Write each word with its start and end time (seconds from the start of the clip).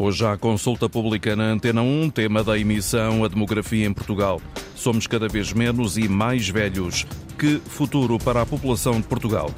Hoje 0.00 0.24
há 0.24 0.36
consulta 0.36 0.88
pública 0.88 1.34
na 1.34 1.42
Antena 1.42 1.82
1, 1.82 2.10
tema 2.10 2.44
da 2.44 2.56
emissão 2.56 3.24
A 3.24 3.28
Demografia 3.28 3.84
em 3.84 3.92
Portugal. 3.92 4.40
Somos 4.76 5.08
cada 5.08 5.26
vez 5.26 5.52
menos 5.52 5.98
e 5.98 6.08
mais 6.08 6.48
velhos. 6.48 7.04
Que 7.36 7.60
futuro 7.66 8.16
para 8.16 8.42
a 8.42 8.46
população 8.46 9.00
de 9.00 9.08
Portugal? 9.08 9.50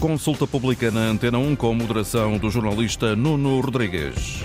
Consulta 0.00 0.48
pública 0.48 0.90
na 0.90 1.02
Antena 1.02 1.38
1 1.38 1.54
com 1.54 1.72
moderação 1.72 2.36
do 2.38 2.50
jornalista 2.50 3.14
Nuno 3.14 3.60
Rodrigues. 3.60 4.42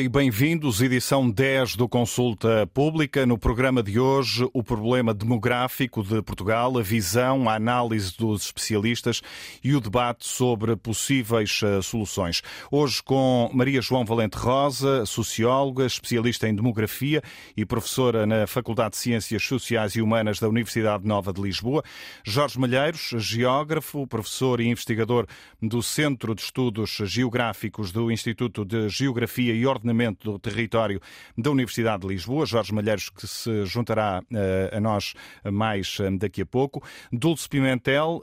E 0.00 0.08
bem-vindos. 0.08 0.80
Edição 0.80 1.28
10 1.28 1.76
do 1.76 1.86
Consulta 1.86 2.66
Pública. 2.72 3.26
No 3.26 3.36
programa 3.36 3.82
de 3.82 4.00
hoje, 4.00 4.48
o 4.54 4.62
problema 4.62 5.12
demográfico 5.12 6.02
de 6.02 6.22
Portugal, 6.22 6.78
a 6.78 6.82
visão, 6.82 7.46
a 7.50 7.56
análise 7.56 8.16
dos 8.16 8.44
especialistas 8.44 9.20
e 9.62 9.74
o 9.74 9.80
debate 9.80 10.26
sobre 10.26 10.74
possíveis 10.74 11.60
eh, 11.62 11.82
soluções. 11.82 12.40
Hoje 12.70 13.02
com 13.02 13.50
Maria 13.52 13.82
João 13.82 14.04
Valente 14.06 14.38
Rosa, 14.38 15.04
socióloga, 15.04 15.84
especialista 15.84 16.48
em 16.48 16.54
demografia 16.54 17.22
e 17.54 17.66
professora 17.66 18.26
na 18.26 18.46
Faculdade 18.46 18.92
de 18.92 18.96
Ciências 18.98 19.42
Sociais 19.42 19.96
e 19.96 20.00
Humanas 20.00 20.40
da 20.40 20.48
Universidade 20.48 21.06
Nova 21.06 21.30
de 21.30 21.42
Lisboa. 21.42 21.84
Jorge 22.24 22.58
Malheiros, 22.58 23.12
geógrafo, 23.18 24.06
professor 24.06 24.60
e 24.60 24.68
investigador 24.68 25.26
do 25.60 25.82
Centro 25.82 26.34
de 26.34 26.40
Estudos 26.40 26.90
Geográficos 27.04 27.92
do 27.92 28.10
Instituto 28.10 28.64
de 28.64 28.88
Geografia 28.88 29.52
e 29.52 29.66
Ordenamento 29.90 30.30
do 30.30 30.38
Território 30.38 31.00
da 31.36 31.50
Universidade 31.50 32.02
de 32.02 32.08
Lisboa, 32.08 32.46
Jorge 32.46 32.72
Malheiros, 32.72 33.08
que 33.10 33.26
se 33.26 33.64
juntará 33.66 34.22
uh, 34.22 34.76
a 34.76 34.80
nós 34.80 35.14
mais 35.50 35.98
uh, 35.98 36.16
daqui 36.16 36.42
a 36.42 36.46
pouco. 36.46 36.82
Dulce 37.12 37.48
Pimentel, 37.48 38.22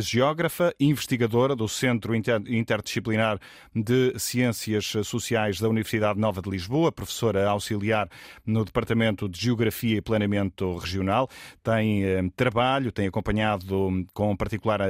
geógrafa, 0.00 0.74
investigadora 0.78 1.56
do 1.56 1.68
Centro 1.68 2.14
Inter 2.14 2.42
Interdisciplinar 2.46 3.38
de 3.74 4.18
Ciências 4.18 4.92
Sociais 5.04 5.58
da 5.58 5.68
Universidade 5.68 6.18
Nova 6.20 6.42
de 6.42 6.50
Lisboa, 6.50 6.92
professora 6.92 7.48
auxiliar 7.48 8.08
no 8.44 8.64
Departamento 8.64 9.28
de 9.28 9.40
Geografia 9.40 9.96
e 9.96 10.02
Planeamento 10.02 10.76
Regional. 10.76 11.28
Tem 11.62 12.04
uh, 12.04 12.30
trabalho, 12.36 12.92
tem 12.92 13.06
acompanhado 13.06 14.04
com 14.12 14.36
particular, 14.36 14.80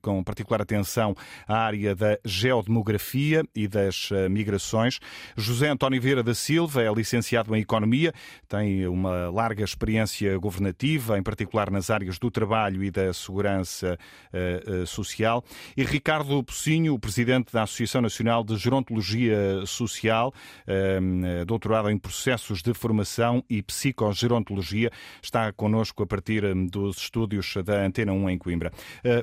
com 0.00 0.24
particular 0.24 0.62
atenção 0.62 1.14
a 1.46 1.56
área 1.58 1.94
da 1.94 2.18
geodemografia 2.24 3.44
e 3.54 3.68
das 3.68 3.86
das 3.86 4.10
migrações. 4.46 5.00
José 5.36 5.68
António 5.68 6.00
Vieira 6.00 6.22
da 6.22 6.34
Silva 6.34 6.82
é 6.82 6.92
licenciado 6.92 7.54
em 7.56 7.60
Economia, 7.60 8.12
tem 8.48 8.86
uma 8.86 9.28
larga 9.28 9.64
experiência 9.64 10.38
governativa, 10.38 11.18
em 11.18 11.22
particular 11.22 11.70
nas 11.70 11.90
áreas 11.90 12.18
do 12.18 12.30
trabalho 12.30 12.84
e 12.84 12.90
da 12.90 13.12
segurança 13.12 13.98
uh, 14.32 14.86
social. 14.86 15.44
E 15.76 15.82
Ricardo 15.82 16.42
Pocinho, 16.44 16.96
presidente 16.98 17.52
da 17.52 17.64
Associação 17.64 18.00
Nacional 18.00 18.44
de 18.44 18.56
Gerontologia 18.56 19.36
Social, 19.66 20.32
uh, 20.32 21.44
doutorado 21.44 21.90
em 21.90 21.98
processos 21.98 22.62
de 22.62 22.72
formação 22.72 23.42
e 23.50 23.62
psicogerontologia, 23.62 24.92
está 25.20 25.52
connosco 25.52 26.04
a 26.04 26.06
partir 26.06 26.42
dos 26.70 26.98
estúdios 26.98 27.54
da 27.64 27.84
Antena 27.84 28.12
1 28.12 28.30
em 28.30 28.38
Coimbra. 28.38 28.72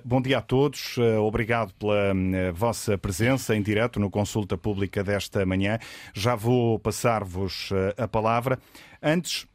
Bom 0.04 0.22
dia 0.22 0.40
a 0.40 0.42
todos, 0.42 0.98
obrigado 1.22 1.74
pela 1.76 2.14
vossa 2.54 2.98
presença 2.98 3.56
em 3.56 3.62
direto 3.62 4.00
no 4.00 4.10
Consulta 4.10 4.58
Pública 4.58 5.03
desta 5.04 5.46
manhã. 5.46 5.78
Já 6.14 6.36
vou 6.36 6.80
passar-vos 6.80 7.70
eh, 7.72 8.04
a 8.04 8.08
palavra. 8.08 8.60
Antes, 9.02 9.46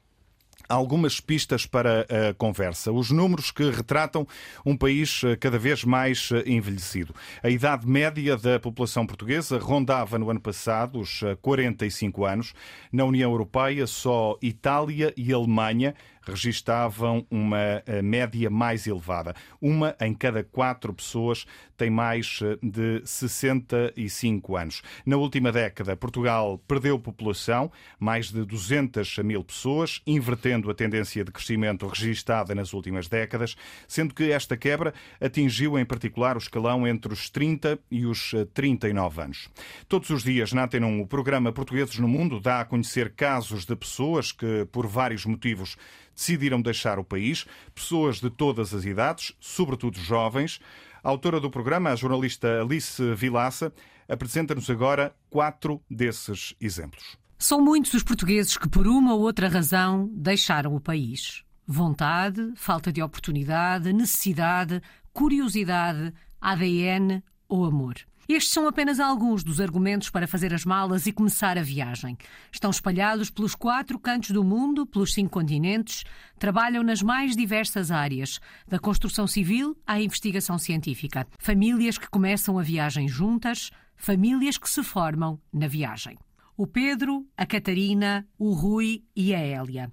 algumas 0.68 1.18
pistas 1.20 1.64
para 1.64 2.02
a 2.02 2.34
conversa. 2.34 2.92
Os 2.92 3.10
números 3.10 3.50
que 3.50 3.70
retratam 3.70 4.26
um 4.64 4.76
país 4.76 5.22
eh, 5.24 5.34
cada 5.36 5.58
vez 5.58 5.84
mais 5.84 6.30
eh, 6.30 6.42
envelhecido. 6.46 7.14
A 7.42 7.48
idade 7.48 7.86
média 7.88 8.36
da 8.36 8.60
população 8.60 9.06
portuguesa 9.06 9.58
rondava 9.58 10.18
no 10.18 10.30
ano 10.30 10.40
passado 10.40 11.00
os 11.00 11.22
45 11.40 12.24
anos. 12.24 12.52
Na 12.92 13.04
União 13.04 13.30
Europeia, 13.30 13.86
só 13.86 14.36
Itália 14.42 15.12
e 15.16 15.32
Alemanha 15.32 15.94
registavam 16.30 17.26
uma 17.30 17.82
eh, 17.86 18.02
média 18.02 18.50
mais 18.50 18.86
elevada. 18.86 19.34
Uma 19.60 19.96
em 20.00 20.14
cada 20.14 20.42
quatro 20.44 20.92
pessoas 20.92 21.46
tem 21.76 21.88
mais 21.90 22.40
eh, 22.42 22.58
de 22.62 23.00
65 23.04 24.56
anos. 24.56 24.82
Na 25.06 25.16
última 25.16 25.52
década, 25.52 25.96
Portugal 25.96 26.58
perdeu 26.66 26.98
população, 26.98 27.70
mais 27.98 28.30
de 28.30 28.44
200 28.44 29.18
mil 29.18 29.42
pessoas, 29.44 30.02
invertendo 30.06 30.70
a 30.70 30.74
tendência 30.74 31.24
de 31.24 31.30
crescimento 31.30 31.86
registada 31.86 32.54
nas 32.54 32.72
últimas 32.72 33.08
décadas, 33.08 33.56
sendo 33.86 34.12
que 34.12 34.30
esta 34.32 34.56
quebra 34.56 34.92
atingiu 35.20 35.78
em 35.78 35.84
particular 35.84 36.36
o 36.36 36.38
escalão 36.38 36.86
entre 36.86 37.12
os 37.12 37.30
30 37.30 37.78
e 37.90 38.04
os 38.04 38.34
39 38.52 39.20
eh, 39.20 39.24
anos. 39.24 39.48
Todos 39.88 40.10
os 40.10 40.22
dias 40.22 40.52
na 40.52 40.64
Antena 40.64 40.86
1, 40.86 41.00
o 41.00 41.06
programa 41.06 41.52
Portugueses 41.52 41.98
no 41.98 42.08
Mundo 42.08 42.40
dá 42.40 42.60
a 42.60 42.64
conhecer 42.64 43.12
casos 43.14 43.64
de 43.64 43.76
pessoas 43.76 44.32
que, 44.32 44.66
por 44.72 44.86
vários 44.86 45.24
motivos, 45.24 45.76
decidiram 46.18 46.60
deixar 46.60 46.98
o 46.98 47.04
país, 47.04 47.46
pessoas 47.72 48.20
de 48.20 48.28
todas 48.28 48.74
as 48.74 48.84
idades, 48.84 49.32
sobretudo 49.40 49.96
jovens. 50.00 50.58
A 51.02 51.08
autora 51.08 51.40
do 51.40 51.48
programa, 51.48 51.90
a 51.90 51.96
jornalista 51.96 52.60
Alice 52.60 53.00
Vilaça, 53.14 53.72
apresenta-nos 54.08 54.68
agora 54.68 55.14
quatro 55.30 55.80
desses 55.88 56.56
exemplos. 56.60 57.16
São 57.38 57.62
muitos 57.62 57.94
os 57.94 58.02
portugueses 58.02 58.56
que, 58.56 58.68
por 58.68 58.88
uma 58.88 59.14
ou 59.14 59.20
outra 59.20 59.48
razão, 59.48 60.10
deixaram 60.12 60.74
o 60.74 60.80
país. 60.80 61.44
Vontade, 61.64 62.52
falta 62.56 62.92
de 62.92 63.00
oportunidade, 63.00 63.92
necessidade, 63.92 64.82
curiosidade, 65.12 66.12
ADN 66.40 67.22
ou 67.48 67.64
amor. 67.64 67.94
Estes 68.28 68.52
são 68.52 68.68
apenas 68.68 69.00
alguns 69.00 69.42
dos 69.42 69.58
argumentos 69.58 70.10
para 70.10 70.28
fazer 70.28 70.52
as 70.52 70.62
malas 70.62 71.06
e 71.06 71.12
começar 71.12 71.56
a 71.56 71.62
viagem. 71.62 72.14
Estão 72.52 72.70
espalhados 72.70 73.30
pelos 73.30 73.54
quatro 73.54 73.98
cantos 73.98 74.32
do 74.32 74.44
mundo, 74.44 74.84
pelos 74.84 75.14
cinco 75.14 75.30
continentes, 75.30 76.04
trabalham 76.38 76.82
nas 76.82 77.00
mais 77.00 77.34
diversas 77.34 77.90
áreas, 77.90 78.38
da 78.68 78.78
construção 78.78 79.26
civil 79.26 79.74
à 79.86 79.98
investigação 79.98 80.58
científica. 80.58 81.26
Famílias 81.38 81.96
que 81.96 82.06
começam 82.06 82.58
a 82.58 82.62
viagem 82.62 83.08
juntas, 83.08 83.70
famílias 83.96 84.58
que 84.58 84.68
se 84.68 84.82
formam 84.82 85.40
na 85.50 85.66
viagem. 85.66 86.18
O 86.54 86.66
Pedro, 86.66 87.26
a 87.34 87.46
Catarina, 87.46 88.28
o 88.38 88.52
Rui 88.52 89.04
e 89.16 89.34
a 89.34 89.38
Hélia. 89.38 89.90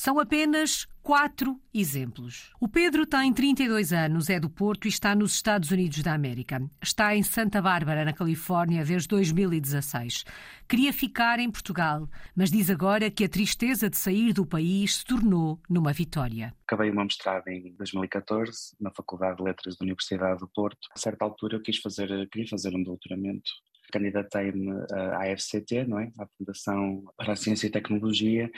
São 0.00 0.20
apenas 0.20 0.86
quatro 1.02 1.60
exemplos. 1.74 2.52
O 2.60 2.68
Pedro 2.68 3.04
tem 3.04 3.32
32 3.32 3.92
anos, 3.92 4.30
é 4.30 4.38
do 4.38 4.48
Porto 4.48 4.84
e 4.84 4.88
está 4.88 5.12
nos 5.12 5.32
Estados 5.32 5.72
Unidos 5.72 6.04
da 6.04 6.14
América. 6.14 6.62
Está 6.80 7.16
em 7.16 7.24
Santa 7.24 7.60
Bárbara, 7.60 8.04
na 8.04 8.12
Califórnia, 8.12 8.84
desde 8.84 9.08
2016. 9.08 10.24
Queria 10.68 10.92
ficar 10.92 11.40
em 11.40 11.50
Portugal, 11.50 12.08
mas 12.36 12.48
diz 12.48 12.70
agora 12.70 13.10
que 13.10 13.24
a 13.24 13.28
tristeza 13.28 13.90
de 13.90 13.96
sair 13.96 14.32
do 14.32 14.46
país 14.46 14.98
se 14.98 15.04
tornou 15.04 15.60
numa 15.68 15.92
vitória. 15.92 16.54
Acabei 16.64 16.92
uma 16.92 17.02
mestrado 17.02 17.48
em 17.48 17.74
2014 17.74 18.76
na 18.80 18.92
Faculdade 18.92 19.38
de 19.38 19.42
Letras 19.42 19.76
da 19.76 19.84
Universidade 19.84 20.38
do 20.38 20.46
Porto. 20.46 20.86
A 20.94 20.98
certa 21.00 21.24
altura 21.24 21.56
eu 21.56 21.60
quis 21.60 21.78
fazer, 21.78 22.06
queria 22.28 22.48
fazer 22.48 22.72
um 22.72 22.84
doutoramento 22.84 23.50
candidatei-me 23.90 24.70
à 25.16 25.34
FCT, 25.34 25.86
não 25.86 25.98
é? 25.98 26.12
à 26.18 26.26
Fundação 26.36 27.04
para 27.16 27.32
a 27.32 27.36
Ciência 27.36 27.68
e 27.68 27.70
Tecnologia, 27.70 28.50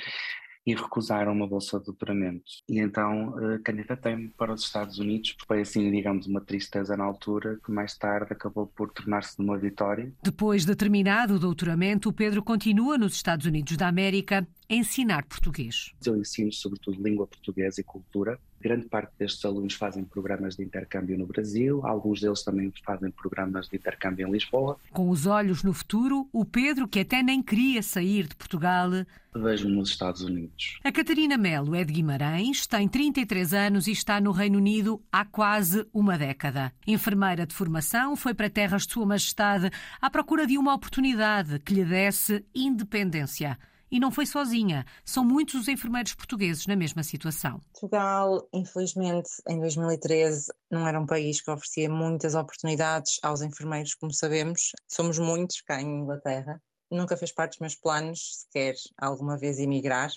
e 0.70 0.74
recusaram 0.74 1.32
uma 1.32 1.46
bolsa 1.46 1.78
de 1.78 1.86
doutoramento. 1.86 2.44
E 2.68 2.78
então 2.78 3.30
uh, 3.30 3.58
candidatei-me 3.62 4.28
para 4.28 4.52
os 4.52 4.62
Estados 4.62 4.98
Unidos, 4.98 5.36
foi 5.46 5.62
assim, 5.62 5.90
digamos, 5.90 6.26
uma 6.26 6.40
tristeza 6.40 6.96
na 6.96 7.04
altura, 7.04 7.58
que 7.64 7.72
mais 7.72 7.96
tarde 7.96 8.32
acabou 8.32 8.66
por 8.66 8.90
tornar-se 8.90 9.38
numa 9.38 9.58
vitória. 9.58 10.12
Depois 10.22 10.64
de 10.64 10.74
terminado 10.76 11.34
o 11.34 11.38
doutoramento, 11.38 12.08
o 12.08 12.12
Pedro 12.12 12.42
continua 12.42 12.96
nos 12.96 13.14
Estados 13.14 13.46
Unidos 13.46 13.76
da 13.76 13.88
América 13.88 14.46
ensinar 14.70 15.24
português. 15.24 15.92
Eu 16.06 16.16
ensino 16.16 16.52
sobretudo 16.52 17.02
língua 17.02 17.26
portuguesa 17.26 17.80
e 17.80 17.84
cultura. 17.84 18.38
Grande 18.60 18.86
parte 18.86 19.12
destes 19.18 19.44
alunos 19.44 19.74
fazem 19.74 20.04
programas 20.04 20.54
de 20.54 20.62
intercâmbio 20.62 21.18
no 21.18 21.26
Brasil, 21.26 21.80
alguns 21.84 22.20
deles 22.20 22.42
também 22.42 22.70
fazem 22.84 23.10
programas 23.10 23.68
de 23.68 23.76
intercâmbio 23.76 24.28
em 24.28 24.30
Lisboa. 24.30 24.78
Com 24.92 25.08
os 25.08 25.26
olhos 25.26 25.62
no 25.62 25.72
futuro, 25.72 26.28
o 26.30 26.44
Pedro, 26.44 26.86
que 26.86 27.00
até 27.00 27.22
nem 27.22 27.42
queria 27.42 27.82
sair 27.82 28.28
de 28.28 28.36
Portugal, 28.36 28.90
vejo-me 29.34 29.74
nos 29.74 29.88
Estados 29.88 30.20
Unidos. 30.20 30.78
A 30.84 30.92
Catarina 30.92 31.38
Melo 31.38 31.74
é 31.74 31.84
de 31.84 31.92
Guimarães, 31.92 32.66
tem 32.66 32.86
33 32.86 33.54
anos 33.54 33.86
e 33.86 33.92
está 33.92 34.20
no 34.20 34.30
Reino 34.30 34.58
Unido 34.58 35.02
há 35.10 35.24
quase 35.24 35.86
uma 35.92 36.18
década. 36.18 36.70
Enfermeira 36.86 37.46
de 37.46 37.54
formação, 37.54 38.14
foi 38.14 38.34
para 38.34 38.50
terras 38.50 38.86
de 38.86 38.92
Sua 38.92 39.06
Majestade 39.06 39.70
à 40.00 40.10
procura 40.10 40.46
de 40.46 40.58
uma 40.58 40.74
oportunidade 40.74 41.58
que 41.60 41.72
lhe 41.72 41.84
desse 41.84 42.44
independência 42.54 43.58
e 43.90 43.98
não 43.98 44.10
foi 44.10 44.26
sozinha. 44.26 44.84
São 45.04 45.24
muitos 45.24 45.54
os 45.54 45.68
enfermeiros 45.68 46.14
portugueses 46.14 46.66
na 46.66 46.76
mesma 46.76 47.02
situação. 47.02 47.60
Portugal, 47.72 48.48
infelizmente, 48.52 49.30
em 49.48 49.58
2013 49.58 50.52
não 50.70 50.86
era 50.86 51.00
um 51.00 51.06
país 51.06 51.40
que 51.40 51.50
oferecia 51.50 51.88
muitas 51.88 52.34
oportunidades 52.34 53.18
aos 53.22 53.42
enfermeiros, 53.42 53.94
como 53.94 54.12
sabemos. 54.12 54.72
Somos 54.88 55.18
muitos 55.18 55.60
cá 55.62 55.80
em 55.80 56.02
Inglaterra. 56.02 56.62
Nunca 56.90 57.16
fez 57.16 57.32
parte 57.32 57.52
dos 57.52 57.60
meus 57.60 57.74
planos 57.76 58.40
sequer 58.40 58.74
alguma 58.98 59.38
vez 59.38 59.58
emigrar, 59.58 60.10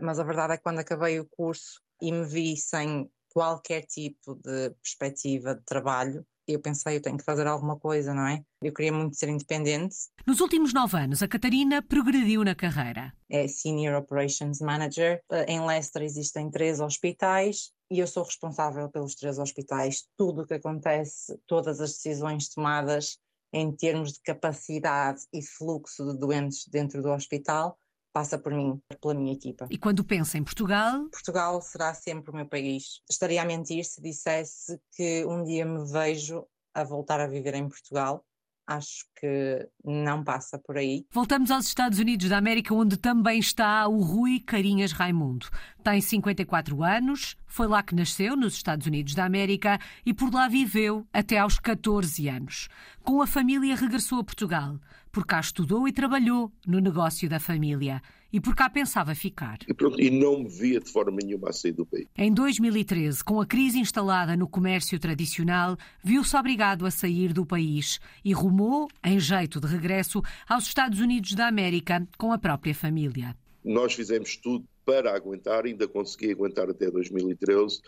mas 0.00 0.18
a 0.18 0.24
verdade 0.24 0.54
é 0.54 0.56
que 0.56 0.62
quando 0.62 0.78
acabei 0.78 1.18
o 1.18 1.26
curso 1.26 1.80
e 2.00 2.12
me 2.12 2.24
vi 2.24 2.56
sem 2.56 3.10
qualquer 3.32 3.82
tipo 3.82 4.34
de 4.34 4.70
perspectiva 4.82 5.54
de 5.54 5.62
trabalho, 5.64 6.26
eu 6.52 6.60
pensei, 6.60 6.96
eu 6.96 7.02
tenho 7.02 7.16
que 7.16 7.24
fazer 7.24 7.46
alguma 7.46 7.78
coisa, 7.78 8.14
não 8.14 8.26
é? 8.26 8.42
Eu 8.62 8.72
queria 8.72 8.92
muito 8.92 9.16
ser 9.16 9.28
independente. 9.28 9.96
Nos 10.26 10.40
últimos 10.40 10.72
nove 10.72 10.96
anos, 10.96 11.22
a 11.22 11.28
Catarina 11.28 11.82
progrediu 11.82 12.44
na 12.44 12.54
carreira. 12.54 13.12
É 13.30 13.46
Senior 13.46 13.96
Operations 13.96 14.60
Manager. 14.60 15.20
Em 15.46 15.64
Leicester 15.64 16.02
existem 16.02 16.50
três 16.50 16.80
hospitais 16.80 17.70
e 17.90 17.98
eu 17.98 18.06
sou 18.06 18.22
responsável 18.22 18.88
pelos 18.90 19.14
três 19.14 19.38
hospitais. 19.38 20.04
Tudo 20.16 20.42
o 20.42 20.46
que 20.46 20.54
acontece, 20.54 21.38
todas 21.46 21.80
as 21.80 21.92
decisões 21.92 22.48
tomadas 22.48 23.18
em 23.52 23.72
termos 23.72 24.12
de 24.12 24.20
capacidade 24.20 25.22
e 25.32 25.42
fluxo 25.42 26.04
de 26.12 26.18
doentes 26.18 26.66
dentro 26.68 27.02
do 27.02 27.10
hospital 27.10 27.78
passa 28.12 28.38
por 28.38 28.52
mim, 28.52 28.80
pela 29.00 29.14
minha 29.14 29.32
equipa. 29.32 29.66
E 29.70 29.78
quando 29.78 30.04
pensa 30.04 30.38
em 30.38 30.44
Portugal? 30.44 31.08
Portugal 31.10 31.60
será 31.62 31.94
sempre 31.94 32.30
o 32.30 32.34
meu 32.34 32.46
país. 32.46 33.00
Estaria 33.08 33.42
a 33.42 33.44
mentir 33.44 33.84
se 33.84 34.00
dissesse 34.00 34.80
que 34.92 35.24
um 35.24 35.44
dia 35.44 35.64
me 35.64 35.90
vejo 35.90 36.46
a 36.74 36.84
voltar 36.84 37.20
a 37.20 37.26
viver 37.26 37.54
em 37.54 37.68
Portugal. 37.68 38.24
Acho 38.68 39.06
que 39.18 39.66
não 39.82 40.22
passa 40.22 40.58
por 40.58 40.76
aí. 40.76 41.06
Voltamos 41.10 41.50
aos 41.50 41.64
Estados 41.64 41.98
Unidos 41.98 42.28
da 42.28 42.36
América, 42.36 42.74
onde 42.74 42.98
também 42.98 43.38
está 43.38 43.88
o 43.88 44.02
Rui 44.02 44.40
Carinhas 44.40 44.92
Raimundo. 44.92 45.46
Tem 45.82 46.02
54 46.02 46.84
anos, 46.84 47.34
foi 47.46 47.66
lá 47.66 47.82
que 47.82 47.94
nasceu, 47.94 48.36
nos 48.36 48.52
Estados 48.52 48.86
Unidos 48.86 49.14
da 49.14 49.24
América, 49.24 49.78
e 50.04 50.12
por 50.12 50.30
lá 50.30 50.48
viveu 50.48 51.06
até 51.10 51.38
aos 51.38 51.58
14 51.58 52.28
anos. 52.28 52.68
Com 53.02 53.22
a 53.22 53.26
família 53.26 53.74
regressou 53.74 54.20
a 54.20 54.24
Portugal. 54.24 54.78
Por 55.10 55.24
cá 55.24 55.40
estudou 55.40 55.88
e 55.88 55.92
trabalhou 55.92 56.52
no 56.66 56.78
negócio 56.78 57.26
da 57.26 57.40
família 57.40 58.02
e 58.32 58.40
por 58.40 58.54
cá 58.54 58.68
pensava 58.68 59.14
ficar. 59.14 59.58
E, 59.66 59.74
pronto, 59.74 60.00
e 60.00 60.10
não 60.10 60.42
me 60.42 60.48
via 60.48 60.80
de 60.80 60.90
forma 60.90 61.18
nenhuma 61.22 61.50
a 61.50 61.52
sair 61.52 61.72
do 61.72 61.86
país. 61.86 62.06
Em 62.16 62.32
2013, 62.32 63.24
com 63.24 63.40
a 63.40 63.46
crise 63.46 63.78
instalada 63.78 64.36
no 64.36 64.48
comércio 64.48 64.98
tradicional, 64.98 65.76
viu-se 66.02 66.36
obrigado 66.36 66.84
a 66.86 66.90
sair 66.90 67.32
do 67.32 67.46
país 67.46 67.98
e 68.24 68.32
rumou, 68.32 68.88
em 69.04 69.18
jeito 69.18 69.60
de 69.60 69.66
regresso, 69.66 70.22
aos 70.48 70.64
Estados 70.64 71.00
Unidos 71.00 71.34
da 71.34 71.46
América 71.46 72.06
com 72.16 72.32
a 72.32 72.38
própria 72.38 72.74
família. 72.74 73.34
Nós 73.64 73.94
fizemos 73.94 74.36
tudo 74.36 74.64
para 74.84 75.14
aguentar, 75.14 75.66
ainda 75.66 75.86
consegui 75.86 76.32
aguentar 76.32 76.70
até 76.70 76.90
2013 76.90 77.80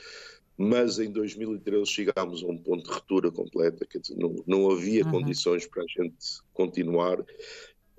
mas 0.63 0.99
em 0.99 1.11
2013 1.11 1.91
chegámos 1.91 2.45
a 2.45 2.47
um 2.47 2.59
ponto 2.59 2.85
de 2.85 2.91
ruptura 2.91 3.31
completa, 3.31 3.87
quer 3.87 3.99
dizer, 3.99 4.15
não, 4.19 4.37
não 4.47 4.71
havia 4.71 5.03
uhum. 5.07 5.11
condições 5.11 5.67
para 5.67 5.83
a 5.83 5.87
gente 5.87 6.43
continuar 6.53 7.17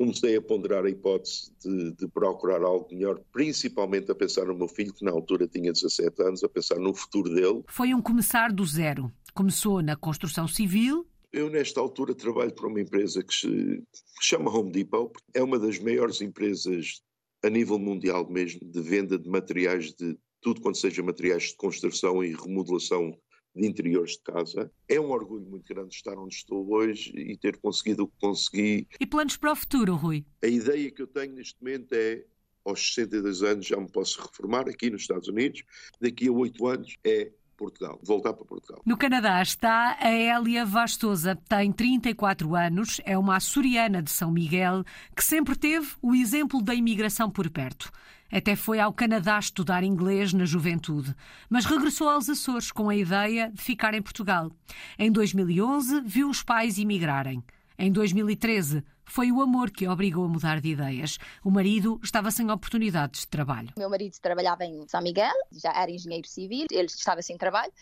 comecei 0.01 0.35
a 0.35 0.41
ponderar 0.41 0.83
a 0.83 0.89
hipótese 0.89 1.51
de, 1.63 1.91
de, 1.93 2.07
procurar 2.07 2.63
algo 2.63 2.87
melhor, 2.91 3.21
principalmente 3.31 4.11
a 4.11 4.15
pensar 4.15 4.45
no 4.45 4.57
meu 4.57 4.67
filho, 4.67 4.91
que 4.91 5.05
na 5.05 5.11
altura 5.11 5.47
tinha 5.47 5.71
17 5.71 6.23
anos, 6.23 6.43
a 6.43 6.49
pensar 6.49 6.79
no 6.79 6.91
futuro 6.91 7.29
dele. 7.29 7.61
Foi 7.67 7.93
um 7.93 8.01
começar 8.01 8.51
do 8.51 8.65
zero. 8.65 9.11
Começou 9.31 9.81
na 9.83 9.95
construção 9.95 10.47
civil. 10.47 11.05
Eu, 11.31 11.51
nesta 11.51 11.79
altura, 11.79 12.15
trabalho 12.15 12.51
para 12.53 12.67
uma 12.67 12.81
empresa 12.81 13.23
que 13.23 13.33
se 13.33 13.83
chama 14.21 14.49
Home 14.49 14.71
Depot. 14.71 15.11
É 15.35 15.43
uma 15.43 15.59
das 15.59 15.77
maiores 15.77 16.19
empresas 16.19 17.01
a 17.43 17.49
nível 17.49 17.77
mundial 17.77 18.27
mesmo 18.29 18.59
de 18.63 18.81
venda 18.81 19.19
de 19.19 19.29
materiais 19.29 19.93
de 19.93 20.17
tudo 20.41 20.61
quanto 20.61 20.79
seja 20.79 21.03
materiais 21.03 21.43
de 21.43 21.55
construção 21.55 22.23
e 22.23 22.35
remodelação 22.35 23.15
de 23.55 23.67
interiores 23.67 24.13
de 24.13 24.21
casa. 24.23 24.71
É 24.87 24.99
um 24.99 25.11
orgulho 25.11 25.45
muito 25.45 25.67
grande 25.73 25.93
estar 25.93 26.17
onde 26.17 26.35
estou 26.35 26.71
hoje 26.71 27.11
e 27.15 27.37
ter 27.37 27.57
conseguido 27.57 28.03
o 28.03 28.07
que 28.07 28.15
consegui. 28.19 28.87
E 28.99 29.05
planos 29.05 29.37
para 29.37 29.51
o 29.51 29.55
futuro, 29.55 29.95
Rui? 29.95 30.25
A 30.43 30.47
ideia 30.47 30.91
que 30.91 31.01
eu 31.01 31.07
tenho 31.07 31.33
neste 31.33 31.61
momento 31.61 31.93
é 31.93 32.23
aos 32.63 32.93
62 32.93 33.43
anos 33.43 33.65
já 33.65 33.77
me 33.77 33.89
posso 33.89 34.21
reformar 34.21 34.69
aqui 34.69 34.89
nos 34.89 35.01
Estados 35.01 35.27
Unidos. 35.27 35.63
Daqui 35.99 36.27
a 36.27 36.31
8 36.31 36.67
anos 36.67 36.97
é 37.03 37.31
Portugal, 37.57 37.99
voltar 38.01 38.33
para 38.33 38.43
Portugal. 38.43 38.81
No 38.83 38.97
Canadá 38.97 39.39
está 39.41 39.95
a 39.99 40.09
Hélia 40.09 40.65
Vastosa, 40.65 41.35
tem 41.47 41.71
34 41.71 42.55
anos, 42.55 42.99
é 43.05 43.15
uma 43.15 43.35
açoriana 43.35 44.01
de 44.01 44.09
São 44.09 44.31
Miguel 44.31 44.83
que 45.15 45.23
sempre 45.23 45.55
teve 45.55 45.87
o 46.01 46.15
exemplo 46.15 46.61
da 46.63 46.73
imigração 46.73 47.29
por 47.29 47.47
perto. 47.51 47.91
Até 48.31 48.55
foi 48.55 48.79
ao 48.79 48.93
Canadá 48.93 49.37
estudar 49.37 49.83
inglês 49.83 50.31
na 50.31 50.45
juventude, 50.45 51.13
mas 51.49 51.65
regressou 51.65 52.07
aos 52.07 52.29
Açores 52.29 52.71
com 52.71 52.87
a 52.87 52.95
ideia 52.95 53.51
de 53.51 53.61
ficar 53.61 53.93
em 53.93 54.01
Portugal. 54.01 54.49
Em 54.97 55.11
2011, 55.11 56.01
viu 56.01 56.29
os 56.29 56.41
pais 56.41 56.77
imigrarem. 56.77 57.43
Em 57.77 57.91
2013, 57.91 58.83
foi 59.03 59.31
o 59.33 59.41
amor 59.41 59.69
que 59.69 59.85
a 59.85 59.91
obrigou 59.91 60.23
a 60.23 60.29
mudar 60.29 60.61
de 60.61 60.69
ideias. 60.69 61.17
O 61.43 61.51
marido 61.51 61.99
estava 62.01 62.31
sem 62.31 62.49
oportunidades 62.49 63.21
de 63.21 63.27
trabalho. 63.27 63.73
Meu 63.77 63.89
marido 63.89 64.15
trabalhava 64.21 64.63
em 64.63 64.87
São 64.87 65.01
Miguel, 65.01 65.33
já 65.51 65.73
era 65.73 65.91
engenheiro 65.91 66.27
civil, 66.27 66.67
ele 66.71 66.85
estava 66.85 67.21
sem 67.21 67.37
trabalho 67.37 67.73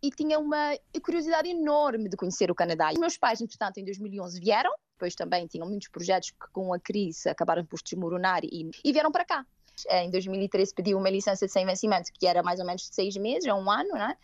e 0.00 0.10
tinha 0.10 0.38
uma 0.38 0.78
curiosidade 1.02 1.48
enorme 1.48 2.08
de 2.08 2.16
conhecer 2.16 2.48
o 2.48 2.54
Canadá. 2.54 2.92
Os 2.92 2.98
meus 2.98 3.16
pais, 3.16 3.40
entretanto, 3.40 3.78
em 3.78 3.84
2011 3.84 4.38
vieram, 4.38 4.70
depois 4.92 5.16
também 5.16 5.48
tinham 5.48 5.68
muitos 5.68 5.88
projetos 5.88 6.30
que 6.30 6.48
com 6.52 6.72
a 6.72 6.78
crise 6.78 7.28
acabaram 7.28 7.64
por 7.64 7.80
desmoronar 7.82 8.44
e, 8.44 8.70
e 8.84 8.92
vieram 8.92 9.10
para 9.10 9.24
cá. 9.24 9.46
Em 9.90 10.10
2013 10.10 10.74
pedi 10.74 10.94
uma 10.94 11.10
licença 11.10 11.46
de 11.46 11.52
sem 11.52 11.66
vencimento, 11.66 12.10
que 12.12 12.26
era 12.26 12.42
mais 12.42 12.60
ou 12.60 12.66
menos 12.66 12.82
de 12.82 12.94
seis 12.94 13.16
meses, 13.16 13.46
ou 13.52 13.60
um 13.60 13.70
ano, 13.70 13.92
né? 13.92 14.16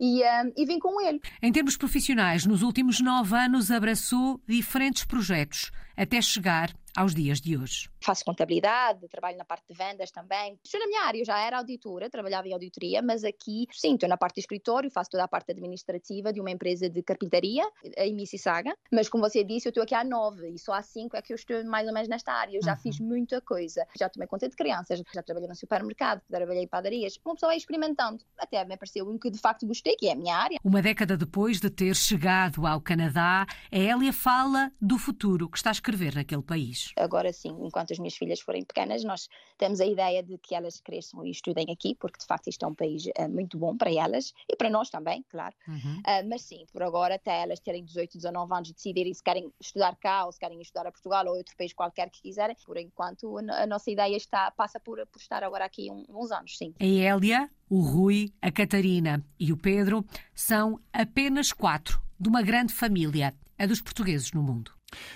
E, 0.00 0.22
um, 0.22 0.52
e 0.56 0.66
vim 0.66 0.78
com 0.78 1.00
ele. 1.00 1.20
Em 1.42 1.52
termos 1.52 1.76
profissionais, 1.76 2.44
nos 2.46 2.62
últimos 2.62 3.00
nove 3.00 3.36
anos 3.36 3.70
abraçou 3.70 4.40
diferentes 4.46 5.04
projetos, 5.04 5.70
até 5.96 6.20
chegar 6.20 6.74
aos 6.96 7.14
dias 7.14 7.40
de 7.40 7.56
hoje 7.56 7.88
faço 8.04 8.24
contabilidade, 8.24 9.08
trabalho 9.08 9.38
na 9.38 9.44
parte 9.44 9.64
de 9.68 9.74
vendas 9.74 10.10
também. 10.10 10.58
Estou 10.62 10.78
na 10.78 10.86
minha 10.86 11.02
área, 11.04 11.18
eu 11.18 11.24
já 11.24 11.38
era 11.38 11.58
auditora, 11.58 12.10
trabalhava 12.10 12.46
em 12.46 12.52
auditoria, 12.52 13.00
mas 13.00 13.24
aqui, 13.24 13.66
sim, 13.72 13.94
estou 13.94 14.08
na 14.08 14.16
parte 14.16 14.36
de 14.36 14.40
escritório, 14.40 14.90
faço 14.90 15.10
toda 15.10 15.24
a 15.24 15.28
parte 15.28 15.52
administrativa 15.52 16.32
de 16.32 16.40
uma 16.40 16.50
empresa 16.50 16.88
de 16.88 17.02
carpintaria, 17.02 17.64
a 17.96 18.12
Mississauga, 18.12 18.76
mas 18.92 19.08
como 19.08 19.24
você 19.24 19.42
disse, 19.42 19.66
eu 19.66 19.70
estou 19.70 19.82
aqui 19.82 19.94
há 19.94 20.04
nove 20.04 20.50
e 20.50 20.58
só 20.58 20.74
há 20.74 20.82
cinco 20.82 21.16
é 21.16 21.22
que 21.22 21.32
eu 21.32 21.36
estou 21.36 21.64
mais 21.64 21.86
ou 21.88 21.94
menos 21.94 22.08
nesta 22.08 22.32
área. 22.32 22.56
Eu 22.56 22.62
já 22.62 22.72
uhum. 22.72 22.78
fiz 22.78 23.00
muita 23.00 23.40
coisa. 23.40 23.86
Já 23.98 24.08
tomei 24.08 24.28
conta 24.28 24.48
de 24.48 24.54
crianças, 24.54 25.02
já 25.14 25.22
trabalhei 25.22 25.48
no 25.48 25.54
supermercado, 25.54 26.20
trabalhei 26.28 26.64
em 26.64 26.68
padarias. 26.68 27.18
Uma 27.24 27.34
pessoa 27.34 27.50
vai 27.50 27.56
experimentando. 27.56 28.22
Até 28.38 28.62
me 28.64 28.74
apareceu 28.74 29.08
um 29.08 29.18
que 29.18 29.30
de 29.30 29.38
facto 29.38 29.66
gostei, 29.66 29.96
que 29.96 30.08
é 30.08 30.12
a 30.12 30.16
minha 30.16 30.36
área. 30.36 30.58
Uma 30.62 30.82
década 30.82 31.16
depois 31.16 31.60
de 31.60 31.70
ter 31.70 31.94
chegado 31.96 32.66
ao 32.66 32.80
Canadá, 32.80 33.46
a 33.72 33.76
Hélia 33.76 34.12
fala 34.12 34.70
do 34.80 34.98
futuro 34.98 35.48
que 35.48 35.56
está 35.56 35.70
a 35.70 35.72
escrever 35.72 36.14
naquele 36.14 36.42
país. 36.42 36.83
Agora 36.96 37.32
sim, 37.32 37.56
enquanto 37.60 37.92
as 37.92 37.98
minhas 37.98 38.14
filhas 38.14 38.40
forem 38.40 38.64
pequenas, 38.64 39.04
nós 39.04 39.28
temos 39.58 39.80
a 39.80 39.86
ideia 39.86 40.22
de 40.22 40.38
que 40.38 40.54
elas 40.54 40.80
cresçam 40.80 41.24
e 41.24 41.30
estudem 41.30 41.66
aqui, 41.70 41.94
porque 41.94 42.18
de 42.18 42.26
facto 42.26 42.48
isto 42.48 42.64
é 42.64 42.68
um 42.68 42.74
país 42.74 43.06
uh, 43.06 43.28
muito 43.28 43.58
bom 43.58 43.76
para 43.76 43.92
elas 43.92 44.32
e 44.50 44.56
para 44.56 44.70
nós 44.70 44.90
também, 44.90 45.24
claro. 45.28 45.54
Uhum. 45.68 45.98
Uh, 45.98 46.28
mas 46.28 46.42
sim, 46.42 46.64
por 46.72 46.82
agora, 46.82 47.14
até 47.14 47.42
elas 47.42 47.60
terem 47.60 47.84
18, 47.84 48.16
19 48.16 48.54
anos 48.54 48.70
e 48.70 48.74
decidirem 48.74 49.14
se 49.14 49.22
querem 49.22 49.52
estudar 49.60 49.96
cá 49.96 50.26
ou 50.26 50.32
se 50.32 50.38
querem 50.38 50.60
estudar 50.60 50.86
a 50.86 50.92
Portugal 50.92 51.26
ou 51.26 51.36
outro 51.36 51.56
país 51.56 51.72
qualquer 51.72 52.10
que 52.10 52.22
quiserem, 52.22 52.56
por 52.64 52.76
enquanto 52.76 53.38
a, 53.38 53.62
a 53.62 53.66
nossa 53.66 53.90
ideia 53.90 54.16
está, 54.16 54.50
passa 54.50 54.80
por, 54.80 55.04
por 55.06 55.20
estar 55.20 55.42
agora 55.42 55.64
aqui 55.64 55.90
um, 55.90 56.04
uns 56.08 56.30
anos, 56.30 56.56
sim. 56.56 56.74
A 56.80 56.84
Hélia, 56.84 57.50
o 57.68 57.80
Rui, 57.80 58.32
a 58.40 58.50
Catarina 58.50 59.24
e 59.38 59.52
o 59.52 59.56
Pedro 59.56 60.04
são 60.34 60.80
apenas 60.92 61.52
quatro 61.52 62.00
de 62.18 62.28
uma 62.28 62.42
grande 62.42 62.72
família, 62.72 63.34
a 63.58 63.66
dos 63.66 63.80
portugueses 63.80 64.32
no 64.32 64.42
mundo. 64.42 64.72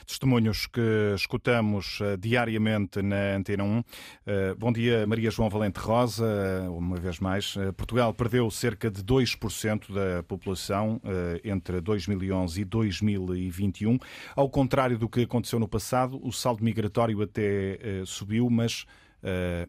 Testemunhos 0.06 0.66
que 0.66 1.14
escutamos 1.14 2.00
uh, 2.00 2.16
diariamente 2.16 3.02
na 3.02 3.36
Antena 3.36 3.64
1. 3.64 3.78
Uh, 3.78 3.84
eh, 4.26 4.54
bom 4.54 4.72
dia, 4.72 5.06
Maria 5.06 5.30
João 5.30 5.48
Valente 5.48 5.78
Rosa, 5.78 6.24
uh, 6.68 6.76
uma 6.76 6.96
vez 6.96 7.20
mais. 7.20 7.54
Portugal 7.76 8.12
perdeu 8.14 8.50
cerca 8.50 8.90
de 8.90 9.02
2% 9.02 9.92
da 9.92 10.22
população 10.22 11.00
entre 11.44 11.80
2011 11.80 12.60
e 12.60 12.64
2021. 12.64 13.98
Ao 14.34 14.48
contrário 14.48 14.98
do 14.98 15.08
que 15.08 15.22
aconteceu 15.22 15.58
no 15.58 15.68
passado, 15.68 16.20
o 16.22 16.32
saldo 16.32 16.64
migratório 16.64 17.22
até 17.22 17.78
subiu, 18.04 18.48
mas 18.50 18.86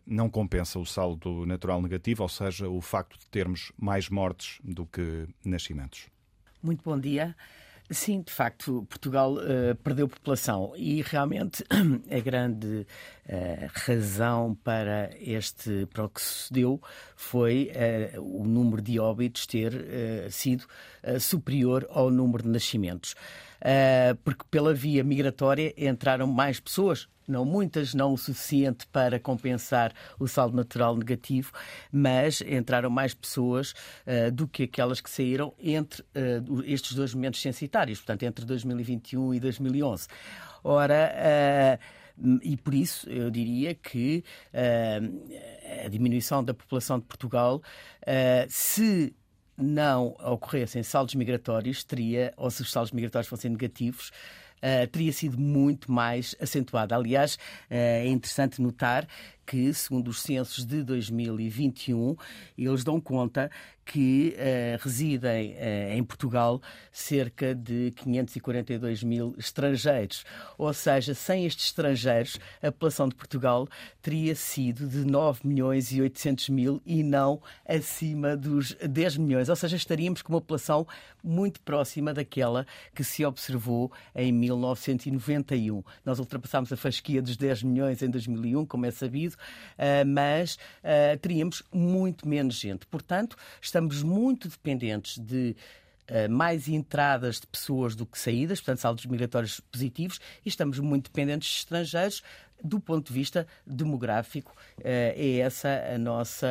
não 0.06 0.30
compensa 0.30 0.80
o 0.80 0.86
saldo 0.86 1.46
natural 1.46 1.82
negativo, 1.82 2.24
ou 2.24 2.30
seja, 2.30 2.68
o 2.70 2.82
facto 2.82 3.18
de 3.18 3.28
termos 3.28 3.72
mais 3.78 4.10
mortes 4.10 4.60
do 4.64 4.86
que 4.86 5.28
nascimentos. 5.46 6.08
Muito 6.62 6.84
bom 6.84 7.00
dia. 7.00 7.36
Sim, 7.92 8.22
de 8.22 8.32
facto, 8.32 8.86
Portugal 8.88 9.34
uh, 9.34 9.76
perdeu 9.84 10.08
população 10.08 10.74
e 10.76 11.02
realmente 11.02 11.64
a 12.12 12.20
grande 12.20 12.86
uh, 13.26 13.70
razão 13.74 14.54
para 14.64 15.10
este 15.20 15.88
para 15.88 16.06
o 16.06 16.10
que 16.10 16.22
sucedeu 16.22 16.80
foi 17.16 17.72
uh, 18.16 18.22
o 18.22 18.46
número 18.46 18.80
de 18.80 19.00
óbitos 19.00 19.48
ter 19.48 19.74
sido 20.30 20.66
superior 21.20 21.88
ao 21.90 22.12
número 22.12 22.44
de 22.44 22.50
nascimentos. 22.50 23.16
porque 24.24 24.44
pela 24.52 24.74
via 24.74 25.04
migratória 25.04 25.74
entraram 25.76 26.28
mais 26.28 26.60
pessoas 26.60 27.08
não 27.30 27.46
muitas, 27.46 27.94
não 27.94 28.14
o 28.14 28.18
suficiente 28.18 28.88
para 28.88 29.20
compensar 29.20 29.94
o 30.20 30.28
saldo 30.28 30.56
natural 30.56 30.96
negativo, 30.96 31.52
mas 31.92 32.42
entraram 32.42 32.90
mais 32.90 33.14
pessoas 33.14 33.74
uh, 34.06 34.32
do 34.32 34.48
que 34.48 34.64
aquelas 34.64 35.00
que 35.00 35.10
saíram 35.10 35.54
entre 35.60 36.02
uh, 36.02 36.64
estes 36.66 36.96
dois 36.96 37.14
momentos 37.14 37.42
censitários, 37.42 38.00
portanto, 38.00 38.24
entre 38.24 38.46
2021 38.46 39.34
e 39.36 39.40
2011. 39.40 40.08
Ora, 40.64 41.80
uh, 41.80 42.40
e 42.44 42.58
por 42.58 42.74
isso 42.74 43.10
eu 43.10 43.32
diria 43.32 43.74
que 43.74 44.26
a 45.86 45.88
diminuição 45.88 46.44
da 46.44 46.54
população 46.54 47.00
de 47.00 47.06
Portugal, 47.06 47.62
se 48.50 49.16
não 49.58 50.18
ocorressem 50.20 50.84
saldos 50.84 51.16
migratórios, 51.16 51.82
teria, 51.82 52.34
ou 52.36 52.52
se 52.52 52.62
os 52.62 52.74
saldos 52.74 52.92
migratórios 52.92 53.30
fossem 53.30 53.52
negativos, 53.52 54.12
teria 54.92 55.14
sido 55.14 55.40
muito 55.40 55.92
mais 55.92 56.36
acentuada. 56.40 56.96
Aliás, 56.96 57.36
uh, 57.36 57.38
é 57.70 58.08
interessante 58.08 58.62
notar 58.62 59.08
que, 59.50 59.74
segundo 59.74 60.10
os 60.10 60.22
censos 60.22 60.64
de 60.64 60.84
2021, 60.84 62.16
eles 62.56 62.84
dão 62.84 63.02
conta 63.02 63.50
que 63.84 64.36
uh, 64.38 64.84
residem 64.84 65.54
uh, 65.54 65.98
em 65.98 66.04
Portugal 66.04 66.62
cerca 66.92 67.56
de 67.56 67.90
542 67.96 69.02
mil 69.02 69.34
estrangeiros. 69.36 70.24
Ou 70.60 70.72
seja, 70.72 71.16
sem 71.16 71.48
estes 71.48 71.66
estrangeiros, 71.66 72.40
a 72.62 72.72
população 72.72 73.10
de 73.10 73.16
Portugal 73.16 73.68
teria 74.00 74.36
sido 74.36 74.88
de 74.88 75.04
9 75.04 75.40
milhões 75.44 75.92
e 75.92 76.00
800 76.00 76.50
mil 76.50 76.80
e 76.86 77.02
não 77.02 77.42
acima 77.68 78.38
dos 78.38 78.76
10 78.76 79.18
milhões. 79.18 79.50
Ou 79.50 79.56
seja, 79.56 79.76
estaríamos 79.76 80.22
com 80.22 80.34
uma 80.34 80.42
população 80.42 80.86
muito 81.24 81.60
próxima 81.62 82.14
daquela 82.14 82.68
que 82.94 83.04
se 83.04 83.26
observou 83.26 83.92
em 84.16 84.32
1991. 84.32 85.84
Nós 86.06 86.20
ultrapassámos 86.20 86.72
a 86.72 86.78
fasquia 86.78 87.24
dos 87.24 87.36
10 87.36 87.64
milhões 87.64 88.04
em 88.04 88.10
2001, 88.12 88.68
como 88.68 88.86
é 88.86 88.92
sabido, 88.92 89.36
mas 90.08 90.58
teríamos 91.22 91.64
muito 91.74 92.28
menos 92.28 92.56
gente. 92.56 92.86
Portanto, 92.88 93.36
estamos 93.62 94.04
muito 94.04 94.48
dependentes 94.50 95.18
de 95.18 95.56
uh, 96.10 96.30
mais 96.30 96.68
entradas 96.68 97.40
de 97.40 97.48
pessoas 97.48 97.96
do 97.96 98.06
que 98.06 98.18
saídas, 98.18 98.60
portanto, 98.60 98.80
saldos 98.80 99.06
migratórios 99.06 99.60
positivos, 99.60 100.20
e 100.46 100.50
estamos 100.50 100.80
muito 100.80 101.06
dependentes 101.12 101.50
de 101.50 101.58
estrangeiros. 101.58 102.24
Do 102.62 102.78
ponto 102.78 103.08
de 103.08 103.14
vista 103.14 103.48
demográfico, 103.66 104.54
é 104.84 105.38
essa 105.38 105.70
a 105.96 105.98
nossa 105.98 106.46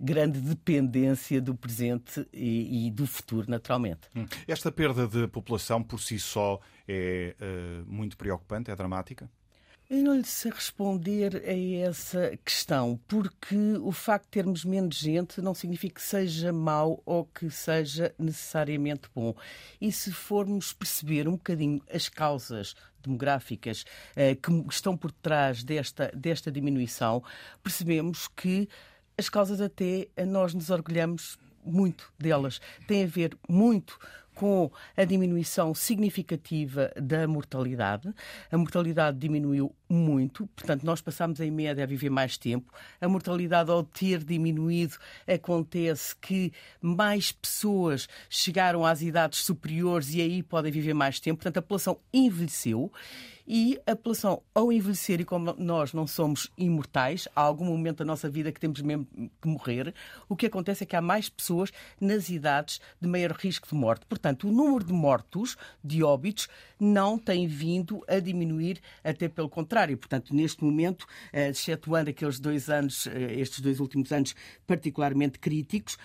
grande 0.00 0.40
dependência 0.40 1.38
do 1.38 1.54
presente 1.54 2.26
e, 2.32 2.86
e, 2.86 2.90
do 2.90 3.06
futuro, 3.06 3.44
naturalmente. 3.46 4.08
Hum. 4.16 4.24
Esta 4.46 4.72
perda 4.72 5.06
de 5.06 5.28
população 5.28 5.82
por 5.82 6.00
si 6.00 6.18
só 6.18 6.58
é 6.88 7.34
muito 7.86 8.16
preocupante, 8.16 8.70
é 8.70 8.74
dramática? 8.74 9.30
Eu 9.90 10.02
não 10.02 10.16
lhe 10.16 10.24
sei 10.24 10.50
responder 10.50 11.42
a 11.46 11.88
essa 11.88 12.38
questão, 12.44 13.00
porque 13.08 13.56
o 13.80 13.90
facto 13.90 14.24
de 14.26 14.30
termos 14.32 14.62
menos 14.62 14.98
gente 14.98 15.40
não 15.40 15.54
significa 15.54 15.94
que 15.94 16.02
seja 16.02 16.52
mau 16.52 17.02
ou 17.06 17.24
que 17.24 17.48
seja 17.48 18.14
necessariamente 18.18 19.08
bom. 19.14 19.34
E 19.80 19.90
se 19.90 20.12
formos 20.12 20.74
perceber 20.74 21.26
um 21.26 21.32
bocadinho 21.32 21.80
as 21.90 22.06
causas 22.06 22.76
demográficas 23.02 23.86
eh, 24.14 24.34
que 24.34 24.52
estão 24.68 24.94
por 24.94 25.10
trás 25.10 25.64
desta, 25.64 26.12
desta 26.14 26.52
diminuição, 26.52 27.22
percebemos 27.62 28.28
que 28.28 28.68
as 29.16 29.30
causas 29.30 29.58
até 29.58 30.08
nós 30.26 30.52
nos 30.52 30.68
orgulhamos 30.68 31.38
muito 31.64 32.12
delas. 32.18 32.60
Tem 32.86 33.04
a 33.04 33.06
ver 33.06 33.38
muito 33.48 33.98
com 34.38 34.70
a 34.96 35.04
diminuição 35.04 35.74
significativa 35.74 36.92
da 36.94 37.26
mortalidade. 37.26 38.14
A 38.52 38.56
mortalidade 38.56 39.18
diminuiu 39.18 39.74
muito, 39.88 40.46
portanto, 40.54 40.84
nós 40.84 41.00
passamos 41.00 41.40
em 41.40 41.50
média 41.50 41.82
a 41.82 41.86
viver 41.86 42.08
mais 42.08 42.38
tempo. 42.38 42.72
A 43.00 43.08
mortalidade, 43.08 43.68
ao 43.68 43.82
ter 43.82 44.22
diminuído, 44.22 44.96
acontece 45.26 46.14
que 46.14 46.52
mais 46.80 47.32
pessoas 47.32 48.08
chegaram 48.30 48.86
às 48.86 49.02
idades 49.02 49.40
superiores 49.40 50.14
e 50.14 50.20
aí 50.20 50.40
podem 50.40 50.70
viver 50.70 50.94
mais 50.94 51.18
tempo. 51.18 51.38
Portanto, 51.38 51.56
a 51.56 51.62
população 51.62 51.98
envelheceu. 52.14 52.92
E 53.50 53.80
a 53.86 53.96
população, 53.96 54.42
ao 54.54 54.70
envelhecer, 54.70 55.22
e 55.22 55.24
como 55.24 55.54
nós 55.56 55.94
não 55.94 56.06
somos 56.06 56.50
imortais, 56.58 57.26
há 57.34 57.40
algum 57.40 57.64
momento 57.64 58.00
da 58.00 58.04
nossa 58.04 58.28
vida 58.28 58.52
que 58.52 58.60
temos 58.60 58.82
mesmo 58.82 59.06
que 59.40 59.48
morrer, 59.48 59.94
o 60.28 60.36
que 60.36 60.44
acontece 60.44 60.84
é 60.84 60.86
que 60.86 60.94
há 60.94 61.00
mais 61.00 61.30
pessoas 61.30 61.72
nas 61.98 62.28
idades 62.28 62.78
de 63.00 63.08
maior 63.08 63.32
risco 63.32 63.66
de 63.66 63.74
morte. 63.74 64.04
Portanto, 64.04 64.48
o 64.48 64.52
número 64.52 64.84
de 64.84 64.92
mortos, 64.92 65.56
de 65.82 66.04
óbitos, 66.04 66.46
não 66.78 67.18
tem 67.18 67.46
vindo 67.46 68.04
a 68.06 68.20
diminuir, 68.20 68.80
até 69.02 69.30
pelo 69.30 69.48
contrário. 69.48 69.96
Portanto, 69.96 70.34
neste 70.34 70.62
momento, 70.62 71.06
eh, 71.32 71.48
excetuando 71.48 72.10
aqueles 72.10 72.38
dois 72.38 72.68
anos, 72.68 73.06
eh, 73.06 73.40
estes 73.40 73.60
dois 73.60 73.80
últimos 73.80 74.12
anos 74.12 74.34
particularmente 74.66 75.38
críticos, 75.38 75.96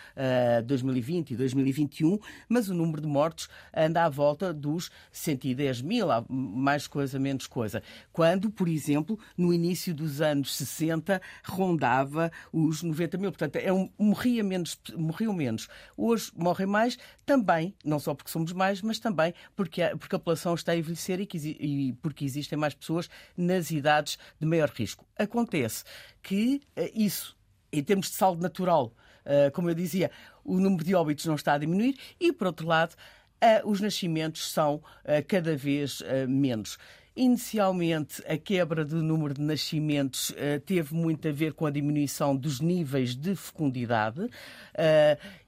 2020 0.66 1.32
eh, 1.32 1.34
e 1.34 1.38
2021, 1.38 2.18
mas 2.48 2.70
o 2.70 2.74
número 2.74 3.02
de 3.02 3.08
mortos 3.08 3.50
anda 3.76 4.06
à 4.06 4.10
volta 4.10 4.54
dos 4.54 4.90
110 5.12 5.82
mil, 5.82 6.08
mais 6.30 6.88
coisa, 6.88 7.20
menos 7.20 7.33
menos 7.34 7.48
coisa. 7.48 7.82
Quando, 8.12 8.50
por 8.50 8.68
exemplo, 8.68 9.20
no 9.38 9.54
início 9.54 9.94
dos 9.94 10.22
anos 10.22 10.56
60, 10.56 11.22
rondava 11.44 12.32
os 12.52 12.82
90 12.84 13.18
mil. 13.18 13.32
Portanto, 13.32 13.56
é 13.58 13.74
um, 13.74 13.90
morria 13.98 14.44
menos, 14.44 14.80
morriam 14.96 15.34
menos. 15.34 15.68
Hoje 15.98 16.32
morrem 16.36 16.68
mais, 16.68 16.98
também, 17.26 17.76
não 17.84 18.00
só 18.00 18.14
porque 18.14 18.32
somos 18.32 18.54
mais, 18.54 18.82
mas 18.82 19.00
também 19.00 19.34
porque 19.56 19.82
a, 19.82 19.98
porque 19.98 20.16
a 20.16 20.20
população 20.20 20.54
está 20.54 20.72
a 20.72 20.78
envelhecer 20.78 21.20
e, 21.20 21.26
que, 21.26 21.38
e 21.38 21.94
porque 22.02 22.24
existem 22.24 22.58
mais 22.58 22.74
pessoas 22.74 23.10
nas 23.36 23.72
idades 23.72 24.18
de 24.40 24.46
maior 24.46 24.70
risco. 24.70 25.06
Acontece 25.18 25.84
que 26.22 26.62
uh, 26.78 26.90
isso, 26.94 27.36
em 27.72 27.84
termos 27.84 28.10
de 28.10 28.16
saldo 28.16 28.42
natural, 28.42 28.94
uh, 29.26 29.52
como 29.54 29.70
eu 29.70 29.76
dizia, 29.76 30.12
o 30.44 30.60
número 30.60 30.84
de 30.84 30.94
óbitos 30.94 31.26
não 31.26 31.36
está 31.36 31.54
a 31.54 31.58
diminuir 31.58 31.98
e, 32.20 32.32
por 32.32 32.48
outro 32.48 32.68
lado, 32.68 32.94
uh, 32.94 33.70
os 33.70 33.82
nascimentos 33.82 34.52
são 34.52 34.82
cada 35.28 35.56
vez 35.56 36.02
menos. 36.28 36.78
Inicialmente, 37.16 38.24
a 38.28 38.36
quebra 38.38 38.84
do 38.84 39.04
número 39.04 39.36
de 39.36 39.42
nascimentos 39.42 40.32
uh, 40.32 40.60
teve 40.66 40.96
muito 40.96 41.28
a 41.28 41.32
ver 41.32 41.54
com 41.54 41.68
a 41.68 41.70
diminuição 41.70 42.36
dos 42.36 42.60
níveis 42.60 43.16
de 43.16 43.36
fecundidade 43.36 44.22
uh, 44.22 44.30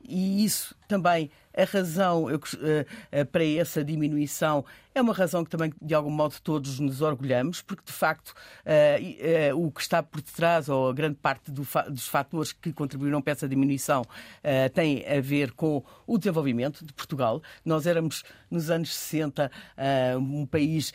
e 0.07 0.43
isso 0.43 0.75
também 0.87 1.31
a 1.55 1.63
razão 1.63 2.29
eu, 2.29 2.37
uh, 2.37 3.25
para 3.31 3.45
essa 3.45 3.83
diminuição 3.83 4.65
é 4.93 5.01
uma 5.01 5.13
razão 5.13 5.43
que 5.43 5.49
também, 5.49 5.73
de 5.81 5.93
algum 5.93 6.09
modo, 6.09 6.35
todos 6.41 6.79
nos 6.79 7.01
orgulhamos, 7.01 7.61
porque, 7.61 7.83
de 7.85 7.91
facto, 7.91 8.29
uh, 8.29 9.65
o 9.65 9.69
que 9.69 9.81
está 9.81 10.01
por 10.01 10.21
detrás, 10.21 10.69
ou 10.69 10.89
a 10.89 10.93
grande 10.93 11.15
parte 11.15 11.51
dos 11.51 12.07
fatores 12.07 12.53
que 12.53 12.71
contribuíram 12.71 13.21
para 13.21 13.33
essa 13.33 13.47
diminuição, 13.47 14.05
tem 14.73 15.05
a 15.05 15.19
ver 15.19 15.51
com 15.51 15.83
o 16.07 16.17
desenvolvimento 16.17 16.85
de 16.85 16.93
Portugal. 16.93 17.41
Nós 17.65 17.85
éramos, 17.85 18.23
nos 18.49 18.69
anos 18.69 18.95
60, 18.95 19.51
um 20.17 20.45
país 20.45 20.93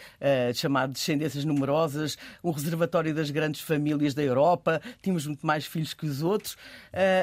chamado 0.55 0.93
Descendências 0.93 1.45
Numerosas, 1.45 2.17
um 2.43 2.51
reservatório 2.53 3.15
das 3.15 3.31
grandes 3.31 3.61
famílias 3.61 4.15
da 4.15 4.23
Europa, 4.23 4.81
tínhamos 5.03 5.27
muito 5.27 5.47
mais 5.47 5.67
filhos 5.67 5.93
que 5.93 6.07
os 6.07 6.23
outros, 6.23 6.57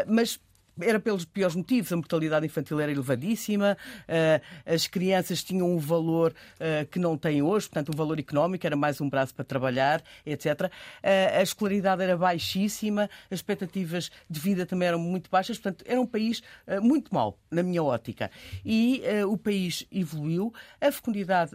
mas 0.08 0.40
era 0.82 1.00
pelos 1.00 1.26
piores 1.26 1.56
motivos. 1.56 1.92
A 1.92 1.96
mortalidade 1.96 2.46
infantil 2.46 2.80
era 2.80 2.92
elevadíssima, 2.92 3.78
eh, 4.08 4.42
as 4.66 4.88
crianças 4.88 5.44
tinham 5.44 5.70
um 5.70 5.78
valor 5.78 6.34
eh, 6.60 6.86
que 6.90 7.00
não 7.00 7.18
têm 7.18 7.42
hoje, 7.42 7.68
portanto, 7.68 7.94
um 7.94 7.98
valor 7.98 8.20
económico, 8.20 8.66
era 8.66 8.76
mais 8.76 9.00
um 9.02 9.10
braço 9.10 9.34
para 9.34 9.46
trabalhar, 9.46 10.04
etc. 10.26 10.72
Eh, 11.02 11.38
a 11.40 11.42
escolaridade 11.42 12.02
era 12.02 12.18
baixíssima, 12.18 13.10
as 13.30 13.40
expectativas 13.40 14.12
de 14.30 14.40
vida 14.40 14.66
também 14.66 14.88
eram 14.88 15.00
muito 15.00 15.30
baixas, 15.30 15.58
portanto, 15.58 15.84
era 15.88 16.00
um 16.00 16.06
país 16.06 16.42
muito 16.82 17.14
mau, 17.14 17.38
na 17.50 17.64
minha 17.64 17.84
ótica. 17.84 18.30
E 18.66 19.02
o 19.28 19.38
país 19.38 19.86
evoluiu, 19.92 20.54
a 20.82 20.92
fecundidade 20.92 21.52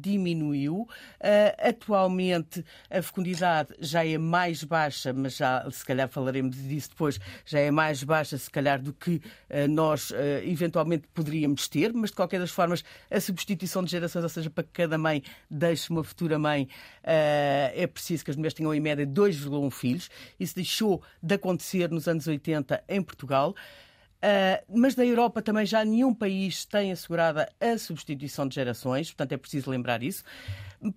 diminuiu, 0.00 0.88
atualmente 1.58 2.64
a 2.90 3.00
fecundidade 3.02 3.74
já 3.78 4.04
é 4.04 4.18
mais 4.18 4.64
baixa, 4.64 5.12
mas 5.12 5.36
já 5.36 5.68
se 5.70 5.84
calhar 5.84 6.08
falaremos 6.08 6.56
disso 6.56 6.90
depois, 6.90 7.18
já 7.44 7.60
é 7.60 7.70
mais 7.70 8.02
baixa, 8.02 8.36
se 8.36 8.50
calhar 8.50 8.65
calhar, 8.66 8.82
do 8.82 8.92
que 8.92 9.16
uh, 9.16 9.68
nós 9.68 10.10
uh, 10.10 10.14
eventualmente 10.44 11.06
poderíamos 11.14 11.68
ter, 11.68 11.92
mas 11.92 12.10
de 12.10 12.16
qualquer 12.16 12.40
das 12.40 12.50
formas, 12.50 12.84
a 13.10 13.20
substituição 13.20 13.84
de 13.84 13.90
gerações, 13.90 14.24
ou 14.24 14.28
seja, 14.28 14.50
para 14.50 14.64
que 14.64 14.70
cada 14.70 14.98
mãe 14.98 15.22
deixe 15.50 15.90
uma 15.90 16.02
futura 16.02 16.38
mãe, 16.38 16.64
uh, 16.64 17.72
é 17.74 17.86
preciso 17.86 18.24
que 18.24 18.30
as 18.30 18.36
mulheres 18.36 18.54
tenham 18.54 18.74
em 18.74 18.80
média 18.80 19.06
2,1 19.06 19.70
filhos. 19.70 20.10
Isso 20.38 20.54
deixou 20.54 21.02
de 21.22 21.34
acontecer 21.34 21.90
nos 21.90 22.08
anos 22.08 22.26
80 22.26 22.82
em 22.88 23.02
Portugal. 23.02 23.54
Uh, 24.16 24.78
mas 24.78 24.94
da 24.94 25.04
Europa 25.04 25.42
também 25.42 25.66
já 25.66 25.84
nenhum 25.84 26.12
país 26.12 26.64
tem 26.64 26.90
assegurada 26.90 27.52
a 27.60 27.78
substituição 27.78 28.48
de 28.48 28.54
gerações, 28.54 29.08
portanto 29.08 29.32
é 29.32 29.36
preciso 29.36 29.70
lembrar 29.70 30.02
isso. 30.02 30.24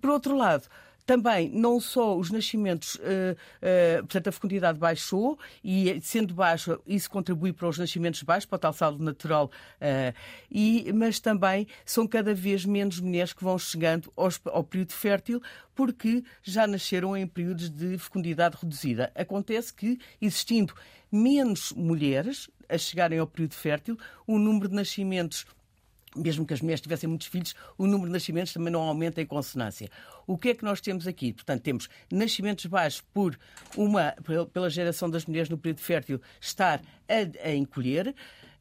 Por 0.00 0.10
outro 0.10 0.36
lado, 0.36 0.64
também, 1.10 1.50
não 1.50 1.80
só 1.80 2.16
os 2.16 2.30
nascimentos, 2.30 2.94
uh, 2.94 3.00
uh, 3.00 3.98
portanto, 4.02 4.28
a 4.28 4.32
fecundidade 4.32 4.78
baixou, 4.78 5.36
e 5.64 5.98
sendo 6.00 6.32
baixa, 6.32 6.78
isso 6.86 7.10
contribui 7.10 7.52
para 7.52 7.66
os 7.66 7.78
nascimentos 7.78 8.22
baixos, 8.22 8.44
para 8.44 8.54
o 8.54 8.58
tal 8.60 8.72
saldo 8.72 9.02
natural, 9.02 9.50
uh, 9.80 10.16
e, 10.48 10.88
mas 10.92 11.18
também 11.18 11.66
são 11.84 12.06
cada 12.06 12.32
vez 12.32 12.64
menos 12.64 13.00
mulheres 13.00 13.32
que 13.32 13.42
vão 13.42 13.58
chegando 13.58 14.12
aos, 14.16 14.40
ao 14.44 14.62
período 14.62 14.92
fértil, 14.92 15.42
porque 15.74 16.22
já 16.44 16.64
nasceram 16.64 17.16
em 17.16 17.26
períodos 17.26 17.68
de 17.68 17.98
fecundidade 17.98 18.56
reduzida. 18.62 19.10
Acontece 19.12 19.74
que, 19.74 19.98
existindo 20.22 20.72
menos 21.10 21.72
mulheres 21.72 22.48
a 22.68 22.78
chegarem 22.78 23.18
ao 23.18 23.26
período 23.26 23.54
fértil, 23.54 23.98
o 24.28 24.38
número 24.38 24.68
de 24.68 24.76
nascimentos 24.76 25.44
mesmo 26.16 26.44
que 26.44 26.54
as 26.54 26.60
mulheres 26.60 26.80
tivessem 26.80 27.08
muitos 27.08 27.28
filhos, 27.28 27.54
o 27.78 27.86
número 27.86 28.06
de 28.06 28.12
nascimentos 28.12 28.52
também 28.52 28.72
não 28.72 28.82
aumenta 28.82 29.20
em 29.20 29.26
consonância. 29.26 29.88
O 30.26 30.36
que 30.36 30.50
é 30.50 30.54
que 30.54 30.64
nós 30.64 30.80
temos 30.80 31.06
aqui? 31.06 31.32
Portanto, 31.32 31.62
temos 31.62 31.88
nascimentos 32.10 32.66
baixos 32.66 33.00
por 33.12 33.38
uma, 33.76 34.14
pela 34.52 34.68
geração 34.68 35.08
das 35.08 35.24
mulheres 35.26 35.48
no 35.48 35.58
período 35.58 35.80
fértil 35.80 36.20
estar 36.40 36.80
a, 37.08 37.48
a 37.48 37.54
encolher, 37.54 38.14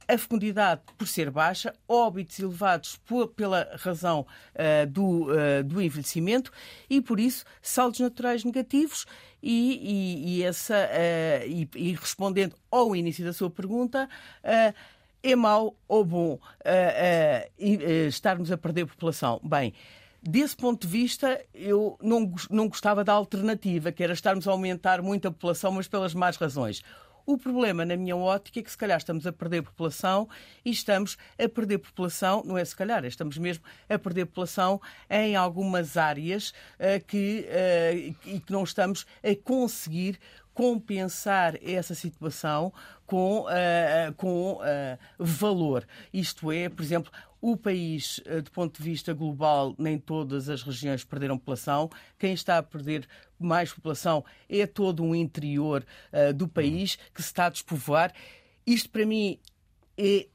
a 0.08 0.18
fecundidade 0.18 0.82
por 0.98 1.08
ser 1.08 1.30
baixa, 1.30 1.74
óbitos 1.88 2.40
elevados 2.40 2.98
por, 3.06 3.28
pela 3.28 3.70
razão 3.78 4.26
uh, 4.56 4.88
do, 4.88 5.28
uh, 5.28 5.64
do 5.64 5.80
envelhecimento 5.80 6.52
e, 6.90 7.00
por 7.00 7.20
isso, 7.20 7.46
saldos 7.62 8.00
naturais 8.00 8.44
negativos. 8.44 9.06
E, 9.42 9.80
e, 9.82 10.40
e 10.40 10.44
essa, 10.44 10.76
uh, 10.76 11.48
e, 11.48 11.70
e, 11.76 11.94
respondendo 11.94 12.56
ao 12.72 12.96
início 12.96 13.24
da 13.24 13.32
sua 13.32 13.50
pergunta, 13.50 14.10
é 15.22 15.36
mau 15.36 15.76
ou 15.88 16.04
bom 16.06 16.34
uh, 16.34 16.40
uh, 17.60 18.08
estarmos 18.08 18.52
a 18.52 18.58
perder 18.58 18.86
população? 18.86 19.40
Bem, 19.44 19.74
desse 20.22 20.56
ponto 20.56 20.88
de 20.88 20.92
vista, 20.92 21.44
eu 21.54 21.98
não, 22.02 22.32
não 22.50 22.68
gostava 22.68 23.04
da 23.04 23.14
alternativa, 23.14 23.92
que 23.92 24.04
era 24.04 24.14
estarmos 24.14 24.48
a 24.48 24.52
aumentar 24.52 25.02
muito 25.02 25.28
a 25.28 25.32
população, 25.32 25.72
mas 25.72 25.88
pelas 25.88 26.14
más 26.14 26.38
razões. 26.38 26.84
O 27.26 27.38
problema, 27.38 27.86
na 27.86 27.96
minha 27.96 28.18
ótica, 28.18 28.60
é 28.60 28.64
que 28.64 28.72
se 28.72 28.78
calhar 28.78 28.98
estamos 28.98 29.28
a 29.28 29.32
perder 29.32 29.62
população 29.62 30.28
e 30.66 30.72
estamos 30.72 31.16
a 31.38 31.48
perder 31.48 31.78
população, 31.78 32.42
não 32.44 32.58
é 32.58 32.66
se 32.66 32.76
calhar, 32.76 33.06
estamos 33.06 33.38
mesmo 33.38 33.64
a 33.88 34.00
perder 34.00 34.26
população 34.26 34.82
em 35.08 35.36
algumas 35.36 35.96
áreas 35.96 36.50
uh, 36.50 37.06
que, 37.06 37.46
uh, 37.48 38.16
e 38.26 38.40
que 38.40 38.52
não 38.52 38.64
estamos 38.64 39.06
a 39.24 39.36
conseguir 39.44 40.18
compensar 40.56 41.56
essa 41.64 41.94
situação 41.94 42.74
com, 43.10 43.42
uh, 43.42 44.14
com 44.16 44.54
uh, 44.54 44.60
valor. 45.18 45.88
Isto 46.14 46.52
é, 46.52 46.70
por 46.70 46.84
exemplo, 46.84 47.12
o 47.42 47.58
país, 47.58 48.20
uh, 48.20 48.40
do 48.40 48.52
ponto 48.52 48.78
de 48.78 48.84
vista 48.88 49.12
global, 49.16 49.74
nem 49.80 49.98
todas 49.98 50.48
as 50.48 50.62
regiões 50.62 51.04
perderam 51.04 51.36
população. 51.36 51.90
Quem 52.20 52.34
está 52.34 52.60
a 52.60 52.64
perder 52.64 53.08
mais 53.40 53.74
população 53.74 54.24
é 54.48 54.68
todo 54.68 55.04
o 55.04 55.16
interior 55.16 55.84
do 56.36 56.48
país 56.48 56.98
que 57.14 57.22
se 57.22 57.30
está 57.30 57.48
a 57.48 57.50
despovoar. 57.50 58.14
Isto, 58.68 58.90
para 58.90 59.06
mim, 59.06 59.40
é 59.98 60.28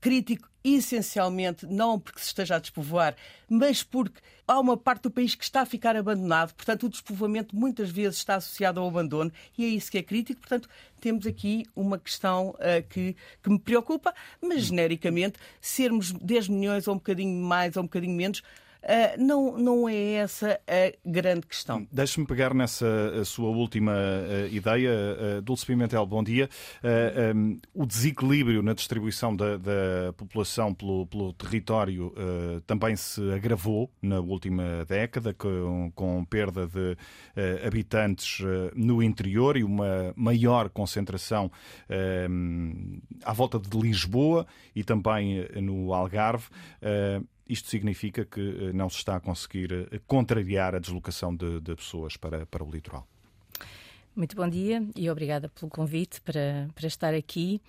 crítico 0.00 0.48
essencialmente 0.64 1.66
não 1.66 2.00
porque 2.00 2.20
se 2.20 2.28
esteja 2.28 2.56
a 2.56 2.58
despovoar, 2.58 3.14
mas 3.48 3.82
porque 3.82 4.20
há 4.48 4.58
uma 4.58 4.76
parte 4.76 5.02
do 5.02 5.10
país 5.10 5.34
que 5.34 5.44
está 5.44 5.60
a 5.60 5.66
ficar 5.66 5.94
abandonado. 5.94 6.54
Portanto, 6.54 6.86
o 6.86 6.88
despovoamento 6.88 7.54
muitas 7.54 7.90
vezes 7.90 8.16
está 8.16 8.36
associado 8.36 8.80
ao 8.80 8.88
abandono 8.88 9.30
e 9.58 9.64
é 9.64 9.68
isso 9.68 9.90
que 9.90 9.98
é 9.98 10.02
crítico. 10.02 10.40
Portanto, 10.40 10.68
temos 11.00 11.26
aqui 11.26 11.66
uma 11.76 11.98
questão 11.98 12.50
uh, 12.50 12.82
que, 12.88 13.14
que 13.42 13.50
me 13.50 13.58
preocupa, 13.58 14.14
mas 14.40 14.62
genericamente, 14.64 15.38
sermos 15.60 16.12
10 16.12 16.48
milhões 16.48 16.88
ou 16.88 16.94
um 16.94 16.98
bocadinho 16.98 17.44
mais 17.44 17.76
ou 17.76 17.82
um 17.82 17.86
bocadinho 17.86 18.16
menos, 18.16 18.42
não, 19.18 19.56
não 19.58 19.88
é 19.88 20.14
essa 20.14 20.60
a 20.66 20.92
grande 21.04 21.46
questão. 21.46 21.86
Deixe-me 21.90 22.26
pegar 22.26 22.54
nessa 22.54 23.24
sua 23.24 23.48
última 23.48 23.92
uh, 23.92 24.54
ideia, 24.54 24.90
uh, 25.38 25.42
Dulce 25.42 25.66
Pimentel, 25.66 26.06
bom 26.06 26.22
dia. 26.22 26.48
O 27.72 27.86
desequilíbrio 27.86 28.62
na 28.62 28.74
distribuição 28.74 29.34
da, 29.34 29.56
da 29.56 30.12
população 30.16 30.74
pelo, 30.74 31.06
pelo 31.06 31.32
território 31.32 32.12
também 32.66 32.96
se 32.96 33.20
agravou 33.32 33.90
na 34.00 34.20
última 34.20 34.84
década, 34.86 35.34
com, 35.34 35.90
com 35.94 36.24
perda 36.24 36.66
de 36.66 36.96
habitantes 37.66 38.38
no 38.74 39.02
interior 39.02 39.56
e 39.56 39.64
uma 39.64 40.12
maior 40.16 40.68
concentração 40.68 41.50
à 43.24 43.32
volta 43.32 43.58
de 43.58 43.78
Lisboa 43.78 44.46
e 44.74 44.84
também 44.84 45.46
no 45.60 45.92
Algarve. 45.92 46.46
Isto 47.48 47.68
significa 47.68 48.24
que 48.24 48.40
eh, 48.40 48.72
não 48.72 48.88
se 48.88 48.96
está 48.96 49.16
a 49.16 49.20
conseguir 49.20 49.72
eh, 49.72 50.00
contrariar 50.06 50.74
a 50.74 50.78
deslocação 50.78 51.34
de, 51.34 51.60
de 51.60 51.74
pessoas 51.74 52.16
para, 52.16 52.46
para 52.46 52.64
o 52.64 52.70
litoral. 52.70 53.06
Muito 54.16 54.36
bom 54.36 54.48
dia 54.48 54.80
e 54.94 55.10
obrigada 55.10 55.48
pelo 55.48 55.68
convite 55.68 56.20
para, 56.20 56.68
para 56.72 56.86
estar 56.86 57.12
aqui. 57.12 57.60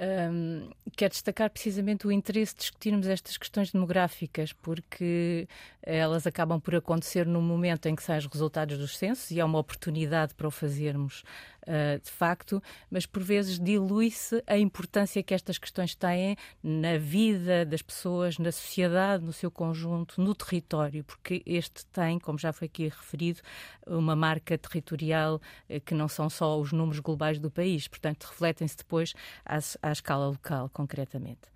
Um, 0.00 0.68
quero 0.96 1.12
destacar 1.12 1.48
precisamente 1.48 2.08
o 2.08 2.10
interesse 2.10 2.54
de 2.54 2.60
discutirmos 2.62 3.06
estas 3.06 3.36
questões 3.36 3.70
demográficas, 3.70 4.52
porque 4.52 5.46
elas 5.80 6.26
acabam 6.26 6.60
por 6.60 6.74
acontecer 6.74 7.24
no 7.24 7.40
momento 7.40 7.86
em 7.86 7.94
que 7.94 8.02
saem 8.02 8.18
os 8.18 8.26
resultados 8.26 8.76
dos 8.78 8.98
censos 8.98 9.30
e 9.30 9.38
é 9.38 9.44
uma 9.44 9.60
oportunidade 9.60 10.34
para 10.34 10.48
o 10.48 10.50
fazermos 10.50 11.22
uh, 11.62 12.00
de 12.00 12.10
facto, 12.10 12.62
mas 12.90 13.06
por 13.06 13.22
vezes 13.22 13.58
dilui-se 13.58 14.42
a 14.46 14.58
importância 14.58 15.22
que 15.22 15.34
estas 15.34 15.58
questões 15.58 15.94
têm 15.94 16.36
na 16.62 16.98
vida 16.98 17.64
das 17.64 17.82
pessoas, 17.82 18.38
na 18.38 18.52
sociedade, 18.52 19.24
no 19.24 19.32
seu 19.32 19.50
conjunto, 19.50 20.20
no 20.20 20.34
território, 20.34 21.04
porque 21.04 21.42
este 21.46 21.84
tem, 21.86 22.18
como 22.18 22.38
já 22.38 22.52
foi 22.52 22.66
aqui 22.66 22.84
referido, 22.84 23.40
uma 23.86 24.16
marca 24.16 24.56
territorial 24.56 25.40
uh, 25.68 25.80
que 25.80 25.94
não 25.94 26.08
são 26.08 26.28
só 26.28 26.58
os 26.58 26.72
números 26.72 27.00
globais 27.00 27.38
do 27.38 27.50
país, 27.50 27.88
portanto, 27.88 28.24
refletem-se 28.24 28.76
depois 28.76 29.14
às, 29.44 29.76
à 29.82 29.92
escala 29.92 30.26
local, 30.28 30.70
concretamente. 30.72 31.52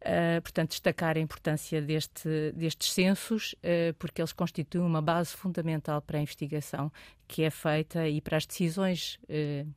Uh, 0.00 0.40
portanto, 0.40 0.70
destacar 0.70 1.18
a 1.18 1.20
importância 1.20 1.82
deste, 1.82 2.52
destes 2.54 2.90
censos, 2.92 3.54
uh, 3.54 3.92
porque 3.98 4.22
eles 4.22 4.32
constituem 4.32 4.86
uma 4.86 5.02
base 5.02 5.36
fundamental 5.36 6.00
para 6.00 6.18
a 6.18 6.22
investigação 6.22 6.90
que 7.28 7.42
é 7.42 7.50
feita 7.50 8.08
e 8.08 8.18
para 8.20 8.38
as 8.38 8.46
decisões, 8.46 9.18
uh, 9.24 9.68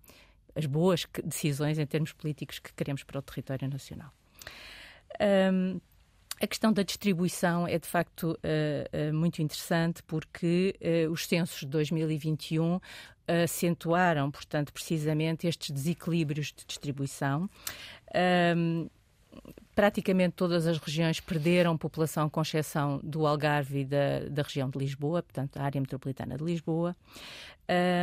as 0.55 0.65
boas 0.65 1.05
decisões 1.25 1.77
em 1.77 1.85
termos 1.85 2.13
políticos 2.13 2.59
que 2.59 2.71
queremos 2.73 3.03
para 3.03 3.19
o 3.19 3.21
território 3.21 3.67
nacional. 3.67 4.13
Um, 5.21 5.81
a 6.41 6.47
questão 6.47 6.73
da 6.73 6.83
distribuição 6.83 7.67
é 7.67 7.79
de 7.79 7.87
facto 7.87 8.31
uh, 8.31 9.09
uh, 9.09 9.13
muito 9.13 9.41
interessante 9.41 10.03
porque 10.03 10.75
uh, 11.07 11.11
os 11.11 11.25
censos 11.25 11.61
de 11.61 11.67
2021 11.67 12.79
acentuaram, 13.45 14.29
portanto, 14.29 14.73
precisamente 14.73 15.47
estes 15.47 15.71
desequilíbrios 15.71 16.47
de 16.47 16.65
distribuição. 16.65 17.49
Um, 18.57 18.89
praticamente 19.75 20.35
todas 20.35 20.67
as 20.67 20.77
regiões 20.77 21.19
perderam 21.19 21.77
população, 21.77 22.29
com 22.29 22.41
exceção 22.41 22.99
do 23.03 23.25
Algarve 23.25 23.79
e 23.79 23.85
da, 23.85 24.19
da 24.29 24.43
região 24.43 24.69
de 24.69 24.77
Lisboa, 24.77 25.23
portanto, 25.23 25.57
a 25.57 25.63
área 25.63 25.79
metropolitana 25.81 26.37
de 26.37 26.43
Lisboa. 26.43 26.95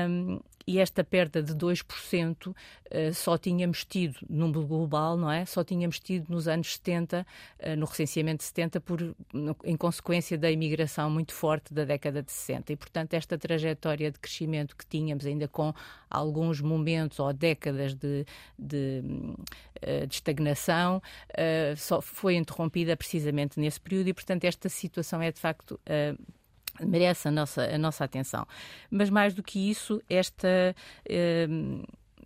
Um, 0.09 0.40
e 0.70 0.78
esta 0.78 1.02
perda 1.02 1.42
de 1.42 1.52
2% 1.52 2.46
uh, 2.46 2.54
eh, 2.92 3.12
só 3.12 3.37
tínhamos 3.37 3.85
tido, 3.85 4.20
número 4.28 4.64
global, 4.64 5.16
não 5.16 5.28
é? 5.28 5.44
Só 5.44 5.64
tínhamos 5.64 5.98
tido 5.98 6.33
nos 6.33 6.46
anos 6.46 6.74
70, 6.74 7.26
uh, 7.59 7.76
no 7.76 7.87
recenseamento 7.87 8.38
de 8.38 8.44
70, 8.44 8.80
por, 8.80 9.16
em 9.64 9.76
consequência 9.76 10.38
da 10.38 10.48
imigração 10.48 11.11
muito 11.11 11.35
forte 11.35 11.74
da 11.74 11.85
década 11.85 12.22
de 12.22 12.30
60. 12.30 12.72
E, 12.72 12.76
portanto, 12.76 13.14
esta 13.14 13.37
trajetória 13.37 14.12
de 14.12 14.18
crescimento 14.20 14.76
que 14.76 14.87
tínhamos, 14.87 15.26
ainda 15.26 15.48
com 15.48 15.74
alguns 16.09 16.61
momentos 16.61 17.18
ou 17.18 17.33
décadas 17.33 17.92
de, 17.92 18.24
de, 18.56 19.02
uh, 19.83 20.06
de 20.06 20.14
estagnação, 20.14 21.02
só 21.76 22.00
foi 22.00 22.37
interrompida 22.37 22.96
precisamente 22.96 23.59
nesse 23.59 23.80
período 23.80 24.09
e, 24.09 24.14
portanto, 24.14 24.44
esta 24.44 24.68
situação 24.68 25.20
é 25.20 25.33
de 25.33 25.40
facto 25.40 25.80
merece 26.86 27.28
a 27.28 27.30
nossa, 27.30 27.62
a 27.62 27.78
nossa 27.78 28.04
atenção. 28.04 28.46
Mas 28.90 29.10
mais 29.10 29.34
do 29.34 29.42
que 29.42 29.70
isso, 29.70 30.00
esta. 30.08 30.74
Eh, 31.08 31.46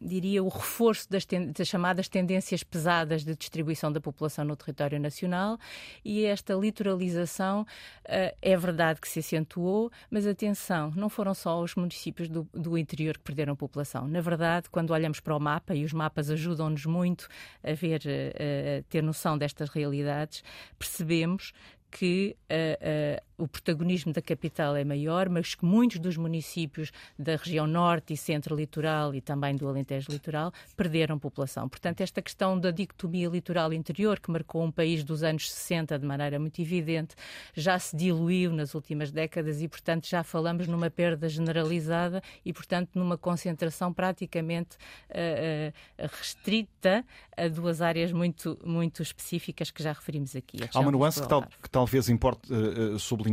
diria, 0.00 0.42
o 0.42 0.48
reforço 0.48 1.08
das, 1.10 1.24
das, 1.24 1.66
chamadas 1.66 2.08
tendências 2.08 2.62
pesadas 2.62 3.24
de 3.24 3.34
distribuição 3.34 3.90
da 3.90 4.00
população 4.00 4.44
no 4.44 4.56
território 4.56 5.00
nacional 5.00 5.58
e 6.04 6.24
esta 6.24 6.54
litoralização 6.54 7.62
uh, 7.62 8.36
é 8.40 8.56
verdade 8.56 9.00
que 9.00 9.08
se 9.08 9.20
acentuou, 9.20 9.90
mas 10.10 10.26
atenção, 10.26 10.92
não 10.94 11.08
foram 11.08 11.34
só 11.34 11.60
os 11.60 11.74
municípios 11.74 12.28
do, 12.28 12.46
do 12.52 12.76
interior 12.76 13.16
que 13.16 13.24
perderam 13.24 13.56
população. 13.56 14.06
Na 14.06 14.20
verdade, 14.20 14.68
quando 14.70 14.90
olhamos 14.90 15.20
para 15.20 15.34
o 15.34 15.40
mapa, 15.40 15.74
e 15.74 15.84
os 15.84 15.92
mapas 15.92 16.30
ajudam-nos 16.30 16.84
muito 16.86 17.28
a 17.62 17.72
ver, 17.72 18.00
uh, 18.00 18.82
ter 18.88 19.02
noção 19.02 19.38
destas 19.38 19.70
realidades, 19.70 20.42
percebemos 20.78 21.52
que 21.90 22.36
uh, 22.50 23.33
o 23.36 23.48
protagonismo 23.48 24.12
da 24.12 24.22
capital 24.22 24.76
é 24.76 24.84
maior, 24.84 25.28
mas 25.28 25.54
que 25.54 25.64
muitos 25.64 25.98
dos 25.98 26.16
municípios 26.16 26.90
da 27.18 27.36
região 27.36 27.66
norte 27.66 28.12
e 28.12 28.16
centro 28.16 28.54
litoral 28.54 29.14
e 29.14 29.20
também 29.20 29.56
do 29.56 29.68
Alentejo 29.68 30.10
litoral 30.10 30.52
perderam 30.76 31.18
população. 31.18 31.68
Portanto, 31.68 32.00
esta 32.00 32.22
questão 32.22 32.58
da 32.58 32.70
dicotomia 32.70 33.28
litoral 33.28 33.72
interior, 33.72 34.20
que 34.20 34.30
marcou 34.30 34.62
um 34.62 34.70
país 34.70 35.02
dos 35.02 35.22
anos 35.22 35.50
60 35.50 35.98
de 35.98 36.06
maneira 36.06 36.38
muito 36.38 36.60
evidente, 36.60 37.14
já 37.54 37.78
se 37.78 37.96
diluiu 37.96 38.52
nas 38.52 38.74
últimas 38.74 39.10
décadas 39.10 39.60
e, 39.60 39.68
portanto, 39.68 40.06
já 40.08 40.22
falamos 40.22 40.66
numa 40.66 40.90
perda 40.90 41.28
generalizada 41.28 42.22
e, 42.44 42.52
portanto, 42.52 42.90
numa 42.94 43.18
concentração 43.18 43.92
praticamente 43.92 44.76
uh, 45.10 46.04
uh, 46.04 46.08
restrita 46.18 47.04
a 47.36 47.48
duas 47.48 47.80
áreas 47.80 48.12
muito, 48.12 48.58
muito 48.64 49.02
específicas 49.02 49.70
que 49.70 49.82
já 49.82 49.92
referimos 49.92 50.36
aqui. 50.36 50.58
Há 50.72 50.80
uma 50.80 50.90
nuance 50.90 51.20
que, 51.20 51.28
tal, 51.28 51.42
que, 51.42 51.70
talvez 51.70 52.08
importe 52.08 52.52
uh, 52.52 52.98
sublinhar. 52.98 53.23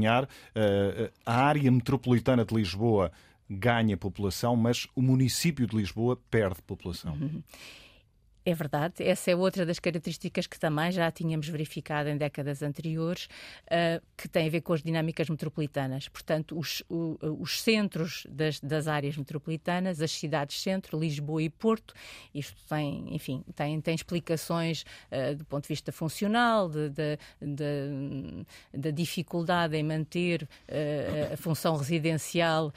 A 1.26 1.34
área 1.34 1.72
metropolitana 1.72 2.46
de 2.46 2.54
Lisboa 2.54 3.12
ganha 3.50 3.98
população, 3.98 4.56
mas 4.56 4.88
o 4.96 5.02
município 5.02 5.68
de 5.68 5.76
Lisboa 5.76 6.18
perde 6.30 6.62
população. 6.62 7.14
Uhum. 7.14 7.44
É 8.44 8.56
verdade, 8.56 9.04
essa 9.04 9.30
é 9.30 9.36
outra 9.36 9.64
das 9.68 9.78
características 9.78 10.48
que 10.48 10.60
também 10.60 10.92
já 10.92 11.12
tínhamos 11.12 11.48
verificado 11.48 12.10
em 12.10 12.18
décadas 12.18 12.64
anteriores, 12.64 13.26
uh, 13.68 14.04
que 14.18 14.28
tem 14.28 14.48
a 14.48 14.50
ver 14.50 14.62
com 14.62 14.74
as 14.74 14.82
dinâmicas 14.82 15.30
metropolitanas. 15.30 16.08
Portanto, 16.08 16.58
os, 16.58 16.82
o, 16.90 17.20
os 17.40 17.62
centros 17.62 18.26
das, 18.28 18.60
das, 18.60 18.88
áreas 18.88 19.16
metropolitanas, 19.16 20.02
as 20.02 20.12
cidades-centro, 20.12 21.00
Lisboa 21.00 21.44
e 21.44 21.52
Porto, 21.52 21.94
isto 22.34 22.58
tem, 22.68 23.14
enfim, 23.14 23.44
tem, 23.56 23.80
tem 23.80 23.94
explicações 23.94 24.86
uh, 25.12 25.36
do 25.36 25.46
ponto 25.46 25.64
de 25.64 25.70
vista 25.70 25.92
funcional, 25.92 26.68
da 28.74 28.90
dificuldade 28.92 29.78
em 29.78 29.84
manter 29.84 30.44
uh, 30.44 31.34
a 31.34 31.38
função 31.38 31.78
residencial 31.78 32.74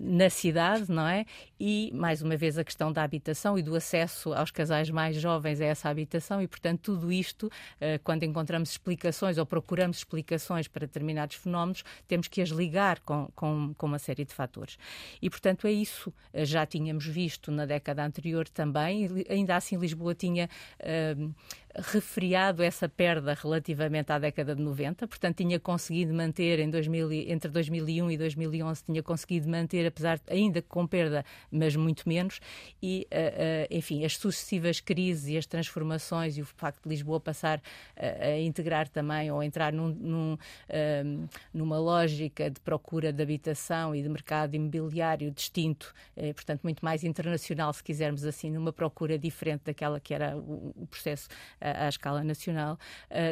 na 0.00 0.30
cidade, 0.30 0.90
não 0.90 1.06
é? 1.06 1.26
E, 1.58 1.90
mais 1.94 2.20
uma 2.20 2.36
vez, 2.36 2.58
a 2.58 2.64
questão 2.64 2.92
da 2.92 3.02
habitação 3.02 3.58
e 3.58 3.62
do 3.62 3.74
acesso 3.74 4.32
aos 4.34 4.50
casais 4.50 4.90
mais 4.90 5.16
jovens 5.16 5.60
a 5.60 5.64
essa 5.64 5.88
habitação 5.88 6.42
e, 6.42 6.46
portanto, 6.46 6.80
tudo 6.82 7.10
isto, 7.10 7.50
eh, 7.80 7.98
quando 8.04 8.24
encontramos 8.24 8.70
explicações 8.70 9.38
ou 9.38 9.46
procuramos 9.46 9.98
explicações 9.98 10.68
para 10.68 10.86
determinados 10.86 11.36
fenómenos, 11.36 11.82
temos 12.06 12.28
que 12.28 12.42
as 12.42 12.50
ligar 12.50 13.00
com, 13.00 13.28
com, 13.34 13.74
com 13.74 13.86
uma 13.86 13.98
série 13.98 14.24
de 14.24 14.34
fatores. 14.34 14.76
E, 15.20 15.30
portanto, 15.30 15.66
é 15.66 15.72
isso. 15.72 16.12
Eh, 16.32 16.44
já 16.44 16.66
tínhamos 16.66 17.06
visto 17.06 17.50
na 17.50 17.64
década 17.64 18.04
anterior 18.04 18.46
também, 18.48 19.08
ainda 19.28 19.56
assim 19.56 19.78
Lisboa 19.78 20.14
tinha 20.14 20.48
uh, 20.80 21.34
refriado 21.78 22.62
essa 22.62 22.88
perda 22.88 23.34
relativamente 23.34 24.10
à 24.10 24.18
década 24.18 24.54
de 24.54 24.62
90, 24.62 25.06
portanto 25.06 25.36
tinha 25.36 25.60
conseguido 25.60 26.14
manter 26.14 26.58
em 26.58 26.70
2000, 26.70 27.12
entre 27.12 27.50
2001 27.50 28.10
e 28.10 28.18
2011 28.18 28.84
tinha 28.84 29.02
conseguido 29.02 29.48
manter, 29.48 29.86
apesar 29.86 30.20
ainda 30.28 30.62
com 30.62 30.86
perda, 30.86 31.24
mas 31.50 31.76
muito 31.76 32.08
menos, 32.08 32.40
e 32.82 33.06
uh, 33.12 33.16
uh, 33.16 33.76
enfim, 33.76 34.04
as 34.04 34.16
sucessivas 34.16 34.80
crises 34.80 35.28
e 35.28 35.36
as 35.36 35.46
transformações 35.46 36.36
e 36.36 36.42
o 36.42 36.44
facto 36.44 36.82
de 36.82 36.88
Lisboa 36.88 37.20
passar 37.20 37.58
uh, 37.58 37.62
a 38.22 38.40
integrar 38.40 38.88
também 38.88 39.30
ou 39.30 39.42
entrar 39.42 39.72
num, 39.72 39.88
num, 39.88 40.38
numa 41.52 41.78
lógica 41.78 42.50
de 42.50 42.60
procura 42.60 43.12
de 43.12 43.22
habitação 43.22 43.94
e 43.94 44.02
de 44.02 44.08
mercado 44.08 44.54
imobiliário 44.54 45.30
distinto, 45.30 45.92
portanto 46.34 46.62
muito 46.62 46.84
mais 46.84 47.04
internacional, 47.04 47.72
se 47.72 47.82
quisermos 47.82 48.24
assim, 48.24 48.50
numa 48.50 48.72
procura 48.72 49.18
diferente 49.18 49.62
daquela 49.64 50.00
que 50.00 50.14
era 50.14 50.36
o, 50.36 50.72
o 50.76 50.86
processo 50.86 51.28
à 51.60 51.88
escala 51.88 52.22
nacional, 52.22 52.78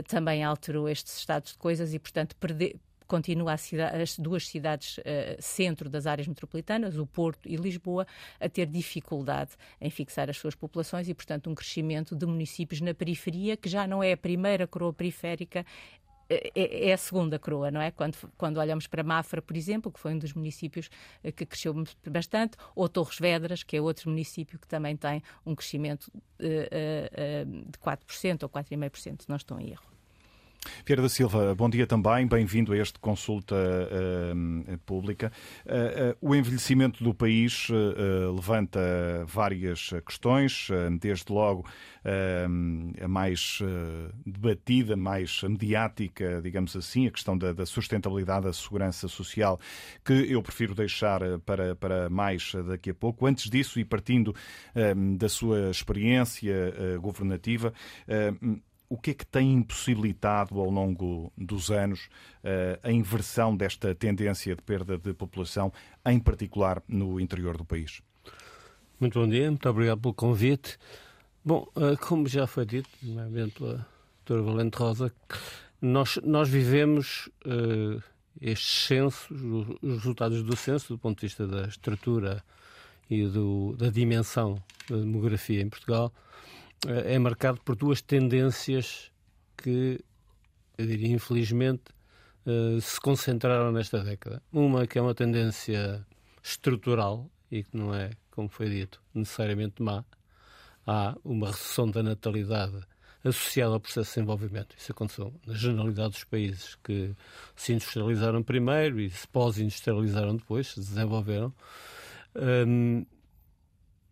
também 0.09 0.42
alterou 0.42 0.88
estes 0.88 1.18
estados 1.18 1.53
de 1.53 1.59
coisas 1.59 1.94
e, 1.94 1.98
portanto, 1.98 2.37
perder 2.37 2.77
continua 3.07 3.57
cidade, 3.57 4.01
as 4.01 4.19
duas 4.19 4.47
cidades 4.47 4.99
uh, 4.99 5.03
centro 5.40 5.88
das 5.88 6.07
áreas 6.07 6.27
metropolitanas, 6.27 6.97
o 6.97 7.07
Porto 7.07 7.49
e 7.49 7.57
Lisboa, 7.57 8.07
a 8.40 8.49
ter 8.49 8.67
dificuldade 8.67 9.53
em 9.81 9.90
fixar 9.90 10.31
as 10.31 10.37
suas 10.37 10.55
populações 10.55 11.09
e, 11.09 11.14
portanto, 11.14 11.51
um 11.51 11.55
crescimento 11.55 12.14
de 12.17 12.27
municípios 12.27 12.81
na 12.81 12.95
periferia, 12.95 13.57
que 13.57 13.69
já 13.69 13.87
não 13.87 14.03
é 14.03 14.12
a 14.12 14.17
primeira 14.17 14.67
coroa 14.67 14.93
periférica, 14.93 15.64
é, 16.29 16.51
é, 16.55 16.88
é, 16.88 16.93
a 16.93 16.97
segunda 16.97 17.38
coroa, 17.38 17.71
não 17.71 17.81
é? 17.81 17.90
Quando, 17.90 18.17
quando 18.37 18.57
olhamos 18.57 18.87
para 18.87 19.03
Mafra, 19.03 19.43
por 19.43 19.57
exemplo, 19.57 19.93
que 19.93 20.01
foi 20.01 20.14
um 20.14 20.19
dos 20.19 20.33
municípios 20.33 20.88
eh, 21.23 21.31
que 21.31 21.45
cresceu 21.45 21.75
bastante, 22.09 22.57
ou 22.75 22.88
Torres 22.88 23.19
Vedras, 23.19 23.62
que 23.62 23.77
é 23.77 23.81
outro 23.81 24.09
município 24.09 24.59
que 24.59 24.67
também 24.67 24.97
tem 24.97 25.23
um 25.45 25.55
crescimento 25.55 26.11
de 26.38 27.79
4% 27.79 28.43
ou 28.43 28.49
4,5%, 28.49 29.23
se 29.23 29.29
não 29.29 29.37
estou 29.37 29.61
em 29.61 29.71
erro. 29.71 29.93
Vieira 30.87 31.03
da 31.03 31.09
Silva, 31.09 31.55
bom 31.55 31.68
dia 31.68 31.87
também, 31.87 32.27
bem-vindo 32.27 32.72
a 32.72 32.77
este 32.77 32.98
consulta 32.98 33.55
uh, 33.55 34.79
pública. 34.79 35.33
Uh, 35.64 36.27
uh, 36.27 36.31
o 36.31 36.35
envelhecimento 36.35 37.03
do 37.03 37.14
país 37.14 37.68
levanta 38.35 38.81
várias 39.27 39.90
questões, 40.07 40.68
desde 41.00 41.33
logo 41.33 41.64
a 43.00 43.09
mais 43.09 43.61
debatida, 44.27 44.96
mais 44.96 45.42
mediática, 45.42 46.40
digamos 46.42 46.77
assim, 46.77 47.07
a 47.07 47.11
questão 47.11 47.37
da, 47.37 47.53
da, 47.53 47.64
sustentabilidade 47.64 48.44
da 48.44 48.53
segurança 48.53 49.09
social, 49.09 49.59
que 50.05 50.12
eu 50.12 50.42
prefiro 50.42 50.74
deixar 50.74 51.20
para, 51.40 51.74
para 51.74 52.11
mais 52.11 52.53
daqui 52.66 52.90
a 52.90 52.94
pouco. 52.94 53.27
Antes 53.27 53.48
disso, 53.48 53.81
e 53.81 53.85
partindo 53.85 54.35
da 55.16 55.29
sua 55.29 55.70
experiência 55.70 56.98
governativa, 57.00 57.72
o 58.94 58.96
que 58.96 59.11
é 59.11 59.14
que 59.14 59.26
tem 59.26 59.52
impossibilitado 59.52 60.61
ao 60.61 60.70
longo 60.70 61.33
dos 61.37 61.68
anos 61.68 62.09
eh, 62.44 62.78
a 62.80 62.92
inversão 62.92 63.57
desta 63.57 63.92
tendência 63.92 64.54
de 64.54 64.62
perda 64.62 64.96
de 64.96 65.12
população, 65.12 65.72
em 66.07 66.20
particular 66.20 66.80
no 66.87 67.18
interior 67.18 67.57
do 67.57 67.64
país? 67.64 68.00
Muito 69.00 69.18
bom 69.18 69.28
dia, 69.28 69.50
muito 69.50 69.68
obrigado 69.68 70.00
pelo 70.00 70.14
convite. 70.14 70.78
Bom, 71.44 71.66
eh, 71.74 71.96
como 71.96 72.28
já 72.28 72.46
foi 72.46 72.64
dito, 72.64 72.88
nomeadamente 73.02 73.59
pela 73.59 73.85
doutora 74.24 74.42
Valente 74.42 74.78
Rosa, 74.78 75.12
nós, 75.83 76.20
nós 76.22 76.48
vivemos 76.48 77.28
uh, 77.44 78.00
estes 78.40 78.87
censos, 78.87 79.28
os 79.83 79.94
resultados 79.94 80.44
do 80.44 80.57
censo, 80.57 80.94
do 80.94 80.98
ponto 81.00 81.18
de 81.18 81.26
vista 81.26 81.48
da 81.48 81.66
estrutura 81.66 82.44
e 83.11 83.26
do, 83.26 83.74
da 83.76 83.90
dimensão 83.90 84.62
da 84.88 84.96
demografia 84.96 85.61
em 85.61 85.68
Portugal, 85.68 86.12
é 86.87 87.18
marcado 87.18 87.61
por 87.62 87.77
duas 87.77 88.01
tendências 88.03 89.11
que, 89.57 90.01
eu 90.77 90.87
diria, 90.87 91.09
infelizmente, 91.09 91.85
eh, 92.47 92.79
se 92.81 93.01
concentraram 93.01 93.73
nesta 93.73 94.03
década. 94.03 94.42
Uma 94.53 94.87
que 94.87 94.99
é 94.99 95.03
uma 95.03 95.14
tendência 95.14 96.07
estrutural 96.42 97.31
e 97.51 97.62
que 97.62 97.77
não 97.77 97.94
é, 97.94 98.11
como 98.31 98.49
foi 98.49 98.68
dito, 98.68 99.01
necessariamente 99.14 99.83
má. 99.83 100.05
Há 100.87 101.16
uma 101.25 101.47
recessão 101.47 101.90
da 101.90 102.03
natalidade 102.03 102.79
associada 103.25 103.73
ao 103.73 103.81
processo 103.81 104.11
de 104.11 104.14
desenvolvimento. 104.16 104.77
Isso 104.77 104.92
aconteceu 104.92 105.33
na 105.47 105.55
generalidade 105.55 106.11
dos 106.11 106.25
países 106.25 106.75
que 106.85 107.14
se 107.57 107.73
industrializaram 107.73 108.42
primeiro 108.42 109.01
e 109.01 109.09
se 109.09 109.27
pós-industrializaram 109.29 110.37
depois, 110.37 110.66
se 110.68 110.81
desenvolveram. 110.81 111.55
Um, 112.37 113.07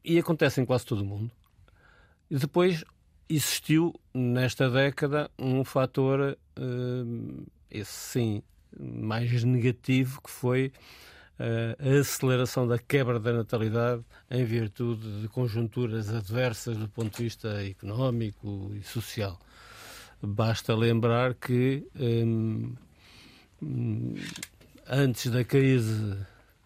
e 0.03 0.19
acontece 0.19 0.63
em 0.63 0.65
quase 0.65 0.87
todo 0.87 1.03
o 1.03 1.05
mundo. 1.05 1.31
E 2.33 2.37
depois 2.37 2.83
existiu, 3.29 3.93
nesta 4.15 4.71
década, 4.71 5.31
um 5.39 5.63
fator, 5.65 6.39
uh, 6.59 7.47
esse 7.71 7.93
sim, 7.93 8.43
mais 8.81 9.45
negativo, 9.45 10.19
que 10.23 10.31
foi 10.31 10.73
uh, 11.39 11.77
a 11.79 12.01
aceleração 12.01 12.67
da 12.67 12.79
quebra 12.79 13.21
da 13.21 13.35
natalidade 13.35 14.03
em 14.31 14.47
virtude 14.47 15.21
de 15.21 15.29
conjunturas 15.29 16.09
adversas 16.09 16.79
do 16.79 16.89
ponto 16.89 17.15
de 17.15 17.25
vista 17.25 17.63
económico 17.69 18.73
e 18.75 18.83
social. 18.83 19.39
Basta 20.23 20.75
lembrar 20.75 21.35
que 21.35 21.87
um, 22.01 22.75
antes 24.89 25.31
da 25.31 25.45
crise 25.45 26.17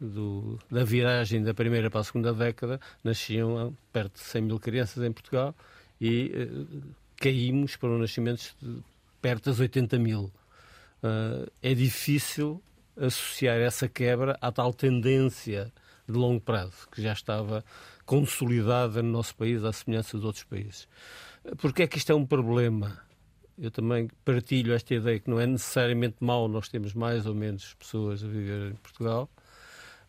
do, 0.00 0.58
da 0.70 0.84
viragem 0.84 1.42
da 1.42 1.54
primeira 1.54 1.90
para 1.90 2.00
a 2.00 2.04
segunda 2.04 2.32
década, 2.32 2.80
nasciam 3.02 3.76
perto 3.92 4.14
de 4.14 4.20
100 4.20 4.42
mil 4.42 4.60
crianças 4.60 5.02
em 5.02 5.12
Portugal 5.12 5.54
e 6.00 6.32
uh, 6.34 6.94
caímos 7.20 7.76
para 7.76 7.90
um 7.90 7.98
nascimento 7.98 8.54
de 8.60 8.82
perto 9.20 9.50
das 9.50 9.60
80 9.60 9.98
mil. 9.98 10.32
Uh, 11.02 11.50
é 11.62 11.74
difícil 11.74 12.62
associar 12.96 13.58
essa 13.58 13.88
quebra 13.88 14.38
à 14.40 14.50
tal 14.50 14.72
tendência 14.72 15.72
de 16.08 16.16
longo 16.16 16.40
prazo, 16.40 16.88
que 16.90 17.02
já 17.02 17.12
estava 17.12 17.64
consolidada 18.04 19.02
no 19.02 19.10
nosso 19.10 19.34
país, 19.34 19.64
à 19.64 19.72
semelhança 19.72 20.16
dos 20.16 20.24
outros 20.24 20.44
países. 20.44 20.88
Porque 21.58 21.82
é 21.82 21.86
que 21.86 21.98
isto 21.98 22.10
é 22.12 22.14
um 22.14 22.24
problema? 22.24 22.98
Eu 23.58 23.70
também 23.70 24.08
partilho 24.24 24.74
esta 24.74 24.94
ideia 24.94 25.18
que 25.18 25.28
não 25.30 25.40
é 25.40 25.46
necessariamente 25.46 26.16
mau 26.20 26.46
nós 26.46 26.68
temos 26.68 26.94
mais 26.94 27.26
ou 27.26 27.34
menos 27.34 27.74
pessoas 27.74 28.22
a 28.22 28.28
viver 28.28 28.72
em 28.72 28.76
Portugal, 28.76 29.28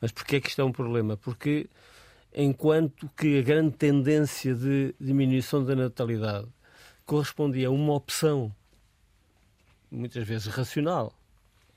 mas 0.02 0.12
porquê 0.12 0.38
é 0.38 0.42
que 0.42 0.50
isto 0.50 0.62
é 0.62 0.64
um 0.64 0.72
problema? 0.72 1.18
Porque 1.18 1.70
enquanto 2.34 3.10
que 3.18 3.40
a 3.40 3.42
grande 3.42 3.76
tendência 3.76 4.54
de 4.54 4.94
diminuição 5.00 5.64
da 5.64 5.76
natalidade 5.76 6.48
correspondia 7.06 7.68
a 7.68 7.72
uma 7.72 7.94
opção, 7.94 8.54
muitas 9.90 10.28
vezes 10.28 10.48
racional, 10.48 11.14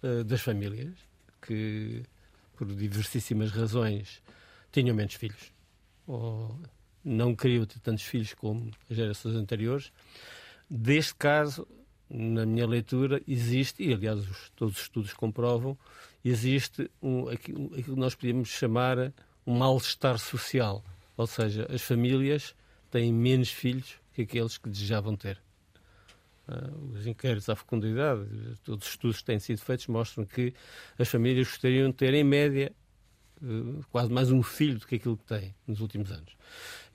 uh, 0.03 0.25
das 0.25 0.41
famílias 0.41 0.93
que, 1.41 2.03
por 2.57 2.67
diversíssimas 2.67 3.51
razões, 3.51 4.23
tinham 4.73 4.95
menos 4.95 5.15
filhos 5.15 5.53
ou 6.07 6.59
não 7.05 7.35
queriam 7.35 7.65
ter 7.65 7.79
tantos 7.79 8.05
filhos 8.05 8.35
como 8.35 8.71
as 8.91 8.97
gerações 8.97 9.35
anteriores. 9.35 9.93
Deste 10.69 11.15
caso, 11.15 11.67
na 12.09 12.45
minha 12.45 12.67
leitura, 12.67 13.23
existe, 13.27 13.83
e 13.83 13.95
aliás 13.95 14.19
os, 14.19 14.51
todos 14.51 14.77
os 14.77 14.83
estudos 14.83 15.13
comprovam, 15.13 15.79
existe 16.25 16.91
um, 17.03 17.29
aquilo, 17.29 17.67
aquilo 17.67 17.95
que 17.95 18.01
nós 18.01 18.15
podemos 18.15 18.49
chamar 18.49 19.13
um 19.47 19.59
mal-estar 19.59 20.19
social. 20.19 20.85
Ou 21.17 21.27
seja, 21.27 21.67
as 21.73 21.83
famílias 21.83 22.55
têm 22.91 23.13
menos 23.13 23.51
filhos 23.51 23.95
que 24.13 24.23
aqueles 24.23 24.59
que 24.59 24.69
desejavam 24.69 25.17
ter. 25.17 25.41
Uh, 26.49 26.95
os 26.95 27.07
inquéritos 27.07 27.49
à 27.49 27.55
fecundidade, 27.55 28.27
todos 28.65 28.87
os 28.87 28.93
estudos 28.93 29.19
que 29.19 29.25
têm 29.25 29.39
sido 29.39 29.59
feitos 29.61 29.87
mostram 29.87 30.25
que 30.25 30.53
as 30.99 31.09
famílias 31.09 31.47
gostariam 31.47 31.91
de 31.91 31.97
ter, 31.97 32.13
em 32.13 32.25
média, 32.25 32.73
uh, 33.43 33.85
quase 33.91 34.13
mais 34.13 34.31
um 34.31 34.43
filho 34.43 34.79
do 34.79 34.87
que 34.87 34.97
aquilo 34.97 35.17
que 35.17 35.25
têm 35.25 35.55
nos 35.67 35.81
últimos 35.81 36.11
anos. 36.11 36.37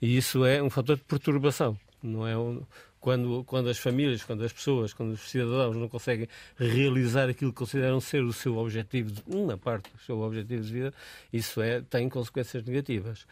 E 0.00 0.16
isso 0.16 0.44
é 0.44 0.62
um 0.62 0.68
fator 0.68 0.96
de 0.96 1.04
perturbação. 1.04 1.78
Não 2.02 2.26
é 2.26 2.36
um, 2.36 2.62
quando, 3.06 3.44
quando 3.44 3.68
as 3.68 3.78
famílias, 3.78 4.24
quando 4.24 4.42
as 4.42 4.52
pessoas, 4.52 4.92
quando 4.92 5.12
os 5.12 5.30
cidadãos 5.30 5.76
não 5.76 5.88
conseguem 5.88 6.26
realizar 6.58 7.28
aquilo 7.28 7.52
que 7.52 7.58
consideram 7.58 8.00
ser 8.00 8.24
o 8.24 8.32
seu 8.32 8.56
objetivo, 8.56 9.12
de, 9.12 9.22
uma 9.28 9.56
parte 9.56 9.92
do 9.92 9.98
seu 10.00 10.18
objetivo 10.18 10.64
de 10.64 10.72
vida, 10.72 10.94
isso 11.32 11.62
é, 11.62 11.82
tem 11.82 12.08
consequências 12.08 12.64
negativas. 12.64 13.22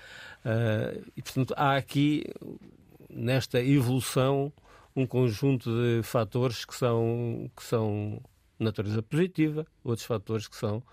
Uh, 0.44 1.04
e, 1.16 1.20
portanto, 1.20 1.52
há 1.56 1.74
aqui, 1.74 2.22
nesta 3.10 3.60
evolução, 3.60 4.52
um 4.94 5.08
conjunto 5.08 5.68
de 5.68 6.04
fatores 6.04 6.64
que 6.64 6.76
são, 6.76 7.50
que 7.56 7.64
são 7.64 8.22
natureza 8.56 9.02
positiva, 9.02 9.66
outros 9.82 10.06
fatores 10.06 10.46
que 10.46 10.54
são, 10.54 10.84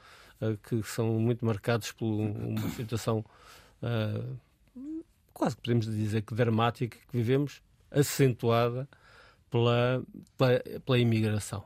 uh, 0.42 0.58
que 0.58 0.82
são 0.82 1.20
muito 1.20 1.46
marcados 1.46 1.92
por 1.92 2.08
uma 2.08 2.68
situação 2.72 3.24
uh, 3.84 4.40
quase 5.32 5.56
que 5.56 5.62
podemos 5.62 5.86
dizer 5.86 6.24
que 6.24 6.34
dramática 6.34 6.98
que 6.98 7.16
vivemos, 7.16 7.62
acentuada 7.92 8.88
pela, 9.50 10.04
pela, 10.38 10.60
pela 10.86 10.98
imigração, 10.98 11.64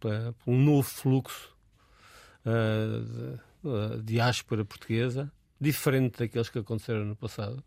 pela, 0.00 0.32
por 0.32 0.50
um 0.50 0.62
novo 0.62 0.88
fluxo 0.88 1.56
uh, 2.44 3.04
de, 3.04 3.68
uh, 3.68 4.02
diáspora 4.02 4.64
portuguesa, 4.64 5.30
diferente 5.60 6.18
daqueles 6.18 6.48
que 6.48 6.58
aconteceram 6.58 7.04
no 7.04 7.16
passado, 7.16 7.62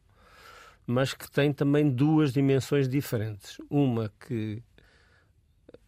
mas 0.86 1.14
que 1.14 1.30
tem 1.32 1.54
também 1.54 1.90
duas 1.90 2.34
dimensões 2.34 2.90
diferentes. 2.90 3.58
Uma 3.70 4.12
que 4.20 4.62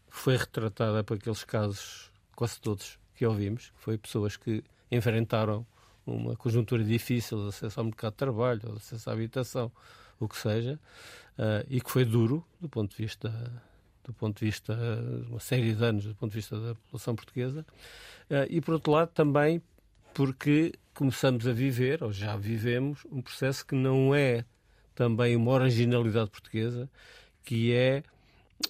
foi 0.10 0.38
retratada 0.38 1.04
por 1.04 1.18
aqueles 1.18 1.44
casos, 1.44 2.12
quase 2.36 2.62
todos, 2.62 3.00
que 3.16 3.26
ouvimos, 3.26 3.72
que 3.72 3.80
foi 3.80 3.98
pessoas 3.98 4.38
que 4.38 4.64
enfrentaram 4.92 5.66
uma 6.06 6.36
conjuntura 6.36 6.84
difícil 6.84 7.42
de 7.42 7.50
acesso 7.50 7.80
ao 7.80 7.86
mercado 7.86 8.12
de 8.12 8.18
trabalho, 8.18 8.60
de 8.60 8.72
acesso 8.72 9.10
à 9.10 9.14
habitação, 9.14 9.72
o 10.26 10.30
que 10.30 10.38
seja, 10.38 10.80
uh, 11.38 11.66
e 11.70 11.82
que 11.82 11.90
foi 11.90 12.06
duro 12.06 12.46
do 12.60 12.70
ponto 12.70 12.92
de 12.96 12.98
vista 12.98 13.32
do 14.04 14.14
ponto 14.14 14.40
de 14.40 14.46
vista 14.46 14.76
de 14.76 15.30
uma 15.30 15.40
série 15.40 15.74
de 15.74 15.84
anos 15.84 16.04
do 16.04 16.16
ponto 16.16 16.32
de 16.32 16.36
vista 16.36 16.60
da 16.60 16.76
população 16.76 17.16
portuguesa 17.16 17.66
uh, 18.30 18.46
e 18.50 18.60
por 18.60 18.74
outro 18.74 18.92
lado 18.92 19.10
também 19.10 19.62
porque 20.14 20.74
começamos 20.94 21.48
a 21.48 21.54
viver 21.54 22.04
ou 22.04 22.12
já 22.12 22.36
vivemos 22.36 23.06
um 23.10 23.22
processo 23.22 23.66
que 23.66 23.76
não 23.76 24.14
é 24.14 24.46
também 24.94 25.36
uma 25.36 25.52
originalidade 25.52 26.30
portuguesa 26.30 26.90
que 27.44 27.74
é 27.74 28.04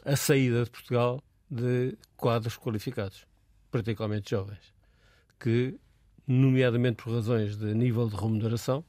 a 0.06 0.16
saída 0.16 0.64
de 0.64 0.70
Portugal 0.70 1.22
de 1.50 1.96
quadros 2.18 2.58
qualificados, 2.58 3.28
particularmente 3.70 4.32
jovens, 4.32 4.74
que 5.40 5.78
nomeadamente 6.28 7.04
por 7.04 7.14
razões 7.14 7.58
de 7.58 7.74
nível 7.74 8.08
de 8.10 8.16
remuneração 8.16 8.84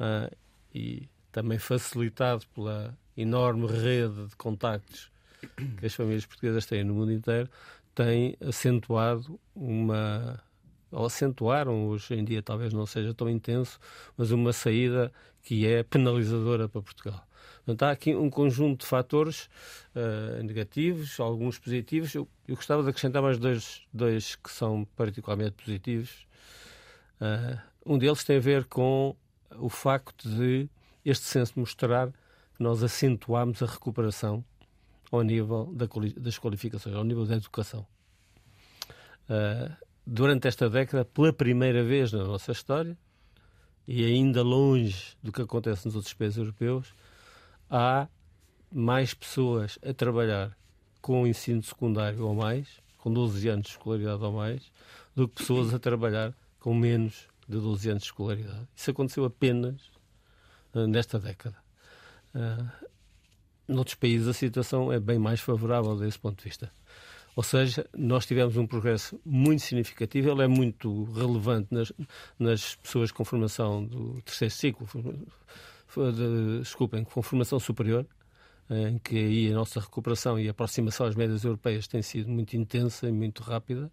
uh, 0.00 0.34
e 0.74 1.08
também 1.32 1.58
facilitado 1.58 2.44
pela 2.54 2.96
enorme 3.16 3.66
rede 3.66 4.26
de 4.26 4.36
contactos 4.36 5.10
que 5.78 5.86
as 5.86 5.94
famílias 5.94 6.26
portuguesas 6.26 6.66
têm 6.66 6.84
no 6.84 6.94
mundo 6.94 7.12
inteiro, 7.12 7.48
tem 7.94 8.36
acentuado 8.40 9.38
uma 9.54 10.42
ou 10.90 11.06
acentuaram 11.06 11.86
hoje 11.86 12.14
em 12.14 12.24
dia 12.24 12.42
talvez 12.42 12.72
não 12.72 12.84
seja 12.84 13.14
tão 13.14 13.28
intenso, 13.30 13.78
mas 14.16 14.32
uma 14.32 14.52
saída 14.52 15.12
que 15.42 15.66
é 15.66 15.82
penalizadora 15.82 16.68
para 16.68 16.82
Portugal. 16.82 17.26
Portanto, 17.64 17.82
há 17.84 17.90
aqui 17.90 18.14
um 18.14 18.28
conjunto 18.28 18.80
de 18.80 18.86
fatores 18.86 19.48
uh, 19.94 20.42
negativos, 20.42 21.20
alguns 21.20 21.58
positivos. 21.58 22.14
Eu, 22.14 22.26
eu, 22.48 22.56
gostava 22.56 22.82
de 22.82 22.88
acrescentar 22.88 23.22
mais 23.22 23.38
dois, 23.38 23.82
dois 23.92 24.34
que 24.34 24.50
são 24.50 24.84
particularmente 24.96 25.52
positivos. 25.52 26.26
Uh, 27.20 27.60
um 27.86 27.98
deles 27.98 28.24
tem 28.24 28.38
a 28.38 28.40
ver 28.40 28.64
com 28.64 29.14
o 29.56 29.68
facto 29.68 30.28
de 30.28 30.68
este 31.04 31.24
censo 31.24 31.58
mostrar 31.58 32.10
que 32.10 32.62
nós 32.62 32.82
acentuámos 32.82 33.62
a 33.62 33.66
recuperação 33.66 34.44
ao 35.10 35.22
nível 35.22 35.72
da, 35.74 35.86
das 36.16 36.38
qualificações, 36.38 36.94
ao 36.94 37.04
nível 37.04 37.26
da 37.26 37.36
educação. 37.36 37.86
Uh, 39.28 39.74
durante 40.06 40.46
esta 40.48 40.68
década, 40.68 41.04
pela 41.04 41.32
primeira 41.32 41.82
vez 41.82 42.12
na 42.12 42.24
nossa 42.24 42.52
história, 42.52 42.96
e 43.86 44.04
ainda 44.04 44.42
longe 44.42 45.16
do 45.22 45.32
que 45.32 45.42
acontece 45.42 45.86
nos 45.86 45.96
outros 45.96 46.14
países 46.14 46.38
europeus, 46.38 46.94
há 47.68 48.08
mais 48.72 49.14
pessoas 49.14 49.78
a 49.84 49.92
trabalhar 49.92 50.56
com 51.00 51.22
o 51.22 51.26
ensino 51.26 51.62
secundário 51.62 52.24
ou 52.24 52.34
mais, 52.34 52.68
com 52.98 53.12
12 53.12 53.48
anos 53.48 53.66
de 53.66 53.72
escolaridade 53.72 54.22
ou 54.22 54.32
mais, 54.32 54.70
do 55.14 55.26
que 55.26 55.36
pessoas 55.36 55.74
a 55.74 55.78
trabalhar 55.78 56.34
com 56.60 56.74
menos 56.74 57.26
de 57.48 57.58
12 57.58 57.90
anos 57.90 58.02
de 58.02 58.08
escolaridade. 58.08 58.68
Isso 58.76 58.90
aconteceu 58.90 59.24
apenas 59.24 59.90
nesta 60.74 61.18
década. 61.18 61.56
Uh, 62.34 62.88
noutros 63.68 63.94
países 63.94 64.28
a 64.28 64.32
situação 64.32 64.92
é 64.92 64.98
bem 64.98 65.18
mais 65.18 65.40
favorável 65.40 65.96
desse 65.96 66.18
ponto 66.18 66.38
de 66.38 66.44
vista. 66.44 66.70
Ou 67.36 67.42
seja, 67.42 67.86
nós 67.96 68.26
tivemos 68.26 68.56
um 68.56 68.66
progresso 68.66 69.20
muito 69.24 69.62
significativo, 69.62 70.30
ele 70.30 70.42
é 70.42 70.48
muito 70.48 71.04
relevante 71.12 71.68
nas, 71.70 71.92
nas 72.38 72.74
pessoas 72.76 73.12
com 73.12 73.24
formação 73.24 73.84
do 73.84 74.20
terceiro 74.22 74.52
ciclo, 74.52 74.88
de, 76.12 76.58
desculpem, 76.58 77.04
com 77.04 77.22
formação 77.22 77.60
superior, 77.60 78.04
em 78.68 78.98
que 78.98 79.16
aí 79.16 79.52
a 79.52 79.54
nossa 79.54 79.80
recuperação 79.80 80.38
e 80.38 80.48
aproximação 80.48 81.06
às 81.06 81.14
médias 81.14 81.44
europeias 81.44 81.86
tem 81.86 82.02
sido 82.02 82.28
muito 82.28 82.56
intensa 82.56 83.08
e 83.08 83.12
muito 83.12 83.42
rápida. 83.42 83.90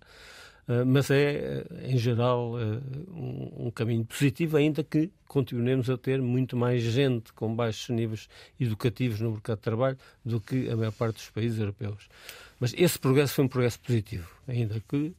Ah, 0.67 0.83
mas 0.85 1.09
é, 1.09 1.65
ah, 1.69 1.87
em 1.87 1.97
geral, 1.97 2.57
ah, 2.57 2.81
um, 3.15 3.71
caminho 3.71 4.03
positivo, 4.05 4.57
ainda 4.57 4.83
que 4.83 5.09
continuemos 5.27 5.89
a 5.89 5.97
ter 5.97 6.21
muito 6.21 6.57
mais 6.57 6.81
gente 6.83 7.31
com 7.33 7.55
baixos 7.55 7.89
níveis 7.89 8.27
educativos 8.59 9.21
no 9.21 9.31
mercado 9.31 9.57
de 9.57 9.63
trabalho 9.63 9.97
do 10.25 10.41
que 10.41 10.69
a 10.69 10.75
maior 10.75 10.91
parte 10.91 11.15
dos 11.15 11.29
países 11.29 11.59
europeus. 11.59 12.09
Mas 12.59 12.73
esse 12.77 12.99
progresso 12.99 13.35
foi 13.35 13.45
um 13.45 13.47
progresso 13.47 13.79
positivo, 13.79 14.29
ainda 14.47 14.81
que 14.87 15.13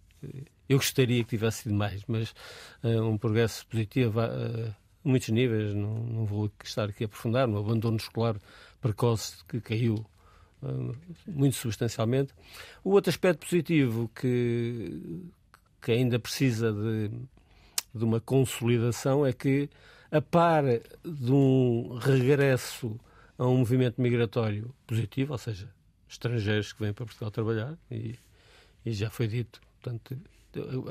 eu 0.69 0.77
gostaria 0.77 1.23
que 1.25 1.31
tivesse 1.31 1.63
sido 1.63 1.75
mais, 1.75 2.03
mas 2.07 2.35
um 2.83 3.17
progresso 3.17 3.67
positivo 3.67 4.21
a, 4.21 4.75
muitos 5.05 5.29
níveis, 5.29 5.73
não, 5.73 5.95
não 5.95 6.25
vou 6.27 6.51
estar 6.63 6.89
aqui 6.89 7.05
a 7.05 7.07
aprofundar, 7.07 7.47
no 7.47 7.59
abandono 7.59 7.97
escolar 7.97 8.37
precoce 8.81 9.37
que 9.47 9.61
caiu 9.61 10.05
muito 11.27 11.57
substancialmente. 11.57 12.35
O 12.83 12.91
outro 12.91 13.11
aspecto 13.11 13.47
positivo 13.47 14.11
que, 14.15 15.23
que 15.81 15.93
ainda 15.93 16.19
precisa 16.19 16.73
de, 16.73 17.11
de 17.95 18.05
uma 18.05 18.21
consolidação 18.21 19.25
é 19.25 19.33
que, 19.33 19.69
a 20.11 20.21
par 20.21 20.65
de 20.65 21.33
um 21.33 21.99
regresso 21.99 22.99
a 23.37 23.47
um 23.47 23.59
movimento 23.59 24.01
migratório 24.01 24.75
positivo, 24.87 25.33
ou 25.33 25.39
seja, 25.39 25.71
estrangeiros 26.09 26.73
que 26.73 26.81
vêm 26.81 26.93
para 26.93 27.07
Portugal 27.07 27.31
trabalhar, 27.31 27.79
e, 27.91 28.19
e 28.85 28.93
já 28.93 29.09
foi 29.11 29.29
dito, 29.29 29.61
portanto, 29.81 30.19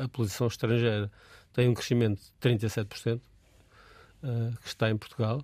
a 0.02 0.08
posição 0.08 0.48
estrangeira 0.48 1.12
tem 1.52 1.68
um 1.68 1.74
crescimento 1.74 2.22
de 2.22 2.50
37%, 2.50 3.18
uh, 3.18 4.58
que 4.62 4.68
está 4.68 4.90
em 4.90 4.98
Portugal. 4.98 5.44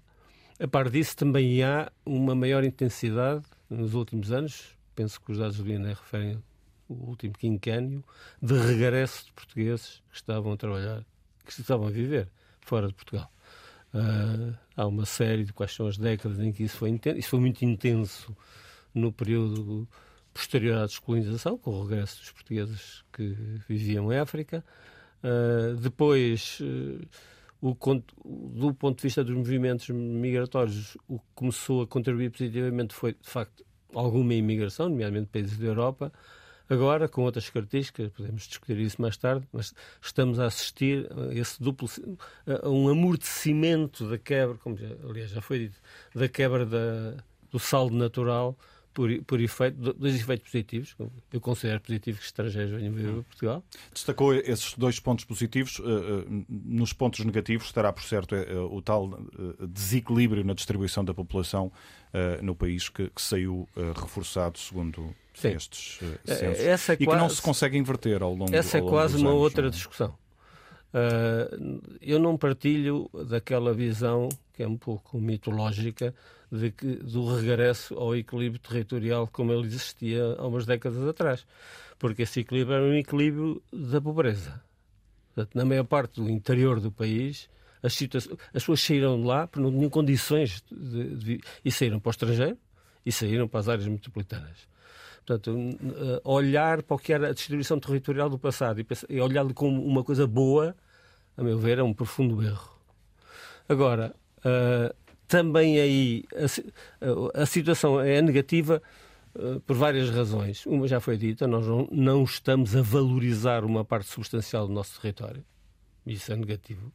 A 0.60 0.67
par 0.67 0.89
disso, 0.89 1.17
também 1.17 1.63
há 1.63 1.91
uma 2.06 2.36
maior 2.36 2.63
intensidade 2.63 3.43
nos 3.69 3.93
últimos 3.93 4.32
anos, 4.32 4.77
penso 4.95 5.19
que 5.19 5.32
os 5.32 5.39
dados 5.39 5.58
do 5.58 5.69
INE 5.69 5.89
referem 5.89 6.41
o 6.93 7.10
último 7.10 7.34
quinquênio, 7.34 8.03
de 8.41 8.53
regresso 8.53 9.25
de 9.25 9.32
portugueses 9.34 10.01
que 10.10 10.17
estavam 10.17 10.53
a 10.53 10.58
trabalhar, 10.58 11.06
que 11.45 11.51
estavam 11.51 11.88
a 11.88 11.91
viver 11.91 12.29
fora 12.62 12.88
de 12.88 12.93
Portugal. 12.93 13.29
Uh, 13.93 14.58
há 14.75 14.88
uma 14.88 15.06
série 15.06 15.43
de 15.43 15.53
quais 15.53 15.73
são 15.73 15.88
as 15.88 15.97
décadas 15.97 16.39
em 16.39 16.51
que 16.51 16.63
isso 16.63 16.77
foi 16.77 16.89
intenso. 16.89 17.19
Isso 17.19 17.29
foi 17.29 17.39
muito 17.39 17.63
intenso 17.63 18.36
no 18.93 19.12
período 19.12 19.88
posterior 20.34 20.79
à 20.79 20.86
descolonização, 20.86 21.58
com 21.58 21.71
o 21.71 21.84
regresso 21.84 22.19
dos 22.19 22.32
portugueses 22.32 23.03
que 23.13 23.36
viviam 23.67 24.12
em 24.12 24.17
África. 24.17 24.63
Uh, 25.23 25.75
depois, 25.75 26.60
uh, 26.62 27.08
o, 27.62 27.77
do 28.25 28.73
ponto 28.73 28.97
de 28.97 29.03
vista 29.03 29.23
dos 29.23 29.36
movimentos 29.36 29.89
migratórios, 29.89 30.97
o 31.08 31.19
que 31.19 31.25
começou 31.36 31.84
a 31.84 31.88
contribuir 31.88 32.32
positivamente 32.32 32.93
foi, 32.93 33.13
de 33.13 33.29
facto, 33.29 33.63
alguma 33.93 34.34
imigração, 34.34 34.89
nomeadamente 34.89 35.29
países 35.32 35.58
da 35.58 35.67
Europa. 35.67 36.12
Agora, 36.73 37.07
com 37.07 37.21
outras 37.21 37.49
características, 37.51 38.09
podemos 38.09 38.47
discutir 38.47 38.79
isso 38.79 38.99
mais 38.99 39.15
tarde, 39.15 39.47
mas 39.53 39.75
estamos 40.01 40.39
a 40.39 40.47
assistir 40.47 41.07
a 41.12 41.33
esse 41.33 41.62
duplo, 41.62 41.88
a 42.47 42.67
um 42.67 42.89
amortecimento 42.89 44.09
da 44.09 44.17
quebra, 44.17 44.57
como 44.57 44.75
já, 44.75 44.88
aliás 45.07 45.29
já 45.29 45.39
foi 45.39 45.59
dito, 45.59 45.79
da 46.15 46.27
quebra 46.27 46.65
da, 46.65 47.23
do 47.51 47.59
saldo 47.59 47.95
natural 47.95 48.57
por, 48.91 49.09
por 49.23 49.39
efeito, 49.39 49.93
dois 49.93 50.15
efeitos 50.15 50.49
positivos. 50.49 50.95
Eu 51.31 51.41
considero 51.41 51.79
positivo 51.79 52.17
que 52.17 52.25
estrangeiros 52.25 52.71
venham 52.71 52.91
viver 52.91 53.19
a 53.19 53.23
Portugal. 53.23 53.63
Destacou 53.93 54.33
esses 54.33 54.73
dois 54.75 54.99
pontos 54.99 55.25
positivos. 55.25 55.79
Eh, 55.79 55.83
eh, 55.83 56.45
nos 56.49 56.93
pontos 56.93 57.23
negativos 57.25 57.67
estará, 57.67 57.93
por 57.93 58.03
certo, 58.03 58.36
eh, 58.36 58.55
o 58.55 58.81
tal 58.81 59.19
desequilíbrio 59.59 60.43
na 60.43 60.53
distribuição 60.53 61.05
da 61.05 61.13
população 61.13 61.71
no 62.43 62.55
país 62.55 62.89
que, 62.89 63.09
que 63.09 63.19
saiu 63.19 63.67
reforçado, 63.95 64.59
segundo 64.59 65.15
Sim. 65.33 65.49
estes 65.49 65.99
censos. 66.25 66.63
Essa 66.63 66.93
é 66.93 66.97
e 66.99 67.05
quase, 67.05 67.17
que 67.17 67.23
não 67.23 67.29
se 67.29 67.41
consegue 67.41 67.77
inverter 67.77 68.21
ao 68.21 68.33
longo 68.33 68.55
Essa 68.55 68.77
é 68.77 68.81
quase 68.81 69.17
uma 69.17 69.31
anos, 69.31 69.41
outra 69.41 69.69
discussão. 69.69 70.15
eu 72.01 72.19
não 72.19 72.37
partilho 72.37 73.09
daquela 73.27 73.73
visão 73.73 74.29
que 74.53 74.61
é 74.61 74.67
um 74.67 74.77
pouco 74.77 75.19
mitológica 75.19 76.13
de 76.51 76.71
que, 76.71 76.95
do 76.97 77.35
regresso 77.35 77.95
ao 77.95 78.15
equilíbrio 78.15 78.59
territorial 78.59 79.27
como 79.27 79.51
ele 79.51 79.65
existia 79.65 80.35
há 80.37 80.45
umas 80.45 80.65
décadas 80.65 81.05
atrás. 81.07 81.45
Porque 81.97 82.21
esse 82.21 82.41
equilíbrio 82.41 82.75
era 82.75 82.85
um 82.85 82.93
equilíbrio 82.93 83.61
da 83.71 83.99
pobreza. 83.99 84.61
Portanto, 85.33 85.55
na 85.55 85.65
maior 85.65 85.85
parte 85.85 86.21
do 86.21 86.29
interior 86.29 86.79
do 86.79 86.91
país, 86.91 87.49
as, 87.81 87.97
as 88.13 88.27
pessoas 88.53 88.81
saíram 88.81 89.19
de 89.19 89.25
lá 89.25 89.47
porque 89.47 89.59
não 89.59 89.71
tinham 89.71 89.89
condições 89.89 90.63
de, 90.71 91.15
de, 91.15 91.41
e 91.65 91.71
saíram 91.71 91.99
para 91.99 92.09
o 92.09 92.11
estrangeiro 92.11 92.57
e 93.03 93.11
saíram 93.11 93.47
para 93.47 93.59
as 93.59 93.67
áreas 93.67 93.87
metropolitanas. 93.87 94.71
Portanto, 95.25 95.57
eh, 95.81 96.21
olhar 96.25 96.83
para 96.83 96.95
o 96.95 96.99
que 96.99 97.13
era 97.13 97.29
a 97.29 97.33
distribuição 97.33 97.79
territorial 97.79 98.29
do 98.29 98.38
passado 98.38 98.86
e, 99.09 99.21
olhar-lhe 99.21 99.53
como 99.53 99.83
uma 99.86 100.03
coisa 100.03 100.27
boa, 100.27 100.75
a 101.38 101.43
meu 101.43 101.57
ver, 101.57 101.79
é 101.79 101.83
um 101.83 101.93
profundo 101.93 102.43
erro. 102.43 102.77
Agora, 103.67 104.13
uh, 104.39 104.93
também 105.27 105.79
aí 105.79 106.25
a, 107.33 107.41
a 107.41 107.45
situação 107.45 108.01
é 108.01 108.21
negativa 108.21 108.81
por 109.65 109.75
várias 109.75 110.09
razões. 110.09 110.65
Uma 110.65 110.88
já 110.88 110.99
foi 110.99 111.17
dita, 111.17 111.47
nós 111.47 111.65
não, 111.65 111.88
não 111.91 112.23
estamos 112.23 112.75
a 112.75 112.81
valorizar 112.81 113.63
uma 113.63 113.83
parte 113.83 114.09
substancial 114.09 114.67
do 114.67 114.73
nosso 114.73 114.99
território. 115.01 115.43
Isso 116.05 116.31
é 116.31 116.36
negativo. 116.36 116.91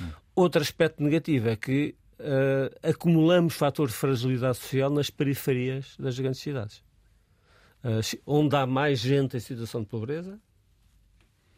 Hum. 0.00 0.08
Outro 0.34 0.60
aspecto 0.60 1.02
negativo 1.02 1.48
é 1.48 1.56
que 1.56 1.94
uh, 2.18 2.88
acumulamos 2.88 3.54
fatores 3.54 3.92
de 3.92 3.98
fragilidade 3.98 4.58
social 4.58 4.90
nas 4.90 5.08
periferias 5.08 5.94
das 5.98 6.18
grandes 6.18 6.40
cidades. 6.40 6.82
Uh, 7.82 8.20
onde 8.26 8.54
há 8.56 8.66
mais 8.66 8.98
gente 8.98 9.36
em 9.36 9.40
situação 9.40 9.80
de 9.80 9.86
pobreza 9.86 10.38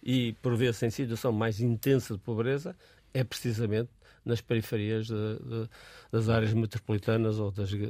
e, 0.03 0.35
por 0.41 0.57
vezes, 0.57 0.83
em 0.83 0.91
situação 0.91 1.33
mais 1.33 1.61
intensa 1.61 2.15
de 2.15 2.21
pobreza, 2.21 2.77
é 3.13 3.25
precisamente 3.25 3.91
nas 4.25 4.41
periferias 4.41 5.07
de, 5.07 5.15
de, 5.15 5.69
das 6.11 6.29
áreas 6.29 6.53
metropolitanas 6.55 7.39
ou 7.39 7.51
das, 7.51 7.69
de, 7.69 7.87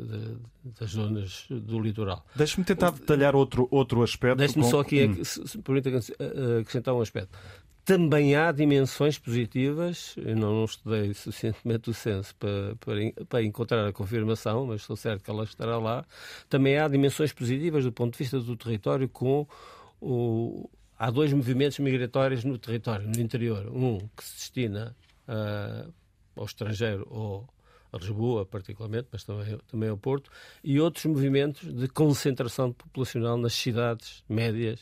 das 0.64 0.90
zonas 0.90 1.46
do 1.50 1.78
litoral. 1.78 2.24
Deixe-me 2.34 2.64
tentar 2.64 2.90
detalhar 2.90 3.36
outro, 3.36 3.68
outro 3.70 4.02
aspecto. 4.02 4.38
Deixe-me 4.38 4.64
com... 4.64 4.70
só 4.70 4.80
aqui, 4.80 5.06
hum. 5.06 6.60
acrescentar 6.60 6.94
um 6.94 7.00
aspecto. 7.00 7.38
Também 7.84 8.36
há 8.36 8.52
dimensões 8.52 9.18
positivas, 9.18 10.14
eu 10.16 10.36
não, 10.36 10.54
não 10.54 10.64
estudei 10.64 11.12
suficientemente 11.14 11.90
o 11.90 11.94
censo 11.94 12.34
para, 12.36 12.76
para, 12.76 13.24
para, 13.26 13.42
encontrar 13.42 13.88
a 13.88 13.92
confirmação, 13.92 14.66
mas 14.66 14.82
estou 14.82 14.96
certo 14.96 15.24
que 15.24 15.30
ela 15.30 15.42
estará 15.42 15.78
lá. 15.78 16.04
Também 16.48 16.78
há 16.78 16.86
dimensões 16.86 17.32
positivas 17.32 17.84
do 17.84 17.92
ponto 17.92 18.12
de 18.12 18.18
vista 18.18 18.38
do 18.38 18.56
território 18.56 19.08
com 19.08 19.46
o, 20.00 20.70
há 20.96 21.10
dois 21.10 21.32
movimentos 21.32 21.80
migratórios 21.80 22.44
no 22.44 22.56
território, 22.56 23.08
no 23.08 23.20
interior. 23.20 23.66
Um 23.68 23.98
que 24.16 24.22
se 24.22 24.34
destina 24.34 24.96
a 25.26 25.86
ao 26.36 26.44
estrangeiro 26.44 27.06
ou 27.10 27.48
a 27.92 27.98
Lisboa, 27.98 28.46
particularmente, 28.46 29.08
mas 29.12 29.24
também, 29.24 29.58
também 29.68 29.88
ao 29.88 29.98
Porto, 29.98 30.30
e 30.64 30.80
outros 30.80 31.04
movimentos 31.04 31.72
de 31.72 31.88
concentração 31.88 32.72
populacional 32.72 33.36
nas 33.36 33.52
cidades 33.52 34.24
médias. 34.28 34.80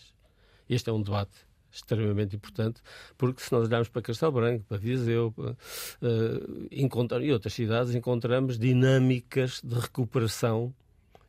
Este 0.68 0.90
é 0.90 0.92
um 0.92 1.02
debate 1.02 1.49
extremamente 1.72 2.36
importante, 2.36 2.80
porque 3.16 3.42
se 3.42 3.52
nós 3.52 3.66
olharmos 3.66 3.88
para 3.88 4.02
Castelo 4.02 4.32
Branco, 4.32 4.64
para 4.68 4.78
Viseu 4.78 5.32
para, 5.32 5.52
uh, 5.52 7.22
e 7.22 7.32
outras 7.32 7.52
cidades, 7.52 7.94
encontramos 7.94 8.58
dinâmicas 8.58 9.60
de 9.62 9.74
recuperação 9.74 10.74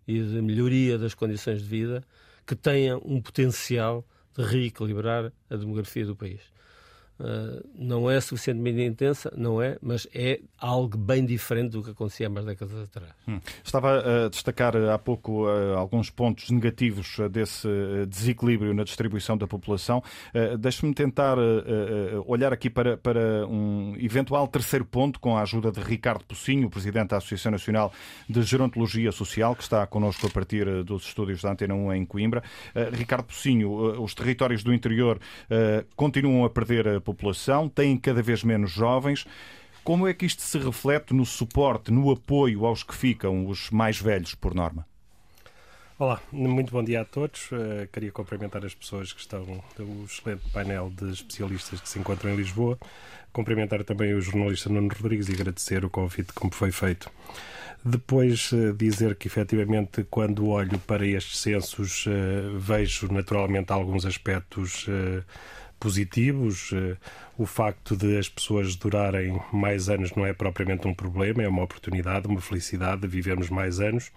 e 0.07 0.19
de 0.19 0.41
melhoria 0.41 0.97
das 0.97 1.13
condições 1.13 1.61
de 1.61 1.67
vida 1.67 2.03
que 2.45 2.55
tenham 2.55 3.01
um 3.05 3.21
potencial 3.21 4.05
de 4.35 4.43
reequilibrar 4.43 5.31
a 5.49 5.55
demografia 5.55 6.05
do 6.05 6.15
país. 6.15 6.41
Uh, 7.21 7.63
não 7.75 8.09
é 8.09 8.19
suficientemente 8.19 8.81
intensa, 8.81 9.31
não 9.37 9.61
é, 9.61 9.77
mas 9.79 10.07
é 10.11 10.39
algo 10.57 10.97
bem 10.97 11.23
diferente 11.23 11.73
do 11.73 11.83
que 11.83 11.91
acontecia 11.91 12.25
há 12.25 12.29
mais 12.31 12.47
décadas 12.47 12.75
atrás. 12.81 13.11
Hum. 13.27 13.39
Estava 13.63 14.25
a 14.25 14.29
destacar 14.29 14.75
há 14.75 14.97
pouco 14.97 15.45
uh, 15.45 15.77
alguns 15.77 16.09
pontos 16.09 16.49
negativos 16.49 17.19
uh, 17.19 17.29
desse 17.29 17.67
desequilíbrio 18.07 18.73
na 18.73 18.83
distribuição 18.83 19.37
da 19.37 19.45
população. 19.45 20.03
Deixe-me 20.59 20.93
tentar 20.93 21.37
olhar 22.25 22.53
aqui 22.53 22.69
para, 22.69 22.97
para 22.97 23.45
um 23.47 23.95
eventual 23.99 24.47
terceiro 24.47 24.85
ponto 24.85 25.19
com 25.19 25.37
a 25.37 25.41
ajuda 25.41 25.71
de 25.71 25.79
Ricardo 25.81 26.25
Pocinho, 26.25 26.69
presidente 26.69 27.09
da 27.09 27.17
Associação 27.17 27.51
Nacional 27.51 27.93
de 28.27 28.41
Gerontologia 28.43 29.11
Social, 29.11 29.55
que 29.55 29.63
está 29.63 29.85
connosco 29.85 30.27
a 30.27 30.29
partir 30.29 30.83
dos 30.83 31.05
estúdios 31.05 31.41
da 31.41 31.51
Antena 31.51 31.73
1 31.73 31.93
em 31.93 32.05
Coimbra. 32.05 32.43
Ricardo 32.93 33.25
Pocinho, 33.25 34.01
os 34.01 34.13
territórios 34.13 34.63
do 34.63 34.73
interior 34.73 35.19
continuam 35.95 36.45
a 36.45 36.49
perder 36.49 36.87
a 36.87 37.01
população, 37.13 37.67
têm 37.67 37.97
cada 37.97 38.21
vez 38.21 38.43
menos 38.43 38.71
jovens. 38.71 39.25
Como 39.83 40.07
é 40.07 40.13
que 40.13 40.25
isto 40.25 40.41
se 40.41 40.57
reflete 40.57 41.13
no 41.13 41.25
suporte, 41.25 41.91
no 41.91 42.11
apoio 42.11 42.65
aos 42.65 42.83
que 42.83 42.95
ficam, 42.95 43.47
os 43.47 43.69
mais 43.71 43.99
velhos, 43.99 44.35
por 44.35 44.53
norma? 44.53 44.85
Olá, 45.97 46.19
muito 46.31 46.71
bom 46.71 46.83
dia 46.83 47.01
a 47.01 47.05
todos. 47.05 47.51
Uh, 47.51 47.87
queria 47.91 48.11
cumprimentar 48.11 48.65
as 48.65 48.73
pessoas 48.73 49.13
que 49.13 49.19
estão, 49.19 49.43
o 49.79 50.05
excelente 50.05 50.49
painel 50.51 50.89
de 50.89 51.11
especialistas 51.11 51.79
que 51.79 51.87
se 51.87 51.99
encontram 51.99 52.31
em 52.31 52.35
Lisboa. 52.35 52.77
Cumprimentar 53.31 53.83
também 53.83 54.13
o 54.13 54.21
jornalista 54.21 54.67
Nuno 54.67 54.89
Rodrigues 54.89 55.29
e 55.29 55.33
agradecer 55.33 55.85
o 55.85 55.89
convite 55.89 56.33
que 56.33 56.43
me 56.43 56.51
foi 56.51 56.71
feito. 56.71 57.09
Depois 57.85 58.51
uh, 58.51 58.73
dizer 58.73 59.15
que, 59.15 59.27
efetivamente, 59.27 60.03
quando 60.09 60.47
olho 60.47 60.79
para 60.79 61.05
estes 61.05 61.39
censos, 61.39 62.05
uh, 62.07 62.57
vejo 62.57 63.11
naturalmente 63.11 63.71
alguns 63.71 64.05
aspectos 64.05 64.87
positivos. 65.81 66.73
Eh, 67.37 67.41
o 67.41 67.45
facto 67.45 67.95
de 67.95 68.17
as 68.17 68.29
pessoas 68.29 68.75
durarem 68.75 69.41
mais 69.51 69.89
anos 69.89 70.11
não 70.15 70.25
é 70.25 70.33
propriamente 70.33 70.87
um 70.87 70.93
problema, 70.93 71.43
é 71.43 71.47
uma 71.47 71.63
oportunidade, 71.63 72.27
uma 72.27 72.41
felicidade 72.41 73.01
de 73.01 73.07
vivermos 73.07 73.49
mais 73.49 73.79
anos. 73.79 74.11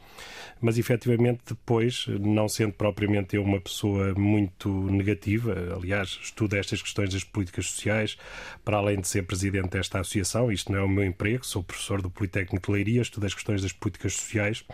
Mas 0.60 0.78
efetivamente, 0.78 1.40
depois, 1.48 2.06
não 2.08 2.48
sendo 2.48 2.72
propriamente 2.72 3.36
eu 3.36 3.42
uma 3.42 3.60
pessoa 3.60 4.14
muito 4.14 4.70
negativa, 4.90 5.54
aliás, 5.76 6.18
estudo 6.22 6.56
estas 6.56 6.80
questões 6.80 7.12
das 7.12 7.24
políticas 7.24 7.66
sociais, 7.66 8.16
para 8.64 8.78
além 8.78 9.00
de 9.00 9.08
ser 9.08 9.24
presidente 9.24 9.70
desta 9.70 10.00
associação, 10.00 10.50
isto 10.50 10.72
não 10.72 10.78
é 10.78 10.82
o 10.82 10.88
meu 10.88 11.04
emprego, 11.04 11.44
sou 11.44 11.62
professor 11.62 12.00
do 12.00 12.08
Politécnico 12.08 12.66
de 12.66 12.72
Leiria, 12.72 13.02
estudo 13.02 13.26
as 13.26 13.34
questões 13.34 13.62
das 13.62 13.72
políticas 13.72 14.14
sociais 14.14 14.64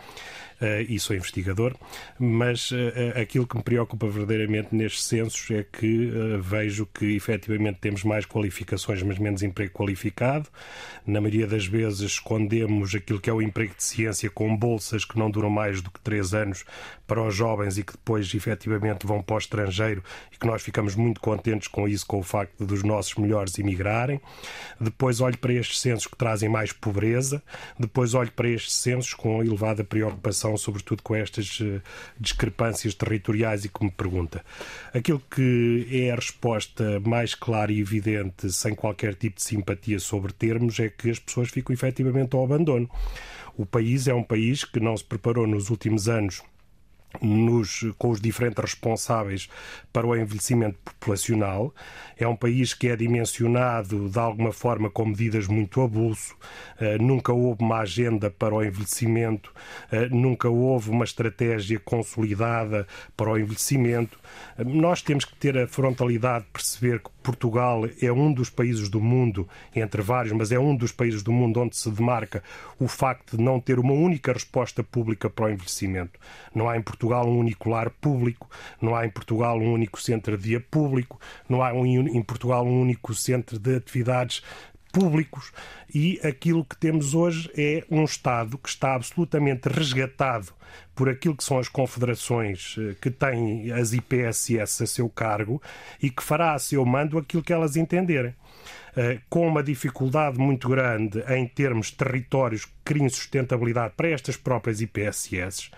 uh, 0.61 0.81
e 0.87 0.99
sou 0.99 1.15
investigador, 1.15 1.75
mas 2.17 2.71
uh, 2.71 3.19
aquilo 3.19 3.45
que 3.45 3.57
me 3.57 3.63
preocupa 3.63 4.07
verdadeiramente 4.07 4.73
nestes 4.73 5.03
censos 5.03 5.49
é 5.51 5.63
que 5.63 6.11
vejo 6.39 6.85
que 6.85 7.15
efetivamente 7.15 7.79
temos 7.79 8.03
mais 8.03 8.25
qualificações, 8.31 9.03
mas 9.03 9.17
menos 9.17 9.43
emprego 9.43 9.73
qualificado. 9.73 10.47
Na 11.05 11.19
maioria 11.19 11.47
das 11.47 11.65
vezes 11.65 12.01
escondemos 12.01 12.95
aquilo 12.95 13.19
que 13.19 13.29
é 13.29 13.33
o 13.33 13.41
emprego 13.41 13.73
de 13.75 13.83
ciência 13.83 14.29
com 14.29 14.55
bolsas 14.55 15.03
que 15.03 15.19
não 15.19 15.29
duram 15.29 15.49
mais 15.49 15.81
do 15.81 15.91
que 15.91 15.99
três 15.99 16.33
anos 16.33 16.63
para 17.05 17.21
os 17.21 17.35
jovens 17.35 17.77
e 17.77 17.83
que 17.83 17.91
depois 17.91 18.33
efetivamente 18.33 19.05
vão 19.05 19.21
para 19.21 19.35
o 19.35 19.39
estrangeiro 19.39 20.01
e 20.31 20.37
que 20.37 20.47
nós 20.47 20.61
ficamos 20.61 20.95
muito 20.95 21.19
contentes 21.19 21.67
com 21.67 21.87
isso, 21.87 22.05
com 22.05 22.19
o 22.19 22.23
facto 22.23 22.65
dos 22.65 22.83
nossos 22.83 23.15
melhores 23.15 23.59
emigrarem. 23.59 24.21
Depois 24.79 25.19
olho 25.19 25.37
para 25.37 25.51
estes 25.53 25.79
censos 25.79 26.07
que 26.07 26.15
trazem 26.15 26.47
mais 26.47 26.71
pobreza. 26.71 27.43
Depois 27.77 28.13
olho 28.13 28.31
para 28.31 28.47
estes 28.47 28.75
censos 28.75 29.13
com 29.13 29.43
elevada 29.43 29.83
preocupação 29.83 30.55
sobretudo, 30.61 31.01
com 31.03 31.15
estas 31.15 31.59
eh, 31.61 31.81
discrepâncias 32.19 32.93
territoriais 32.93 33.65
e 33.65 33.69
que 33.69 33.83
me 33.83 33.91
pergunta. 33.91 34.43
Aquilo 34.93 35.21
que 35.33 35.87
é 35.91 36.11
a 36.11 36.15
resposta 36.15 36.99
mais 37.01 37.35
clara 37.35 37.71
e 37.71 37.79
evidente, 37.79 38.20
sem 38.49 38.75
qualquer 38.75 39.15
tipo 39.15 39.37
de 39.37 39.43
simpatia 39.43 39.99
sobre 39.99 40.33
termos, 40.33 40.79
é 40.79 40.89
que 40.89 41.09
as 41.09 41.19
pessoas 41.19 41.49
ficam 41.49 41.73
efetivamente 41.73 42.35
ao 42.35 42.43
abandono. 42.43 42.89
O 43.57 43.65
país 43.65 44.07
é 44.07 44.13
um 44.13 44.23
país 44.23 44.63
que 44.63 44.79
não 44.79 44.95
se 44.95 45.03
preparou 45.03 45.45
nos 45.45 45.69
últimos 45.69 46.07
anos 46.07 46.41
nos, 47.19 47.85
com 47.97 48.09
os 48.09 48.21
diferentes 48.21 48.63
responsáveis 48.63 49.49
para 49.91 50.07
o 50.07 50.15
envelhecimento 50.15 50.77
populacional. 50.83 51.73
É 52.17 52.27
um 52.27 52.35
país 52.35 52.73
que 52.73 52.87
é 52.87 52.95
dimensionado 52.95 54.09
de 54.09 54.19
alguma 54.19 54.51
forma 54.51 54.89
com 54.89 55.05
medidas 55.05 55.47
muito 55.47 55.81
a 55.81 55.87
bolso. 55.87 56.35
Uh, 56.79 57.01
nunca 57.01 57.33
houve 57.33 57.63
uma 57.63 57.79
agenda 57.79 58.29
para 58.29 58.53
o 58.53 58.63
envelhecimento, 58.63 59.51
uh, 59.91 60.15
nunca 60.15 60.47
houve 60.47 60.89
uma 60.89 61.03
estratégia 61.03 61.79
consolidada 61.79 62.87
para 63.17 63.31
o 63.31 63.37
envelhecimento. 63.37 64.19
Uh, 64.57 64.63
nós 64.63 65.01
temos 65.01 65.25
que 65.25 65.35
ter 65.35 65.57
a 65.57 65.67
frontalidade 65.67 66.45
de 66.45 66.51
perceber 66.51 66.99
que 66.99 67.09
Portugal 67.21 67.83
é 68.01 68.11
um 68.11 68.33
dos 68.33 68.49
países 68.49 68.89
do 68.89 68.99
mundo, 68.99 69.47
entre 69.75 70.01
vários, 70.01 70.33
mas 70.33 70.51
é 70.51 70.59
um 70.59 70.75
dos 70.75 70.91
países 70.91 71.21
do 71.21 71.31
mundo 71.31 71.59
onde 71.59 71.77
se 71.77 71.89
demarca 71.89 72.43
o 72.79 72.87
facto 72.87 73.37
de 73.37 73.43
não 73.43 73.59
ter 73.59 73.79
uma 73.79 73.93
única 73.93 74.33
resposta 74.33 74.83
pública 74.83 75.29
para 75.29 75.45
o 75.45 75.49
envelhecimento. 75.49 76.19
Não 76.53 76.67
há 76.67 76.77
em 76.77 76.81
Portugal 76.81 77.27
um 77.27 77.37
único 77.37 77.69
lar 77.69 77.89
público, 77.89 78.49
não 78.81 78.95
há 78.95 79.05
em 79.05 79.09
Portugal 79.09 79.57
um 79.59 79.71
único 79.71 80.01
centro 80.01 80.37
de 80.37 80.43
dia 80.43 80.59
público, 80.59 81.19
não 81.47 81.61
há 81.61 81.73
um, 81.73 81.85
em 81.85 82.21
Portugal 82.21 82.65
um 82.65 82.81
único 82.81 83.13
centro 83.13 83.59
de 83.59 83.75
atividades 83.75 84.43
públicos 84.91 85.51
e 85.93 86.19
aquilo 86.23 86.65
que 86.65 86.75
temos 86.75 87.13
hoje 87.13 87.49
é 87.57 87.83
um 87.89 88.03
Estado 88.03 88.57
que 88.57 88.69
está 88.69 88.95
absolutamente 88.95 89.67
resgatado 89.67 90.53
por 90.93 91.09
aquilo 91.09 91.35
que 91.35 91.43
são 91.43 91.57
as 91.57 91.67
confederações 91.67 92.75
eh, 92.77 92.95
que 93.01 93.09
têm 93.09 93.71
as 93.71 93.93
IPSS 93.93 94.83
a 94.83 94.87
seu 94.87 95.09
cargo 95.09 95.61
e 96.01 96.09
que 96.09 96.21
fará 96.21 96.53
a 96.53 96.59
seu 96.59 96.85
mando 96.85 97.17
aquilo 97.17 97.43
que 97.43 97.53
elas 97.53 97.75
entenderem. 97.75 98.35
Eh, 98.95 99.19
com 99.29 99.47
uma 99.47 99.63
dificuldade 99.63 100.37
muito 100.37 100.67
grande 100.67 101.23
em 101.29 101.47
termos 101.47 101.87
de 101.87 101.95
territórios 101.95 102.65
que 102.65 102.73
criem 102.83 103.07
sustentabilidade 103.07 103.93
para 103.95 104.09
estas 104.09 104.35
próprias 104.35 104.81
IPSS 104.81 105.71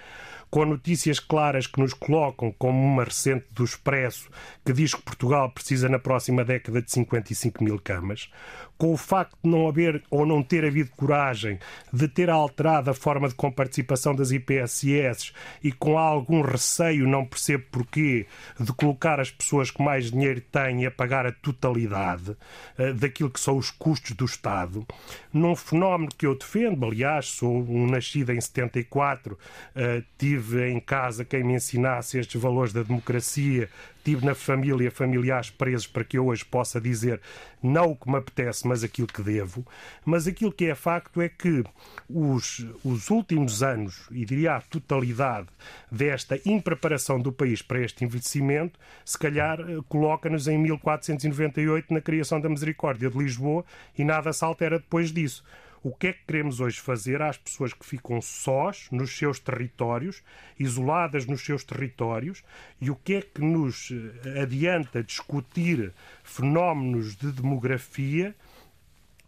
com 0.54 0.66
notícias 0.66 1.20
claras 1.20 1.66
que 1.66 1.80
nos 1.80 1.96
colocam, 1.96 2.52
como 2.52 2.80
uma 2.80 3.04
recente 3.04 3.48
do 3.50 3.64
Expresso, 3.64 4.30
que 4.64 4.72
diz 4.72 4.94
que 4.94 5.02
Portugal 5.02 5.50
precisa 5.50 5.90
na 5.90 5.98
próxima 5.98 6.46
década 6.46 6.80
de 6.80 6.92
55 6.92 7.64
mil 7.64 7.80
camas, 7.80 8.30
com 8.78 8.94
o 8.94 8.98
facto 8.98 9.38
de 9.44 9.50
não 9.50 9.68
haver 9.68 10.04
ou 10.10 10.26
não 10.26 10.44
ter 10.44 10.66
havido 10.66 10.92
coragem 10.92 11.60
de 11.92 12.08
ter 12.08 12.30
alterado 12.30 12.90
a 12.90 12.94
forma 12.94 13.28
de 13.28 13.36
comparticipação 13.36 14.16
das 14.16 14.32
IPSS 14.32 15.32
e 15.64 15.72
com 15.72 15.98
algum 15.98 16.42
receio, 16.42 17.08
não 17.08 17.26
percebo 17.26 17.66
porquê, 17.72 18.26
de 18.60 18.74
colocar 18.74 19.20
as 19.20 19.32
pessoas 19.32 19.72
que 19.72 19.82
mais 19.82 20.12
dinheiro 20.12 20.42
têm 20.42 20.86
a 20.86 20.92
pagar 20.92 21.26
a 21.26 21.32
totalidade 21.32 22.32
uh, 22.32 22.94
daquilo 22.94 23.30
que 23.30 23.40
são 23.40 23.58
os 23.58 23.72
custos 23.72 24.12
do 24.12 24.26
Estado, 24.26 24.86
num 25.32 25.56
fenómeno 25.56 26.12
que 26.18 26.26
eu 26.26 26.38
defendo, 26.38 26.86
aliás, 26.86 27.28
sou 27.28 27.64
um 27.64 27.88
nascido 27.88 28.32
em 28.32 28.42
74, 28.42 29.34
uh, 29.34 30.04
tive 30.18 30.70
em 30.70 30.80
casa 30.80 31.26
quem 31.26 31.44
me 31.44 31.54
ensinasse 31.54 32.18
estes 32.18 32.42
valores 32.42 32.74
da 32.74 32.84
democracia, 32.84 33.70
tive 34.04 34.26
na 34.26 34.36
família 34.36 34.92
familiares 34.92 35.50
presos 35.50 35.88
para 35.88 36.04
que 36.04 36.18
eu 36.18 36.28
hoje 36.28 36.44
possa 36.44 36.80
dizer 36.80 37.22
não 37.62 37.92
o 37.92 37.96
que 37.96 38.10
me 38.10 38.18
apetece, 38.18 38.68
mas 38.68 38.84
aquilo 38.84 39.08
que 39.08 39.22
devo. 39.22 39.66
Mas 40.06 40.28
aquilo 40.28 40.52
que 40.52 40.66
é 40.66 40.76
facto 40.76 41.22
é 41.22 41.30
que 41.30 41.64
os, 42.10 42.66
os 42.84 43.10
últimos 43.10 43.64
anos, 43.64 44.08
e 44.12 44.26
diria 44.26 44.58
a 44.58 44.62
totalidade 44.62 45.48
desta 45.90 46.38
impreparação 46.46 47.20
do 47.20 47.32
país 47.32 47.62
para 47.62 47.80
este 47.80 48.04
envelhecimento, 48.04 48.78
se 49.06 49.18
calhar 49.18 49.60
eh, 49.62 49.80
coloca-nos 49.88 50.48
em 50.48 50.58
1498 50.58 51.94
na 51.94 52.02
criação 52.02 52.42
da 52.42 52.50
Misericórdia 52.50 53.10
de 53.10 53.18
Lisboa 53.18 53.64
e 53.98 54.04
nada 54.04 54.34
se 54.34 54.44
altera 54.44 54.78
depois 54.78 55.12
disso. 55.12 55.44
O 55.84 55.94
que 55.94 56.08
é 56.08 56.14
que 56.14 56.24
queremos 56.26 56.62
hoje 56.62 56.80
fazer 56.80 57.22
às 57.22 57.38
pessoas 57.38 57.74
que 57.74 57.86
ficam 57.86 58.22
sós 58.22 58.88
nos 58.90 59.18
seus 59.18 59.38
territórios, 59.38 60.24
isoladas 60.58 61.26
nos 61.26 61.44
seus 61.44 61.62
territórios, 61.66 62.42
e 62.80 62.90
o 62.90 62.96
que 62.96 63.16
é 63.16 63.22
que 63.22 63.42
nos 63.42 63.92
eh, 63.92 64.44
adianta 64.44 65.04
discutir 65.04 65.92
fenómenos 66.24 67.18
de 67.18 67.34
demografia 67.34 68.34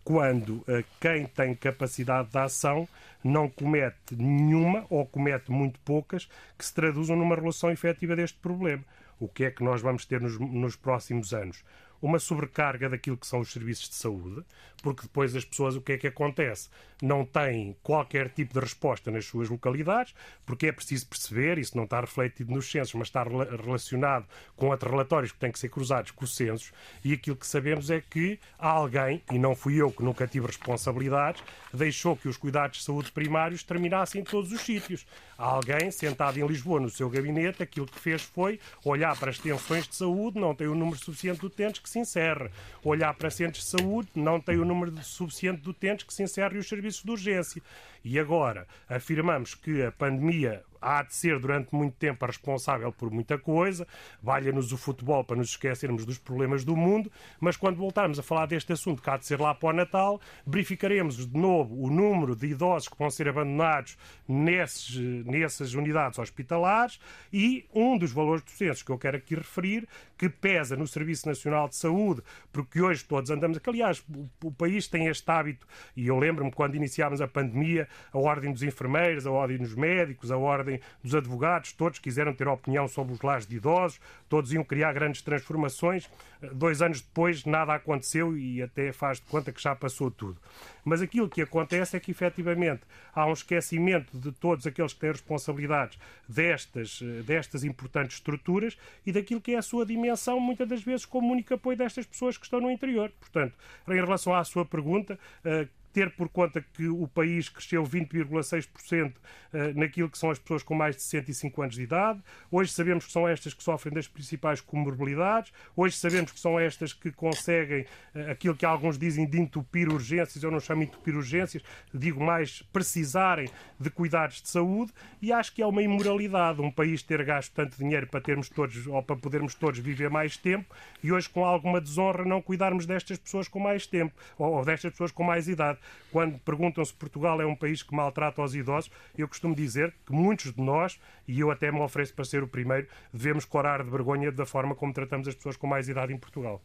quando 0.02 0.58
uh, 0.60 0.86
quem 1.02 1.26
tem 1.26 1.54
capacidade 1.56 2.30
de 2.30 2.38
ação 2.38 2.88
não 3.24 3.50
comete 3.50 4.16
nenhuma 4.16 4.86
ou 4.90 5.06
comete 5.06 5.52
muito 5.52 5.80
poucas 5.80 6.30
que 6.58 6.64
se 6.64 6.74
traduzam 6.74 7.18
numa 7.18 7.36
relação 7.36 7.70
efetiva 7.72 8.16
deste 8.16 8.38
problema. 8.38 8.84
O 9.20 9.28
que 9.28 9.46
é 9.46 9.52
que 9.52 9.64
nós 9.64 9.82
vamos 9.82 10.06
ter 10.06 10.22
nos, 10.22 10.40
nos 10.40 10.76
próximos 10.76 11.34
anos? 11.34 11.64
uma 12.02 12.20
sobrecarga 12.20 12.90
daquilo 12.90 13.18
que 13.18 13.28
são 13.28 13.40
os 13.40 13.52
serviços 13.52 13.90
de 13.90 13.96
saúde, 13.96 14.44
porque 14.86 15.02
depois 15.02 15.36
as 15.36 15.44
pessoas, 15.44 15.76
o 15.76 15.82
que 15.82 15.94
é 15.94 15.98
que 15.98 16.06
acontece? 16.06 16.70
Não 17.02 17.26
têm 17.26 17.76
qualquer 17.82 18.30
tipo 18.30 18.54
de 18.54 18.60
resposta 18.60 19.10
nas 19.10 19.26
suas 19.26 19.50
localidades, 19.50 20.14
porque 20.46 20.68
é 20.68 20.72
preciso 20.72 21.08
perceber, 21.08 21.58
isso 21.58 21.76
não 21.76 21.86
está 21.86 22.00
refletido 22.00 22.54
nos 22.54 22.70
censos, 22.70 22.94
mas 22.94 23.08
está 23.08 23.24
relacionado 23.24 24.28
com 24.56 24.68
outros 24.68 24.92
relatórios 24.92 25.32
que 25.32 25.40
têm 25.40 25.52
que 25.52 25.58
ser 25.58 25.70
cruzados 25.70 26.12
com 26.12 26.24
os 26.24 26.36
censos, 26.36 26.72
e 27.04 27.14
aquilo 27.14 27.36
que 27.36 27.48
sabemos 27.48 27.90
é 27.90 28.00
que 28.00 28.40
alguém, 28.60 29.24
e 29.32 29.40
não 29.40 29.56
fui 29.56 29.82
eu 29.82 29.92
que 29.92 30.04
nunca 30.04 30.28
tive 30.28 30.46
responsabilidades, 30.46 31.42
deixou 31.74 32.16
que 32.16 32.28
os 32.28 32.38
cuidados 32.38 32.78
de 32.78 32.84
saúde 32.84 33.12
primários 33.12 33.64
terminassem 33.64 34.22
em 34.22 34.24
todos 34.24 34.52
os 34.52 34.62
sítios. 34.62 35.04
Alguém, 35.36 35.92
sentado 35.92 36.40
em 36.40 36.48
Lisboa 36.48 36.80
no 36.80 36.90
seu 36.90 37.10
gabinete, 37.10 37.64
aquilo 37.64 37.88
que 37.88 38.00
fez 38.00 38.22
foi 38.22 38.60
olhar 38.86 39.18
para 39.18 39.32
as 39.32 39.40
tensões 39.40 39.88
de 39.88 39.96
saúde, 39.96 40.40
não 40.40 40.56
tem 40.56 40.68
o 40.68 40.76
número 40.76 40.98
suficiente 40.98 41.40
de 41.40 41.48
utentes 41.48 41.82
que 41.82 41.90
se 41.90 42.00
encerre. 42.00 42.50
Olhar 42.84 43.14
para 43.16 43.30
centros 43.30 43.66
de 43.66 43.78
saúde, 43.78 44.10
não 44.16 44.40
tem 44.40 44.58
o 44.58 44.64
número 44.64 44.75
suficiente 45.04 45.62
de 45.62 45.70
utentes 45.70 46.06
que 46.06 46.14
se 46.14 46.24
encerre 46.24 46.58
os 46.58 46.68
serviços 46.68 47.04
de 47.04 47.12
urgência. 47.12 47.62
E 48.04 48.20
agora 48.20 48.68
afirmamos 48.88 49.56
que 49.56 49.84
a 49.84 49.92
pandemia 49.92 50.64
há 50.86 51.02
de 51.02 51.16
ser 51.16 51.40
durante 51.40 51.74
muito 51.74 51.96
tempo 51.96 52.24
a 52.24 52.28
responsável 52.28 52.92
por 52.92 53.10
muita 53.10 53.40
coisa, 53.40 53.88
valha-nos 54.22 54.72
o 54.72 54.78
futebol 54.78 55.24
para 55.24 55.36
nos 55.36 55.50
esquecermos 55.50 56.06
dos 56.06 56.20
problemas 56.20 56.64
do 56.64 56.76
mundo, 56.76 57.12
mas 57.40 57.58
quando 57.58 57.78
voltarmos 57.78 58.20
a 58.20 58.24
falar 58.24 58.46
deste 58.46 58.72
assunto 58.72 59.02
que 59.02 59.10
há 59.10 59.18
de 59.18 59.26
ser 59.26 59.40
lá 59.42 59.56
para 59.56 59.70
o 59.70 59.74
Natal, 59.74 60.22
verificaremos 60.46 61.26
de 61.28 61.38
novo 61.38 61.76
o 61.84 61.90
número 61.90 62.36
de 62.36 62.48
idosos 62.48 62.88
que 62.88 62.98
vão 62.98 63.10
ser 63.10 63.28
abandonados 63.28 63.98
nesses, 64.28 64.96
nessas 65.26 65.74
unidades 65.74 66.20
hospitalares 66.20 67.00
e 67.34 67.66
um 67.74 67.98
dos 67.98 68.12
valores 68.12 68.44
docentes 68.44 68.84
que 68.84 68.92
eu 68.92 68.98
quero 68.98 69.18
aqui 69.18 69.34
referir, 69.34 69.88
que 70.16 70.30
pesa 70.30 70.76
no 70.76 70.86
Serviço 70.86 71.28
Nacional 71.28 71.68
de 71.68 71.76
Saúde, 71.76 72.22
porque 72.54 72.80
hoje 72.80 73.04
todos 73.04 73.32
andamos, 73.32 73.58
que 73.58 73.70
aliás 73.70 74.04
o, 74.08 74.30
o 74.44 74.52
país 74.52 74.88
tem 74.88 75.08
este 75.08 75.30
hábito, 75.32 75.66
e 75.96 76.08
eu 76.08 76.20
lembro-me 76.20 76.52
quando 76.52 76.76
iniciámos 76.76 77.22
a 77.22 77.28
pandemia, 77.28 77.88
a 78.14 78.20
ordem 78.20 78.54
dos 78.54 78.62
enfermeiros, 78.62 79.26
a 79.26 79.32
ordem 79.32 79.58
dos 79.58 79.74
médicos, 79.74 80.32
a 80.32 80.38
ordem 80.38 80.75
dos 81.04 81.16
advogados, 81.16 81.72
todos 81.74 82.00
quiseram 82.00 82.34
ter 82.34 82.48
opinião 82.48 82.88
sobre 82.88 83.14
os 83.14 83.22
lares 83.22 83.46
de 83.46 83.56
idosos, 83.56 84.00
todos 84.30 84.52
iam 84.54 84.64
criar 84.64 84.94
grandes 84.94 85.22
transformações. 85.22 86.10
Dois 86.54 86.82
anos 86.82 87.02
depois 87.02 87.46
nada 87.46 87.74
aconteceu 87.74 88.38
e 88.38 88.62
até 88.62 88.92
faz 88.92 89.20
de 89.20 89.26
conta 89.26 89.52
que 89.52 89.62
já 89.62 89.76
passou 89.76 90.12
tudo. 90.12 90.38
Mas 90.84 91.02
aquilo 91.02 91.28
que 91.28 91.42
acontece 91.42 91.98
é 91.98 92.00
que, 92.00 92.12
efetivamente, 92.12 92.82
há 93.14 93.26
um 93.26 93.34
esquecimento 93.34 94.16
de 94.18 94.32
todos 94.32 94.68
aqueles 94.68 94.94
que 94.94 95.00
têm 95.00 95.12
responsabilidades 95.12 95.98
destas, 96.28 97.02
destas 97.26 97.64
importantes 97.64 98.18
estruturas 98.18 98.78
e 99.06 99.12
daquilo 99.12 99.42
que 99.42 99.54
é 99.54 99.58
a 99.58 99.62
sua 99.62 99.86
dimensão, 99.86 100.40
muitas 100.40 100.68
das 100.68 100.84
vezes, 100.84 101.06
como 101.06 101.32
único 101.32 101.54
apoio 101.54 101.78
destas 101.78 102.06
pessoas 102.06 102.38
que 102.38 102.46
estão 102.46 102.62
no 102.62 102.70
interior. 102.70 103.12
Portanto, 103.20 103.54
em 103.88 103.96
relação 103.96 104.36
à 104.36 104.44
sua 104.44 104.66
pergunta, 104.66 105.18
eh, 105.44 105.68
ter 105.96 106.12
por 106.12 106.28
conta 106.28 106.62
que 106.74 106.90
o 106.90 107.08
país 107.08 107.48
cresceu 107.48 107.82
20,6% 107.82 109.14
eh, 109.54 109.72
naquilo 109.74 110.10
que 110.10 110.18
são 110.18 110.30
as 110.30 110.38
pessoas 110.38 110.62
com 110.62 110.76
mais 110.76 110.98
de 110.98 111.02
65 111.04 111.62
anos 111.62 111.76
de 111.76 111.84
idade. 111.84 112.22
Hoje 112.52 112.74
sabemos 112.74 113.06
que 113.06 113.12
são 113.14 113.26
estas 113.26 113.54
que 113.54 113.64
sofrem 113.64 113.94
das 113.94 114.06
principais 114.06 114.60
comorbilidades. 114.60 115.54
Hoje 115.74 115.96
sabemos 115.96 116.34
que 116.34 116.40
são 116.42 116.60
estas 116.60 116.92
que 116.92 117.14
conseguem 117.14 117.86
eh, 118.14 118.32
aquilo 118.32 118.58
que 118.58 118.66
alguns 118.66 118.98
dizem 118.98 119.26
de 119.26 119.40
entupir 119.40 119.88
urgências. 119.88 120.44
Eu 120.44 120.52
não 120.52 120.60
chamo 120.60 120.84
entupir 120.84 121.16
urgências, 121.16 121.64
digo 121.94 122.22
mais 122.22 122.62
precisarem 122.74 123.50
de 123.80 123.90
cuidados 123.90 124.42
de 124.42 124.50
saúde. 124.50 124.92
E 125.22 125.32
acho 125.32 125.54
que 125.54 125.62
é 125.62 125.66
uma 125.66 125.82
imoralidade 125.82 126.60
um 126.60 126.70
país 126.70 127.02
ter 127.02 127.24
gasto 127.24 127.54
tanto 127.54 127.78
dinheiro 127.78 128.08
para 128.08 128.20
termos 128.20 128.50
todos 128.50 128.86
ou 128.86 129.02
para 129.02 129.16
podermos 129.16 129.56
todos 129.56 129.80
viver 129.80 130.10
mais 130.10 130.36
tempo 130.36 130.76
e 131.02 131.12
hoje 131.12 131.30
com 131.30 131.46
alguma 131.46 131.80
desonra 131.80 132.26
não 132.26 132.42
cuidarmos 132.42 132.86
destas 132.86 133.18
pessoas 133.18 133.48
com 133.48 133.60
mais 133.60 133.88
tempo 133.88 134.14
ou 134.38 134.66
destas 134.66 134.92
pessoas 134.92 135.12
com 135.12 135.24
mais 135.24 135.48
idade. 135.48 135.80
Quando 136.12 136.40
perguntam 136.40 136.84
se 136.86 136.94
Portugal 136.94 137.42
é 137.42 137.46
um 137.46 137.56
país 137.56 137.84
que 137.84 137.94
maltrata 137.94 138.42
os 138.42 138.56
idosos, 138.56 138.90
eu 139.18 139.28
costumo 139.28 139.56
dizer 139.56 139.94
que 140.06 140.14
muitos 140.14 140.54
de 140.54 140.62
nós, 140.62 141.00
e 141.28 141.40
eu 141.40 141.52
até 141.52 141.72
me 141.72 141.80
ofereço 141.80 142.14
para 142.14 142.24
ser 142.24 142.42
o 142.42 142.48
primeiro, 142.48 142.88
devemos 143.12 143.44
corar 143.44 143.84
de 143.84 143.90
vergonha 143.90 144.32
da 144.32 144.46
forma 144.46 144.76
como 144.76 144.94
tratamos 144.94 145.28
as 145.28 145.36
pessoas 145.36 145.58
com 145.58 145.68
mais 145.68 145.90
idade 145.90 146.14
em 146.14 146.18
Portugal. 146.18 146.62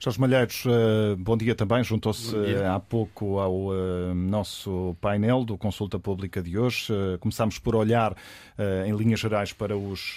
Jorge 0.00 0.20
Malheiros, 0.20 0.64
eh, 0.66 1.16
bom 1.16 1.36
dia 1.36 1.54
também. 1.54 1.82
Juntou-se 1.82 2.34
eh, 2.36 2.66
há 2.66 2.78
pouco 2.78 3.38
ao 3.38 3.74
eh, 3.74 4.14
nosso 4.14 4.96
painel 5.00 5.44
do 5.44 5.58
Consulta 5.58 5.98
Pública 5.98 6.42
de 6.42 6.58
hoje. 6.58 6.92
Começamos 7.20 7.58
por 7.58 7.74
olhar, 7.74 8.16
em 8.86 8.94
linhas 8.96 9.20
gerais, 9.20 9.52
para 9.52 9.76
os 9.76 10.16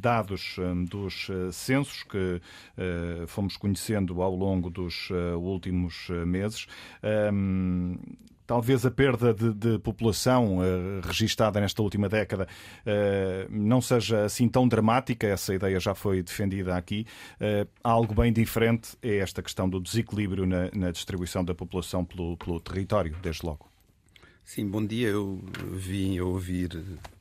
dados 0.00 0.56
dos 0.88 1.28
censos 1.52 2.02
que 2.04 2.40
fomos 3.26 3.56
conhecendo 3.56 4.22
ao 4.22 4.34
longo 4.34 4.70
dos 4.70 5.10
últimos 5.36 6.08
meses. 6.26 6.66
Talvez 8.46 8.84
a 8.84 8.90
perda 8.90 9.32
de, 9.32 9.52
de 9.52 9.78
população 9.78 10.58
uh, 10.58 11.00
registada 11.02 11.60
nesta 11.60 11.82
última 11.82 12.08
década 12.08 12.46
uh, 12.46 13.46
não 13.50 13.80
seja 13.80 14.24
assim 14.24 14.48
tão 14.48 14.66
dramática, 14.68 15.26
essa 15.26 15.54
ideia 15.54 15.78
já 15.80 15.94
foi 15.94 16.22
defendida 16.22 16.76
aqui. 16.76 17.06
Uh, 17.40 17.68
algo 17.82 18.14
bem 18.14 18.32
diferente 18.32 18.96
é 19.02 19.16
esta 19.16 19.42
questão 19.42 19.68
do 19.68 19.80
desequilíbrio 19.80 20.46
na, 20.46 20.70
na 20.74 20.90
distribuição 20.90 21.44
da 21.44 21.54
população 21.54 22.04
pelo, 22.04 22.36
pelo 22.36 22.60
território, 22.60 23.14
desde 23.22 23.44
logo. 23.44 23.68
Sim, 24.44 24.68
bom 24.68 24.84
dia. 24.84 25.08
Eu 25.08 25.42
vim 25.72 26.18
a 26.18 26.24
ouvir, 26.24 26.68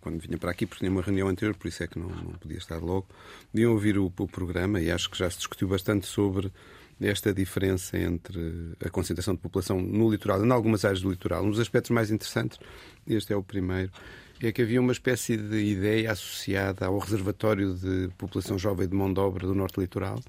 quando 0.01 0.19
vinha 0.19 0.37
para 0.37 0.51
aqui, 0.51 0.65
porque 0.65 0.79
tinha 0.79 0.91
uma 0.91 1.01
reunião 1.01 1.29
anterior, 1.29 1.55
por 1.55 1.69
isso 1.69 1.81
é 1.81 1.87
que 1.87 1.97
não, 1.97 2.09
não 2.09 2.33
podia 2.33 2.57
estar 2.57 2.79
logo, 2.79 3.07
vim 3.53 3.63
a 3.63 3.69
ouvir 3.69 3.97
o, 3.97 4.07
o 4.07 4.27
programa 4.27 4.81
e 4.81 4.91
acho 4.91 5.09
que 5.09 5.17
já 5.17 5.29
se 5.29 5.37
discutiu 5.37 5.69
bastante 5.69 6.05
sobre 6.05 6.51
esta 7.07 7.33
diferença 7.33 7.97
entre 7.97 8.73
a 8.83 8.89
concentração 8.89 9.33
de 9.33 9.41
população 9.41 9.81
no 9.81 10.09
litoral 10.09 10.43
em 10.45 10.51
algumas 10.51 10.85
áreas 10.85 11.01
do 11.01 11.09
litoral. 11.09 11.43
Um 11.43 11.51
dos 11.51 11.59
aspectos 11.59 11.91
mais 11.91 12.11
interessantes, 12.11 12.59
este 13.07 13.33
é 13.33 13.35
o 13.35 13.43
primeiro, 13.43 13.91
é 14.41 14.51
que 14.51 14.61
havia 14.61 14.81
uma 14.81 14.91
espécie 14.91 15.37
de 15.37 15.57
ideia 15.63 16.11
associada 16.11 16.85
ao 16.85 16.97
reservatório 16.97 17.73
de 17.73 18.09
população 18.17 18.57
jovem 18.57 18.87
de 18.87 18.95
mão 18.95 19.11
de 19.13 19.19
obra 19.19 19.47
do 19.47 19.55
norte 19.55 19.79
litoral 19.79 20.19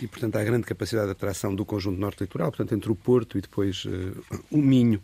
e, 0.00 0.06
portanto, 0.06 0.36
à 0.36 0.44
grande 0.44 0.64
capacidade 0.64 1.06
de 1.06 1.12
atração 1.12 1.54
do 1.54 1.64
conjunto 1.64 1.98
norte 1.98 2.20
litoral, 2.20 2.50
portanto, 2.50 2.74
entre 2.74 2.90
o 2.90 2.94
Porto 2.94 3.38
e 3.38 3.40
depois 3.40 3.84
uh, 3.84 4.42
o 4.50 4.58
Minho. 4.58 5.00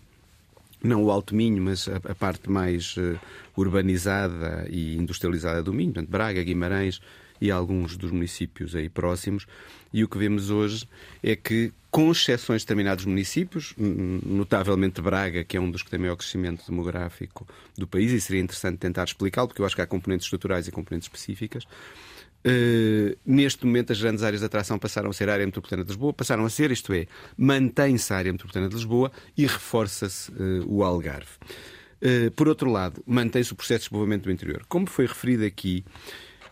Não 0.83 1.03
o 1.03 1.11
Alto 1.11 1.35
Minho, 1.35 1.63
mas 1.63 1.89
a, 1.89 1.97
a 1.97 2.15
parte 2.15 2.51
mais 2.51 2.97
uh, 2.97 3.19
urbanizada 3.57 4.67
e 4.71 4.97
industrializada 4.97 5.63
do 5.63 5.73
Minho, 5.73 5.93
portanto, 5.93 6.11
Braga, 6.11 6.43
Guimarães, 6.43 7.01
e 7.41 7.51
alguns 7.51 7.97
dos 7.97 8.11
municípios 8.11 8.75
aí 8.75 8.89
próximos. 8.89 9.47
E 9.93 10.05
o 10.05 10.09
que 10.09 10.19
vemos 10.19 10.51
hoje 10.51 10.87
é 11.23 11.35
que, 11.35 11.73
com 11.91 12.11
exceções 12.11 12.61
de 12.61 12.67
determinados 12.67 13.05
municípios, 13.05 13.75
notavelmente 13.79 15.01
Braga, 15.01 15.45
que 15.45 15.57
é 15.57 15.61
um 15.61 15.71
dos 15.71 15.83
que 15.83 15.91
tem 15.91 15.99
maior 15.99 16.17
crescimento 16.17 16.65
demográfico 16.69 17.47
do 17.77 17.87
país, 17.87 18.13
e 18.13 18.21
seria 18.21 18.43
interessante 18.43 18.79
tentar 18.79 19.05
explicá-lo, 19.05 19.49
porque 19.49 19.63
eu 19.63 19.67
acho 19.67 19.75
que 19.75 19.83
há 19.83 19.87
componentes 19.87 20.27
estruturais 20.27 20.69
e 20.69 20.71
componentes 20.71 21.07
específicas. 21.07 21.65
Uh, 22.39 23.19
neste 23.27 23.67
momento, 23.67 23.93
as 23.93 24.01
grandes 24.01 24.23
áreas 24.23 24.41
de 24.41 24.47
atração 24.47 24.79
passaram 24.79 25.11
a 25.11 25.13
ser 25.13 25.29
a 25.29 25.33
área 25.33 25.45
metropolitana 25.45 25.83
de 25.83 25.91
Lisboa, 25.91 26.13
passaram 26.13 26.45
a 26.45 26.51
ser, 26.51 26.71
isto 26.71 26.93
é, 26.93 27.07
mantém-se 27.37 28.13
a 28.13 28.17
área 28.17 28.31
metropolitana 28.31 28.69
de 28.69 28.77
Lisboa 28.77 29.11
e 29.37 29.45
reforça-se 29.45 30.31
uh, 30.33 30.65
o 30.67 30.85
Algarve. 30.85 31.33
Uh, 32.01 32.31
por 32.31 32.47
outro 32.47 32.71
lado, 32.71 33.03
mantém-se 33.05 33.53
o 33.53 33.57
processo 33.57 33.81
de 33.81 33.85
desenvolvimento 33.87 34.25
do 34.25 34.31
interior. 34.31 34.65
Como 34.69 34.87
foi 34.87 35.07
referido 35.07 35.45
aqui, 35.45 35.85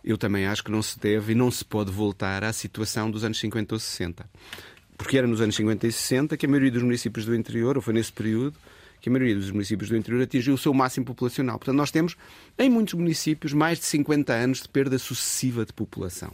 eu 0.07 0.17
também 0.17 0.47
acho 0.47 0.63
que 0.63 0.71
não 0.71 0.81
se 0.81 0.99
deve 0.99 1.33
e 1.33 1.35
não 1.35 1.51
se 1.51 1.65
pode 1.65 1.91
voltar 1.91 2.45
à 2.45 2.53
situação 2.53 3.11
dos 3.11 3.25
anos 3.25 3.41
50 3.41 3.75
ou 3.75 3.79
60. 3.81 4.25
Porque 4.97 5.19
era 5.19 5.27
nos 5.27 5.41
anos 5.41 5.57
50 5.57 5.89
e 5.89 5.93
60 5.93 6.37
que 6.37 6.47
a 6.47 6.49
maioria 6.49 6.71
dos 6.71 6.83
municípios 6.85 7.27
do 7.27 7.35
interior, 7.35 7.77
ou 7.77 7.83
foi 7.83 7.93
nesse 7.93 8.13
período, 8.13 8.57
que 9.01 9.09
a 9.09 9.13
maioria 9.13 9.35
dos 9.35 9.51
municípios 9.51 9.91
do 9.91 9.97
interior 9.97 10.23
atingiu 10.23 10.55
o 10.55 10.59
seu 10.59 10.73
máximo 10.73 11.05
populacional. 11.05 11.59
Portanto, 11.59 11.77
nós 11.77 11.91
temos, 11.91 12.17
em 12.57 12.71
muitos 12.71 12.95
municípios, 12.95 13.53
mais 13.53 13.79
de 13.81 13.85
50 13.85 14.33
anos 14.33 14.63
de 14.63 14.69
perda 14.69 14.97
sucessiva 14.97 15.67
de 15.67 15.73
população. 15.73 16.33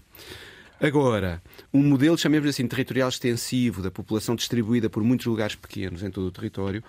Agora, 0.79 1.43
um 1.73 1.83
modelo, 1.83 2.19
chamemos 2.19 2.49
assim, 2.49 2.67
territorial 2.67 3.09
extensivo, 3.09 3.81
da 3.81 3.91
população 3.91 4.35
distribuída 4.35 4.91
por 4.91 5.03
muitos 5.03 5.27
lugares 5.27 5.55
pequenos 5.55 6.03
em 6.03 6.11
todo 6.11 6.27
o 6.27 6.31
território, 6.31 6.85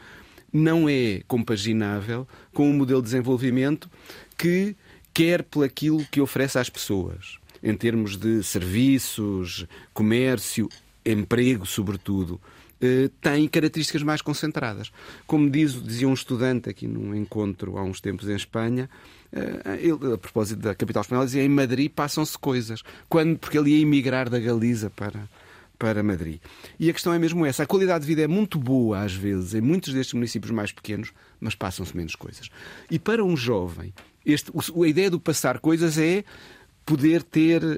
não 0.51 0.89
é 0.89 1.21
compaginável 1.27 2.27
com 2.53 2.69
um 2.69 2.73
modelo 2.73 3.01
de 3.01 3.05
desenvolvimento 3.05 3.89
que 4.37 4.75
quer 5.13 5.43
pelaquilo 5.43 6.05
que 6.09 6.19
oferece 6.19 6.57
às 6.57 6.69
pessoas, 6.69 7.37
em 7.61 7.75
termos 7.75 8.17
de 8.17 8.43
serviços, 8.43 9.65
comércio, 9.93 10.67
emprego, 11.05 11.65
sobretudo, 11.65 12.39
eh, 12.81 13.09
tem 13.21 13.47
características 13.47 14.03
mais 14.03 14.21
concentradas. 14.21 14.91
Como 15.25 15.49
diz, 15.49 15.81
dizia 15.81 16.07
um 16.07 16.13
estudante 16.13 16.69
aqui 16.69 16.87
num 16.87 17.15
encontro 17.15 17.77
há 17.77 17.83
uns 17.83 18.01
tempos 18.01 18.27
em 18.27 18.35
Espanha, 18.35 18.89
eh, 19.31 19.79
ele, 19.79 20.13
a 20.13 20.17
propósito 20.17 20.61
da 20.61 20.75
capital 20.75 21.01
espanhola, 21.01 21.25
dizia 21.25 21.43
em 21.43 21.49
Madrid 21.49 21.89
passam-se 21.89 22.37
coisas, 22.37 22.83
quando, 23.07 23.37
porque 23.37 23.57
ele 23.57 23.71
ia 23.71 23.81
emigrar 23.81 24.29
da 24.29 24.39
Galiza 24.39 24.89
para, 24.89 25.29
para 25.77 26.03
Madrid. 26.03 26.39
E 26.79 26.89
a 26.89 26.93
questão 26.93 27.13
é 27.13 27.19
mesmo 27.19 27.45
essa. 27.45 27.63
A 27.63 27.65
qualidade 27.65 28.01
de 28.03 28.07
vida 28.07 28.21
é 28.21 28.27
muito 28.27 28.57
boa, 28.57 28.99
às 28.99 29.13
vezes, 29.13 29.53
em 29.53 29.61
muitos 29.61 29.93
destes 29.93 30.13
municípios 30.13 30.51
mais 30.51 30.71
pequenos, 30.71 31.11
mas 31.39 31.55
passam-se 31.55 31.95
menos 31.95 32.15
coisas. 32.15 32.49
E 32.89 32.97
para 32.97 33.23
um 33.23 33.35
jovem 33.35 33.93
este, 34.25 34.51
a 34.51 34.87
ideia 34.87 35.09
do 35.09 35.19
passar 35.19 35.59
coisas 35.59 35.97
é 35.97 36.23
poder 36.85 37.23
ter 37.23 37.63
uh, 37.63 37.77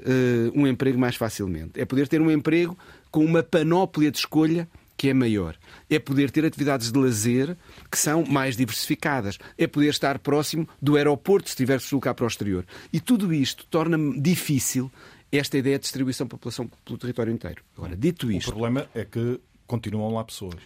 um 0.54 0.66
emprego 0.66 0.98
mais 0.98 1.16
facilmente. 1.16 1.80
É 1.80 1.84
poder 1.84 2.08
ter 2.08 2.20
um 2.20 2.30
emprego 2.30 2.76
com 3.10 3.24
uma 3.24 3.42
panóplia 3.42 4.10
de 4.10 4.18
escolha 4.18 4.68
que 4.96 5.10
é 5.10 5.14
maior. 5.14 5.56
É 5.90 5.98
poder 5.98 6.30
ter 6.30 6.44
atividades 6.44 6.90
de 6.90 6.98
lazer 6.98 7.56
que 7.90 7.98
são 7.98 8.24
mais 8.24 8.56
diversificadas. 8.56 9.38
É 9.58 9.66
poder 9.66 9.88
estar 9.88 10.18
próximo 10.18 10.66
do 10.80 10.96
aeroporto 10.96 11.50
se 11.50 11.56
tiver 11.56 11.78
que 11.78 11.84
deslocar 11.84 12.14
para 12.14 12.24
o 12.24 12.28
exterior. 12.28 12.64
E 12.92 12.98
tudo 12.98 13.32
isto 13.32 13.66
torna 13.66 13.98
difícil 14.18 14.90
esta 15.30 15.58
ideia 15.58 15.78
de 15.78 15.82
distribuição 15.82 16.26
da 16.26 16.30
população 16.30 16.68
pelo 16.84 16.98
território 16.98 17.32
inteiro. 17.32 17.62
Agora, 17.76 17.96
dito 17.96 18.30
isto. 18.30 18.48
O 18.48 18.52
problema 18.52 18.86
é 18.94 19.04
que 19.04 19.40
continuam 19.66 20.14
lá 20.14 20.24
pessoas. 20.24 20.56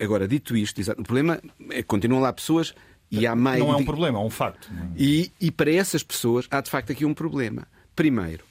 Agora, 0.00 0.26
dito 0.26 0.56
isto, 0.56 0.80
o 0.92 1.02
problema 1.02 1.40
é 1.70 1.76
que 1.76 1.84
continuam 1.84 2.20
lá 2.20 2.32
pessoas 2.32 2.74
e 3.10 3.26
há 3.26 3.34
mais... 3.34 3.60
Não 3.60 3.72
é 3.72 3.76
um 3.76 3.84
problema, 3.84 4.18
é 4.18 4.22
um 4.22 4.30
facto. 4.30 4.70
E, 4.96 5.30
e 5.40 5.50
para 5.50 5.70
essas 5.70 6.02
pessoas 6.02 6.46
há 6.50 6.60
de 6.60 6.70
facto 6.70 6.90
aqui 6.90 7.04
um 7.04 7.14
problema. 7.14 7.66
Primeiro, 7.94 8.44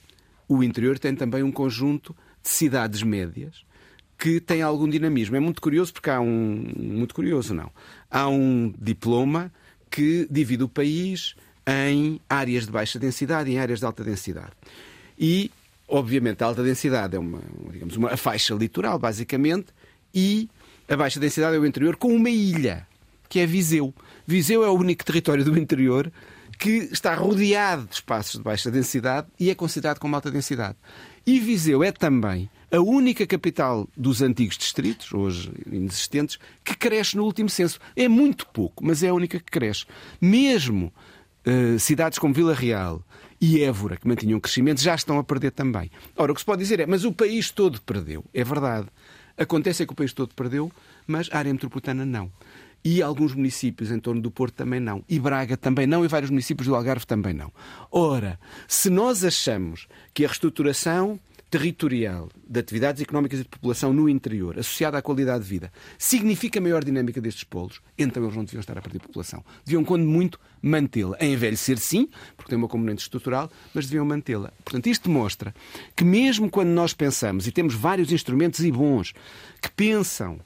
o 0.48 0.62
interior 0.62 0.98
tem 0.98 1.14
também 1.14 1.42
um 1.42 1.52
conjunto 1.52 2.14
de 2.42 2.48
cidades 2.48 3.02
médias 3.02 3.64
que 4.18 4.40
têm 4.40 4.62
algum 4.62 4.88
dinamismo. 4.88 5.36
É 5.36 5.40
muito 5.40 5.60
curioso 5.60 5.92
porque 5.92 6.10
há 6.10 6.20
um. 6.20 6.64
Muito 6.76 7.14
curioso, 7.14 7.54
não. 7.54 7.70
Há 8.10 8.28
um 8.28 8.72
diploma 8.78 9.52
que 9.90 10.26
divide 10.30 10.62
o 10.62 10.68
país 10.68 11.34
em 11.66 12.20
áreas 12.28 12.66
de 12.66 12.72
baixa 12.72 12.98
densidade 12.98 13.50
e 13.50 13.54
em 13.54 13.58
áreas 13.58 13.80
de 13.80 13.84
alta 13.84 14.04
densidade. 14.04 14.52
E, 15.18 15.50
obviamente, 15.88 16.42
a 16.42 16.46
alta 16.46 16.62
densidade 16.62 17.16
é 17.16 17.18
uma, 17.18 17.40
digamos, 17.70 17.96
uma 17.96 18.16
faixa 18.16 18.54
litoral, 18.54 18.98
basicamente, 18.98 19.66
e 20.14 20.48
a 20.88 20.96
baixa 20.96 21.18
densidade 21.18 21.56
é 21.56 21.58
o 21.58 21.66
interior 21.66 21.96
com 21.96 22.14
uma 22.14 22.30
ilha, 22.30 22.86
que 23.28 23.40
é 23.40 23.46
Viseu. 23.46 23.94
Viseu 24.26 24.64
é 24.64 24.68
o 24.68 24.74
único 24.74 25.04
território 25.04 25.44
do 25.44 25.58
interior 25.58 26.10
que 26.58 26.88
está 26.92 27.14
rodeado 27.14 27.86
de 27.86 27.94
espaços 27.96 28.38
de 28.38 28.42
baixa 28.42 28.70
densidade 28.70 29.26
e 29.38 29.50
é 29.50 29.54
considerado 29.54 29.98
como 29.98 30.14
alta 30.14 30.30
densidade. 30.30 30.76
E 31.26 31.40
Viseu 31.40 31.82
é 31.82 31.90
também 31.90 32.48
a 32.70 32.80
única 32.80 33.26
capital 33.26 33.88
dos 33.96 34.20
antigos 34.20 34.58
distritos, 34.58 35.12
hoje 35.12 35.50
inexistentes, 35.70 36.38
que 36.62 36.76
cresce 36.76 37.16
no 37.16 37.24
último 37.24 37.48
censo. 37.48 37.78
É 37.96 38.08
muito 38.08 38.46
pouco, 38.48 38.84
mas 38.84 39.02
é 39.02 39.08
a 39.08 39.14
única 39.14 39.38
que 39.38 39.50
cresce. 39.50 39.84
Mesmo 40.20 40.92
uh, 41.46 41.78
cidades 41.78 42.18
como 42.18 42.34
Vila 42.34 42.54
Real 42.54 43.02
e 43.44 43.62
Évora, 43.62 43.96
que 43.96 44.08
mantinham 44.08 44.40
crescimento, 44.40 44.80
já 44.80 44.94
estão 44.94 45.18
a 45.18 45.24
perder 45.24 45.50
também. 45.50 45.90
Ora, 46.16 46.32
o 46.32 46.34
que 46.34 46.40
se 46.40 46.46
pode 46.46 46.62
dizer 46.62 46.80
é, 46.80 46.86
mas 46.86 47.04
o 47.04 47.12
país 47.12 47.50
todo 47.50 47.78
perdeu. 47.82 48.24
É 48.32 48.42
verdade. 48.42 48.88
Acontece 49.36 49.82
é 49.82 49.86
que 49.86 49.92
o 49.92 49.96
país 49.96 50.14
todo 50.14 50.34
perdeu, 50.34 50.72
mas 51.06 51.28
a 51.30 51.36
área 51.36 51.52
metropolitana 51.52 52.06
não. 52.06 52.32
E 52.82 53.02
alguns 53.02 53.34
municípios 53.34 53.90
em 53.90 53.98
torno 53.98 54.22
do 54.22 54.30
Porto 54.30 54.54
também 54.54 54.80
não. 54.80 55.04
E 55.06 55.18
Braga 55.18 55.58
também 55.58 55.86
não. 55.86 56.04
E 56.04 56.08
vários 56.08 56.30
municípios 56.30 56.66
do 56.66 56.74
Algarve 56.74 57.06
também 57.06 57.34
não. 57.34 57.52
Ora, 57.90 58.40
se 58.66 58.88
nós 58.88 59.22
achamos 59.24 59.88
que 60.14 60.24
a 60.24 60.28
reestruturação 60.28 61.20
territorial 61.54 62.28
de 62.48 62.58
atividades 62.58 63.00
económicas 63.00 63.38
e 63.38 63.42
de 63.44 63.48
população 63.48 63.92
no 63.92 64.08
interior, 64.08 64.58
associada 64.58 64.98
à 64.98 65.02
qualidade 65.02 65.44
de 65.44 65.50
vida, 65.50 65.72
significa 65.96 66.60
maior 66.60 66.82
dinâmica 66.82 67.20
destes 67.20 67.44
polos, 67.44 67.80
então 67.96 68.24
eles 68.24 68.34
não 68.34 68.44
deviam 68.44 68.58
estar 68.58 68.76
a 68.76 68.82
perder 68.82 68.98
população. 68.98 69.44
Deviam, 69.64 69.84
quando 69.84 70.04
muito, 70.04 70.40
mantê-la. 70.60 71.16
A 71.20 71.24
envelhecer, 71.24 71.78
sim, 71.78 72.08
porque 72.36 72.50
tem 72.50 72.58
uma 72.58 72.66
componente 72.66 73.02
estrutural, 73.02 73.48
mas 73.72 73.86
deviam 73.86 74.04
mantê-la. 74.04 74.52
Portanto, 74.64 74.88
isto 74.88 75.08
mostra 75.08 75.54
que, 75.94 76.02
mesmo 76.02 76.50
quando 76.50 76.70
nós 76.70 76.92
pensamos, 76.92 77.46
e 77.46 77.52
temos 77.52 77.72
vários 77.76 78.10
instrumentos 78.10 78.58
e 78.58 78.72
bons, 78.72 79.12
que 79.62 79.70
pensam 79.70 80.40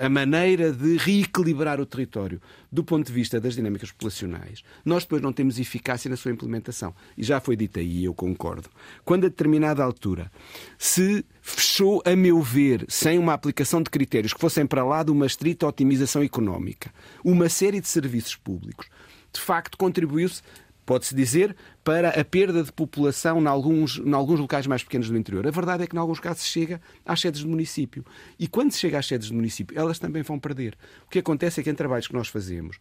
a, 0.00 0.08
maneira 0.08 0.72
de 0.72 0.96
reequilibrar 0.96 1.80
o 1.80 1.86
território 1.86 2.40
do 2.70 2.82
ponto 2.82 3.06
de 3.06 3.12
vista 3.12 3.40
das 3.40 3.54
dinâmicas 3.54 3.92
populacionais, 3.92 4.64
nós 4.84 5.04
depois 5.04 5.22
não 5.22 5.32
temos 5.32 5.58
eficácia 5.58 6.08
na 6.10 6.16
sua 6.16 6.32
implementação. 6.32 6.92
E 7.16 7.22
já 7.22 7.40
foi 7.40 7.54
dito 7.54 7.78
aí, 7.78 8.04
eu 8.04 8.12
concordo. 8.12 8.68
Quando 9.04 9.26
a 9.26 9.28
determinada 9.28 9.84
altura 9.84 10.30
se 10.76 11.24
fechou, 11.40 12.02
a 12.04 12.16
meu 12.16 12.42
ver, 12.42 12.84
sem 12.88 13.18
uma 13.18 13.32
aplicação 13.32 13.82
de 13.82 13.90
critérios 13.90 14.32
que 14.32 14.40
fossem 14.40 14.66
para 14.66 14.84
lá 14.84 15.02
de 15.02 15.12
uma 15.12 15.26
estrita 15.26 15.66
otimização 15.66 16.22
económica, 16.22 16.92
uma 17.22 17.48
série 17.48 17.80
de 17.80 17.86
serviços 17.86 18.34
públicos, 18.34 18.88
de 19.32 19.40
facto 19.40 19.76
contribuiu-se 19.78 20.42
pode-se 20.84 21.14
dizer, 21.14 21.56
para 21.82 22.10
a 22.10 22.24
perda 22.24 22.62
de 22.62 22.72
população 22.72 23.40
em 23.40 23.46
alguns, 23.46 23.98
em 23.98 24.12
alguns 24.12 24.40
locais 24.40 24.66
mais 24.66 24.82
pequenos 24.82 25.08
do 25.08 25.16
interior. 25.16 25.46
A 25.46 25.50
verdade 25.50 25.84
é 25.84 25.86
que, 25.86 25.96
em 25.96 25.98
alguns 25.98 26.20
casos, 26.20 26.44
chega 26.44 26.80
às 27.04 27.20
sedes 27.20 27.42
do 27.42 27.48
município. 27.48 28.04
E 28.38 28.46
quando 28.46 28.72
se 28.72 28.78
chega 28.78 28.98
às 28.98 29.06
sedes 29.06 29.28
do 29.28 29.34
município, 29.34 29.78
elas 29.78 29.98
também 29.98 30.22
vão 30.22 30.38
perder. 30.38 30.76
O 31.06 31.10
que 31.10 31.18
acontece 31.18 31.60
é 31.60 31.62
que, 31.62 31.70
em 31.70 31.74
trabalhos 31.74 32.06
que 32.06 32.14
nós 32.14 32.28
fazemos, 32.28 32.78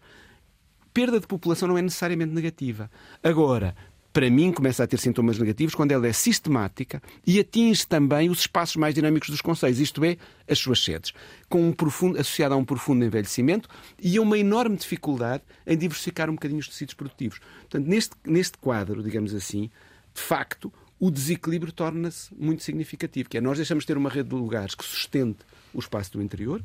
perda 0.93 1.19
de 1.19 1.27
população 1.27 1.67
não 1.67 1.77
é 1.77 1.81
necessariamente 1.81 2.33
negativa. 2.33 2.89
Agora, 3.23 3.75
para 4.13 4.29
mim, 4.29 4.51
começa 4.51 4.83
a 4.83 4.87
ter 4.87 4.99
sintomas 4.99 5.39
negativos 5.39 5.73
quando 5.73 5.91
ela 5.91 6.07
é 6.07 6.13
sistemática 6.13 7.01
e 7.25 7.39
atinge 7.39 7.85
também 7.87 8.29
os 8.29 8.41
espaços 8.41 8.75
mais 8.75 8.93
dinâmicos 8.93 9.29
dos 9.29 9.41
conselhos, 9.41 9.79
isto 9.79 10.05
é, 10.05 10.17
as 10.47 10.59
suas 10.59 10.83
sedes, 10.83 11.11
com 11.49 11.67
um 11.67 11.73
profundo, 11.73 12.19
associada 12.19 12.53
a 12.53 12.57
um 12.57 12.63
profundo 12.63 13.03
envelhecimento 13.03 13.67
e 13.99 14.15
a 14.17 14.21
uma 14.21 14.37
enorme 14.37 14.77
dificuldade 14.77 15.41
em 15.65 15.75
diversificar 15.75 16.29
um 16.29 16.33
bocadinho 16.33 16.59
os 16.59 16.67
tecidos 16.67 16.93
produtivos. 16.93 17.39
Portanto, 17.61 17.87
neste, 17.87 18.15
neste 18.23 18.57
quadro, 18.59 19.01
digamos 19.01 19.33
assim, 19.33 19.71
de 20.13 20.21
facto, 20.21 20.71
o 20.99 21.09
desequilíbrio 21.09 21.73
torna-se 21.73 22.33
muito 22.35 22.61
significativo, 22.61 23.27
que 23.27 23.37
é 23.39 23.41
nós 23.41 23.57
deixamos 23.57 23.83
de 23.83 23.87
ter 23.87 23.97
uma 23.97 24.11
rede 24.11 24.29
de 24.29 24.35
lugares 24.35 24.75
que 24.75 24.85
sustente 24.85 25.39
o 25.73 25.79
espaço 25.79 26.13
do 26.13 26.21
interior, 26.21 26.63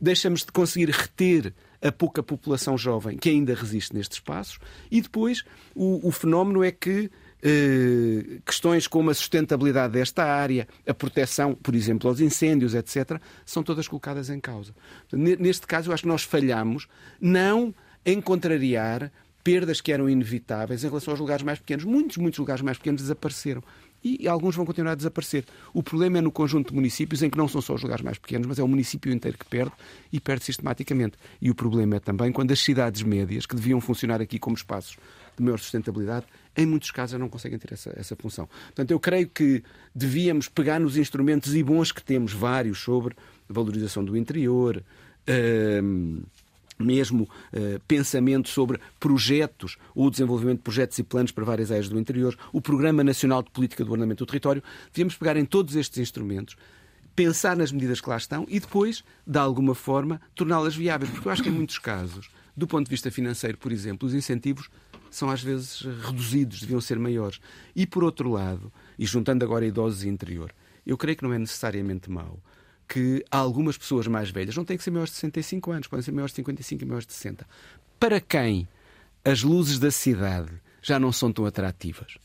deixamos 0.00 0.40
de 0.44 0.52
conseguir 0.52 0.90
reter 0.90 1.52
a 1.82 1.90
pouca 1.90 2.22
população 2.22 2.76
jovem 2.76 3.16
que 3.16 3.30
ainda 3.30 3.54
resiste 3.54 3.94
nestes 3.94 4.18
espaços 4.18 4.58
e 4.90 5.00
depois 5.00 5.42
o, 5.74 6.06
o 6.06 6.10
fenómeno 6.10 6.62
é 6.62 6.70
que 6.70 7.10
eh, 7.42 8.40
questões 8.44 8.86
como 8.86 9.10
a 9.10 9.14
sustentabilidade 9.14 9.94
desta 9.94 10.24
área, 10.24 10.68
a 10.86 10.92
proteção, 10.92 11.54
por 11.54 11.74
exemplo, 11.74 12.08
aos 12.08 12.20
incêndios, 12.20 12.74
etc., 12.74 13.18
são 13.46 13.62
todas 13.62 13.88
colocadas 13.88 14.28
em 14.28 14.38
causa. 14.38 14.74
Neste 15.10 15.66
caso, 15.66 15.88
eu 15.88 15.94
acho 15.94 16.02
que 16.02 16.08
nós 16.08 16.22
falhamos 16.22 16.86
não 17.18 17.74
em 18.04 18.20
contrariar 18.20 19.10
perdas 19.42 19.80
que 19.80 19.92
eram 19.92 20.08
inevitáveis 20.08 20.84
em 20.84 20.88
relação 20.88 21.12
aos 21.12 21.20
lugares 21.20 21.42
mais 21.42 21.58
pequenos. 21.58 21.84
Muitos, 21.84 22.16
muitos 22.16 22.38
lugares 22.38 22.62
mais 22.62 22.78
pequenos 22.78 23.02
desapareceram 23.02 23.62
e 24.02 24.26
alguns 24.26 24.56
vão 24.56 24.64
continuar 24.64 24.92
a 24.92 24.94
desaparecer. 24.94 25.44
O 25.74 25.82
problema 25.82 26.18
é 26.18 26.20
no 26.20 26.32
conjunto 26.32 26.70
de 26.70 26.74
municípios 26.74 27.22
em 27.22 27.28
que 27.28 27.36
não 27.36 27.46
são 27.46 27.60
só 27.60 27.74
os 27.74 27.82
lugares 27.82 28.02
mais 28.02 28.18
pequenos, 28.18 28.46
mas 28.46 28.58
é 28.58 28.62
o 28.62 28.68
município 28.68 29.12
inteiro 29.12 29.36
que 29.36 29.44
perde 29.44 29.72
e 30.12 30.18
perde 30.18 30.44
sistematicamente. 30.44 31.18
E 31.40 31.50
o 31.50 31.54
problema 31.54 31.96
é 31.96 32.00
também 32.00 32.32
quando 32.32 32.50
as 32.50 32.60
cidades 32.60 33.02
médias, 33.02 33.44
que 33.44 33.54
deviam 33.54 33.80
funcionar 33.80 34.20
aqui 34.20 34.38
como 34.38 34.56
espaços 34.56 34.96
de 35.36 35.42
maior 35.42 35.58
sustentabilidade, 35.58 36.26
em 36.56 36.66
muitos 36.66 36.90
casos 36.90 37.18
não 37.18 37.28
conseguem 37.28 37.58
ter 37.58 37.74
essa, 37.74 37.92
essa 37.94 38.16
função. 38.16 38.48
Portanto, 38.66 38.90
eu 38.90 38.98
creio 38.98 39.28
que 39.28 39.62
devíamos 39.94 40.48
pegar 40.48 40.80
nos 40.80 40.96
instrumentos 40.96 41.54
e 41.54 41.62
bons 41.62 41.92
que 41.92 42.02
temos, 42.02 42.32
vários, 42.32 42.78
sobre 42.78 43.14
valorização 43.48 44.04
do 44.04 44.16
interior. 44.16 44.82
Hum, 45.82 46.22
mesmo 46.80 47.24
uh, 47.24 47.80
pensamento 47.86 48.48
sobre 48.48 48.80
projetos 48.98 49.76
ou 49.94 50.10
desenvolvimento 50.10 50.58
de 50.58 50.64
projetos 50.64 50.98
e 50.98 51.02
planos 51.02 51.32
para 51.32 51.44
várias 51.44 51.70
áreas 51.70 51.88
do 51.88 51.98
interior, 51.98 52.36
o 52.52 52.60
Programa 52.60 53.04
Nacional 53.04 53.42
de 53.42 53.50
Política 53.50 53.84
do 53.84 53.90
Ordenamento 53.90 54.24
do 54.24 54.28
Território, 54.28 54.62
devíamos 54.92 55.16
pegar 55.16 55.36
em 55.36 55.44
todos 55.44 55.76
estes 55.76 55.98
instrumentos, 55.98 56.56
pensar 57.14 57.56
nas 57.56 57.72
medidas 57.72 58.00
que 58.00 58.08
lá 58.08 58.16
estão 58.16 58.46
e 58.48 58.58
depois, 58.58 59.04
de 59.26 59.38
alguma 59.38 59.74
forma, 59.74 60.20
torná-las 60.34 60.74
viáveis. 60.74 61.10
Porque 61.10 61.28
eu 61.28 61.32
acho 61.32 61.42
que 61.42 61.48
em 61.48 61.52
muitos 61.52 61.78
casos, 61.78 62.30
do 62.56 62.66
ponto 62.66 62.86
de 62.86 62.90
vista 62.90 63.10
financeiro, 63.10 63.58
por 63.58 63.72
exemplo, 63.72 64.08
os 64.08 64.14
incentivos 64.14 64.70
são 65.10 65.28
às 65.28 65.42
vezes 65.42 65.82
reduzidos, 66.02 66.60
deviam 66.60 66.80
ser 66.80 66.98
maiores. 66.98 67.40
E 67.74 67.86
por 67.86 68.04
outro 68.04 68.30
lado, 68.30 68.72
e 68.98 69.04
juntando 69.04 69.44
agora 69.44 69.66
idosos 69.66 70.04
e 70.04 70.08
interior, 70.08 70.52
eu 70.86 70.96
creio 70.96 71.16
que 71.16 71.24
não 71.24 71.32
é 71.32 71.38
necessariamente 71.38 72.10
mau 72.10 72.40
que 72.90 73.24
algumas 73.30 73.78
pessoas 73.78 74.08
mais 74.08 74.30
velhas 74.30 74.56
não 74.56 74.64
têm 74.64 74.76
que 74.76 74.82
ser 74.82 74.90
maiores 74.90 75.12
de 75.12 75.20
65 75.20 75.70
anos, 75.70 75.86
podem 75.86 76.02
ser 76.02 76.10
maiores 76.10 76.32
de 76.32 76.36
55 76.36 76.82
e 76.82 76.86
maiores 76.86 77.06
de 77.06 77.12
60. 77.12 77.46
Para 78.00 78.20
quem 78.20 78.68
as 79.24 79.44
luzes 79.44 79.78
da 79.78 79.92
cidade 79.92 80.50
já 80.82 80.98
não 80.98 81.12
são 81.12 81.32
tão 81.32 81.46
atrativas, 81.46 82.18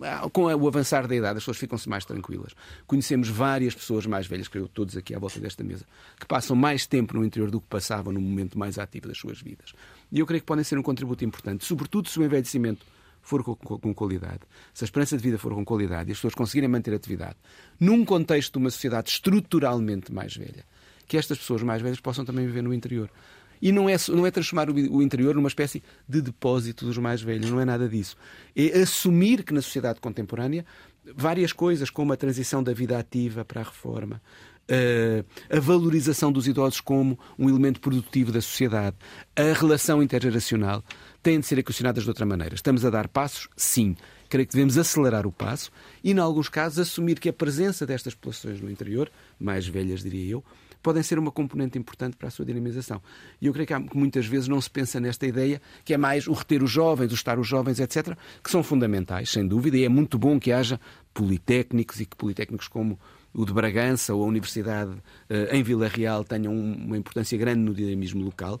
ah, 0.00 0.28
com 0.32 0.44
o 0.44 0.68
avançar 0.68 1.08
da 1.08 1.16
idade, 1.16 1.38
as 1.38 1.42
pessoas 1.42 1.58
ficam-se 1.58 1.88
mais 1.88 2.04
tranquilas. 2.04 2.54
Conhecemos 2.86 3.28
várias 3.28 3.74
pessoas 3.74 4.06
mais 4.06 4.28
velhas, 4.28 4.46
creio 4.46 4.68
todos 4.68 4.96
aqui 4.96 5.12
à 5.12 5.18
volta 5.18 5.40
desta 5.40 5.64
mesa, 5.64 5.84
que 6.20 6.24
passam 6.24 6.54
mais 6.54 6.86
tempo 6.86 7.14
no 7.16 7.24
interior 7.24 7.50
do 7.50 7.60
que 7.60 7.66
passavam 7.66 8.12
no 8.12 8.20
momento 8.20 8.56
mais 8.56 8.78
ativo 8.78 9.08
das 9.08 9.18
suas 9.18 9.42
vidas. 9.42 9.72
E 10.12 10.20
eu 10.20 10.26
creio 10.26 10.40
que 10.40 10.46
podem 10.46 10.62
ser 10.62 10.78
um 10.78 10.82
contributo 10.84 11.24
importante, 11.24 11.64
sobretudo 11.64 12.08
se 12.08 12.16
o 12.20 12.24
envelhecimento 12.24 12.86
for 13.30 13.44
com, 13.44 13.54
com, 13.54 13.94
qualidade, 13.94 14.40
se 14.74 14.82
a 14.82 14.86
esperança 14.86 15.16
de 15.16 15.22
vida 15.22 15.38
for 15.38 15.54
com 15.54 15.64
qualidade 15.64 16.10
e 16.10 16.12
as 16.12 16.18
pessoas 16.18 16.34
conseguirem 16.34 16.68
manter 16.68 16.92
atividade, 16.92 17.36
num 17.78 18.04
contexto 18.04 18.54
de 18.54 18.58
uma 18.58 18.70
sociedade 18.70 19.10
estruturalmente 19.10 20.12
mais 20.12 20.36
velha, 20.36 20.64
que 21.06 21.16
estas 21.16 21.38
pessoas 21.38 21.62
mais 21.62 21.80
velhas 21.80 22.00
possam 22.00 22.24
também 22.24 22.44
viver 22.44 22.62
no 22.62 22.74
interior. 22.74 23.08
E 23.62 23.72
não 23.72 23.88
é, 23.88 23.96
não 24.08 24.26
é 24.26 24.30
transformar 24.30 24.70
o 24.70 25.02
interior 25.02 25.34
numa 25.34 25.48
espécie 25.48 25.82
de 26.08 26.22
depósito 26.22 26.86
dos 26.86 26.96
mais 26.96 27.20
velhos, 27.20 27.50
não 27.50 27.60
é 27.60 27.64
nada 27.64 27.86
disso. 27.88 28.16
É 28.56 28.80
assumir 28.80 29.44
que 29.44 29.52
na 29.52 29.60
sociedade 29.60 30.00
contemporânea 30.00 30.64
várias 31.14 31.52
coisas, 31.52 31.90
como 31.90 32.12
a 32.12 32.16
transição 32.16 32.62
da 32.62 32.72
vida 32.72 32.98
ativa 32.98 33.44
para 33.44 33.60
a 33.60 33.64
reforma, 33.64 34.20
eh, 34.72 35.24
a 35.50 35.58
valorização 35.58 36.30
dos 36.30 36.46
idosos 36.46 36.80
como 36.80 37.18
um 37.36 37.48
elemento 37.48 37.80
produtivo 37.80 38.30
da 38.30 38.40
sociedade, 38.40 38.96
a 39.34 39.52
relação 39.52 40.00
intergeracional, 40.00 40.84
têm 41.22 41.40
de 41.40 41.46
ser 41.46 41.58
equacionadas 41.58 42.04
de 42.04 42.08
outra 42.08 42.26
maneira. 42.26 42.54
Estamos 42.54 42.84
a 42.84 42.90
dar 42.90 43.08
passos? 43.08 43.48
Sim. 43.56 43.96
Creio 44.28 44.46
que 44.46 44.52
devemos 44.52 44.78
acelerar 44.78 45.26
o 45.26 45.32
passo 45.32 45.70
e, 46.04 46.12
em 46.12 46.18
alguns 46.18 46.48
casos, 46.48 46.78
assumir 46.78 47.18
que 47.18 47.28
a 47.28 47.32
presença 47.32 47.84
destas 47.84 48.14
populações 48.14 48.60
no 48.60 48.70
interior, 48.70 49.10
mais 49.38 49.66
velhas, 49.66 50.02
diria 50.02 50.32
eu, 50.32 50.44
podem 50.82 51.02
ser 51.02 51.18
uma 51.18 51.30
componente 51.30 51.78
importante 51.78 52.16
para 52.16 52.28
a 52.28 52.30
sua 52.30 52.44
dinamização. 52.44 53.02
E 53.40 53.46
eu 53.46 53.52
creio 53.52 53.66
que, 53.66 53.74
há, 53.74 53.80
que 53.80 53.96
muitas 53.96 54.26
vezes 54.26 54.48
não 54.48 54.60
se 54.60 54.70
pensa 54.70 54.98
nesta 55.00 55.26
ideia, 55.26 55.60
que 55.84 55.92
é 55.92 55.98
mais 55.98 56.26
o 56.26 56.32
reter 56.32 56.62
os 56.62 56.70
jovens, 56.70 57.10
o 57.10 57.14
estar 57.14 57.38
os 57.38 57.46
jovens, 57.46 57.80
etc., 57.80 58.16
que 58.42 58.50
são 58.50 58.62
fundamentais, 58.62 59.30
sem 59.30 59.46
dúvida, 59.46 59.76
e 59.76 59.84
é 59.84 59.88
muito 59.88 60.18
bom 60.18 60.38
que 60.38 60.52
haja 60.52 60.80
politécnicos 61.12 62.00
e 62.00 62.06
que 62.06 62.16
politécnicos 62.16 62.68
como 62.68 62.98
o 63.32 63.44
de 63.44 63.52
Bragança 63.52 64.14
ou 64.14 64.24
a 64.24 64.26
Universidade 64.26 64.92
eh, 65.28 65.56
em 65.56 65.62
Vila 65.62 65.88
Real 65.88 66.24
tenham 66.24 66.52
uma 66.52 66.96
importância 66.96 67.38
grande 67.38 67.60
no 67.60 67.74
dinamismo 67.74 68.24
local. 68.24 68.60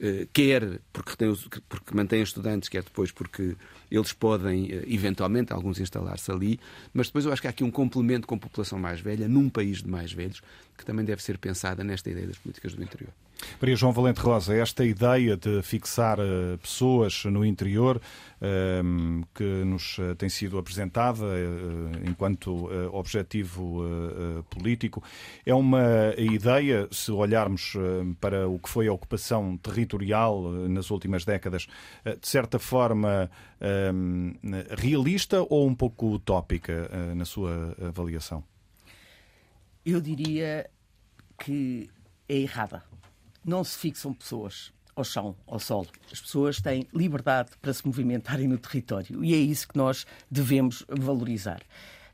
Eh, 0.00 0.28
quer 0.32 0.80
porque, 0.92 1.16
tem, 1.16 1.34
porque 1.68 1.94
mantém 1.94 2.22
estudantes, 2.22 2.68
quer 2.68 2.84
depois 2.84 3.10
porque 3.10 3.56
eles 3.90 4.12
podem, 4.12 4.70
eh, 4.70 4.84
eventualmente, 4.86 5.52
alguns 5.52 5.80
instalar-se 5.80 6.30
ali, 6.30 6.60
mas 6.94 7.08
depois 7.08 7.24
eu 7.24 7.32
acho 7.32 7.42
que 7.42 7.48
há 7.48 7.50
aqui 7.50 7.64
um 7.64 7.70
complemento 7.70 8.26
com 8.26 8.36
a 8.36 8.38
população 8.38 8.78
mais 8.78 9.00
velha, 9.00 9.26
num 9.26 9.48
país 9.48 9.82
de 9.82 9.88
mais 9.88 10.12
velhos, 10.12 10.40
que 10.76 10.84
também 10.84 11.04
deve 11.04 11.22
ser 11.22 11.36
pensada 11.38 11.82
nesta 11.82 12.08
ideia 12.10 12.28
das 12.28 12.38
políticas 12.38 12.74
do 12.74 12.82
interior. 12.82 13.12
Maria 13.60 13.76
João 13.76 13.92
Valente 13.92 14.20
Rosa, 14.20 14.54
esta 14.54 14.84
ideia 14.84 15.36
de 15.36 15.62
fixar 15.62 16.18
uh, 16.20 16.58
pessoas 16.58 17.24
no 17.24 17.44
interior 17.44 17.96
uh, 17.96 19.26
que 19.34 19.64
nos 19.64 19.98
uh, 19.98 20.14
tem 20.16 20.28
sido 20.28 20.58
apresentada 20.58 21.24
enquanto 22.06 22.68
objetivo 22.92 23.82
político 24.50 25.02
é 25.44 25.54
uma 25.54 26.14
ideia, 26.16 26.88
se 26.90 27.10
olharmos 27.10 27.74
para 28.20 28.48
o 28.48 28.58
que 28.58 28.68
foi 28.68 28.88
a 28.88 28.92
ocupação 28.92 29.56
territorial 29.56 30.50
nas 30.68 30.90
últimas 30.90 31.24
décadas, 31.24 31.66
de 32.20 32.28
certa 32.28 32.58
forma 32.58 33.30
realista 34.76 35.44
ou 35.48 35.66
um 35.66 35.74
pouco 35.74 36.14
utópica 36.14 36.90
na 37.14 37.24
sua 37.24 37.74
avaliação? 37.80 38.42
Eu 39.84 40.00
diria 40.00 40.68
que 41.38 41.88
é 42.28 42.36
errada 42.36 42.82
não 43.48 43.64
se 43.64 43.78
fixam 43.78 44.12
pessoas 44.12 44.72
ao 44.94 45.04
chão, 45.04 45.36
ao 45.46 45.58
solo. 45.58 45.88
As 46.12 46.20
pessoas 46.20 46.60
têm 46.60 46.86
liberdade 46.92 47.50
para 47.62 47.72
se 47.72 47.86
movimentarem 47.86 48.48
no 48.48 48.58
território 48.58 49.24
e 49.24 49.32
é 49.32 49.36
isso 49.36 49.68
que 49.68 49.76
nós 49.76 50.06
devemos 50.30 50.84
valorizar. 50.88 51.62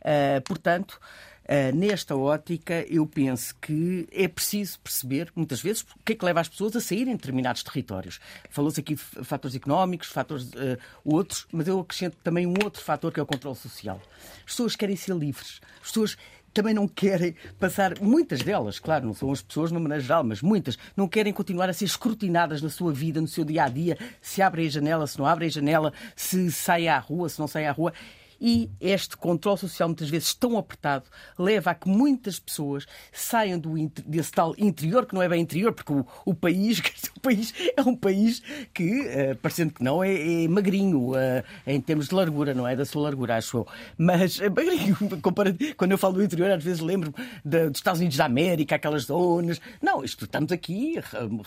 Uh, 0.01 0.41
portanto, 0.43 1.01
Uh, 1.45 1.77
nesta 1.77 2.17
ótica, 2.17 2.87
eu 2.89 3.07
penso 3.07 3.55
que 3.57 4.09
é 4.11 4.27
preciso 4.27 4.81
perceber, 4.81 5.31
muitas 5.37 5.61
vezes, 5.61 5.83
o 5.83 6.03
que 6.03 6.15
é 6.15 6.17
que 6.17 6.25
leva 6.25 6.41
as 6.41 6.49
pessoas 6.49 6.75
a 6.75 6.81
saírem 6.81 7.13
de 7.13 7.19
determinados 7.19 7.63
territórios. 7.63 8.19
Falou-se 8.49 8.81
aqui 8.81 8.95
de 8.95 9.03
fatores 9.03 9.55
económicos, 9.55 10.09
fatores 10.09 10.47
uh, 10.55 10.79
outros, 11.05 11.47
mas 11.53 11.69
eu 11.69 11.79
acrescento 11.79 12.17
também 12.25 12.47
um 12.47 12.55
outro 12.65 12.83
fator 12.83 13.13
que 13.13 13.21
é 13.21 13.23
o 13.23 13.27
controle 13.27 13.57
social. 13.59 14.01
As 14.39 14.45
pessoas 14.45 14.75
querem 14.75 14.97
ser 14.97 15.15
livres. 15.17 15.61
As 15.83 15.89
pessoas 15.89 16.17
também 16.55 16.73
não 16.73 16.87
querem 16.87 17.35
passar, 17.59 18.01
muitas 18.01 18.41
delas, 18.41 18.79
claro, 18.79 19.05
não 19.05 19.13
são 19.13 19.33
as 19.33 19.43
pessoas 19.43 19.73
no 19.73 19.81
maneira 19.81 20.01
geral, 20.01 20.23
mas 20.23 20.41
muitas, 20.41 20.79
não 20.97 21.09
querem 21.09 21.33
continuar 21.33 21.69
a 21.69 21.73
ser 21.73 21.85
escrutinadas 21.85 22.63
na 22.63 22.71
sua 22.71 22.93
vida, 22.93 23.21
no 23.21 23.27
seu 23.27 23.45
dia 23.45 23.65
a 23.65 23.69
dia, 23.69 23.99
se 24.23 24.41
abrem 24.41 24.67
a 24.67 24.71
janela, 24.71 25.07
se 25.07 25.19
não 25.19 25.27
abrem 25.27 25.49
a 25.49 25.51
janela, 25.51 25.93
se 26.15 26.51
saem 26.53 26.89
à 26.89 26.99
rua, 26.99 27.29
se 27.29 27.41
não 27.41 27.49
saem 27.49 27.67
à 27.67 27.73
rua. 27.73 27.93
E 28.41 28.71
este 28.81 29.17
controle 29.17 29.59
social, 29.59 29.89
muitas 29.89 30.09
vezes 30.09 30.35
tão 30.35 30.59
apertado, 30.59 31.05
leva 31.39 31.71
a 31.71 31.75
que 31.75 31.89
muitas 31.89 32.39
pessoas 32.39 32.87
saiam 33.13 33.59
do, 33.59 33.75
desse 34.07 34.33
tal 34.33 34.55
interior, 34.59 35.07
que 35.07 35.15
não 35.15 35.23
é 35.23 35.29
bem 35.29 35.41
interior, 35.41 35.73
porque 35.73 35.93
o, 35.93 36.07
o 36.25 36.35
país, 36.35 36.81
o 37.17 37.21
país 37.21 37.55
é 37.77 37.83
um 37.83 37.97
país 37.97 38.43
que, 38.73 39.01
uh, 39.01 39.37
parecendo 39.41 39.73
que 39.73 39.83
não, 39.83 40.03
é, 40.03 40.45
é 40.45 40.49
magrinho 40.49 41.13
uh, 41.13 41.45
em 41.67 41.81
termos 41.81 42.09
de 42.09 42.15
largura, 42.15 42.55
não 42.55 42.67
é 42.67 42.77
da 42.77 42.85
sua 42.85 43.03
largura, 43.03 43.37
acho 43.37 43.59
eu. 43.59 43.67
Mas 43.97 44.41
é 44.41 44.49
magrinho, 44.49 44.97
quando 45.77 45.93
eu 45.93 45.99
falo 45.99 46.15
do 46.15 46.23
interior, 46.23 46.51
às 46.51 46.63
vezes 46.63 46.81
lembro 46.81 47.15
dos 47.45 47.79
Estados 47.79 48.01
Unidos 48.01 48.17
da 48.17 48.25
América, 48.25 48.77
aquelas 48.77 49.05
zonas. 49.05 49.61
Não, 49.81 50.05
isto, 50.05 50.25
estamos 50.25 50.53
aqui 50.53 50.97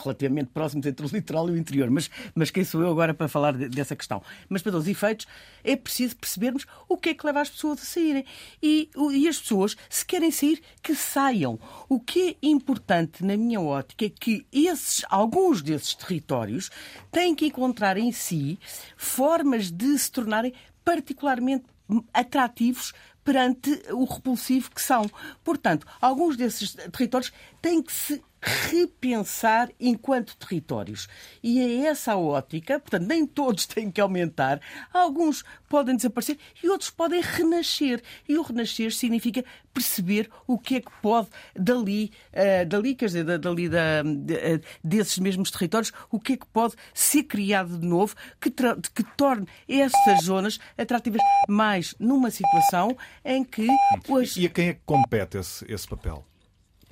relativamente 0.04 0.50
próximos 0.54 0.86
entre 0.86 1.06
o 1.06 1.10
litoral 1.10 1.50
e 1.50 1.54
o 1.54 1.58
interior, 1.58 1.90
mas, 1.90 2.10
mas 2.34 2.52
quem 2.52 2.64
sou 2.64 2.82
eu 2.82 2.90
agora 2.90 3.14
para 3.14 3.28
falar 3.28 3.54
de, 3.54 3.70
dessa 3.70 3.96
questão? 3.96 4.22
Mas 4.50 4.62
para 4.62 4.76
os 4.76 4.88
efeitos, 4.88 5.28
é 5.64 5.76
preciso 5.76 6.16
percebermos 6.16 6.66
o 6.88 6.98
que 6.98 7.10
é 7.10 7.14
que 7.14 7.26
leva 7.26 7.42
as 7.42 7.50
pessoas 7.50 7.82
a 7.82 7.86
saírem. 7.86 8.26
E, 8.62 8.90
e 9.14 9.28
as 9.28 9.40
pessoas, 9.40 9.76
se 9.90 10.06
querem 10.06 10.32
sair, 10.32 10.62
que 10.82 10.96
saiam. 10.96 11.60
O 11.90 12.00
que 12.00 12.38
é 12.42 12.48
importante, 12.48 13.24
na 13.24 13.36
minha 13.38 13.62
ótica, 13.62 14.06
é 14.06 14.10
que 14.10 14.46
esses, 14.52 15.06
alguns 15.10 15.62
desses 15.62 15.94
territórios 15.94 16.70
têm 17.12 17.36
que 17.36 17.48
encontrar 17.48 17.98
em 17.98 18.12
si 18.12 18.60
formas 18.96 19.72
de 19.72 19.98
se 19.98 20.12
tornarem 20.12 20.54
particularmente 20.84 21.66
atrativos 22.14 22.94
perante 23.28 23.84
o 23.92 24.06
repulsivo 24.06 24.72
que 24.72 24.82
são. 24.82 25.06
Portanto, 25.44 25.86
alguns 26.00 26.38
desses 26.38 26.74
territórios 26.94 27.34
têm 27.68 27.82
que 27.82 27.92
se 27.92 28.24
repensar 28.40 29.70
enquanto 29.78 30.38
territórios. 30.38 31.10
E 31.44 31.60
é 31.60 31.88
essa 31.88 32.14
a 32.14 32.18
ótica, 32.18 32.80
portanto, 32.80 33.06
nem 33.06 33.26
todos 33.26 33.66
têm 33.68 33.92
que 33.92 34.00
aumentar, 34.00 34.62
alguns 34.94 35.44
podem 35.68 35.98
desaparecer 35.98 36.38
e 36.64 36.70
outros 36.70 36.90
podem 36.90 37.20
renascer. 37.20 38.02
E 38.30 38.38
o 38.38 38.42
renascer 38.42 38.94
significa 38.94 39.44
perceber 39.74 40.30
o 40.48 40.58
que 40.58 40.78
é 40.78 40.80
que 40.80 40.92
pode 41.02 41.28
dali, 41.54 42.14
uh, 42.32 42.66
dali 42.66 42.96
quer 42.96 43.08
dizer, 43.08 43.38
dali 43.38 43.68
da, 43.68 44.02
de, 44.02 44.34
uh, 44.34 44.62
desses 44.82 45.20
mesmos 45.20 45.52
territórios, 45.52 45.92
o 46.10 46.18
que 46.18 46.34
é 46.34 46.38
que 46.38 46.48
pode 46.48 46.76
ser 46.94 47.24
criado 47.24 47.78
de 47.78 47.86
novo 47.86 48.16
que, 48.40 48.50
que 48.50 49.04
torne 49.18 49.46
essas 49.68 50.24
zonas 50.24 50.58
atrativas 50.78 51.22
mais 51.50 51.94
numa 52.00 52.32
situação 52.32 52.96
em 53.26 53.44
que... 53.44 53.68
Hoje... 54.08 54.42
E 54.42 54.46
a 54.46 54.50
quem 54.50 54.70
é 54.70 54.74
que 54.74 54.82
compete 54.86 55.38
esse, 55.38 55.66
esse 55.70 55.86
papel? 55.86 56.26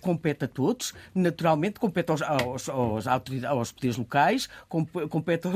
Compete 0.06 0.46
a 0.46 0.48
todos, 0.48 0.94
naturalmente 1.16 1.80
compete 1.80 2.12
aos, 2.12 2.22
aos, 2.22 2.70
aos, 2.70 3.08
aos 3.08 3.72
poderes 3.72 3.98
locais, 3.98 4.48
compete, 4.70 5.48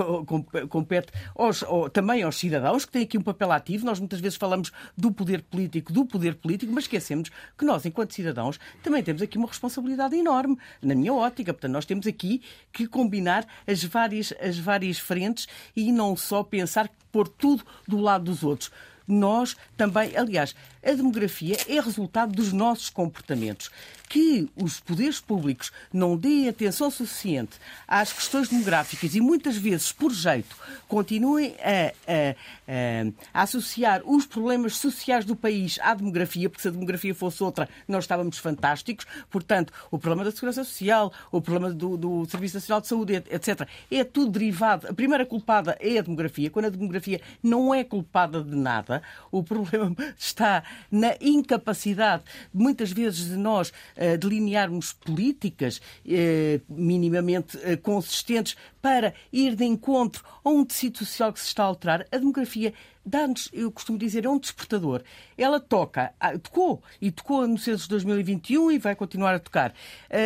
compete 0.67 1.13
aos, 1.35 1.63
também 1.93 2.23
aos 2.23 2.35
cidadãos, 2.35 2.83
que 2.83 2.91
têm 2.91 3.03
aqui 3.03 3.15
um 3.15 3.21
papel 3.21 3.51
ativo. 3.51 3.85
Nós 3.85 3.99
muitas 3.99 4.19
vezes 4.19 4.39
falamos 4.39 4.71
do 4.97 5.11
poder 5.11 5.43
político, 5.43 5.93
do 5.93 6.03
poder 6.03 6.33
político, 6.33 6.73
mas 6.73 6.85
esquecemos 6.85 7.29
que 7.55 7.63
nós, 7.63 7.85
enquanto 7.85 8.15
cidadãos, 8.15 8.59
também 8.81 9.03
temos 9.03 9.21
aqui 9.21 9.37
uma 9.37 9.47
responsabilidade 9.47 10.15
enorme, 10.15 10.57
na 10.81 10.95
minha 10.95 11.13
ótica. 11.13 11.53
Portanto, 11.53 11.73
nós 11.73 11.85
temos 11.85 12.07
aqui 12.07 12.41
que 12.73 12.87
combinar 12.87 13.45
as 13.67 13.83
várias, 13.83 14.33
as 14.41 14.57
várias 14.57 14.97
frentes 14.97 15.47
e 15.75 15.91
não 15.91 16.17
só 16.17 16.41
pensar 16.41 16.89
pôr 17.11 17.27
tudo 17.27 17.63
do 17.87 17.99
lado 17.99 18.23
dos 18.23 18.43
outros 18.43 18.71
nós 19.09 19.57
também, 19.75 20.15
aliás, 20.15 20.55
a 20.83 20.91
demografia 20.93 21.57
é 21.67 21.79
resultado 21.79 22.31
dos 22.33 22.53
nossos 22.53 22.89
comportamentos 22.89 23.69
que 24.09 24.49
os 24.55 24.79
poderes 24.79 25.21
públicos 25.21 25.71
não 25.93 26.17
deem 26.17 26.49
atenção 26.49 26.89
suficiente 26.89 27.57
às 27.87 28.11
questões 28.11 28.49
demográficas 28.49 29.13
e 29.13 29.21
muitas 29.21 29.55
vezes, 29.55 29.91
por 29.91 30.11
jeito, 30.11 30.57
continuem 30.87 31.55
a, 31.61 31.93
a, 32.11 33.35
a, 33.37 33.43
associar 33.43 34.01
os 34.03 34.25
problemas 34.25 34.77
sociais 34.77 35.23
do 35.23 35.35
país 35.35 35.77
à 35.81 35.93
demografia, 35.93 36.49
porque 36.49 36.63
se 36.63 36.67
a 36.67 36.71
demografia 36.71 37.13
fosse 37.13 37.43
outra, 37.43 37.69
nós 37.87 38.05
estávamos 38.05 38.39
fantásticos. 38.39 39.05
Portanto, 39.29 39.71
o 39.91 39.99
problema 39.99 40.25
da 40.25 40.31
segurança 40.31 40.63
social, 40.63 41.13
o 41.31 41.39
problema 41.39 41.71
do, 41.71 41.95
do 41.95 42.25
Serviço 42.25 42.55
Nacional 42.55 42.81
de 42.81 42.87
Saúde, 42.87 43.13
etc., 43.13 43.67
é 43.91 44.03
tudo 44.03 44.31
derivado. 44.31 44.87
A 44.87 44.93
primeira 44.93 45.25
culpada 45.25 45.77
é 45.79 45.99
a 45.99 46.01
demografia. 46.01 46.49
Quando 46.49 46.65
a 46.65 46.69
demografia 46.69 47.21
não 47.43 47.73
é 47.73 47.83
culpada 47.83 48.43
de 48.43 48.55
nada, 48.55 49.03
o 49.31 49.43
problema 49.43 49.95
está 50.17 50.63
na 50.91 51.15
incapacidade, 51.21 52.23
muitas 52.53 52.91
vezes, 52.91 53.29
de 53.29 53.37
nós 53.37 53.71
delinearmos 54.19 54.93
políticas 54.93 55.81
eh, 56.05 56.61
minimamente 56.67 57.57
eh, 57.63 57.75
consistentes 57.75 58.55
para 58.81 59.13
ir 59.31 59.55
de 59.55 59.65
encontro 59.65 60.23
a 60.43 60.49
um 60.49 60.63
tecido 60.65 60.99
social 60.99 61.33
que 61.33 61.39
se 61.39 61.47
está 61.47 61.63
a 61.63 61.67
alterar, 61.67 62.05
a 62.11 62.17
demografia 62.17 62.73
dá-nos, 63.05 63.49
eu 63.51 63.71
costumo 63.71 63.97
dizer, 63.97 64.25
é 64.25 64.29
um 64.29 64.37
despertador. 64.37 65.01
Ela 65.37 65.59
toca, 65.59 66.13
ah, 66.19 66.37
tocou, 66.37 66.83
e 67.01 67.09
tocou 67.11 67.47
no 67.47 67.57
censo 67.57 67.83
de 67.83 67.89
2021 67.89 68.71
e 68.71 68.77
vai 68.77 68.95
continuar 68.95 69.33
a 69.33 69.39
tocar. 69.39 69.73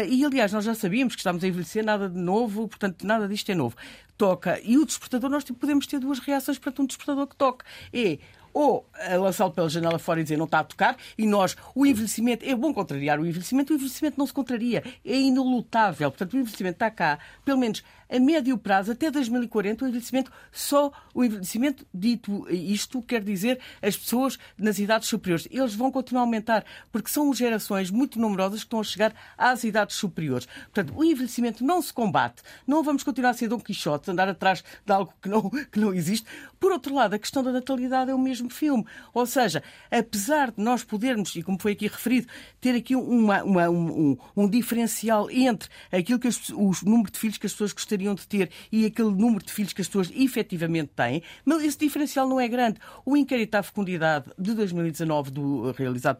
E, 0.09 0.25
aliás, 0.25 0.51
nós 0.51 0.65
já 0.65 0.75
sabíamos 0.75 1.15
que 1.15 1.21
estamos 1.21 1.43
a 1.43 1.47
envelhecer, 1.47 1.85
nada 1.85 2.09
de 2.09 2.19
novo, 2.19 2.67
portanto, 2.67 3.05
nada 3.07 3.27
disto 3.27 3.49
é 3.51 3.55
novo. 3.55 3.75
Toca. 4.17 4.59
E 4.63 4.77
o 4.77 4.85
despertador, 4.85 5.29
nós 5.29 5.45
podemos 5.45 5.87
ter 5.87 5.99
duas 5.99 6.19
reações 6.19 6.59
para 6.59 6.73
um 6.77 6.85
despertador 6.85 7.27
que 7.27 7.35
toque. 7.37 7.63
É 7.93 8.19
ou 8.53 8.87
lançá-lo 9.19 9.51
pela 9.51 9.67
janela 9.69 9.97
fora 9.97 10.19
e 10.19 10.23
dizer 10.23 10.37
não 10.37 10.45
está 10.45 10.59
a 10.59 10.63
tocar, 10.63 10.97
e 11.17 11.25
nós, 11.25 11.55
o 11.73 11.85
envelhecimento, 11.85 12.45
é 12.45 12.55
bom 12.55 12.73
contrariar 12.73 13.19
o 13.19 13.25
envelhecimento, 13.25 13.73
o 13.73 13.75
envelhecimento 13.75 14.17
não 14.17 14.27
se 14.27 14.33
contraria, 14.33 14.83
é 15.03 15.15
inelutável. 15.15 16.11
Portanto, 16.11 16.33
o 16.33 16.37
envelhecimento 16.37 16.75
está 16.75 16.91
cá, 16.91 17.19
pelo 17.43 17.57
menos 17.57 17.83
a 18.14 18.20
médio 18.20 18.55
prazo, 18.59 18.91
até 18.91 19.09
2040, 19.09 19.84
o 19.84 19.88
envelhecimento, 19.88 20.32
só 20.51 20.91
o 21.16 21.24
envelhecimento, 21.24 21.84
dito 21.91 22.47
isto, 22.49 23.01
quer 23.01 23.24
dizer 23.24 23.59
as 23.82 23.97
pessoas 23.97 24.38
nas 24.55 24.78
idades 24.78 25.09
superiores. 25.09 25.47
Eles 25.49 25.74
vão 25.74 25.91
continuar 25.91 26.22
a 26.22 26.26
aumentar, 26.26 26.64
porque 26.91 27.09
são 27.09 27.34
gerações 27.34 27.89
muito 27.89 28.20
numerosas 28.20 28.59
que 28.59 28.68
estão 28.68 28.80
a 28.80 28.84
chegar 28.84 29.16
às 29.36 29.64
idades 29.64 29.95
superiores. 29.95 30.45
Portanto, 30.45 30.93
o 30.95 31.03
envelhecimento 31.03 31.64
não 31.64 31.82
se 31.82 31.91
combate. 31.91 32.43
Não 32.68 32.84
vamos 32.84 33.01
continuar 33.01 33.32
a 33.32 33.34
ser 33.34 33.47
Dom 33.47 33.59
Quixote, 33.59 34.11
andar 34.11 34.30
atrás 34.30 34.64
de 34.86 34.93
algo 34.93 35.11
que 35.20 35.28
não, 35.28 35.49
que 35.49 35.80
não 35.80 35.91
existe. 35.91 36.28
Por 36.59 36.72
outro 36.72 36.93
lado, 36.93 37.16
a 37.16 37.20
questão 37.20 37.43
da 37.43 37.51
natalidade 37.51 38.11
é 38.11 38.14
o 38.14 38.20
mesmo 38.20 38.49
filme. 38.49 38.86
Ou 39.11 39.26
seja, 39.26 39.64
apesar 39.89 40.51
de 40.51 40.61
nós 40.61 40.84
podermos, 40.84 41.36
e 41.36 41.41
como 41.41 41.59
foi 41.59 41.72
aqui 41.72 41.88
referido, 41.88 42.28
ter 42.61 42.76
aqui 42.76 42.95
uma, 42.95 43.43
uma, 43.43 43.70
um, 43.70 44.18
um, 44.36 44.47
diferencial 44.47 45.30
entre 45.32 45.70
aquilo 45.91 46.20
que 46.20 46.28
as, 46.28 46.49
o 46.49 46.72
número 46.84 47.11
de 47.11 47.18
filhos 47.18 47.38
que 47.38 47.47
as 47.47 47.51
pessoas 47.51 47.74
gostariam 47.74 48.02
gostariam 48.03 48.15
de 48.15 48.27
ter 48.27 48.49
e 48.71 48.85
aquele 48.85 49.11
número 49.11 49.43
de 49.43 49.51
filhos 49.51 49.73
que 49.73 49.81
as 49.81 49.87
pessoas 49.87 50.11
efetivamente 50.13 50.91
têm, 50.95 51.23
mas 51.45 51.63
esse 51.63 51.77
diferencial 51.77 52.27
não 52.27 52.39
é 52.39 52.47
grande. 52.47 52.79
O 53.05 53.15
inquérito 53.15 53.55
à 53.55 53.63
fecundidade 53.63 54.25
de 54.37 54.53
2019, 54.53 55.31
do, 55.31 55.71
realizado 55.71 56.19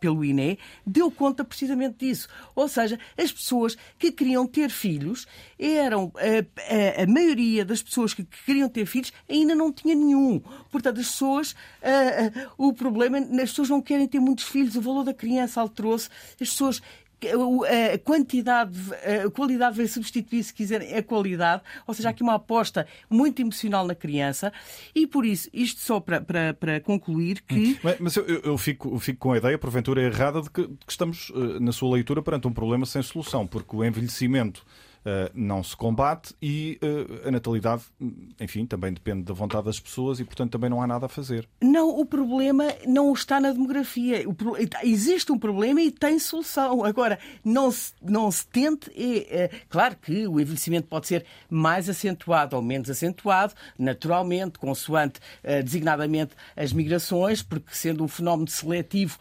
pelo 0.00 0.24
INE, 0.24 0.58
deu 0.86 1.10
conta 1.10 1.44
precisamente 1.44 2.06
disso. 2.06 2.28
Ou 2.54 2.68
seja, 2.68 2.98
as 3.18 3.32
pessoas 3.32 3.76
que 3.98 4.12
queriam 4.12 4.46
ter 4.46 4.70
filhos 4.70 5.26
eram 5.58 6.12
a, 6.16 7.00
a, 7.00 7.02
a 7.02 7.06
maioria 7.06 7.64
das 7.64 7.82
pessoas 7.82 8.14
que 8.14 8.24
queriam 8.46 8.68
ter 8.68 8.86
filhos 8.86 9.12
ainda 9.28 9.54
não 9.54 9.72
tinha 9.72 9.94
nenhum. 9.94 10.40
Portanto, 10.70 11.00
as 11.00 11.08
pessoas, 11.08 11.56
a, 11.82 12.48
o 12.56 12.72
problema, 12.72 13.18
as 13.18 13.50
pessoas 13.50 13.68
não 13.68 13.82
querem 13.82 14.06
ter 14.06 14.20
muitos 14.20 14.44
filhos, 14.44 14.76
o 14.76 14.80
valor 14.80 15.04
da 15.04 15.14
criança 15.14 15.60
alterou-se, 15.60 16.08
as 16.40 16.50
pessoas 16.50 16.80
a 17.28 17.98
quantidade, 17.98 18.78
a 19.24 19.30
qualidade 19.30 19.76
vai 19.76 19.86
substituir, 19.86 20.42
se 20.42 20.52
quiserem, 20.52 20.94
a 20.94 21.02
qualidade, 21.02 21.62
ou 21.86 21.94
seja, 21.94 22.08
há 22.08 22.10
aqui 22.10 22.22
uma 22.22 22.34
aposta 22.34 22.86
muito 23.08 23.40
emocional 23.40 23.86
na 23.86 23.94
criança 23.94 24.52
e 24.94 25.06
por 25.06 25.24
isso, 25.24 25.48
isto 25.52 25.80
só 25.80 26.00
para, 26.00 26.20
para, 26.20 26.54
para 26.54 26.80
concluir 26.80 27.42
que. 27.42 27.78
Hum. 27.84 27.94
Mas 28.00 28.16
eu, 28.16 28.24
eu, 28.26 28.58
fico, 28.58 28.94
eu 28.94 28.98
fico 28.98 29.18
com 29.18 29.32
a 29.32 29.38
ideia, 29.38 29.58
porventura 29.58 30.02
errada, 30.02 30.42
de 30.42 30.50
que, 30.50 30.62
de 30.62 30.76
que 30.86 30.92
estamos, 30.92 31.32
eh, 31.34 31.60
na 31.60 31.72
sua 31.72 31.94
leitura, 31.94 32.22
perante 32.22 32.46
um 32.46 32.52
problema 32.52 32.86
sem 32.86 33.02
solução, 33.02 33.46
porque 33.46 33.74
o 33.74 33.84
envelhecimento 33.84 34.64
não 35.34 35.62
se 35.62 35.76
combate 35.76 36.34
e 36.40 36.78
uh, 36.82 37.28
a 37.28 37.30
natalidade, 37.30 37.82
enfim, 38.40 38.64
também 38.64 38.92
depende 38.92 39.22
da 39.22 39.34
vontade 39.34 39.64
das 39.64 39.78
pessoas 39.78 40.18
e, 40.18 40.24
portanto, 40.24 40.52
também 40.52 40.70
não 40.70 40.80
há 40.80 40.86
nada 40.86 41.06
a 41.06 41.08
fazer. 41.08 41.46
Não, 41.60 41.90
o 41.90 42.06
problema 42.06 42.64
não 42.86 43.12
está 43.12 43.40
na 43.40 43.52
demografia. 43.52 44.24
O, 44.28 44.34
existe 44.82 45.30
um 45.30 45.38
problema 45.38 45.80
e 45.82 45.90
tem 45.90 46.18
solução. 46.18 46.84
Agora, 46.84 47.18
não 47.44 47.70
se, 47.70 47.92
não 48.02 48.30
se 48.30 48.46
tente. 48.46 48.90
É, 48.96 49.50
claro 49.68 49.96
que 49.96 50.26
o 50.26 50.40
envelhecimento 50.40 50.88
pode 50.88 51.06
ser 51.06 51.24
mais 51.50 51.88
acentuado 51.88 52.56
ou 52.56 52.62
menos 52.62 52.88
acentuado, 52.88 53.54
naturalmente, 53.78 54.58
consoante 54.58 55.20
uh, 55.42 55.62
designadamente 55.62 56.34
as 56.56 56.72
migrações, 56.72 57.42
porque 57.42 57.74
sendo 57.74 58.04
um 58.04 58.08
fenómeno 58.08 58.48
seletivo, 58.48 59.18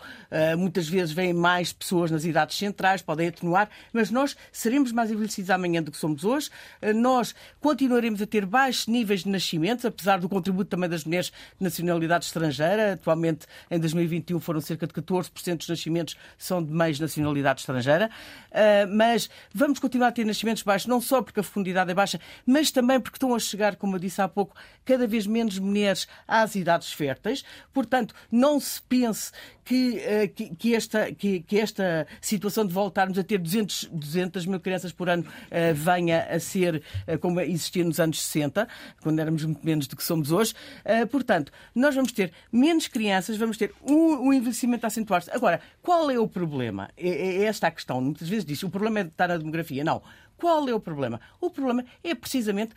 muitas 0.58 0.88
vezes 0.88 1.14
vêm 1.14 1.34
mais 1.34 1.72
pessoas 1.72 2.10
nas 2.10 2.26
idades 2.26 2.58
centrais, 2.58 3.02
podem 3.02 3.28
atenuar, 3.28 3.70
mas 3.92 4.10
nós 4.10 4.36
seremos 4.52 4.92
mais 4.92 5.12
envelhecidos 5.12 5.50
amanhã 5.50 5.73
amanhã 5.74 5.84
do 5.84 5.92
que 5.92 5.98
somos 5.98 6.24
hoje. 6.24 6.50
Eh, 6.82 6.94
nós 6.94 7.34
continuaremos 7.60 8.22
a 8.22 8.28
ter 8.28 8.46
baixos 8.46 8.88
níveis 8.88 9.24
de 9.24 9.30
nascimentos, 9.30 9.84
apesar 9.86 10.20
do 10.20 10.30
contributo 10.30 10.70
também 10.70 10.90
das 10.90 11.04
mulheres 11.04 11.32
de 11.58 11.64
nacionalidade 11.64 12.26
estrangeira. 12.26 12.94
Atualmente, 12.94 13.48
em 13.72 13.80
2021, 13.80 14.40
foram 14.40 14.62
cerca 14.62 14.86
de 14.86 14.94
14% 14.94 15.58
dos 15.58 15.70
nascimentos 15.70 16.16
são 16.38 16.64
de 16.64 16.74
de 16.74 17.02
nacionalidade 17.02 17.62
estrangeira. 17.62 18.10
Eh, 18.52 18.86
mas 18.86 19.30
vamos 19.54 19.80
continuar 19.80 20.10
a 20.10 20.12
ter 20.12 20.26
nascimentos 20.26 20.64
baixos, 20.64 20.88
não 20.88 21.02
só 21.02 21.22
porque 21.22 21.40
a 21.40 21.44
fecundidade 21.44 21.90
é 21.90 21.94
baixa, 21.94 22.20
mas 22.46 22.72
também 22.72 23.00
porque 23.00 23.16
estão 23.16 23.34
a 23.34 23.40
chegar, 23.40 23.76
como 23.76 23.96
eu 23.96 24.00
disse 24.00 24.22
há 24.22 24.28
pouco, 24.28 24.56
cada 24.86 25.08
vez 25.08 25.26
menos 25.26 25.58
mulheres 25.58 26.08
às 26.28 26.56
idades 26.56 26.92
férteis. 26.92 27.44
Portanto, 27.74 28.14
não 28.32 28.60
se 28.60 28.82
pense 28.82 29.32
que, 29.64 30.00
eh, 30.00 30.28
que, 30.28 30.56
que, 30.56 30.76
esta, 30.76 31.12
que, 31.14 31.42
que, 31.42 31.60
esta 31.60 32.06
situação 32.20 32.66
de 32.66 32.74
voltarmos 32.74 33.18
a 33.18 33.24
ter 33.24 33.38
200, 33.38 33.86
200 33.92 34.46
mil 34.46 34.60
crianças 34.60 34.92
por 34.92 35.10
ano 35.10 35.26
venha 35.72 36.24
a 36.24 36.40
ser 36.40 36.82
uh, 37.08 37.18
como 37.20 37.40
existia 37.40 37.84
nos 37.84 38.00
anos 38.00 38.22
60, 38.22 38.68
quando 39.02 39.20
éramos 39.20 39.46
muito 39.46 39.64
menos 39.66 39.88
do 39.88 39.96
que 39.96 40.04
somos 40.04 40.32
hoje. 40.32 40.54
Uh, 40.84 41.06
portanto, 41.08 41.52
nós 41.76 41.96
vamos 41.96 42.12
ter 42.12 42.32
menos 42.52 42.88
crianças, 42.88 43.38
vamos 43.38 43.58
ter 43.58 43.74
um, 43.82 44.28
um 44.28 44.34
envelhecimento 44.34 44.86
a 44.86 44.88
acentuar-se. 44.88 45.32
Agora, 45.32 45.62
qual 45.82 46.10
é 46.10 46.20
o 46.20 46.28
problema? 46.28 46.90
É, 46.98 47.08
é, 47.08 47.36
é 47.38 47.44
esta 47.44 47.68
a 47.68 47.72
questão. 47.72 48.02
Muitas 48.02 48.28
vezes 48.28 48.46
diz 48.46 48.64
o 48.64 48.70
problema 48.70 49.00
é 49.00 49.04
estar 49.04 49.28
na 49.28 49.38
demografia. 49.38 49.84
Não. 49.84 50.02
Qual 50.44 50.68
é 50.68 50.76
o 50.76 50.80
problema? 50.80 51.22
O 51.40 51.50
problema 51.50 51.86
é 52.04 52.14
precisamente 52.14 52.76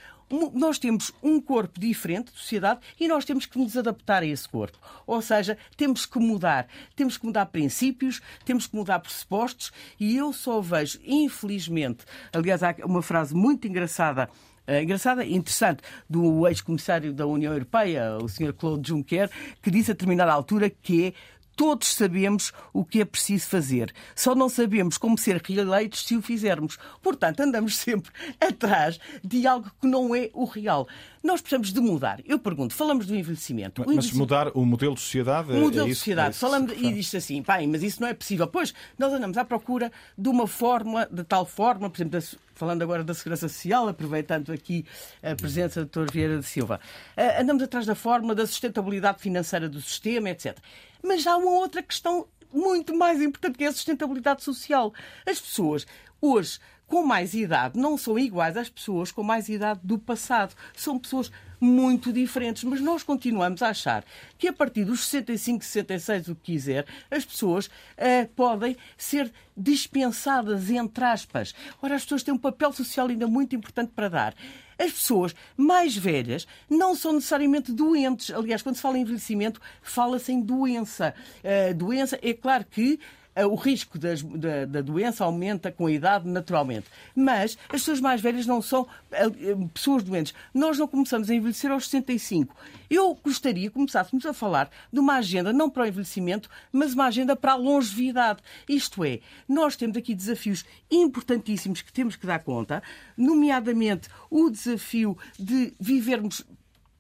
nós 0.55 0.79
temos 0.79 1.11
um 1.21 1.41
corpo 1.41 1.81
diferente 1.81 2.31
de 2.31 2.39
sociedade 2.39 2.79
e 2.99 3.09
nós 3.09 3.25
temos 3.25 3.45
que 3.45 3.59
nos 3.59 3.77
adaptar 3.77 4.23
a 4.23 4.27
esse 4.27 4.49
corpo. 4.49 4.79
Ou 5.05 5.21
seja, 5.21 5.59
temos 5.77 6.07
que 6.07 6.21
mudar. 6.21 6.69
Temos 6.95 7.19
que 7.19 7.27
mudar 7.27 7.47
princípios, 7.47 8.23
temos 8.45 8.69
que 8.69 8.77
mudar 8.77 9.01
pressupostos 9.01 9.73
e 9.99 10.17
eu 10.17 10.33
só 10.33 10.61
vejo, 10.61 11.01
infelizmente, 11.05 12.05
aliás, 12.33 12.63
há 12.63 12.73
uma 12.85 13.03
frase 13.03 13.35
muito 13.35 13.67
engraçada 13.67 14.31
uh, 14.67 14.83
engraçada 14.83 15.25
e 15.25 15.35
interessante 15.35 15.83
do 16.09 16.47
ex-comissário 16.47 17.13
da 17.13 17.27
União 17.27 17.53
Europeia, 17.53 18.17
o 18.23 18.29
Sr. 18.29 18.53
Claude 18.53 18.89
Juncker, 18.89 19.31
que 19.63 19.73
disse 19.73 19.91
a 19.91 19.95
determinada 19.95 20.33
altura 20.33 20.71
que 20.71 21.07
é 21.07 21.13
Todos 21.57 21.95
sabemos 21.95 22.53
o 22.73 22.85
que 22.85 23.01
é 23.01 23.05
preciso 23.05 23.49
fazer, 23.49 23.93
só 24.15 24.35
não 24.35 24.49
sabemos 24.49 24.99
como 24.99 25.17
ser 25.17 25.41
reeleitos 25.43 26.05
se 26.07 26.15
o 26.15 26.21
fizermos. 26.21 26.79
Portanto, 27.03 27.41
andamos 27.41 27.75
sempre 27.81 28.13
atrás 28.39 29.01
de 29.25 29.47
algo 29.47 29.71
que 29.81 29.87
não 29.87 30.15
é 30.15 30.31
o 30.35 30.45
real. 30.45 30.87
Nós 31.25 31.41
precisamos 31.41 31.73
de 31.73 31.81
mudar. 31.81 32.21
Eu 32.25 32.39
pergunto, 32.39 32.75
falamos 32.75 33.07
do 33.07 33.17
envelhecimento. 33.17 33.81
Mas, 33.81 33.89
envelhecimento... 33.89 34.19
mudar 34.19 34.51
o 34.55 34.65
modelo 34.65 34.95
de 34.95 35.01
sociedade? 35.01 35.51
O 35.51 35.61
modelo 35.61 35.87
é 35.87 35.89
de 35.89 35.95
sociedade. 35.95 36.29
É 36.29 36.33
falamos 36.39 36.73
e 36.73 36.93
diz 36.93 37.15
assim, 37.15 37.43
pai, 37.43 37.67
mas 37.67 37.83
isso 37.83 38.01
não 38.01 38.09
é 38.09 38.15
possível. 38.15 38.47
Pois, 38.47 38.75
nós 38.99 39.13
andamos 39.13 39.37
à 39.39 39.45
procura 39.45 39.91
de 40.17 40.29
uma 40.29 40.47
fórmula, 40.47 41.09
de 41.11 41.25
tal 41.25 41.47
forma, 41.47 41.89
por 41.89 41.97
exemplo, 41.97 42.21
falando 42.57 42.83
agora 42.83 43.05
da 43.05 43.15
Segurança 43.15 43.49
Social, 43.49 43.87
aproveitando 43.87 44.51
aqui 44.51 44.85
a 45.23 45.37
presença 45.37 45.85
do 45.85 45.91
Dr. 45.91 46.11
Vieira 46.11 46.39
de 46.39 46.45
Silva, 46.45 46.81
eh, 47.17 47.41
andamos 47.41 47.63
atrás 47.63 47.87
da 47.87 47.95
fórmula 47.95 48.35
da 48.35 48.47
sustentabilidade 48.47 49.21
financeira 49.21 49.69
do 49.69 49.81
sistema, 49.81 50.31
etc. 50.31 50.59
Mas 51.03 51.27
há 51.27 51.37
uma 51.37 51.51
outra 51.51 51.83
questão 51.83 52.27
muito 52.53 52.97
mais 52.97 53.21
importante 53.21 53.59
que 53.59 53.65
é 53.65 53.69
a 53.69 53.73
sustentabilidade 53.73 54.43
social. 54.43 54.93
As 55.27 55.41
pessoas 55.41 55.87
hoje 56.21 56.59
com 56.87 57.05
mais 57.05 57.35
idade 57.35 57.79
não 57.79 57.99
são 57.99 58.19
iguais 58.19 58.57
às 58.57 58.69
pessoas 58.69 59.11
com 59.11 59.23
mais 59.23 59.49
idade 59.49 59.81
do 59.83 59.99
passado. 59.99 60.55
São 60.75 60.99
pessoas 60.99 61.31
muito 61.61 62.13
diferentes, 62.13 62.65
mas 62.65 62.81
nós 62.81 63.03
continuamos 63.03 63.63
a 63.63 63.69
achar 63.71 64.05
que 64.39 64.49
a 64.49 64.53
partir 64.53 64.85
dos 64.85 65.07
65, 65.07 65.65
66, 65.65 66.29
o 66.29 66.35
que 66.35 66.53
quiser, 66.53 66.87
as 67.11 67.25
pessoas 67.25 67.67
uh, 67.67 68.29
podem 68.35 68.77
ser 68.97 69.33
dispensadas, 69.57 70.71
entre 70.71 71.05
aspas. 71.05 71.55
Ora, 71.81 71.95
as 71.95 72.03
pessoas 72.03 72.23
têm 72.23 72.35
um 72.35 72.39
papel 72.39 72.73
social 72.73 73.09
ainda 73.09 73.27
muito 73.27 73.57
importante 73.57 73.93
para 73.95 74.09
dar. 74.09 74.35
As 74.79 74.93
pessoas 74.93 75.35
mais 75.57 75.97
velhas 75.97 76.47
não 76.69 76.95
são 76.95 77.15
necessariamente 77.15 77.73
doentes. 77.73 78.31
Aliás, 78.31 78.61
quando 78.61 78.77
se 78.77 78.83
fala 78.83 78.99
em 78.99 79.03
envelhecimento, 79.03 79.61
fala-se 79.81 80.33
em 80.33 80.41
doença. 80.41 81.15
Uh, 81.43 81.75
doença, 81.75 82.19
é 82.23 82.35
claro 82.35 82.67
que 82.71 83.01
o 83.45 83.55
risco 83.55 83.99
das, 83.99 84.23
da, 84.23 84.65
da, 84.65 84.81
doença 84.81 85.25
aumenta 85.25 85.71
com 85.71 85.87
a 85.87 85.93
idade 85.93 86.27
naturalmente. 86.27 86.87
Mas 87.15 87.59
as 87.65 87.81
pessoas 87.81 88.01
mais 88.01 88.21
velhas 88.21 88.47
não 88.47 88.63
são 88.63 88.87
eh, 89.13 89.29
pessoas 89.75 90.03
doentes. 90.03 90.33
Nós 90.55 90.79
não 90.79 90.89
começamos 90.89 91.29
a 91.29 91.35
envelhecer 91.35 91.71
aos 91.71 91.89
65. 91.89 92.57
Eu 92.89 93.15
gostaria 93.23 93.69
que 93.69 93.75
começássemos 93.75 94.25
a 94.25 94.33
falar 94.33 94.71
de 94.91 94.99
uma 94.99 95.17
agenda 95.17 95.53
não 95.53 95.69
para 95.69 95.83
o 95.83 95.87
envelhecimento, 95.87 96.49
mas 96.73 96.95
uma 96.95 97.07
agenda 97.07 97.37
para 97.37 97.53
a 97.53 97.57
longevidade. 97.57 98.41
Isto 98.67 99.05
é, 99.05 99.21
nós 99.47 99.77
temos 99.77 99.97
aqui 99.97 100.15
desafios 100.15 100.65
importantíssimos 100.91 101.83
que 101.83 101.93
temos 101.93 102.17
que 102.17 102.27
dar 102.27 102.39
conta, 102.39 102.83
nomeadamente 103.17 104.09
o 104.31 104.49
desafio 104.49 105.19
de 105.39 105.75
vivermos 105.79 106.43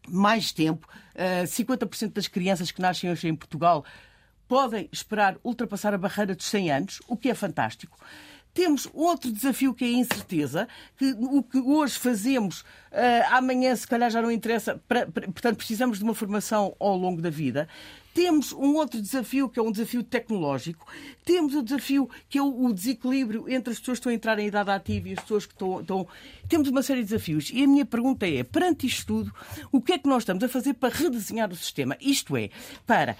mais 0.09 0.53
tempo. 0.53 0.87
50% 1.47 2.03
eh, 2.03 2.09
das 2.09 2.28
crianças 2.28 2.70
que 2.70 2.80
nascem 2.80 3.11
hoje 3.11 3.26
em 3.28 3.34
Portugal 3.34 3.84
podem 4.49 4.89
esperar 4.93 5.37
ultrapassar 5.45 5.95
a 5.95 5.99
barreira 5.99 6.35
dos 6.35 6.47
100 6.47 6.71
anos, 6.71 7.03
o 7.07 7.17
que 7.17 7.29
é 7.29 7.35
fantástico. 7.35 7.99
Temos 8.57 8.89
outro 8.95 9.31
desafio 9.31 9.75
que 9.75 9.85
é 9.85 9.89
a 9.89 9.91
incerteza, 9.91 10.67
que 10.97 11.15
o 11.19 11.43
que 11.43 11.59
hoje 11.59 11.99
fazemos, 11.99 12.63
uh, 12.63 12.65
amanhã 13.33 13.77
se 13.77 13.87
calhar 13.87 14.11
já 14.11 14.23
não 14.23 14.31
interessa, 14.31 14.81
pra, 14.89 15.07
pra, 15.07 15.27
portanto 15.27 15.59
precisamos 15.59 15.99
de 15.99 16.05
uma 16.05 16.15
formação 16.15 16.75
ao 16.81 16.97
longo 16.97 17.21
da 17.21 17.29
vida. 17.29 17.69
Temos 18.15 18.55
um 18.55 18.77
outro 18.77 19.03
desafio 19.03 19.47
que 19.47 19.59
é 19.59 19.63
um 19.63 19.71
desafio 19.71 20.03
tecnológico. 20.03 20.91
Temos 21.23 21.55
o 21.55 21.63
desafio 21.63 22.09
que 22.31 22.39
é 22.39 22.43
o, 22.43 22.73
desequilíbrio 22.73 23.47
entre 23.47 23.75
as 23.75 23.79
pessoas 23.79 23.99
que 23.99 24.01
estão 24.01 24.13
a 24.13 24.15
entrar 24.15 24.39
em 24.39 24.47
idade 24.47 24.71
ativa 24.71 25.11
e 25.11 25.13
as 25.13 25.21
pessoas 25.21 25.45
que 25.45 25.53
estão, 25.53 25.83
estão. 25.83 26.09
Temos 26.49 26.67
uma 26.69 26.83
série 26.83 27.01
de 27.03 27.11
desafios. 27.11 27.51
E 27.53 27.63
a 27.63 27.67
minha 27.67 27.85
pergunta 27.85 28.27
é: 28.27 28.43
perante 28.43 28.87
isto 28.87 29.07
tudo, 29.07 29.35
o 29.71 29.83
que 29.83 29.93
é 29.93 29.99
que 29.99 30.09
nós 30.09 30.23
estamos 30.23 30.43
a 30.43 30.49
fazer 30.49 30.73
para 30.73 30.95
redesenhar 30.95 31.53
o 31.53 31.57
sistema? 31.57 31.95
Isto 32.01 32.39
é, 32.39 32.49
para 32.87 33.19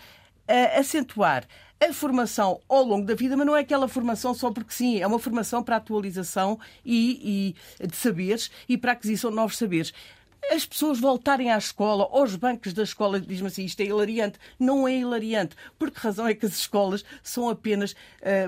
uh, 0.49 0.78
acentuar 0.78 1.44
a 1.78 1.92
formação 1.92 2.61
ao 2.68 2.82
longo 2.82 3.07
da 3.07 3.14
vida, 3.14 3.36
mas 3.36 3.47
não 3.47 3.57
é 3.57 3.61
aquela 3.61 3.86
formação 3.86 4.32
só 4.34 4.51
porque 4.51 4.72
sim, 4.72 4.99
é 4.99 5.07
uma 5.07 5.18
formação 5.18 5.62
para 5.62 5.76
atualização 5.76 6.59
e, 6.84 7.55
e 7.80 7.86
de 7.86 7.97
saberes 7.97 8.51
e 8.68 8.78
para 8.78 8.92
a 8.92 8.94
aquisição 8.94 9.30
de 9.30 9.36
novos 9.36 9.59
saberes 9.59 9.92
as 10.51 10.64
pessoas 10.64 11.01
voltarem 11.01 11.51
à 11.51 11.59
escola, 11.59 12.09
aos 12.11 12.36
bancos 12.36 12.72
da 12.72 12.82
escola, 12.82 13.20
diz-me 13.20 13.49
assim, 13.49 13.64
isto 13.64 13.80
é 13.80 13.84
hilariante. 13.84 14.38
Não 14.59 14.86
é 14.86 14.97
hilariante. 14.97 15.57
Por 15.78 15.90
que 15.90 15.99
razão 15.99 16.26
é 16.26 16.34
que 16.34 16.47
as 16.47 16.57
escolas 16.57 17.05
são 17.22 17.49
apenas 17.49 17.92
uh, 17.92 17.97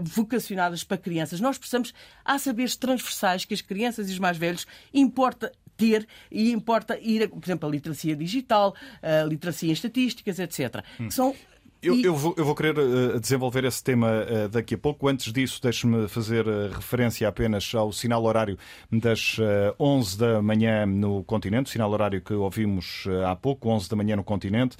vocacionadas 0.02 0.84
para 0.84 0.96
crianças? 0.96 1.40
Nós 1.40 1.58
precisamos, 1.58 1.92
há 2.24 2.38
saberes 2.38 2.76
transversais 2.76 3.44
que 3.44 3.54
as 3.54 3.60
crianças 3.60 4.08
e 4.08 4.12
os 4.12 4.18
mais 4.18 4.36
velhos 4.36 4.66
importa 4.92 5.52
ter 5.76 6.06
e 6.30 6.50
importa 6.52 6.98
ir, 6.98 7.28
por 7.28 7.44
exemplo, 7.44 7.68
a 7.68 7.72
literacia 7.72 8.16
digital, 8.16 8.74
a 9.02 9.24
literacia 9.24 9.68
em 9.68 9.72
estatísticas, 9.72 10.38
etc. 10.38 10.84
Hum. 11.00 11.10
São 11.10 11.34
eu, 11.80 11.94
e... 11.94 12.04
eu, 12.04 12.14
vou, 12.14 12.34
eu, 12.36 12.44
vou, 12.44 12.54
querer 12.54 12.76
uh, 12.76 13.20
desenvolver 13.20 13.64
esse 13.64 13.82
tema 13.82 14.08
uh, 14.08 14.48
daqui 14.48 14.74
a 14.74 14.78
pouco. 14.78 15.06
Antes 15.06 15.32
disso, 15.32 15.60
deixe-me 15.62 16.08
fazer 16.08 16.46
uh, 16.46 16.70
referência 16.74 17.28
apenas 17.28 17.72
ao 17.74 17.92
sinal 17.92 18.24
horário 18.24 18.58
das 18.90 19.36
11 19.78 20.18
da 20.18 20.42
manhã 20.42 20.84
no 20.86 21.22
continente, 21.24 21.70
sinal 21.70 21.90
horário 21.90 22.20
que 22.20 22.32
ouvimos 22.32 23.04
há 23.26 23.36
pouco, 23.36 23.68
11 23.68 23.88
da 23.88 23.96
manhã 23.96 24.16
no 24.16 24.24
continente, 24.24 24.76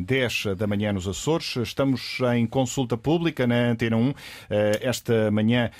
10 0.00 0.56
da 0.56 0.66
manhã 0.66 0.92
nos 0.92 1.06
Açores. 1.06 1.56
Estamos 1.56 2.18
em 2.34 2.46
consulta 2.46 2.96
pública 2.96 3.46
na 3.46 3.70
Antena 3.70 3.96
1. 3.96 4.14
Esta 4.80 5.30
manhã, 5.30 5.70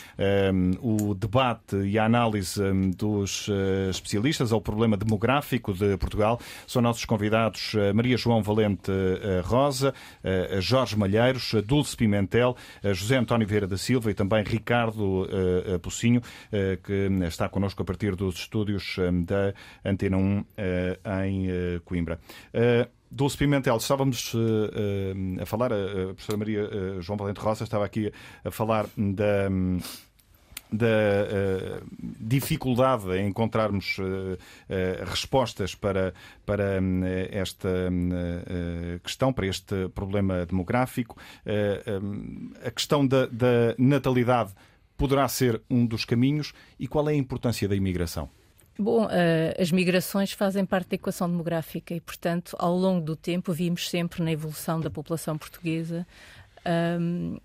o 0.80 1.14
debate 1.14 1.76
e 1.76 1.98
a 1.98 2.04
análise 2.04 2.60
dos 2.96 3.48
especialistas 3.88 4.52
ao 4.52 4.60
problema 4.60 4.96
demográfico 4.96 5.72
de 5.72 5.96
Portugal 5.96 6.40
são 6.66 6.82
nossos 6.82 7.04
convidados 7.04 7.74
Maria 7.94 8.16
João 8.16 8.42
Valente 8.42 8.92
Rosa. 9.44 9.77
Rosa, 9.78 9.94
Jorge 10.60 10.96
Malheiros, 10.96 11.54
Dulce 11.64 11.96
Pimentel, 11.96 12.56
José 12.92 13.16
António 13.16 13.46
Vieira 13.46 13.66
da 13.66 13.76
Silva 13.76 14.10
e 14.10 14.14
também 14.14 14.42
Ricardo 14.42 15.28
Pocinho, 15.82 16.20
que 16.82 17.08
está 17.26 17.48
connosco 17.48 17.82
a 17.82 17.84
partir 17.84 18.16
dos 18.16 18.36
estúdios 18.36 18.96
da 19.24 19.54
Antena 19.84 20.16
1 20.16 20.44
em 21.26 21.48
Coimbra. 21.84 22.18
Dulce 23.10 23.38
Pimentel, 23.38 23.76
estávamos 23.76 24.32
a 25.40 25.46
falar, 25.46 25.72
a 25.72 26.14
professora 26.14 26.38
Maria 26.38 26.68
João 27.00 27.16
Valente 27.16 27.40
Rosa 27.40 27.64
estava 27.64 27.84
aqui 27.84 28.12
a 28.44 28.50
falar 28.50 28.86
da. 28.96 29.48
Um, 29.50 29.78
da 30.70 30.86
uh, 30.86 31.86
dificuldade 32.20 33.10
em 33.16 33.28
encontrarmos 33.28 33.98
uh, 33.98 34.02
uh, 34.02 35.04
respostas 35.06 35.74
para, 35.74 36.12
para 36.44 36.78
esta 37.30 37.68
questão, 39.02 39.32
para 39.32 39.46
este 39.46 39.88
problema 39.94 40.44
demográfico. 40.46 41.16
Um, 42.02 42.52
a 42.64 42.70
questão 42.70 43.06
da, 43.06 43.26
da 43.26 43.74
natalidade 43.78 44.52
poderá 44.96 45.26
ser 45.28 45.60
um 45.70 45.86
dos 45.86 46.04
caminhos 46.04 46.52
e 46.78 46.86
qual 46.86 47.08
é 47.08 47.12
a 47.12 47.16
importância 47.16 47.68
da 47.68 47.74
imigração? 47.76 48.28
Bom, 48.78 49.08
as 49.58 49.72
migrações 49.72 50.32
fazem 50.32 50.64
parte 50.64 50.90
da 50.90 50.94
equação 50.94 51.28
demográfica 51.28 51.94
e, 51.94 52.00
portanto, 52.00 52.56
ao 52.58 52.76
longo 52.76 53.04
do 53.04 53.16
tempo 53.16 53.52
vimos 53.52 53.90
sempre 53.90 54.22
na 54.22 54.30
evolução 54.30 54.80
da 54.80 54.90
população 54.90 55.36
portuguesa 55.36 56.06
um, 57.00 57.38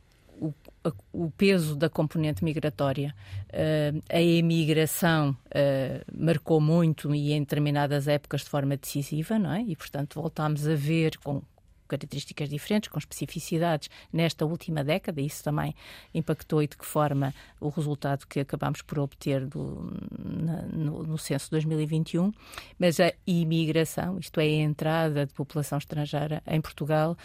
o, 1.13 1.31
peso 1.31 1.75
da 1.75 1.89
componente 1.89 2.43
migratória. 2.43 3.15
Uh, 3.49 4.01
a 4.09 4.21
emigração 4.21 5.31
uh, 5.31 6.03
marcou 6.13 6.59
muito 6.59 7.13
e 7.13 7.31
em 7.31 7.39
determinadas 7.41 8.07
épocas 8.07 8.41
de 8.41 8.49
forma 8.49 8.75
decisiva, 8.75 9.39
não 9.39 9.53
é? 9.53 9.61
E, 9.61 9.75
portanto, 9.75 10.19
voltámos 10.19 10.67
a 10.67 10.75
ver 10.75 11.17
com 11.19 11.41
características 11.87 12.49
diferentes, 12.49 12.89
com 12.89 12.97
especificidades 12.97 13.89
nesta 14.11 14.45
última 14.45 14.83
década. 14.83 15.21
Isso 15.21 15.43
também 15.43 15.75
impactou 16.13 16.61
e 16.63 16.67
de 16.67 16.77
que 16.77 16.85
forma 16.85 17.33
o 17.59 17.69
resultado 17.69 18.25
que 18.27 18.39
acabamos 18.39 18.81
por 18.81 18.99
obter 18.99 19.45
do, 19.45 19.91
na, 20.19 20.63
no, 20.63 21.03
no 21.03 21.17
censo 21.17 21.51
2021. 21.51 22.31
Mas 22.79 22.99
a 22.99 23.13
imigração, 23.25 24.17
isto 24.19 24.39
é, 24.39 24.43
a 24.43 24.47
entrada 24.47 25.25
de 25.25 25.33
população 25.33 25.77
estrangeira 25.77 26.41
em 26.47 26.59
Portugal, 26.61 27.15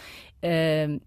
uh, 0.42 1.00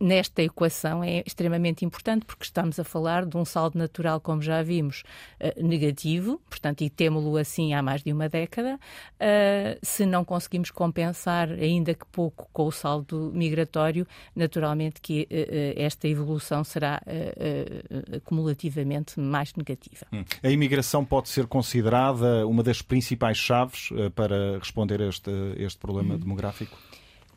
nesta 0.00 0.42
equação 0.42 1.02
é 1.02 1.22
extremamente 1.26 1.84
importante 1.84 2.24
porque 2.24 2.44
estamos 2.44 2.78
a 2.78 2.84
falar 2.84 3.26
de 3.26 3.36
um 3.36 3.44
saldo 3.44 3.78
natural, 3.78 4.20
como 4.20 4.42
já 4.42 4.62
vimos, 4.62 5.02
uh, 5.40 5.62
negativo, 5.62 6.40
portanto, 6.48 6.82
e 6.82 6.90
temo-lo 6.90 7.36
assim 7.36 7.74
há 7.74 7.82
mais 7.82 8.02
de 8.02 8.12
uma 8.12 8.28
década. 8.28 8.78
Uh, 9.14 9.78
se 9.82 10.04
não 10.06 10.24
conseguimos 10.24 10.70
compensar, 10.70 11.50
ainda 11.50 11.94
que 11.94 12.04
pouco, 12.06 12.48
com 12.52 12.66
o 12.66 12.72
saldo 12.72 13.30
migratório, 13.34 14.06
naturalmente 14.34 15.00
que 15.00 15.22
uh, 15.22 15.80
esta 15.80 16.08
evolução 16.08 16.64
será 16.64 17.00
acumulativamente 18.14 19.18
mais 19.18 19.54
negativa. 19.54 20.06
Hum. 20.12 20.24
A 20.42 20.50
imigração 20.50 21.04
pode 21.04 21.28
ser 21.28 21.46
considerada 21.46 22.46
uma 22.46 22.62
das 22.62 22.82
principais 22.82 23.36
chaves 23.38 23.90
para 24.14 24.58
responder 24.58 25.00
a 25.02 25.08
este, 25.08 25.30
este 25.56 25.78
problema 25.78 26.14
hum. 26.14 26.18
demográfico? 26.18 26.76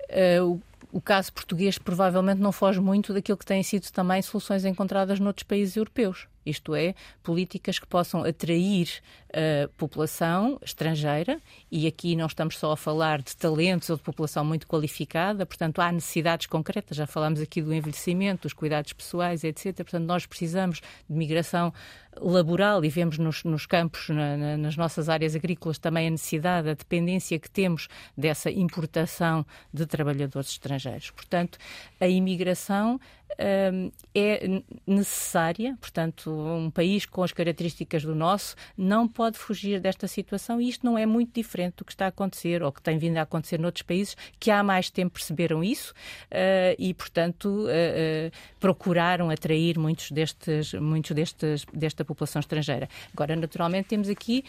Uh, 0.09 0.61
o 0.95 1.01
caso 1.01 1.33
português 1.33 1.77
provavelmente 1.77 2.39
não 2.39 2.53
foge 2.53 2.79
muito 2.79 3.13
daquilo 3.13 3.37
que 3.37 3.45
têm 3.45 3.61
sido 3.61 3.91
também 3.91 4.21
soluções 4.21 4.63
encontradas 4.63 5.19
noutros 5.19 5.43
países 5.43 5.75
europeus. 5.75 6.25
Isto 6.45 6.75
é, 6.75 6.93
políticas 7.23 7.79
que 7.79 7.87
possam 7.87 8.23
atrair 8.23 9.01
a 9.35 9.67
população 9.75 10.57
estrangeira, 10.63 11.41
e 11.69 11.87
aqui 11.87 12.15
não 12.15 12.25
estamos 12.25 12.57
só 12.57 12.71
a 12.71 12.77
falar 12.77 13.21
de 13.21 13.35
talentos 13.35 13.89
ou 13.89 13.97
de 13.97 14.03
população 14.03 14.45
muito 14.45 14.65
qualificada, 14.65 15.45
portanto, 15.45 15.81
há 15.81 15.91
necessidades 15.91 16.47
concretas, 16.47 16.95
já 16.95 17.05
falámos 17.05 17.41
aqui 17.41 17.61
do 17.61 17.73
envelhecimento, 17.73 18.43
dos 18.43 18.53
cuidados 18.53 18.93
pessoais, 18.93 19.43
etc. 19.43 19.75
Portanto, 19.75 20.05
nós 20.05 20.25
precisamos 20.25 20.79
de 21.09 21.15
migração 21.15 21.73
laboral 22.17 22.85
e 22.85 22.89
vemos 22.89 23.17
nos, 23.17 23.43
nos 23.43 23.65
campos, 23.65 24.07
na, 24.09 24.37
na, 24.37 24.57
nas 24.57 24.77
nossas 24.77 25.09
áreas 25.09 25.35
agrícolas, 25.35 25.77
também 25.77 26.07
a 26.07 26.11
necessidade, 26.11 26.69
a 26.69 26.73
dependência 26.73 27.37
que 27.37 27.49
temos 27.49 27.89
dessa 28.17 28.49
importação 28.49 29.45
de 29.73 29.85
trabalhadores 29.85 30.49
estrangeiros. 30.49 31.11
Portanto, 31.11 31.57
a 31.99 32.07
imigração 32.07 32.99
é 33.38 34.61
necessária, 34.86 35.77
portanto, 35.79 36.31
um 36.31 36.69
país 36.69 37.05
com 37.05 37.23
as 37.23 37.31
características 37.31 38.03
do 38.03 38.15
nosso 38.15 38.55
não 38.77 39.07
pode 39.07 39.38
fugir 39.38 39.79
desta 39.79 40.07
situação 40.07 40.61
e 40.61 40.69
isto 40.69 40.86
não 40.86 40.97
é 40.97 41.05
muito 41.05 41.33
diferente 41.33 41.75
do 41.77 41.86
que 41.86 41.91
está 41.91 42.05
a 42.05 42.09
acontecer 42.09 42.63
ou 42.63 42.71
que 42.71 42.81
tem 42.81 42.97
vindo 42.97 43.17
a 43.17 43.21
acontecer 43.21 43.59
noutros 43.59 43.83
países 43.83 44.15
que 44.39 44.51
há 44.51 44.63
mais 44.63 44.89
tempo 44.89 45.13
perceberam 45.13 45.63
isso 45.63 45.91
uh, 46.31 46.75
e, 46.77 46.93
portanto, 46.93 47.45
uh, 47.45 47.67
uh, 47.67 48.31
procuraram 48.59 49.29
atrair 49.29 49.77
muitos 49.77 50.11
destes, 50.11 50.73
muitos 50.73 51.11
destes, 51.11 51.65
desta 51.73 52.03
população 52.05 52.39
estrangeira. 52.39 52.88
Agora, 53.13 53.36
naturalmente, 53.36 53.89
temos 53.89 54.09
aqui 54.09 54.43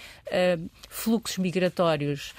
fluxos 0.88 1.38
migratórios 1.38 2.34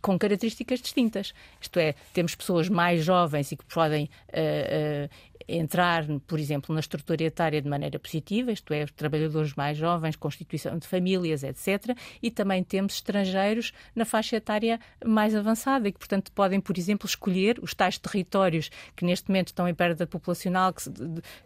com 0.00 0.18
características 0.18 0.80
distintas. 0.80 1.32
Isto 1.60 1.78
é, 1.78 1.94
temos 2.12 2.34
pessoas 2.34 2.68
mais 2.68 3.04
jovens 3.04 3.52
e 3.52 3.56
que 3.56 3.64
podem 3.64 4.04
uh, 4.28 5.06
uh, 5.06 5.37
entrar, 5.48 6.04
por 6.26 6.38
exemplo, 6.38 6.74
na 6.74 6.80
estrutura 6.80 7.24
etária 7.24 7.62
de 7.62 7.68
maneira 7.68 7.98
positiva, 7.98 8.52
isto 8.52 8.72
é, 8.74 8.84
trabalhadores 8.86 9.54
mais 9.54 9.78
jovens, 9.78 10.14
constituição 10.14 10.76
de 10.76 10.86
famílias, 10.86 11.42
etc. 11.42 11.96
E 12.22 12.30
também 12.30 12.62
temos 12.62 12.94
estrangeiros 12.94 13.72
na 13.96 14.04
faixa 14.04 14.36
etária 14.36 14.78
mais 15.04 15.34
avançada 15.34 15.88
e 15.88 15.92
que, 15.92 15.98
portanto, 15.98 16.30
podem, 16.32 16.60
por 16.60 16.76
exemplo, 16.76 17.06
escolher 17.06 17.58
os 17.62 17.72
tais 17.72 17.96
territórios 17.98 18.70
que 18.94 19.04
neste 19.04 19.28
momento 19.28 19.48
estão 19.48 19.66
em 19.66 19.74
perda 19.74 20.06
populacional, 20.06 20.72
que 20.74 20.82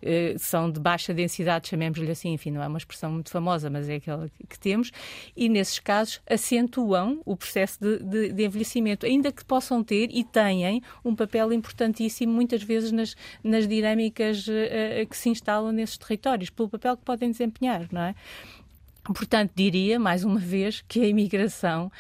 eh, 0.03 0.35
são 0.37 0.71
de 0.71 0.81
baixa 0.81 1.15
densidade, 1.15 1.69
chamemos-lhe 1.69 2.11
assim, 2.11 2.33
enfim, 2.33 2.51
não 2.51 2.63
é 2.63 2.67
uma 2.67 2.79
expressão 2.79 3.13
muito 3.13 3.31
famosa, 3.31 3.71
mas 3.71 3.89
é 3.89 3.97
aquela 3.97 4.29
que 4.49 4.59
temos, 4.59 4.91
e 5.37 5.49
nesses 5.49 5.79
casos 5.79 6.21
acentuam 6.29 7.21
o 7.25 7.37
processo 7.37 7.79
de, 7.81 7.99
de, 7.99 8.33
de 8.33 8.45
envelhecimento, 8.45 9.07
ainda 9.07 9.31
que 9.31 9.45
possam 9.45 9.85
ter 9.85 10.09
e 10.13 10.25
têm 10.25 10.83
um 11.05 11.15
papel 11.15 11.53
importantíssimo 11.53 12.33
muitas 12.33 12.63
vezes 12.63 12.91
nas, 12.91 13.17
nas 13.43 13.69
dinâmicas 13.69 13.92
dinâmicas 13.95 14.47
uh, 14.49 15.07
que 15.09 15.17
se 15.17 15.29
instalam 15.29 15.73
nesses 15.73 15.99
territórios, 15.99 16.51
pelo 16.51 16.69
papel 16.69 16.97
que 16.97 17.05
podem 17.05 17.31
desempenhar, 17.31 17.87
não 17.93 18.03
é? 18.03 18.15
Portanto, 19.05 19.51
diria, 19.55 19.99
mais 19.99 20.25
uma 20.25 20.39
vez, 20.39 20.83
que 20.87 21.01
a 21.01 21.07
imigração 21.07 21.91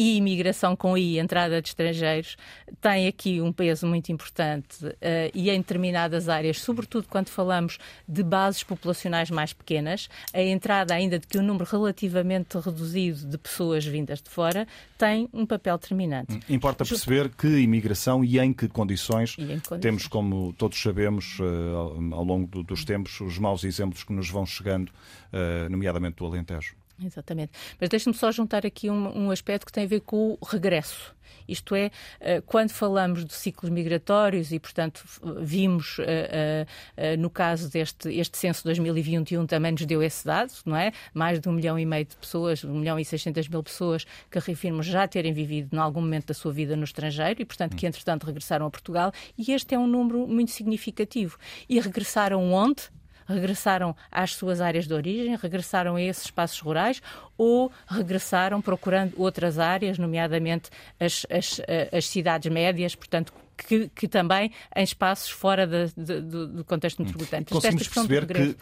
e 0.00 0.16
imigração 0.16 0.74
com 0.74 0.96
I, 0.96 1.18
entrada 1.18 1.60
de 1.60 1.68
estrangeiros, 1.68 2.38
tem 2.80 3.06
aqui 3.06 3.38
um 3.38 3.52
peso 3.52 3.86
muito 3.86 4.10
importante 4.10 4.86
uh, 4.86 4.96
e 5.34 5.50
em 5.50 5.58
determinadas 5.58 6.26
áreas, 6.26 6.58
sobretudo 6.58 7.06
quando 7.06 7.28
falamos 7.28 7.76
de 8.08 8.22
bases 8.22 8.62
populacionais 8.62 9.30
mais 9.30 9.52
pequenas, 9.52 10.08
a 10.32 10.40
entrada 10.40 10.94
ainda 10.94 11.18
de 11.18 11.26
que 11.26 11.38
um 11.38 11.42
número 11.42 11.66
relativamente 11.66 12.56
reduzido 12.58 13.26
de 13.26 13.36
pessoas 13.36 13.84
vindas 13.84 14.22
de 14.22 14.30
fora 14.30 14.66
tem 14.96 15.28
um 15.34 15.44
papel 15.44 15.76
determinante. 15.76 16.32
Hum, 16.32 16.40
importa 16.48 16.82
perceber 16.82 17.28
que 17.28 17.58
imigração 17.58 18.24
e 18.24 18.38
em 18.38 18.54
que 18.54 18.68
condições, 18.68 19.36
em 19.38 19.46
condições. 19.48 19.82
temos, 19.82 20.06
como 20.06 20.54
todos 20.54 20.80
sabemos, 20.80 21.38
uh, 21.40 22.14
ao 22.14 22.24
longo 22.24 22.46
do, 22.46 22.62
dos 22.62 22.86
tempos, 22.86 23.20
os 23.20 23.36
maus 23.36 23.64
exemplos 23.64 24.02
que 24.02 24.14
nos 24.14 24.30
vão 24.30 24.46
chegando, 24.46 24.88
uh, 24.88 25.68
nomeadamente 25.68 26.16
do 26.16 26.24
Alentejo. 26.24 26.79
Exatamente. 27.04 27.52
Mas 27.80 27.88
deixe-me 27.88 28.14
só 28.14 28.30
juntar 28.30 28.66
aqui 28.66 28.90
um, 28.90 29.26
um, 29.26 29.30
aspecto 29.30 29.64
que 29.64 29.72
tem 29.72 29.84
a 29.84 29.88
ver 29.88 30.00
com 30.00 30.36
o 30.40 30.44
regresso. 30.44 31.14
Isto 31.48 31.74
é, 31.74 31.90
eh, 32.20 32.40
quando 32.44 32.70
falamos 32.70 33.24
de 33.24 33.32
ciclos 33.32 33.70
migratórios 33.70 34.52
e, 34.52 34.58
portanto, 34.58 35.04
vimos 35.40 35.96
eh, 36.00 36.66
eh, 36.96 37.16
no 37.16 37.30
caso 37.30 37.70
deste 37.70 38.12
este 38.12 38.36
censo 38.36 38.64
2021 38.64 39.46
também 39.46 39.72
nos 39.72 39.86
deu 39.86 40.02
esse 40.02 40.26
dado, 40.26 40.52
não 40.66 40.76
é? 40.76 40.92
Mais 41.14 41.40
de 41.40 41.48
um 41.48 41.52
milhão 41.52 41.78
e 41.78 41.86
meio 41.86 42.04
de 42.04 42.16
pessoas, 42.16 42.64
um 42.64 42.80
milhão 42.80 42.98
e 42.98 43.04
seiscentas 43.04 43.48
mil 43.48 43.62
pessoas 43.62 44.04
que 44.30 44.38
reafirmam 44.38 44.82
já 44.82 45.06
terem 45.06 45.32
vivido 45.32 45.74
em 45.74 45.78
algum 45.78 46.00
momento 46.00 46.26
da 46.26 46.34
sua 46.34 46.52
vida 46.52 46.76
no 46.76 46.84
estrangeiro 46.84 47.40
e, 47.40 47.44
portanto, 47.44 47.76
que 47.76 47.86
entretanto 47.86 48.24
regressaram 48.24 48.66
a 48.66 48.70
Portugal 48.70 49.12
e 49.38 49.52
este 49.52 49.74
é 49.74 49.78
um 49.78 49.86
número 49.86 50.26
muito 50.26 50.50
significativo. 50.50 51.38
E 51.68 51.78
regressaram 51.80 52.52
onde? 52.52 52.90
Regressaram 53.30 53.94
às 54.10 54.34
suas 54.34 54.60
áreas 54.60 54.86
de 54.86 54.94
origem, 54.94 55.36
regressaram 55.36 55.96
a 55.96 56.02
esses 56.02 56.24
espaços 56.24 56.58
rurais 56.60 57.02
ou 57.36 57.70
regressaram 57.88 58.60
procurando 58.60 59.14
outras 59.16 59.58
áreas, 59.58 59.98
nomeadamente 59.98 60.70
as, 60.98 61.26
as, 61.30 61.60
as 61.92 62.06
cidades 62.06 62.50
médias, 62.52 62.94
portanto, 62.94 63.32
que, 63.64 63.88
que 63.94 64.08
também 64.08 64.52
em 64.74 64.82
espaços 64.82 65.30
fora 65.30 65.66
de, 65.66 65.92
de, 65.96 66.20
do 66.20 66.64
contexto 66.64 67.02
metropolitano. 67.02 67.46
Conseguimos 67.46 67.88
perceber 67.88 68.26
que, 68.26 68.56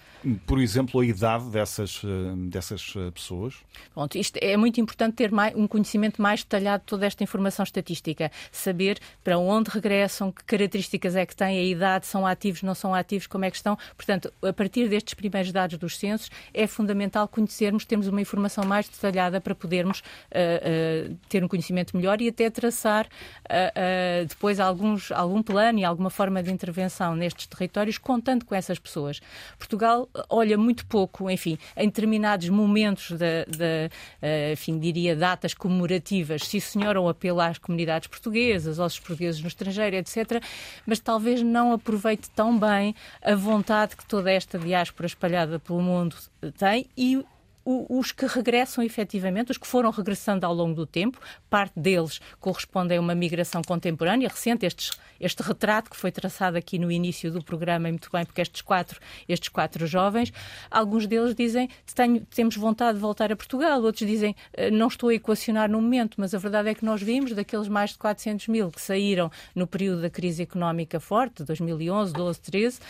por 0.46 0.60
exemplo, 0.60 1.00
a 1.00 1.06
idade 1.06 1.50
dessas, 1.50 2.02
eh, 2.04 2.08
dessas 2.48 2.94
eh, 2.96 3.10
pessoas? 3.10 3.54
Pronto, 3.94 4.16
isto 4.18 4.38
é 4.40 4.56
muito 4.56 4.80
importante 4.80 5.14
ter 5.14 5.30
mais, 5.30 5.54
um 5.54 5.66
conhecimento 5.66 6.20
mais 6.20 6.42
detalhado 6.42 6.82
de 6.82 6.86
toda 6.86 7.06
esta 7.06 7.22
informação 7.22 7.62
estatística, 7.62 8.30
saber 8.50 8.98
para 9.22 9.38
onde 9.38 9.70
regressam, 9.70 10.32
que 10.32 10.44
características 10.44 11.16
é 11.16 11.24
que 11.26 11.34
têm, 11.34 11.58
a 11.58 11.62
idade, 11.62 12.06
são 12.06 12.26
ativos, 12.26 12.62
não 12.62 12.74
são 12.74 12.94
ativos, 12.94 13.26
como 13.26 13.44
é 13.44 13.50
que 13.50 13.56
estão. 13.56 13.76
Portanto, 13.96 14.32
a 14.42 14.52
partir 14.52 14.88
destes 14.88 15.14
primeiros 15.14 15.52
dados 15.52 15.78
dos 15.78 15.96
censos, 15.96 16.30
é 16.52 16.66
fundamental 16.66 17.28
conhecermos, 17.28 17.84
termos 17.84 18.06
uma 18.08 18.20
informação 18.20 18.64
mais 18.64 18.88
detalhada 18.88 19.40
para 19.40 19.54
podermos 19.54 20.00
uh, 20.00 21.12
uh, 21.12 21.18
ter 21.28 21.44
um 21.44 21.48
conhecimento 21.48 21.96
melhor 21.96 22.20
e 22.20 22.28
até 22.28 22.50
traçar 22.50 23.06
uh, 23.06 24.26
depois 24.26 24.60
algum 24.60 24.87
alguns, 24.88 25.12
algum 25.12 25.42
plano 25.42 25.78
e 25.78 25.84
alguma 25.84 26.10
forma 26.10 26.42
de 26.42 26.50
intervenção 26.50 27.14
nestes 27.14 27.46
territórios, 27.46 27.98
contando 27.98 28.44
com 28.44 28.54
essas 28.54 28.78
pessoas. 28.78 29.20
Portugal 29.58 30.08
olha 30.28 30.56
muito 30.56 30.86
pouco, 30.86 31.30
enfim, 31.30 31.58
em 31.76 31.86
determinados 31.86 32.48
momentos 32.48 33.12
da, 33.12 33.44
de, 33.46 33.90
uh, 34.22 34.52
enfim, 34.52 34.78
diria, 34.78 35.14
datas 35.14 35.54
comemorativas, 35.54 36.42
se 36.42 36.60
senhor 36.60 36.96
ou 36.96 37.08
apelo 37.08 37.40
às 37.40 37.58
comunidades 37.58 38.08
portuguesas, 38.08 38.78
aos 38.78 38.98
portugueses 38.98 39.40
no 39.40 39.48
estrangeiro, 39.48 39.96
etc., 39.96 40.42
mas 40.86 40.98
talvez 40.98 41.42
não 41.42 41.72
aproveite 41.72 42.30
tão 42.30 42.58
bem 42.58 42.94
a 43.22 43.34
vontade 43.34 43.96
que 43.96 44.06
toda 44.06 44.30
esta 44.30 44.58
diáspora 44.58 45.06
espalhada 45.06 45.58
pelo 45.58 45.82
mundo 45.82 46.16
tem 46.58 46.86
e 46.96 47.22
os 47.64 48.12
que 48.12 48.26
regressam 48.26 48.82
efetivamente, 48.82 49.50
os 49.50 49.58
que 49.58 49.66
foram 49.66 49.90
regressando 49.90 50.46
ao 50.46 50.54
longo 50.54 50.74
do 50.74 50.86
tempo, 50.86 51.20
parte 51.50 51.78
deles 51.78 52.20
correspondem 52.40 52.96
a 52.96 53.00
uma 53.00 53.14
migração 53.14 53.62
contemporânea 53.62 54.28
recente. 54.28 54.64
Estes, 54.64 54.92
este 55.20 55.42
retrato 55.42 55.90
que 55.90 55.96
foi 55.96 56.10
traçado 56.10 56.56
aqui 56.56 56.78
no 56.78 56.90
início 56.90 57.30
do 57.30 57.42
programa, 57.42 57.88
muito 57.88 58.08
bem, 58.10 58.24
porque 58.24 58.40
estes 58.40 58.62
quatro, 58.62 58.98
estes 59.28 59.48
quatro 59.48 59.86
jovens, 59.86 60.32
alguns 60.70 61.06
deles 61.06 61.34
dizem 61.34 61.68
tenho, 61.94 62.24
temos 62.26 62.56
vontade 62.56 62.94
de 62.94 63.00
voltar 63.00 63.30
a 63.30 63.36
Portugal, 63.36 63.82
outros 63.82 64.08
dizem 64.08 64.34
eh, 64.54 64.70
não 64.70 64.88
estou 64.88 65.10
a 65.10 65.14
equacionar 65.14 65.70
no 65.70 65.80
momento, 65.80 66.14
mas 66.18 66.34
a 66.34 66.38
verdade 66.38 66.70
é 66.70 66.74
que 66.74 66.84
nós 66.84 67.02
vimos 67.02 67.32
daqueles 67.32 67.68
mais 67.68 67.90
de 67.90 67.98
400 67.98 68.48
mil 68.48 68.70
que 68.70 68.80
saíram 68.80 69.30
no 69.54 69.66
período 69.66 70.02
da 70.02 70.10
crise 70.10 70.42
económica 70.42 70.98
forte, 71.00 71.44
2011, 71.44 72.12
12, 72.12 72.40
13 72.40 72.80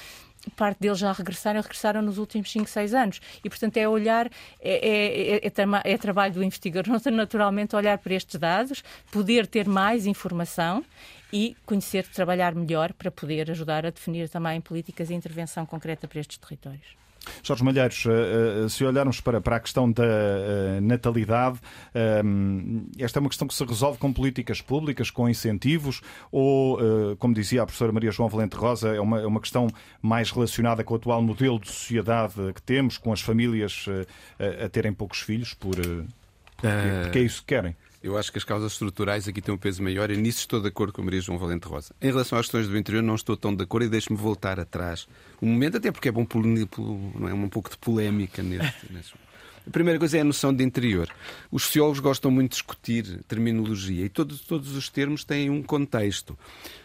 parte 0.56 0.78
deles 0.80 0.98
já 0.98 1.12
regressaram, 1.12 1.60
regressaram 1.60 2.02
nos 2.02 2.18
últimos 2.18 2.50
5, 2.50 2.68
6 2.68 2.94
anos. 2.94 3.20
E, 3.44 3.48
portanto, 3.48 3.76
é 3.76 3.88
olhar, 3.88 4.26
é, 4.60 4.88
é, 4.88 5.36
é, 5.36 5.46
é, 5.46 5.92
é 5.92 5.98
trabalho 5.98 6.34
do 6.34 6.42
investigador, 6.42 7.00
naturalmente, 7.12 7.74
olhar 7.76 7.98
para 7.98 8.14
estes 8.14 8.38
dados, 8.38 8.82
poder 9.10 9.46
ter 9.46 9.66
mais 9.66 10.06
informação 10.06 10.84
e 11.32 11.56
conhecer, 11.66 12.06
trabalhar 12.06 12.54
melhor 12.54 12.92
para 12.92 13.10
poder 13.10 13.50
ajudar 13.50 13.84
a 13.84 13.90
definir 13.90 14.28
também 14.28 14.60
políticas 14.60 15.08
de 15.08 15.14
intervenção 15.14 15.66
concreta 15.66 16.08
para 16.08 16.20
estes 16.20 16.38
territórios. 16.38 17.07
Jorge 17.42 17.64
Malheiros, 17.64 18.04
eh, 18.06 18.64
eh, 18.64 18.68
se 18.68 18.84
olharmos 18.84 19.20
para, 19.20 19.40
para 19.40 19.56
a 19.56 19.60
questão 19.60 19.90
da 19.90 20.04
eh, 20.04 20.80
natalidade, 20.80 21.58
esta 22.98 23.18
é 23.18 23.20
uma 23.20 23.28
questão 23.28 23.46
que 23.46 23.54
se 23.54 23.64
resolve 23.64 23.98
com 23.98 24.12
políticas 24.12 24.60
públicas, 24.60 25.10
com 25.10 25.28
incentivos, 25.28 26.00
ou, 26.30 26.78
como 27.18 27.34
dizia 27.34 27.62
a 27.62 27.66
professora 27.66 27.92
Maria 27.92 28.10
João 28.10 28.28
Valente 28.28 28.56
Rosa, 28.56 28.94
é 28.94 29.00
uma, 29.00 29.20
é 29.20 29.26
uma 29.26 29.40
questão 29.40 29.68
mais 30.00 30.30
relacionada 30.30 30.84
com 30.84 30.94
o 30.94 30.96
atual 30.96 31.22
modelo 31.22 31.58
de 31.58 31.68
sociedade 31.68 32.34
que 32.54 32.62
temos, 32.62 32.98
com 32.98 33.12
as 33.12 33.20
famílias 33.20 33.86
a 34.64 34.68
terem 34.68 34.92
poucos 34.92 35.20
filhos, 35.20 35.54
por, 35.54 35.76
porque 36.56 37.18
é 37.18 37.22
isso 37.22 37.40
que 37.40 37.54
querem? 37.54 37.74
Eu 38.02 38.16
acho 38.16 38.30
que 38.30 38.38
as 38.38 38.44
causas 38.44 38.72
estruturais 38.72 39.26
aqui 39.26 39.42
têm 39.42 39.52
um 39.52 39.58
peso 39.58 39.82
maior 39.82 40.08
e 40.10 40.16
nisso 40.16 40.38
estou 40.38 40.60
de 40.60 40.68
acordo 40.68 40.92
com 40.92 41.02
a 41.02 41.04
Maria 41.04 41.20
João 41.20 41.36
Valente 41.36 41.66
Rosa. 41.66 41.92
Em 42.00 42.06
relação 42.06 42.38
às 42.38 42.46
questões 42.46 42.68
do 42.68 42.78
interior, 42.78 43.02
não 43.02 43.16
estou 43.16 43.36
tão 43.36 43.54
de 43.54 43.64
acordo 43.64 43.86
e 43.86 43.88
deixe-me 43.88 44.16
voltar 44.16 44.60
atrás 44.60 45.08
um 45.42 45.48
momento, 45.48 45.78
até 45.78 45.90
porque 45.90 46.08
é 46.08 46.12
bom 46.12 46.26
não 47.18 47.28
é, 47.28 47.34
um 47.34 47.48
pouco 47.48 47.70
de 47.70 47.76
polémica 47.76 48.40
neste, 48.40 48.86
neste 48.92 49.14
A 49.66 49.70
primeira 49.70 49.98
coisa 49.98 50.16
é 50.16 50.20
a 50.20 50.24
noção 50.24 50.54
de 50.54 50.62
interior. 50.62 51.08
Os 51.50 51.64
sociólogos 51.64 51.98
gostam 51.98 52.30
muito 52.30 52.52
de 52.52 52.56
discutir 52.56 53.24
terminologia 53.26 54.06
e 54.06 54.08
todos, 54.08 54.40
todos 54.42 54.76
os 54.76 54.88
termos 54.88 55.24
têm 55.24 55.50
um 55.50 55.60
contexto. 55.60 56.38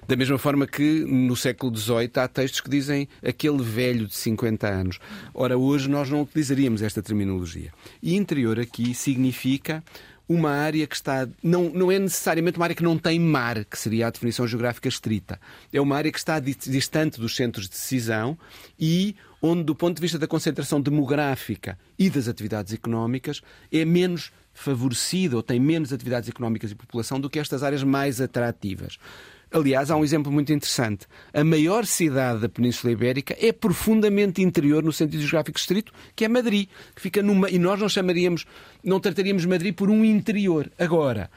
Da 0.07 0.15
mesma 0.15 0.39
forma 0.39 0.65
que 0.65 1.05
no 1.05 1.35
século 1.35 1.75
XVIII 1.75 2.11
há 2.15 2.27
textos 2.27 2.59
que 2.59 2.69
dizem 2.69 3.07
aquele 3.23 3.61
velho 3.61 4.07
de 4.07 4.15
50 4.15 4.67
anos. 4.67 4.99
Ora, 5.31 5.57
hoje 5.57 5.87
nós 5.87 6.09
não 6.09 6.23
utilizaríamos 6.23 6.81
esta 6.81 7.03
terminologia. 7.03 7.71
E 8.01 8.15
interior 8.15 8.59
aqui 8.59 8.95
significa 8.95 9.83
uma 10.27 10.51
área 10.51 10.87
que 10.87 10.95
está. 10.95 11.27
Não, 11.41 11.69
não 11.69 11.91
é 11.91 11.99
necessariamente 11.99 12.57
uma 12.57 12.65
área 12.65 12.75
que 12.75 12.83
não 12.83 12.97
tem 12.97 13.19
mar, 13.19 13.65
que 13.65 13.77
seria 13.77 14.07
a 14.07 14.09
definição 14.09 14.47
geográfica 14.47 14.87
estrita. 14.87 15.39
É 15.71 15.81
uma 15.81 15.95
área 15.95 16.11
que 16.11 16.17
está 16.17 16.39
distante 16.39 17.19
dos 17.19 17.35
centros 17.35 17.65
de 17.65 17.71
decisão 17.71 18.37
e 18.79 19.15
onde, 19.41 19.63
do 19.63 19.75
ponto 19.75 19.95
de 19.95 20.01
vista 20.01 20.17
da 20.17 20.27
concentração 20.27 20.79
demográfica 20.79 21.77
e 21.99 22.09
das 22.09 22.27
atividades 22.27 22.73
económicas, 22.73 23.41
é 23.71 23.83
menos 23.83 24.31
favorecida 24.53 25.35
ou 25.35 25.43
tem 25.43 25.59
menos 25.59 25.91
atividades 25.91 26.29
económicas 26.29 26.71
e 26.71 26.75
população 26.75 27.19
do 27.19 27.29
que 27.29 27.39
estas 27.39 27.63
áreas 27.63 27.83
mais 27.83 28.21
atrativas. 28.21 28.97
Aliás, 29.53 29.91
há 29.91 29.95
um 29.95 30.03
exemplo 30.03 30.31
muito 30.31 30.51
interessante. 30.51 31.05
A 31.31 31.43
maior 31.43 31.85
cidade 31.85 32.39
da 32.39 32.49
Península 32.49 32.91
Ibérica 32.91 33.37
é 33.39 33.51
profundamente 33.51 34.41
interior 34.41 34.81
no 34.81 34.91
sentido 34.91 35.21
geográfico 35.21 35.59
estrito, 35.59 35.93
que 36.15 36.25
é 36.25 36.27
Madrid, 36.27 36.67
que 36.95 36.99
fica 36.99 37.21
numa 37.21 37.47
e 37.51 37.59
nós 37.59 37.79
não 37.79 37.87
chamaríamos, 37.87 38.47
não 38.83 38.99
trataríamos 38.99 39.45
Madrid 39.45 39.75
por 39.75 39.91
um 39.91 40.03
interior. 40.03 40.71
Agora, 40.79 41.29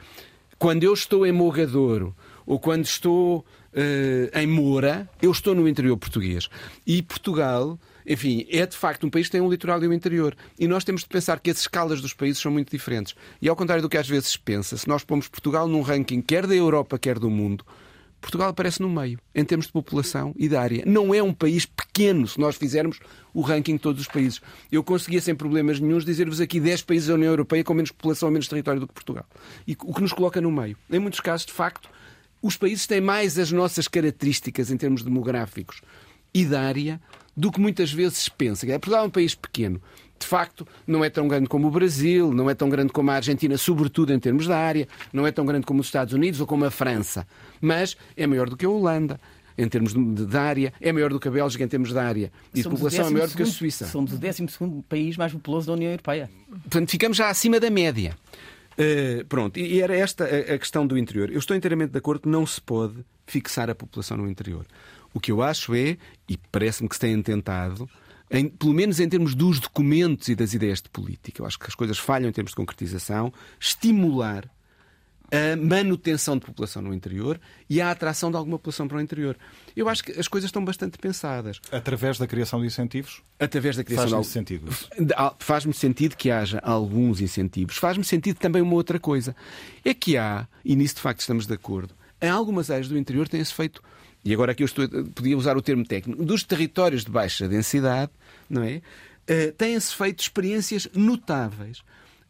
quando 0.58 0.82
eu 0.82 0.94
estou 0.94 1.26
em 1.26 1.32
Mogadouro 1.32 2.16
ou 2.46 2.58
quando 2.58 2.86
estou 2.86 3.40
uh, 3.74 4.38
em 4.38 4.46
Moura, 4.46 5.06
eu 5.20 5.30
estou 5.30 5.54
no 5.54 5.68
interior 5.68 5.98
português. 5.98 6.48
E 6.86 7.02
Portugal 7.02 7.78
enfim, 8.08 8.46
é 8.48 8.64
de 8.64 8.76
facto 8.76 9.04
um 9.04 9.10
país 9.10 9.26
que 9.26 9.32
tem 9.32 9.40
um 9.40 9.50
litoral 9.50 9.82
e 9.82 9.88
um 9.88 9.92
interior. 9.92 10.34
E 10.58 10.68
nós 10.68 10.84
temos 10.84 11.02
de 11.02 11.08
pensar 11.08 11.40
que 11.40 11.50
as 11.50 11.58
escalas 11.58 12.00
dos 12.00 12.14
países 12.14 12.40
são 12.40 12.52
muito 12.52 12.70
diferentes. 12.70 13.16
E 13.42 13.48
ao 13.48 13.56
contrário 13.56 13.82
do 13.82 13.88
que 13.88 13.98
às 13.98 14.08
vezes 14.08 14.36
pensa, 14.36 14.76
se 14.76 14.86
nós 14.86 15.02
pomos 15.02 15.26
Portugal 15.26 15.66
num 15.66 15.82
ranking 15.82 16.22
quer 16.22 16.46
da 16.46 16.54
Europa, 16.54 16.98
quer 17.00 17.18
do 17.18 17.28
mundo, 17.28 17.64
Portugal 18.20 18.48
aparece 18.48 18.80
no 18.82 18.88
meio, 18.88 19.18
em 19.34 19.44
termos 19.44 19.66
de 19.66 19.72
população 19.72 20.34
e 20.36 20.48
de 20.48 20.56
área. 20.56 20.82
Não 20.86 21.14
é 21.14 21.22
um 21.22 21.32
país 21.32 21.64
pequeno 21.64 22.26
se 22.26 22.40
nós 22.40 22.56
fizermos 22.56 22.98
o 23.32 23.40
ranking 23.40 23.74
de 23.74 23.80
todos 23.80 24.00
os 24.00 24.08
países. 24.08 24.40
Eu 24.70 24.82
conseguia, 24.82 25.20
sem 25.20 25.34
problemas 25.34 25.78
nenhums, 25.78 26.04
dizer-vos 26.04 26.40
aqui 26.40 26.58
10 26.58 26.82
países 26.82 27.08
da 27.08 27.14
União 27.14 27.30
Europeia 27.30 27.62
com 27.62 27.74
menos 27.74 27.90
população 27.90 28.28
e 28.28 28.32
menos 28.32 28.48
território 28.48 28.80
do 28.80 28.88
que 28.88 28.94
Portugal. 28.94 29.26
E 29.66 29.76
o 29.80 29.94
que 29.94 30.00
nos 30.00 30.12
coloca 30.12 30.40
no 30.40 30.50
meio. 30.50 30.76
Em 30.90 30.98
muitos 30.98 31.20
casos, 31.20 31.46
de 31.46 31.52
facto, 31.52 31.88
os 32.42 32.56
países 32.56 32.86
têm 32.86 33.00
mais 33.00 33.38
as 33.38 33.52
nossas 33.52 33.88
características 33.88 34.70
em 34.70 34.76
termos 34.76 35.02
demográficos 35.02 35.80
e 36.34 36.44
de 36.44 36.54
área 36.54 37.00
do 37.36 37.52
que 37.52 37.60
muitas 37.60 37.92
vezes 37.92 38.28
pensa. 38.28 38.66
Portugal 38.66 39.04
é 39.04 39.06
um 39.06 39.10
país 39.10 39.34
pequeno 39.34 39.80
de 40.18 40.26
facto, 40.26 40.66
não 40.86 41.04
é 41.04 41.10
tão 41.10 41.28
grande 41.28 41.48
como 41.48 41.68
o 41.68 41.70
Brasil, 41.70 42.32
não 42.32 42.48
é 42.48 42.54
tão 42.54 42.68
grande 42.68 42.92
como 42.92 43.10
a 43.10 43.14
Argentina, 43.14 43.56
sobretudo 43.56 44.12
em 44.12 44.18
termos 44.18 44.46
da 44.46 44.56
área, 44.56 44.88
não 45.12 45.26
é 45.26 45.32
tão 45.32 45.44
grande 45.44 45.66
como 45.66 45.80
os 45.80 45.86
Estados 45.86 46.14
Unidos 46.14 46.40
ou 46.40 46.46
como 46.46 46.64
a 46.64 46.70
França, 46.70 47.26
mas 47.60 47.96
é 48.16 48.26
maior 48.26 48.48
do 48.48 48.56
que 48.56 48.66
a 48.66 48.70
Holanda. 48.70 49.20
Em 49.58 49.66
termos 49.70 49.94
de, 49.94 50.26
de 50.26 50.36
área, 50.36 50.70
é 50.82 50.92
maior 50.92 51.08
do 51.08 51.18
que 51.18 51.28
a 51.28 51.30
Bélgica 51.30 51.64
em 51.64 51.68
termos 51.68 51.88
de 51.88 51.98
área 51.98 52.30
e 52.54 52.60
de 52.60 52.68
população 52.68 53.06
é 53.06 53.10
maior 53.10 53.26
do 53.26 53.34
que 53.34 53.42
a 53.42 53.46
Suíça. 53.46 53.86
Somos 53.86 54.12
o 54.12 54.18
12 54.18 54.46
país 54.86 55.16
mais 55.16 55.32
populoso 55.32 55.68
da 55.68 55.72
União 55.72 55.90
Europeia. 55.90 56.28
Portanto, 56.46 56.90
ficamos 56.90 57.16
já 57.16 57.30
acima 57.30 57.58
da 57.58 57.70
média. 57.70 58.14
Uh, 58.78 59.24
pronto, 59.24 59.58
e 59.58 59.80
era 59.80 59.96
esta 59.96 60.24
a, 60.24 60.54
a 60.54 60.58
questão 60.58 60.86
do 60.86 60.98
interior. 60.98 61.30
Eu 61.30 61.38
estou 61.38 61.56
inteiramente 61.56 61.92
de 61.92 61.96
acordo 61.96 62.20
que 62.20 62.28
não 62.28 62.44
se 62.44 62.60
pode 62.60 63.02
fixar 63.26 63.70
a 63.70 63.74
população 63.74 64.18
no 64.18 64.28
interior. 64.28 64.66
O 65.14 65.20
que 65.20 65.32
eu 65.32 65.40
acho 65.40 65.74
é, 65.74 65.96
e 66.28 66.36
parece-me 66.52 66.86
que 66.86 66.94
se 66.94 67.00
têm 67.00 67.22
tentado, 67.22 67.88
em, 68.30 68.48
pelo 68.48 68.72
menos 68.72 69.00
em 69.00 69.08
termos 69.08 69.34
dos 69.34 69.60
documentos 69.60 70.28
e 70.28 70.34
das 70.34 70.54
ideias 70.54 70.82
de 70.82 70.88
política. 70.88 71.42
Eu 71.42 71.46
acho 71.46 71.58
que 71.58 71.66
as 71.66 71.74
coisas 71.74 71.98
falham 71.98 72.28
em 72.28 72.32
termos 72.32 72.52
de 72.52 72.56
concretização. 72.56 73.32
Estimular 73.60 74.50
a 75.30 75.56
manutenção 75.56 76.36
de 76.36 76.46
população 76.46 76.82
no 76.82 76.94
interior 76.94 77.40
e 77.68 77.80
a 77.80 77.90
atração 77.90 78.30
de 78.30 78.36
alguma 78.36 78.58
população 78.58 78.86
para 78.86 78.98
o 78.98 79.00
interior. 79.00 79.36
Eu 79.74 79.88
acho 79.88 80.04
que 80.04 80.12
as 80.12 80.28
coisas 80.28 80.48
estão 80.48 80.64
bastante 80.64 80.98
pensadas. 80.98 81.60
Através 81.70 82.18
da 82.18 82.26
criação 82.26 82.60
de 82.60 82.66
incentivos? 82.66 83.22
Através 83.38 83.76
da 83.76 83.84
criação 83.84 84.08
Faz-me 84.08 84.22
de... 84.22 84.28
sentido. 84.28 84.72
Faz-me 85.38 85.74
sentido 85.74 86.16
que 86.16 86.30
haja 86.30 86.60
alguns 86.62 87.20
incentivos. 87.20 87.76
Faz-me 87.76 88.04
sentido 88.04 88.38
também 88.38 88.62
uma 88.62 88.74
outra 88.74 89.00
coisa. 89.00 89.34
É 89.84 89.92
que 89.92 90.16
há, 90.16 90.46
e 90.64 90.76
nisso 90.76 90.96
de 90.96 91.00
facto 91.00 91.20
estamos 91.20 91.46
de 91.46 91.54
acordo, 91.54 91.94
em 92.20 92.28
algumas 92.28 92.70
áreas 92.70 92.88
do 92.88 92.96
interior 92.96 93.28
tem-se 93.28 93.52
feito 93.52 93.82
e 94.26 94.34
agora 94.34 94.50
aqui 94.50 94.64
eu 94.64 94.66
estou, 94.66 94.88
podia 95.14 95.38
usar 95.38 95.56
o 95.56 95.62
termo 95.62 95.86
técnico, 95.86 96.24
dos 96.24 96.42
territórios 96.42 97.04
de 97.04 97.10
baixa 97.12 97.46
densidade, 97.46 98.10
não 98.50 98.64
é? 98.64 98.82
Uh, 99.28 99.52
têm-se 99.52 99.94
feito 99.94 100.20
experiências 100.20 100.88
notáveis 100.92 101.82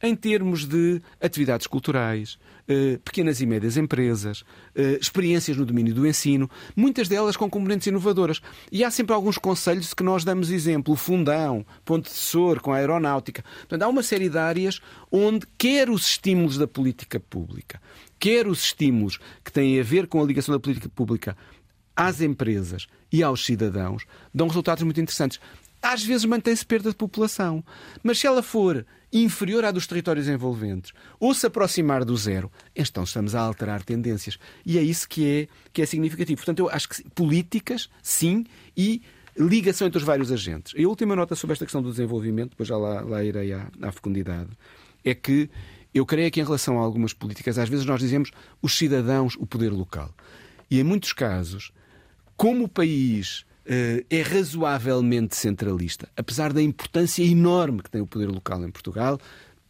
em 0.03 0.15
termos 0.15 0.67
de 0.67 1.01
atividades 1.21 1.67
culturais, 1.67 2.39
uh, 2.69 2.99
pequenas 2.99 3.41
e 3.41 3.47
médias 3.47 3.79
empresas, 3.79 4.43
uh, 4.43 4.99
experiências 5.01 5.57
no 5.57 5.65
domínio 5.65 5.95
do 5.95 6.07
ensino, 6.07 6.51
muitas 6.77 7.09
delas 7.09 7.35
com 7.35 7.49
componentes 7.49 7.87
inovadoras. 7.87 8.43
E 8.71 8.85
há 8.85 8.91
sempre 8.91 9.15
alguns 9.15 9.39
conselhos 9.39 9.95
que 9.95 10.03
nós 10.03 10.23
damos 10.23 10.51
exemplo, 10.51 10.93
o 10.93 10.97
Fundão, 10.99 11.65
Ponte 11.83 12.11
de 12.11 12.17
Sor, 12.17 12.61
com 12.61 12.73
a 12.73 12.77
aeronáutica. 12.77 13.43
Portanto, 13.61 13.83
há 13.83 13.89
uma 13.89 14.03
série 14.03 14.29
de 14.29 14.37
áreas 14.37 14.81
onde 15.11 15.47
quer 15.57 15.89
os 15.89 16.07
estímulos 16.07 16.59
da 16.59 16.67
política 16.67 17.19
pública, 17.19 17.81
quer 18.19 18.47
os 18.47 18.65
estímulos 18.65 19.19
que 19.43 19.51
têm 19.51 19.81
a 19.81 19.83
ver 19.83 20.07
com 20.07 20.23
a 20.23 20.27
ligação 20.27 20.55
da 20.55 20.61
política 20.61 20.91
pública 20.91 21.37
às 21.97 22.21
empresas 22.21 22.87
e 23.11 23.23
aos 23.23 23.45
cidadãos 23.45 24.05
dão 24.35 24.49
resultados 24.49 24.83
muito 24.83 25.01
interessantes. 25.01 25.41
Às 25.83 26.05
vezes 26.05 26.25
mantém-se 26.25 26.65
perda 26.65 26.91
de 26.91 26.97
população, 26.97 27.65
mas 28.03 28.19
se 28.19 28.27
ela 28.27 28.43
for 28.43 28.85
inferior 29.13 29.65
à 29.65 29.71
dos 29.71 29.87
territórios 29.87 30.29
envolventes 30.29 30.93
ou 31.19 31.33
se 31.33 31.47
aproximar 31.47 32.05
do 32.05 32.17
zero, 32.17 32.51
então 32.75 33.05
estamos 33.05 33.35
a 33.35 33.41
alterar 33.41 33.83
tendências. 33.83 34.39
E 34.65 34.79
é 34.79 34.83
isso 34.83 35.09
que 35.09 35.27
é, 35.27 35.49
que 35.73 35.81
é 35.81 35.87
significativo. 35.87 36.37
Portanto, 36.37 36.59
eu 36.59 36.69
acho 36.69 36.89
que 36.89 37.09
políticas, 37.11 37.89
sim, 38.03 38.45
e 38.77 39.03
ligação 39.39 39.87
entre 39.87 39.99
os 39.99 40.05
vários 40.05 40.33
agentes. 40.33 40.73
E 40.77 40.85
a 40.85 40.89
última 40.89 41.15
nota 41.15 41.35
sobre 41.35 41.53
esta 41.53 41.65
questão 41.65 41.83
do 41.83 41.91
desenvolvimento, 41.91 42.51
depois 42.51 42.69
já 42.69 42.77
lá, 42.77 43.01
lá 43.03 43.23
irei 43.23 43.53
à, 43.53 43.69
à 43.83 43.93
fecundidade, 43.93 44.51
é 45.05 45.15
que 45.15 45.49
eu 45.95 46.05
creio 46.05 46.31
que 46.31 46.41
em 46.41 46.45
relação 46.45 46.79
a 46.79 46.83
algumas 46.83 47.13
políticas, 47.13 47.59
às 47.59 47.69
vezes 47.69 47.87
nós 47.87 48.01
dizemos 48.01 48.31
os 48.61 48.77
cidadãos, 48.77 49.37
o 49.39 49.47
poder 49.47 49.73
local. 49.73 50.13
E 50.71 50.81
em 50.81 50.83
muitos 50.83 51.13
casos, 51.13 51.71
como 52.37 52.65
o 52.65 52.69
país 52.69 53.41
uh, 53.67 54.05
é 54.11 54.23
razoavelmente 54.23 55.37
centralista, 55.37 56.09
apesar 56.17 56.53
da 56.53 56.63
importância 56.63 57.23
enorme 57.23 57.83
que 57.83 57.91
tem 57.91 58.01
o 58.01 58.07
poder 58.07 58.29
local 58.29 58.65
em 58.65 58.71
Portugal, 58.71 59.19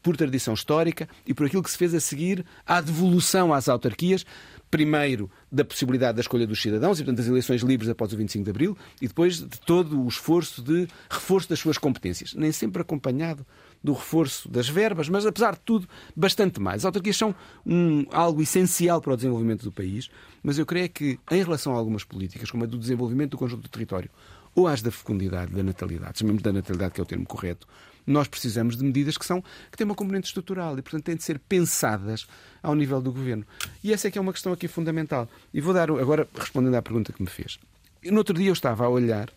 por 0.03 0.17
tradição 0.17 0.55
histórica 0.55 1.09
e 1.27 1.35
por 1.35 1.47
aquilo 1.47 1.63
que 1.63 1.71
se 1.71 1.77
fez 1.77 1.93
a 1.93 1.99
seguir 1.99 2.45
à 2.65 2.81
devolução 2.81 3.53
às 3.53 3.69
autarquias, 3.69 4.25
primeiro 4.71 5.29
da 5.51 5.65
possibilidade 5.65 6.17
da 6.17 6.21
escolha 6.21 6.47
dos 6.47 6.63
cidadãos 6.63 6.99
e, 6.99 7.03
portanto, 7.03 7.19
das 7.19 7.27
eleições 7.27 7.63
livres 7.63 7.89
após 7.89 8.13
o 8.13 8.17
25 8.17 8.45
de 8.45 8.51
Abril 8.51 8.79
e 9.01 9.09
depois 9.09 9.39
de 9.39 9.61
todo 9.61 10.01
o 10.01 10.07
esforço 10.07 10.63
de 10.63 10.87
reforço 11.11 11.49
das 11.49 11.59
suas 11.59 11.77
competências, 11.77 12.35
nem 12.35 12.53
sempre 12.53 12.83
acompanhado 12.83 13.45
do 13.83 13.93
reforço 13.93 14.49
das 14.49 14.69
verbas, 14.69 15.09
mas 15.09 15.25
apesar 15.27 15.55
de 15.55 15.61
tudo, 15.61 15.89
bastante 16.15 16.61
mais. 16.61 16.83
As 16.83 16.87
autarquias 16.87 17.17
são 17.17 17.35
um, 17.65 18.05
algo 18.11 18.43
essencial 18.43 19.01
para 19.01 19.13
o 19.13 19.17
desenvolvimento 19.17 19.63
do 19.63 19.73
país, 19.73 20.11
mas 20.43 20.59
eu 20.59 20.67
creio 20.67 20.89
que, 20.89 21.19
em 21.31 21.43
relação 21.43 21.75
a 21.75 21.79
algumas 21.79 22.05
políticas, 22.05 22.51
como 22.51 22.65
a 22.65 22.67
do 22.67 22.79
desenvolvimento 22.79 23.33
do 23.33 23.39
conjunto 23.39 23.63
do 23.63 23.69
território, 23.69 24.11
ou 24.55 24.67
às 24.67 24.83
da 24.83 24.91
fecundidade, 24.91 25.53
da 25.53 25.63
natalidade, 25.63 26.19
chamemos 26.19 26.43
da 26.43 26.53
natalidade, 26.53 26.95
que 26.95 27.01
é 27.01 27.03
o 27.03 27.07
termo 27.07 27.27
correto, 27.27 27.67
nós 28.07 28.29
precisamos 28.29 28.77
de 28.77 28.85
medidas 28.85 29.19
que 29.19 29.27
são 29.27 29.43
que 29.71 29.77
têm 29.77 29.85
uma 29.85 29.95
componente 29.95 30.29
estrutural 30.29 30.79
e, 30.79 30.83
portanto, 30.83 31.05
têm 31.05 31.17
de 31.17 31.25
ser 31.25 31.39
pensadas 31.41 32.27
ao 32.63 32.75
nível 32.75 33.01
do 33.03 33.13
governo. 33.13 33.45
E 33.83 33.93
essa 33.93 34.07
é 34.07 34.11
que 34.11 34.19
é 34.19 34.21
uma 34.21 34.33
questão 34.33 34.53
aqui 34.53 34.69
fundamental. 34.69 35.29
E 35.53 35.61
vou 35.61 35.75
dar 35.75 35.91
agora 35.91 36.29
respondendo 36.35 36.75
à 36.77 36.83
pergunta 36.83 37.13
que 37.13 37.21
me 37.21 37.29
fez. 37.29 37.59
No 38.05 38.19
outro 38.19 38.35
dia 38.35 38.49
eu 38.49 38.53
estava 38.53 38.85
a 38.85 38.89
olhar 38.89 39.29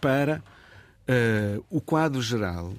para 0.00 0.42
uh, 1.08 1.64
o 1.70 1.80
quadro 1.80 2.20
geral 2.20 2.74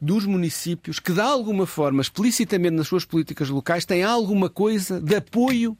dos 0.00 0.24
municípios 0.24 0.98
que, 0.98 1.12
de 1.12 1.20
alguma 1.20 1.66
forma, 1.66 2.00
explicitamente 2.00 2.74
nas 2.74 2.88
suas 2.88 3.04
políticas 3.04 3.50
locais, 3.50 3.84
têm 3.84 4.02
alguma 4.02 4.48
coisa 4.48 5.00
de 5.00 5.16
apoio 5.16 5.76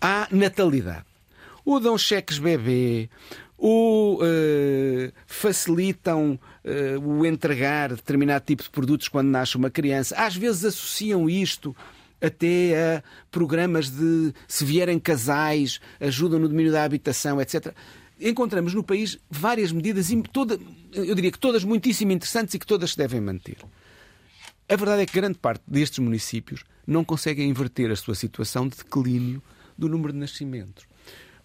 à 0.00 0.26
natalidade. 0.30 1.04
Ou 1.64 1.78
dão 1.78 1.96
cheques 1.96 2.38
bebê, 2.38 3.08
ou 3.56 4.16
uh, 4.16 5.12
facilitam 5.26 6.38
uh, 6.64 7.00
o 7.00 7.24
entregar 7.24 7.90
determinado 7.90 8.44
tipo 8.44 8.62
de 8.62 8.70
produtos 8.70 9.08
quando 9.08 9.28
nasce 9.28 9.56
uma 9.56 9.70
criança. 9.70 10.16
Às 10.16 10.36
vezes 10.36 10.64
associam 10.64 11.30
isto 11.30 11.74
até 12.20 12.96
a 12.96 13.02
programas 13.30 13.90
de 13.90 14.32
se 14.48 14.64
vierem 14.64 14.98
casais, 14.98 15.80
ajudam 16.00 16.38
no 16.38 16.48
domínio 16.48 16.72
da 16.72 16.82
habitação, 16.82 17.40
etc 17.40 17.74
encontramos 18.30 18.74
no 18.74 18.82
país 18.82 19.18
várias 19.30 19.70
medidas, 19.70 20.08
toda, 20.32 20.58
eu 20.92 21.14
diria 21.14 21.30
que 21.30 21.38
todas 21.38 21.62
muitíssimo 21.62 22.12
interessantes 22.12 22.54
e 22.54 22.58
que 22.58 22.66
todas 22.66 22.92
se 22.92 22.96
devem 22.96 23.20
manter. 23.20 23.58
A 24.68 24.76
verdade 24.76 25.02
é 25.02 25.06
que 25.06 25.12
grande 25.12 25.38
parte 25.38 25.62
destes 25.66 25.98
municípios 25.98 26.64
não 26.86 27.04
conseguem 27.04 27.48
inverter 27.48 27.90
a 27.90 27.96
sua 27.96 28.14
situação 28.14 28.66
de 28.66 28.78
declínio 28.78 29.42
do 29.76 29.88
número 29.88 30.12
de 30.12 30.18
nascimentos. 30.18 30.86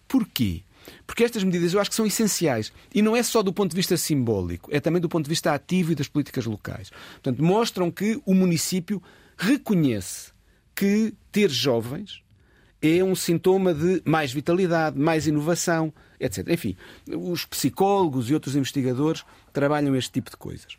Porquê? 0.08 0.62
Porque 1.06 1.24
estas 1.24 1.44
medidas 1.44 1.74
eu 1.74 1.80
acho 1.80 1.90
que 1.90 1.96
são 1.96 2.06
essenciais. 2.06 2.72
E 2.94 3.02
não 3.02 3.14
é 3.14 3.22
só 3.22 3.42
do 3.42 3.52
ponto 3.52 3.70
de 3.70 3.76
vista 3.76 3.96
simbólico, 3.96 4.70
é 4.72 4.80
também 4.80 5.02
do 5.02 5.08
ponto 5.08 5.24
de 5.24 5.28
vista 5.28 5.52
ativo 5.52 5.92
e 5.92 5.94
das 5.94 6.08
políticas 6.08 6.46
locais. 6.46 6.90
Portanto, 7.12 7.42
mostram 7.42 7.90
que 7.90 8.20
o 8.24 8.34
município 8.34 9.02
reconhece 9.36 10.32
que 10.74 11.14
ter 11.30 11.50
jovens 11.50 12.22
é 12.82 13.04
um 13.04 13.14
sintoma 13.14 13.74
de 13.74 14.02
mais 14.04 14.32
vitalidade, 14.32 14.98
mais 14.98 15.26
inovação, 15.26 15.92
etc. 16.18 16.48
Enfim, 16.48 16.76
os 17.08 17.44
psicólogos 17.44 18.30
e 18.30 18.34
outros 18.34 18.56
investigadores 18.56 19.24
trabalham 19.52 19.94
este 19.94 20.12
tipo 20.12 20.30
de 20.30 20.36
coisas. 20.36 20.78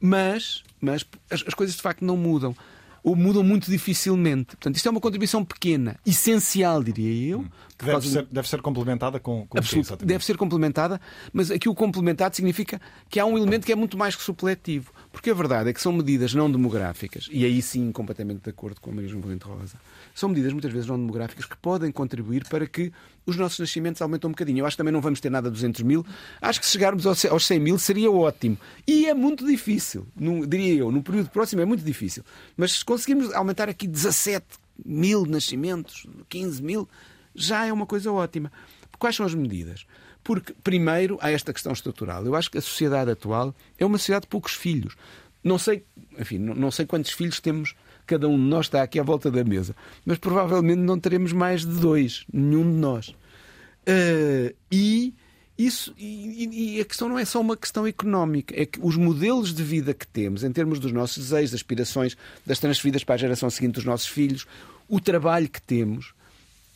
Mas, 0.00 0.62
mas 0.80 1.04
as, 1.30 1.44
as 1.46 1.54
coisas 1.54 1.76
de 1.76 1.82
facto 1.82 2.04
não 2.04 2.16
mudam 2.16 2.54
ou 3.02 3.14
mudam 3.14 3.44
muito 3.44 3.70
dificilmente. 3.70 4.56
Portanto, 4.56 4.76
isto 4.76 4.88
é 4.88 4.90
uma 4.90 5.00
contribuição 5.00 5.44
pequena, 5.44 5.96
essencial, 6.04 6.82
diria 6.82 7.34
eu. 7.34 7.46
Que 7.78 7.84
deve, 7.84 8.08
ser, 8.08 8.26
deve 8.30 8.48
ser 8.48 8.62
complementada 8.62 9.20
com, 9.20 9.46
com 9.46 9.58
Absoluto, 9.58 10.04
Deve 10.04 10.24
ser 10.24 10.36
complementada, 10.38 10.98
mas 11.32 11.50
aqui 11.50 11.68
o 11.68 11.74
complementado 11.74 12.34
significa 12.34 12.80
que 13.08 13.20
há 13.20 13.26
um 13.26 13.36
elemento 13.36 13.66
que 13.66 13.72
é 13.72 13.76
muito 13.76 13.98
mais 13.98 14.16
que 14.16 14.22
supletivo. 14.22 14.92
Porque 15.12 15.30
a 15.30 15.34
verdade 15.34 15.70
é 15.70 15.72
que 15.72 15.80
são 15.80 15.92
medidas 15.92 16.34
não 16.34 16.50
demográficas, 16.50 17.28
e 17.30 17.44
aí 17.44 17.60
sim 17.60 17.92
completamente 17.92 18.42
de 18.42 18.50
acordo 18.50 18.80
com 18.80 18.90
a 18.90 18.94
Maria 18.94 19.08
João 19.08 19.22
Valente 19.22 19.44
Rosa, 19.44 19.76
são 20.14 20.28
medidas 20.28 20.52
muitas 20.52 20.72
vezes 20.72 20.86
não 20.86 20.98
demográficas 20.98 21.44
que 21.44 21.56
podem 21.56 21.90
contribuir 21.92 22.46
para 22.48 22.66
que 22.66 22.92
os 23.26 23.36
nossos 23.36 23.58
nascimentos 23.58 24.00
aumentem 24.00 24.28
um 24.28 24.32
bocadinho. 24.32 24.60
Eu 24.60 24.66
acho 24.66 24.76
que 24.76 24.78
também 24.78 24.92
não 24.92 25.00
vamos 25.00 25.20
ter 25.20 25.30
nada 25.30 25.48
a 25.48 25.50
200 25.50 25.82
mil. 25.82 26.06
Acho 26.40 26.60
que 26.60 26.66
se 26.66 26.72
chegarmos 26.72 27.06
aos 27.06 27.46
100 27.46 27.60
mil 27.60 27.78
seria 27.78 28.10
ótimo. 28.10 28.56
E 28.86 29.06
é 29.06 29.14
muito 29.14 29.46
difícil, 29.46 30.06
diria 30.48 30.74
eu, 30.74 30.90
no 30.90 31.02
período 31.02 31.30
próximo 31.30 31.60
é 31.60 31.64
muito 31.64 31.84
difícil. 31.84 32.24
Mas 32.56 32.72
se 32.72 32.84
conseguirmos 32.84 33.34
aumentar 33.34 33.68
aqui 33.68 33.86
17 33.86 34.46
mil 34.84 35.26
nascimentos, 35.26 36.06
15 36.28 36.62
mil, 36.62 36.88
já 37.36 37.66
é 37.66 37.72
uma 37.72 37.86
coisa 37.86 38.10
ótima. 38.10 38.50
Quais 38.98 39.16
são 39.16 39.26
as 39.26 39.34
medidas? 39.34 39.86
Porque, 40.24 40.52
primeiro, 40.64 41.18
há 41.20 41.30
esta 41.30 41.52
questão 41.52 41.72
estrutural. 41.72 42.24
Eu 42.24 42.34
acho 42.34 42.50
que 42.50 42.58
a 42.58 42.62
sociedade 42.62 43.10
atual 43.10 43.54
é 43.78 43.86
uma 43.86 43.98
sociedade 43.98 44.22
de 44.22 44.28
poucos 44.28 44.54
filhos. 44.54 44.96
Não 45.44 45.58
sei, 45.58 45.84
enfim, 46.18 46.38
não 46.38 46.70
sei 46.70 46.86
quantos 46.86 47.12
filhos 47.12 47.38
temos 47.40 47.74
cada 48.06 48.28
um 48.28 48.36
de 48.36 48.44
nós 48.44 48.66
está 48.66 48.82
aqui 48.82 48.98
à 48.98 49.02
volta 49.02 49.30
da 49.30 49.44
mesa. 49.44 49.74
Mas 50.04 50.18
provavelmente 50.18 50.78
não 50.78 50.98
teremos 50.98 51.32
mais 51.32 51.62
de 51.62 51.72
dois, 51.72 52.24
nenhum 52.32 52.62
de 52.62 52.78
nós. 52.78 53.08
Uh, 53.08 54.54
e 54.70 55.12
isso 55.58 55.94
e, 55.96 56.76
e, 56.76 56.80
a 56.80 56.84
questão 56.84 57.08
não 57.08 57.18
é 57.18 57.24
só 57.24 57.40
uma 57.40 57.56
questão 57.56 57.86
económica, 57.86 58.54
é 58.60 58.66
que 58.66 58.78
os 58.82 58.96
modelos 58.96 59.54
de 59.54 59.62
vida 59.62 59.94
que 59.94 60.06
temos, 60.06 60.44
em 60.44 60.52
termos 60.52 60.78
dos 60.78 60.92
nossos 60.92 61.16
desejos, 61.16 61.54
aspirações, 61.54 62.16
das 62.44 62.58
transferidas 62.58 63.04
para 63.04 63.14
a 63.14 63.18
geração 63.18 63.48
seguinte 63.48 63.74
dos 63.74 63.84
nossos 63.84 64.06
filhos, 64.06 64.46
o 64.88 65.00
trabalho 65.00 65.48
que 65.48 65.62
temos, 65.62 66.14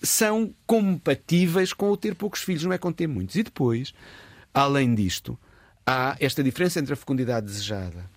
são 0.02 0.54
compatíveis 0.66 1.72
com 1.72 1.90
o 1.90 1.96
ter 1.96 2.14
poucos 2.14 2.42
filhos, 2.42 2.64
não 2.64 2.72
é 2.72 2.78
com 2.78 2.92
ter 2.92 3.06
muitos. 3.06 3.36
E 3.36 3.42
depois, 3.42 3.92
além 4.52 4.94
disto, 4.94 5.38
há 5.86 6.16
esta 6.20 6.42
diferença 6.42 6.80
entre 6.80 6.92
a 6.92 6.96
fecundidade 6.96 7.46
desejada 7.46 8.08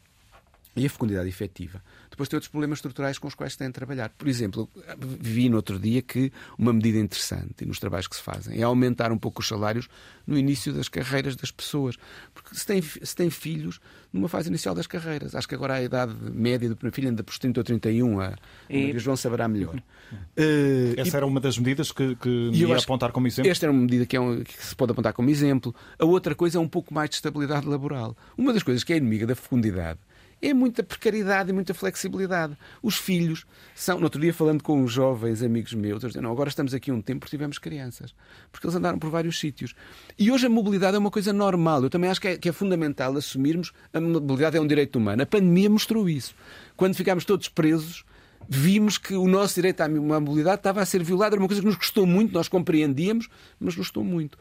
e 0.75 0.85
a 0.85 0.89
fecundidade 0.89 1.27
efetiva 1.29 1.81
depois 2.13 2.29
tem 2.29 2.37
outros 2.37 2.49
problemas 2.49 2.77
estruturais 2.77 3.17
com 3.17 3.27
os 3.27 3.33
quais 3.33 3.53
se 3.53 3.57
tem 3.57 3.67
de 3.67 3.73
trabalhar. 3.73 4.09
Por 4.09 4.27
exemplo, 4.27 4.69
vi 4.97 5.49
no 5.49 5.55
outro 5.55 5.79
dia 5.79 6.01
que 6.01 6.31
uma 6.57 6.71
medida 6.71 6.99
interessante 6.99 7.65
nos 7.65 7.79
trabalhos 7.79 8.07
que 8.07 8.15
se 8.15 8.21
fazem 8.21 8.59
é 8.59 8.63
aumentar 8.63 9.11
um 9.11 9.17
pouco 9.17 9.41
os 9.41 9.47
salários 9.47 9.89
no 10.25 10.37
início 10.37 10.71
das 10.71 10.87
carreiras 10.87 11.35
das 11.35 11.49
pessoas. 11.49 11.97
Porque 12.31 12.55
se 12.55 12.65
tem, 12.65 12.81
se 12.81 13.15
tem 13.15 13.31
filhos 13.31 13.79
numa 14.11 14.29
fase 14.29 14.49
inicial 14.49 14.75
das 14.75 14.85
carreiras, 14.85 15.33
acho 15.33 15.47
que 15.47 15.55
agora 15.55 15.73
a 15.73 15.81
idade 15.81 16.13
média 16.31 16.69
do 16.69 16.75
primeiro 16.75 16.95
filho 16.95 17.09
anda 17.09 17.23
por 17.23 17.35
30 17.35 17.59
ou 17.59 17.63
31, 17.63 18.19
a, 18.19 18.35
e... 18.69 18.91
a 18.91 18.97
João 18.99 19.17
saberá 19.17 19.47
melhor. 19.47 19.75
Uh, 19.75 20.93
Essa 20.95 21.15
e... 21.15 21.17
era 21.17 21.25
uma 21.25 21.39
das 21.39 21.57
medidas 21.57 21.91
que, 21.91 22.15
que 22.17 22.29
ia 22.53 22.77
apontar 22.77 23.11
como 23.11 23.25
exemplo? 23.25 23.49
Esta 23.49 23.65
era 23.65 23.73
uma 23.73 23.81
medida 23.81 24.05
que, 24.05 24.15
é 24.15 24.19
um, 24.19 24.43
que 24.43 24.63
se 24.63 24.75
pode 24.75 24.91
apontar 24.91 25.13
como 25.13 25.31
exemplo. 25.31 25.73
A 25.97 26.05
outra 26.05 26.35
coisa 26.35 26.59
é 26.59 26.61
um 26.61 26.67
pouco 26.67 26.93
mais 26.93 27.09
de 27.09 27.15
estabilidade 27.15 27.67
laboral. 27.67 28.15
Uma 28.37 28.53
das 28.53 28.61
coisas 28.61 28.83
que 28.83 28.93
é 28.93 28.97
inimiga 28.97 29.25
da 29.25 29.35
fecundidade 29.35 29.99
é 30.43 30.53
muita 30.53 30.83
precariedade 30.83 31.49
e 31.49 31.53
muita 31.53 31.73
flexibilidade. 31.73 32.57
Os 32.81 32.97
filhos 32.97 33.45
são. 33.73 33.97
No 33.97 34.03
outro 34.03 34.19
dia, 34.19 34.33
falando 34.33 34.61
com 34.61 34.83
os 34.83 34.91
jovens 34.91 35.41
amigos 35.41 35.73
meus, 35.73 36.03
eles 36.03 36.15
não, 36.17 36.31
agora 36.31 36.49
estamos 36.49 36.73
aqui 36.73 36.91
um 36.91 37.01
tempo 37.01 37.21
porque 37.21 37.31
tivemos 37.31 37.57
crianças. 37.57 38.13
Porque 38.51 38.67
eles 38.67 38.75
andaram 38.75 38.99
por 38.99 39.09
vários 39.09 39.39
sítios. 39.39 39.73
E 40.19 40.29
hoje 40.29 40.45
a 40.45 40.49
mobilidade 40.49 40.95
é 40.95 40.99
uma 40.99 41.09
coisa 41.09 41.31
normal. 41.31 41.83
Eu 41.83 41.89
também 41.89 42.09
acho 42.09 42.19
que 42.19 42.27
é, 42.27 42.37
que 42.37 42.49
é 42.49 42.51
fundamental 42.51 43.15
assumirmos 43.15 43.71
a 43.93 44.01
mobilidade 44.01 44.57
é 44.57 44.61
um 44.61 44.67
direito 44.67 44.97
humano. 44.97 45.23
A 45.23 45.25
pandemia 45.25 45.69
mostrou 45.69 46.09
isso. 46.09 46.35
Quando 46.75 46.95
ficámos 46.95 47.23
todos 47.23 47.47
presos, 47.47 48.03
vimos 48.49 48.97
que 48.97 49.13
o 49.15 49.27
nosso 49.27 49.55
direito 49.55 49.79
à 49.79 49.87
mobilidade 49.87 50.57
estava 50.57 50.81
a 50.81 50.85
ser 50.85 51.01
violado. 51.03 51.35
Era 51.35 51.41
uma 51.41 51.47
coisa 51.47 51.61
que 51.61 51.67
nos 51.67 51.77
custou 51.77 52.05
muito, 52.05 52.33
nós 52.33 52.49
compreendíamos, 52.49 53.29
mas 53.59 53.67
nos 53.67 53.75
custou 53.75 54.03
muito 54.03 54.37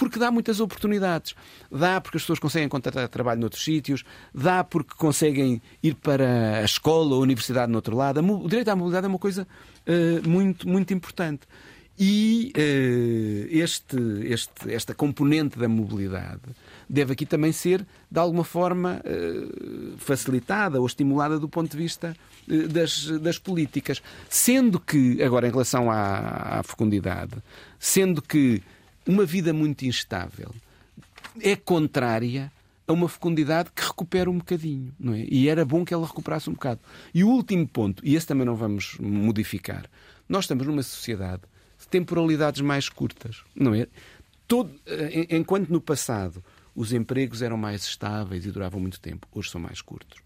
porque 0.00 0.18
dá 0.18 0.30
muitas 0.30 0.60
oportunidades. 0.60 1.34
Dá 1.70 2.00
porque 2.00 2.16
as 2.16 2.22
pessoas 2.22 2.38
conseguem 2.38 2.64
encontrar 2.64 3.06
trabalho 3.08 3.38
noutros 3.38 3.62
sítios, 3.62 4.02
dá 4.34 4.64
porque 4.64 4.94
conseguem 4.96 5.60
ir 5.82 5.94
para 5.94 6.60
a 6.60 6.64
escola 6.64 7.16
ou 7.16 7.20
a 7.20 7.22
universidade 7.22 7.70
no 7.70 7.76
outro 7.76 7.94
lado. 7.94 8.18
O 8.20 8.48
direito 8.48 8.68
à 8.70 8.74
mobilidade 8.74 9.04
é 9.04 9.08
uma 9.10 9.18
coisa 9.18 9.46
uh, 9.86 10.26
muito, 10.26 10.66
muito 10.66 10.94
importante. 10.94 11.42
E 11.98 12.50
uh, 12.56 13.48
este, 13.50 13.98
este, 14.24 14.72
esta 14.72 14.94
componente 14.94 15.58
da 15.58 15.68
mobilidade 15.68 16.40
deve 16.88 17.12
aqui 17.12 17.26
também 17.26 17.52
ser, 17.52 17.86
de 18.10 18.18
alguma 18.18 18.42
forma, 18.42 19.02
uh, 19.04 19.98
facilitada 19.98 20.80
ou 20.80 20.86
estimulada 20.86 21.38
do 21.38 21.46
ponto 21.46 21.70
de 21.70 21.76
vista 21.76 22.16
uh, 22.48 22.68
das, 22.68 23.04
das 23.20 23.38
políticas. 23.38 24.00
Sendo 24.30 24.80
que, 24.80 25.22
agora 25.22 25.46
em 25.46 25.50
relação 25.50 25.90
à, 25.90 26.60
à 26.60 26.62
fecundidade, 26.62 27.34
sendo 27.78 28.22
que 28.22 28.62
uma 29.10 29.26
vida 29.26 29.52
muito 29.52 29.84
instável 29.84 30.54
é 31.42 31.56
contrária 31.56 32.50
a 32.86 32.92
uma 32.92 33.08
fecundidade 33.08 33.70
que 33.74 33.82
recupera 33.82 34.30
um 34.30 34.38
bocadinho, 34.38 34.94
não 34.98 35.14
é? 35.14 35.24
E 35.28 35.48
era 35.48 35.64
bom 35.64 35.84
que 35.84 35.92
ela 35.92 36.06
recuperasse 36.06 36.48
um 36.48 36.52
bocado. 36.52 36.80
E 37.12 37.22
o 37.24 37.28
último 37.28 37.66
ponto, 37.66 38.04
e 38.04 38.14
esse 38.14 38.26
também 38.26 38.46
não 38.46 38.54
vamos 38.54 38.96
modificar, 38.98 39.86
nós 40.28 40.44
estamos 40.44 40.66
numa 40.66 40.82
sociedade 40.82 41.42
de 41.78 41.88
temporalidades 41.88 42.60
mais 42.60 42.88
curtas, 42.88 43.42
não 43.54 43.74
é? 43.74 43.86
Todo, 44.46 44.72
eh, 44.86 45.26
enquanto 45.30 45.68
no 45.70 45.80
passado 45.80 46.42
os 46.74 46.92
empregos 46.92 47.42
eram 47.42 47.56
mais 47.56 47.82
estáveis 47.84 48.46
e 48.46 48.50
duravam 48.50 48.80
muito 48.80 49.00
tempo, 49.00 49.26
hoje 49.32 49.50
são 49.50 49.60
mais 49.60 49.80
curtos. 49.80 50.20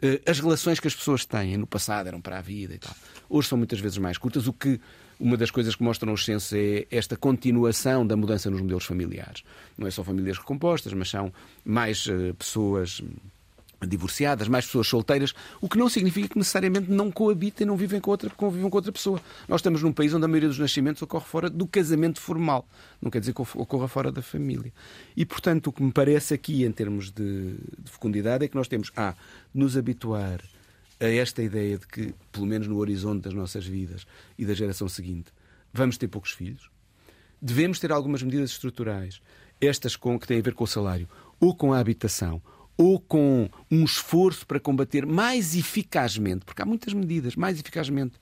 Eh, 0.00 0.20
as 0.26 0.38
relações 0.40 0.80
que 0.80 0.88
as 0.88 0.94
pessoas 0.94 1.24
têm 1.24 1.56
no 1.56 1.66
passado 1.66 2.06
eram 2.06 2.20
para 2.20 2.38
a 2.38 2.42
vida 2.42 2.74
e 2.74 2.78
tal, 2.78 2.94
hoje 3.28 3.48
são 3.48 3.58
muitas 3.58 3.80
vezes 3.80 3.98
mais 3.98 4.18
curtas, 4.18 4.46
o 4.46 4.52
que 4.52 4.80
uma 5.22 5.36
das 5.36 5.52
coisas 5.52 5.76
que 5.76 5.84
mostram 5.84 6.12
os 6.12 6.24
censos 6.24 6.52
é 6.52 6.84
esta 6.90 7.16
continuação 7.16 8.04
da 8.04 8.16
mudança 8.16 8.50
nos 8.50 8.60
modelos 8.60 8.84
familiares. 8.84 9.44
Não 9.78 9.86
é 9.86 9.90
só 9.90 10.02
famílias 10.02 10.36
recompostas, 10.36 10.92
mas 10.92 11.08
são 11.08 11.32
mais 11.64 12.06
uh, 12.06 12.34
pessoas 12.34 13.00
divorciadas, 13.86 14.48
mais 14.48 14.66
pessoas 14.66 14.88
solteiras, 14.88 15.32
o 15.60 15.68
que 15.68 15.78
não 15.78 15.88
significa 15.88 16.28
que 16.28 16.38
necessariamente 16.38 16.90
não 16.90 17.10
coabitem, 17.10 17.66
não 17.66 17.76
vivem 17.76 18.00
com 18.00 18.10
outra, 18.10 18.30
convivam 18.30 18.68
com 18.68 18.76
outra 18.76 18.92
pessoa. 18.92 19.20
Nós 19.48 19.60
estamos 19.60 19.82
num 19.82 19.92
país 19.92 20.12
onde 20.12 20.24
a 20.24 20.28
maioria 20.28 20.48
dos 20.48 20.58
nascimentos 20.58 21.00
ocorre 21.02 21.24
fora 21.24 21.48
do 21.48 21.66
casamento 21.66 22.20
formal, 22.20 22.66
não 23.00 23.10
quer 23.10 23.20
dizer 23.20 23.32
que 23.32 23.42
ocorra 23.42 23.86
fora 23.86 24.10
da 24.10 24.22
família. 24.22 24.72
E, 25.16 25.24
portanto, 25.24 25.68
o 25.68 25.72
que 25.72 25.82
me 25.82 25.92
parece 25.92 26.34
aqui, 26.34 26.64
em 26.64 26.72
termos 26.72 27.10
de, 27.10 27.54
de 27.78 27.90
fecundidade, 27.90 28.44
é 28.44 28.48
que 28.48 28.56
nós 28.56 28.68
temos, 28.68 28.90
a 28.96 29.14
nos 29.54 29.76
habituar 29.76 30.40
a 31.02 31.08
esta 31.08 31.42
ideia 31.42 31.76
de 31.76 31.86
que, 31.86 32.14
pelo 32.30 32.46
menos 32.46 32.68
no 32.68 32.76
horizonte 32.78 33.24
das 33.24 33.34
nossas 33.34 33.66
vidas 33.66 34.06
e 34.38 34.46
da 34.46 34.54
geração 34.54 34.88
seguinte, 34.88 35.32
vamos 35.72 35.98
ter 35.98 36.06
poucos 36.06 36.30
filhos, 36.30 36.70
devemos 37.40 37.80
ter 37.80 37.90
algumas 37.90 38.22
medidas 38.22 38.50
estruturais, 38.50 39.20
estas 39.60 39.96
com, 39.96 40.18
que 40.18 40.28
têm 40.28 40.38
a 40.38 40.42
ver 40.42 40.54
com 40.54 40.62
o 40.62 40.66
salário, 40.66 41.08
ou 41.40 41.54
com 41.54 41.72
a 41.72 41.78
habitação, 41.80 42.40
ou 42.76 43.00
com 43.00 43.50
um 43.70 43.84
esforço 43.84 44.46
para 44.46 44.60
combater 44.60 45.04
mais 45.04 45.56
eficazmente, 45.56 46.44
porque 46.44 46.62
há 46.62 46.64
muitas 46.64 46.92
medidas, 46.94 47.34
mais 47.34 47.58
eficazmente 47.58 48.14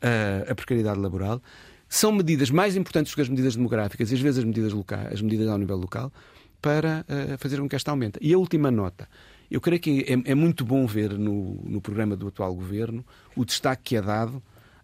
a, 0.00 0.50
a 0.50 0.54
precariedade 0.54 1.00
laboral, 1.00 1.42
são 1.88 2.12
medidas 2.12 2.50
mais 2.50 2.76
importantes 2.76 3.14
que 3.14 3.20
as 3.20 3.28
medidas 3.28 3.56
demográficas 3.56 4.10
e 4.10 4.14
às 4.14 4.20
vezes 4.20 4.38
as 4.38 4.44
medidas 4.44 4.72
locais, 4.72 5.14
as 5.14 5.22
medidas 5.22 5.48
ao 5.48 5.56
nível 5.56 5.76
local, 5.76 6.12
para 6.60 7.04
uh, 7.08 7.38
fazer 7.38 7.58
com 7.60 7.68
que 7.68 7.76
esta 7.76 7.90
aumente. 7.90 8.18
E 8.20 8.34
a 8.34 8.38
última 8.38 8.70
nota. 8.70 9.08
Eu 9.50 9.60
creio 9.60 9.80
que 9.80 10.04
é, 10.08 10.32
é 10.32 10.34
muito 10.34 10.64
bom 10.64 10.86
ver 10.86 11.12
no, 11.18 11.60
no 11.64 11.80
programa 11.80 12.16
do 12.16 12.28
atual 12.28 12.54
governo 12.54 13.04
o 13.34 13.44
destaque 13.44 13.82
que 13.84 13.96
é 13.96 14.02
dado 14.02 14.42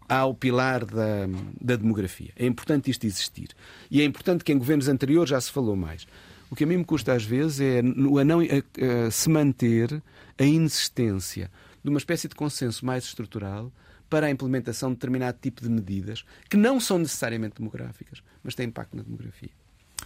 ao 0.09 0.35
pilar 0.35 0.85
da, 0.85 1.27
da 1.61 1.77
demografia. 1.77 2.33
É 2.37 2.47
importante 2.47 2.91
isto 2.91 3.07
existir. 3.07 3.51
E 3.91 4.01
é 4.01 4.05
importante 4.05 4.45
que 4.45 4.53
em 4.53 4.59
governos 4.59 4.89
anteriores 4.89 5.31
já 5.31 5.41
se 5.41 5.51
falou 5.51 5.75
mais. 5.75 6.07
O 6.51 6.55
que 6.55 6.65
a 6.65 6.67
mim 6.67 6.77
me 6.77 6.85
custa 6.85 7.15
às 7.15 7.25
vezes 7.25 7.61
é 7.61 7.79
a 7.79 7.83
não, 7.83 8.41
a, 8.41 9.07
a, 9.07 9.11
se 9.11 9.31
manter 9.31 10.03
a 10.39 10.45
insistência 10.45 11.51
de 11.83 11.89
uma 11.89 11.99
espécie 11.99 12.29
de 12.29 12.35
consenso 12.35 12.85
mais 12.85 13.05
estrutural 13.05 13.73
para 14.11 14.27
a 14.27 14.31
implementação 14.31 14.91
de 14.91 14.97
determinado 14.97 15.39
tipo 15.41 15.63
de 15.63 15.71
medidas 15.71 16.25
que 16.51 16.57
não 16.59 16.79
são 16.79 16.99
necessariamente 16.99 17.57
demográficas, 17.57 18.23
mas 18.45 18.55
têm 18.55 18.67
impacto 18.67 18.95
na 18.95 19.03
demografia. 19.03 19.49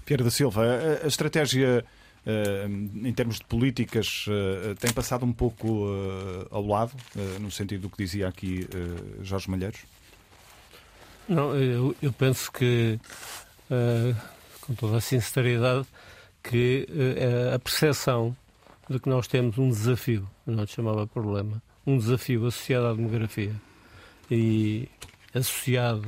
Pierre 0.05 0.23
da 0.23 0.31
Silva, 0.31 0.63
a, 0.63 1.05
a 1.05 1.09
estratégia 1.09 1.85
em 2.95 3.13
termos 3.13 3.37
de 3.37 3.45
políticas, 3.45 4.27
uh, 4.27 4.75
tem 4.81 4.93
passado 4.93 5.25
um 5.25 5.33
pouco 5.33 5.87
uh, 5.87 6.47
ao 6.51 6.67
lado, 6.67 6.93
no 7.41 7.51
sentido 7.51 7.83
do 7.83 7.91
que 7.91 7.99
dizia 7.99 8.27
aqui 8.29 8.67
Jorge 9.23 9.49
Malheiros? 9.49 9.81
Não, 11.29 11.55
eu, 11.55 11.95
eu 12.03 12.13
penso 12.13 12.51
que, 12.53 12.99
com 14.61 14.75
toda 14.75 14.97
a 14.97 15.01
sinceridade, 15.01 15.87
que 16.49 16.87
uh, 16.91 17.55
a 17.55 17.59
percepção 17.59 18.37
de 18.89 19.01
que 19.01 19.09
nós 19.09 19.27
temos 19.27 19.59
um 19.59 19.69
desafio, 19.69 20.29
não 20.47 20.65
te 20.65 20.75
chamava 20.75 21.07
problema, 21.07 21.61
um 21.85 21.99
desafio 21.99 22.47
associado 22.47 22.87
à 22.87 22.95
demografia 22.95 23.55
e 24.31 24.89
associado 25.35 26.07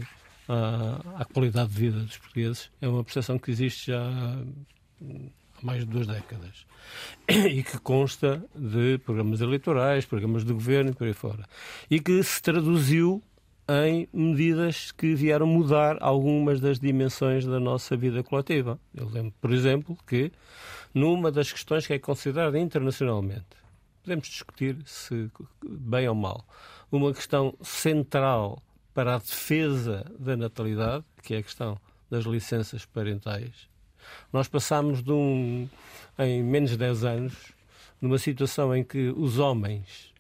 à, 0.49 1.23
à, 1.23 1.25
qualidade 1.25 1.71
de 1.71 1.79
vida 1.79 2.01
dos 2.01 2.17
portugueses, 2.17 2.71
é 2.81 2.89
uma 2.89 3.03
percepção 3.03 3.39
que 3.39 3.51
existe 3.51 3.89
já 3.89 4.11
há 5.59 5.67
mais 5.67 5.81
de 5.81 5.87
duas 5.87 6.07
décadas 6.07 6.67
e 7.29 7.63
que 7.63 7.79
consta 7.79 8.45
de 8.55 8.99
programas 8.99 9.41
eleitorais, 9.41 10.05
programas 10.07 10.45
de 10.45 10.53
governo 10.53 10.91
e 10.91 10.95
por 10.95 11.07
aí 11.07 11.13
fora. 11.13 11.45
E 11.91 12.01
que 12.01 12.23
se 12.23 12.41
traduziu 12.43 13.23
em 13.69 14.09
medidas 14.13 14.91
que 14.93 15.15
vieram 15.15 15.47
mudar 15.47 15.99
algumas 16.01 16.59
das 16.59 16.79
dimensões 16.79 17.45
da 17.45 17.61
nossa 17.61 17.97
vida 17.97 18.23
coletiva. 18.23 18.81
Eu 18.95 19.09
lembro, 19.09 19.35
por 19.41 19.53
exemplo, 19.53 19.97
que 20.07 20.33
numa 20.95 21.31
das 21.31 21.53
questões 21.53 21.87
que 21.87 21.93
é 21.93 21.99
considerada 21.99 22.59
internacionalmente, 22.59 23.45
podemos 24.03 24.27
discutir 24.27 24.79
se 24.87 25.31
bem 25.63 26.09
ou 26.09 26.15
mal, 26.15 26.47
uma 26.91 27.13
questão 27.13 27.55
central 27.61 28.63
para 28.95 29.17
a 29.17 29.19
defesa 29.19 30.05
da 30.19 30.35
natalidade, 30.35 31.05
que 31.23 31.35
é 31.35 31.39
a 31.39 31.43
questão 31.43 31.79
das 32.11 32.25
licenças 32.25 32.87
parentais. 32.87 33.69
Nós 34.33 34.49
passámos 34.49 35.03
de 35.03 35.13
um, 35.13 35.69
em 36.19 36.43
menos 36.43 36.71
de 36.71 36.77
10 36.77 37.05
anos, 37.05 37.35
numa 38.01 38.19
situação 38.19 38.75
em 38.75 38.85
que 38.85 39.09
os 39.17 39.39
homens 39.39 40.13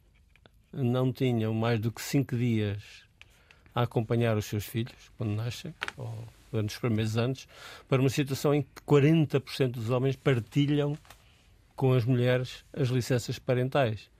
não 0.73 1.13
tinham 1.13 1.55
mais 1.55 1.81
do 1.81 1.91
que 1.91 2.01
5 2.01 2.37
dias 2.37 2.83
a 3.75 3.83
acompanhar 3.83 4.37
os 4.37 4.47
seus 4.47 4.65
filhos 4.65 5.11
quando 5.17 5.31
nascem, 5.31 5.75
ou 5.97 6.13
nos 6.53 6.79
primeiros 6.79 7.17
anos, 7.17 7.47
para 7.89 8.01
uma 8.01 8.11
situação 8.11 8.55
em 8.55 8.63
que 8.63 8.83
40% 8.87 9.71
dos 9.73 9.91
homens 9.91 10.17
partilham 10.17 10.97
com 11.77 11.93
as 11.93 12.05
mulheres 12.05 12.65
as 12.73 12.89
licenças 12.89 13.39
parentais. 13.39 14.11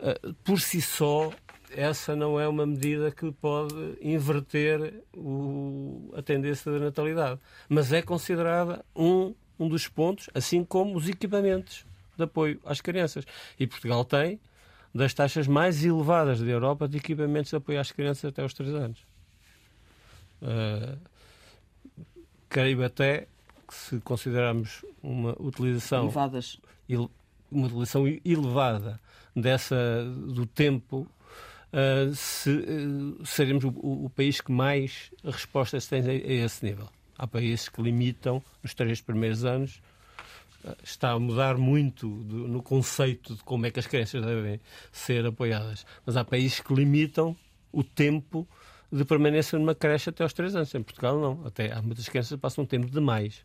Ah, 0.00 0.18
por 0.44 0.60
si 0.60 0.82
só, 0.82 1.32
essa 1.76 2.16
não 2.16 2.40
é 2.40 2.48
uma 2.48 2.66
medida 2.66 3.10
que 3.10 3.30
pode 3.30 3.74
inverter 4.00 5.04
o, 5.14 6.12
a 6.16 6.22
tendência 6.22 6.72
da 6.72 6.78
natalidade, 6.78 7.38
mas 7.68 7.92
é 7.92 8.00
considerada 8.00 8.84
um, 8.94 9.34
um 9.58 9.68
dos 9.68 9.86
pontos, 9.86 10.30
assim 10.34 10.64
como 10.64 10.96
os 10.96 11.08
equipamentos 11.08 11.84
de 12.16 12.24
apoio 12.24 12.58
às 12.64 12.80
crianças. 12.80 13.24
E 13.60 13.66
Portugal 13.66 14.04
tem 14.04 14.40
das 14.94 15.12
taxas 15.12 15.46
mais 15.46 15.84
elevadas 15.84 16.40
da 16.40 16.50
Europa 16.50 16.88
de 16.88 16.96
equipamentos 16.96 17.50
de 17.50 17.56
apoio 17.56 17.78
às 17.78 17.92
crianças 17.92 18.24
até 18.24 18.42
aos 18.42 18.54
3 18.54 18.74
anos. 18.74 19.00
Uh, 20.40 20.98
creio 22.48 22.82
até 22.84 23.28
que 23.68 23.74
se 23.74 24.00
considerarmos 24.00 24.84
uma 25.02 25.36
utilização 25.38 26.04
elevadas 26.04 26.58
uma 27.50 27.66
utilização 27.66 28.06
elevada 28.24 29.00
dessa 29.34 30.04
do 30.04 30.46
tempo 30.46 31.06
uh, 31.72 32.14
se, 32.14 32.50
uh, 32.50 33.26
seremos 33.26 33.64
o, 33.64 33.68
o, 33.68 34.10
país 34.10 34.40
que 34.40 34.52
mais 34.52 35.10
respostas 35.24 35.86
tem 35.86 36.00
a, 36.00 36.10
a, 36.10 36.44
esse 36.44 36.64
nível. 36.64 36.88
Há 37.18 37.26
países 37.26 37.68
que 37.68 37.80
limitam 37.80 38.42
nos 38.62 38.74
três 38.74 39.00
primeiros 39.00 39.44
anos 39.44 39.80
está 40.82 41.12
a 41.12 41.18
mudar 41.18 41.56
muito 41.56 42.08
do, 42.08 42.48
no 42.48 42.62
conceito 42.62 43.34
de 43.36 43.42
como 43.44 43.66
é 43.66 43.70
que 43.70 43.78
as 43.78 43.86
crianças 43.86 44.24
devem 44.24 44.60
ser 44.90 45.24
apoiadas. 45.26 45.86
Mas 46.04 46.16
há 46.16 46.24
países 46.24 46.60
que 46.60 46.74
limitam 46.74 47.36
o 47.72 47.84
tempo 47.84 48.46
de 48.90 49.04
permanência 49.04 49.58
numa 49.58 49.74
creche 49.74 50.10
até 50.10 50.22
aos 50.22 50.32
3 50.32 50.56
anos. 50.56 50.74
Em 50.74 50.82
Portugal, 50.82 51.20
não. 51.20 51.46
Até 51.46 51.72
há 51.72 51.82
muitas 51.82 52.08
crianças 52.08 52.30
que 52.30 52.38
passam 52.38 52.64
um 52.64 52.66
tempo 52.66 52.88
demais 52.90 53.44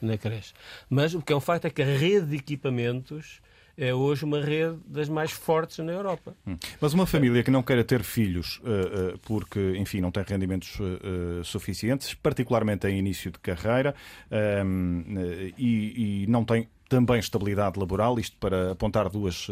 na 0.00 0.16
creche. 0.16 0.52
Mas 0.88 1.14
o 1.14 1.22
que 1.22 1.32
é 1.32 1.36
um 1.36 1.40
facto 1.40 1.66
é 1.66 1.70
que 1.70 1.82
a 1.82 1.86
rede 1.86 2.26
de 2.26 2.36
equipamentos 2.36 3.40
é 3.78 3.94
hoje 3.94 4.24
uma 4.24 4.40
rede 4.40 4.76
das 4.84 5.08
mais 5.08 5.30
fortes 5.30 5.78
na 5.78 5.92
Europa. 5.92 6.34
Hum. 6.44 6.56
Mas 6.80 6.92
uma 6.92 7.06
família 7.06 7.44
que 7.44 7.50
não 7.50 7.62
queira 7.62 7.84
ter 7.84 8.02
filhos 8.02 8.58
uh, 8.58 9.14
uh, 9.14 9.18
porque, 9.20 9.76
enfim, 9.76 10.00
não 10.00 10.10
tem 10.10 10.24
rendimentos 10.26 10.78
uh, 10.80 11.44
suficientes, 11.44 12.12
particularmente 12.12 12.88
em 12.88 12.98
início 12.98 13.30
de 13.30 13.38
carreira, 13.38 13.94
ehm, 14.30 15.52
e, 15.56 16.24
e 16.24 16.26
não 16.26 16.44
tem 16.44 16.68
também 16.88 17.18
estabilidade 17.20 17.78
laboral, 17.78 18.18
isto 18.18 18.36
para 18.38 18.72
apontar 18.72 19.10
duas, 19.10 19.46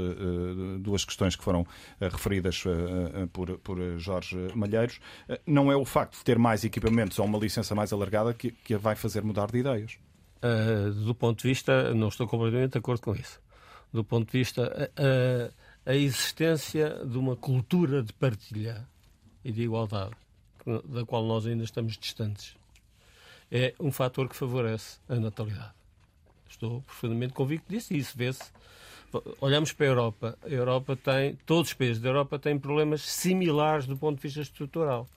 duas 0.80 1.04
questões 1.04 1.36
que 1.36 1.44
foram 1.44 1.66
referidas 2.00 2.64
por, 3.30 3.58
por 3.58 3.78
Jorge 3.98 4.38
Malheiros. 4.54 4.98
Não 5.46 5.70
é 5.70 5.76
o 5.76 5.84
facto 5.84 6.16
de 6.16 6.24
ter 6.24 6.38
mais 6.38 6.64
equipamentos 6.64 7.18
ou 7.18 7.26
uma 7.26 7.38
licença 7.38 7.74
mais 7.74 7.92
alargada 7.92 8.32
que, 8.32 8.50
que 8.50 8.72
a 8.72 8.78
vai 8.78 8.96
fazer 8.96 9.22
mudar 9.22 9.50
de 9.50 9.58
ideias? 9.58 9.98
Uh, 10.42 10.90
do 11.04 11.14
ponto 11.14 11.42
de 11.42 11.48
vista, 11.48 11.92
não 11.92 12.08
estou 12.08 12.26
completamente 12.26 12.72
de 12.72 12.78
acordo 12.78 13.02
com 13.02 13.14
isso 13.14 13.38
do 13.96 14.04
ponto 14.04 14.30
de 14.30 14.38
vista 14.38 14.90
a, 14.94 15.90
a, 15.90 15.94
existência 15.94 17.02
de 17.04 17.16
uma 17.16 17.34
cultura 17.34 18.02
de 18.02 18.12
partilha 18.12 18.86
e 19.42 19.50
de 19.50 19.62
igualdade, 19.62 20.14
da 20.84 21.06
qual 21.06 21.24
nós 21.24 21.46
ainda 21.46 21.64
estamos 21.64 21.96
distantes, 21.96 22.54
é 23.50 23.74
um 23.80 23.90
fator 23.90 24.28
que 24.28 24.36
favorece 24.36 24.98
a 25.08 25.14
natalidade. 25.14 25.72
Estou 26.46 26.82
profundamente 26.82 27.32
convicto 27.32 27.72
disso 27.72 27.94
e 27.94 27.98
isso 27.98 28.12
vê-se. 28.16 28.44
Olhamos 29.40 29.72
para 29.72 29.86
a 29.86 29.88
Europa. 29.88 30.38
A 30.42 30.48
Europa 30.48 30.94
tem, 30.96 31.36
todos 31.46 31.68
os 31.70 31.74
países 31.74 31.98
da 32.02 32.10
Europa 32.10 32.38
têm 32.38 32.58
problemas 32.58 33.00
similares 33.00 33.86
do 33.86 33.96
ponto 33.96 34.16
de 34.16 34.22
vista 34.22 34.42
estrutural. 34.42 35.08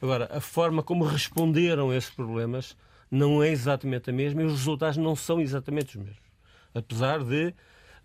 Agora, 0.00 0.30
a 0.32 0.40
forma 0.40 0.82
como 0.82 1.04
responderam 1.04 1.90
a 1.90 1.96
esses 1.96 2.10
problemas 2.10 2.74
não 3.10 3.42
é 3.42 3.50
exatamente 3.50 4.08
a 4.08 4.12
mesma 4.12 4.42
e 4.42 4.46
os 4.46 4.52
resultados 4.52 4.96
não 4.96 5.14
são 5.14 5.40
exatamente 5.40 5.98
os 5.98 6.04
mesmos. 6.04 6.28
Apesar 6.74 7.22
de 7.22 7.52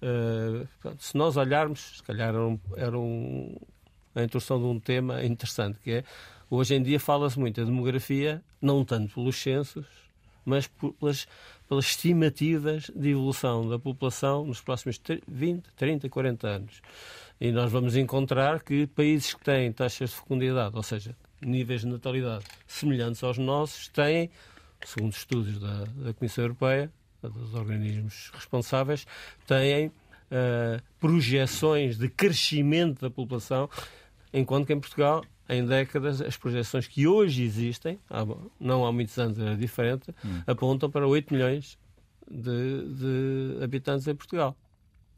Uh, 0.04 0.68
se 1.00 1.16
nós 1.16 1.38
olharmos, 1.38 1.98
se 1.98 2.04
calhar 2.04 2.28
era, 2.28 2.46
um, 2.46 2.60
era 2.76 3.00
um, 3.00 3.56
a 4.14 4.22
introdução 4.22 4.60
de 4.60 4.66
um 4.66 4.78
tema 4.78 5.24
interessante, 5.24 5.80
que 5.80 5.92
é 5.92 6.04
hoje 6.50 6.76
em 6.76 6.84
dia 6.84 7.00
fala-se 7.00 7.40
muito 7.40 7.62
da 7.62 7.66
demografia, 7.66 8.44
não 8.62 8.84
tanto 8.84 9.14
pelos 9.14 9.38
censos, 9.38 9.86
mas 10.44 10.68
pelas, 10.68 11.26
pelas 11.70 11.86
estimativas 11.86 12.92
de 12.94 13.12
evolução 13.12 13.70
da 13.70 13.80
população 13.80 14.46
nos 14.46 14.60
próximos 14.60 15.00
20, 15.26 15.64
30, 15.74 16.10
40 16.10 16.48
anos. 16.48 16.82
E 17.40 17.50
nós 17.54 17.72
vamos 17.72 17.96
encontrar 17.96 18.62
que 18.62 18.86
países 18.88 19.34
que 19.34 19.44
têm 19.44 19.72
taxas 19.72 20.10
de 20.10 20.16
fecundidade, 20.18 20.76
ou 20.76 20.84
seja, 20.84 21.16
níveis 21.42 21.82
de 21.82 21.88
natalidade 21.88 22.44
semelhantes 22.68 23.24
aos 23.24 23.38
nossos, 23.38 23.88
têm, 23.88 24.30
segundo 24.84 25.14
estudos 25.14 25.60
da, 25.60 25.86
da 25.96 26.14
Comissão 26.14 26.44
Europeia, 26.44 26.92
dos 27.30 27.54
organismos 27.54 28.32
responsáveis, 28.34 29.06
têm 29.46 29.88
uh, 29.88 30.82
projeções 31.00 31.98
de 31.98 32.10
crescimento 32.10 33.02
da 33.02 33.10
população, 33.10 33.70
enquanto 34.34 34.68
que 34.68 34.74
em 34.74 34.80
Portugal, 34.80 35.24
em 35.48 35.66
décadas, 35.66 36.22
as 36.22 36.38
projeções 36.38 36.88
que 36.88 37.08
hoje 37.08 37.44
existem, 37.44 38.00
não 38.60 38.86
há 38.86 38.92
muitos 38.92 39.18
anos 39.18 39.38
era 39.38 39.56
diferente, 39.56 40.14
hum. 40.26 40.42
apontam 40.48 40.90
para 40.90 41.08
8 41.08 41.34
milhões 41.34 41.78
de, 42.30 42.88
de 42.94 43.64
habitantes 43.64 44.08
em 44.08 44.16
Portugal. 44.16 44.56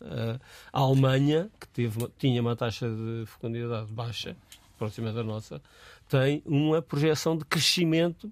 Uh, 0.01 0.39
a 0.73 0.79
Alemanha, 0.79 1.49
que 1.59 1.67
teve, 1.69 2.07
tinha 2.17 2.41
uma 2.41 2.55
taxa 2.55 2.87
de 2.89 3.25
fecundidade 3.25 3.91
baixa, 3.91 4.35
próxima 4.77 5.13
da 5.13 5.23
nossa, 5.23 5.61
tem 6.09 6.43
uma 6.45 6.81
projeção 6.81 7.37
de 7.37 7.45
crescimento 7.45 8.31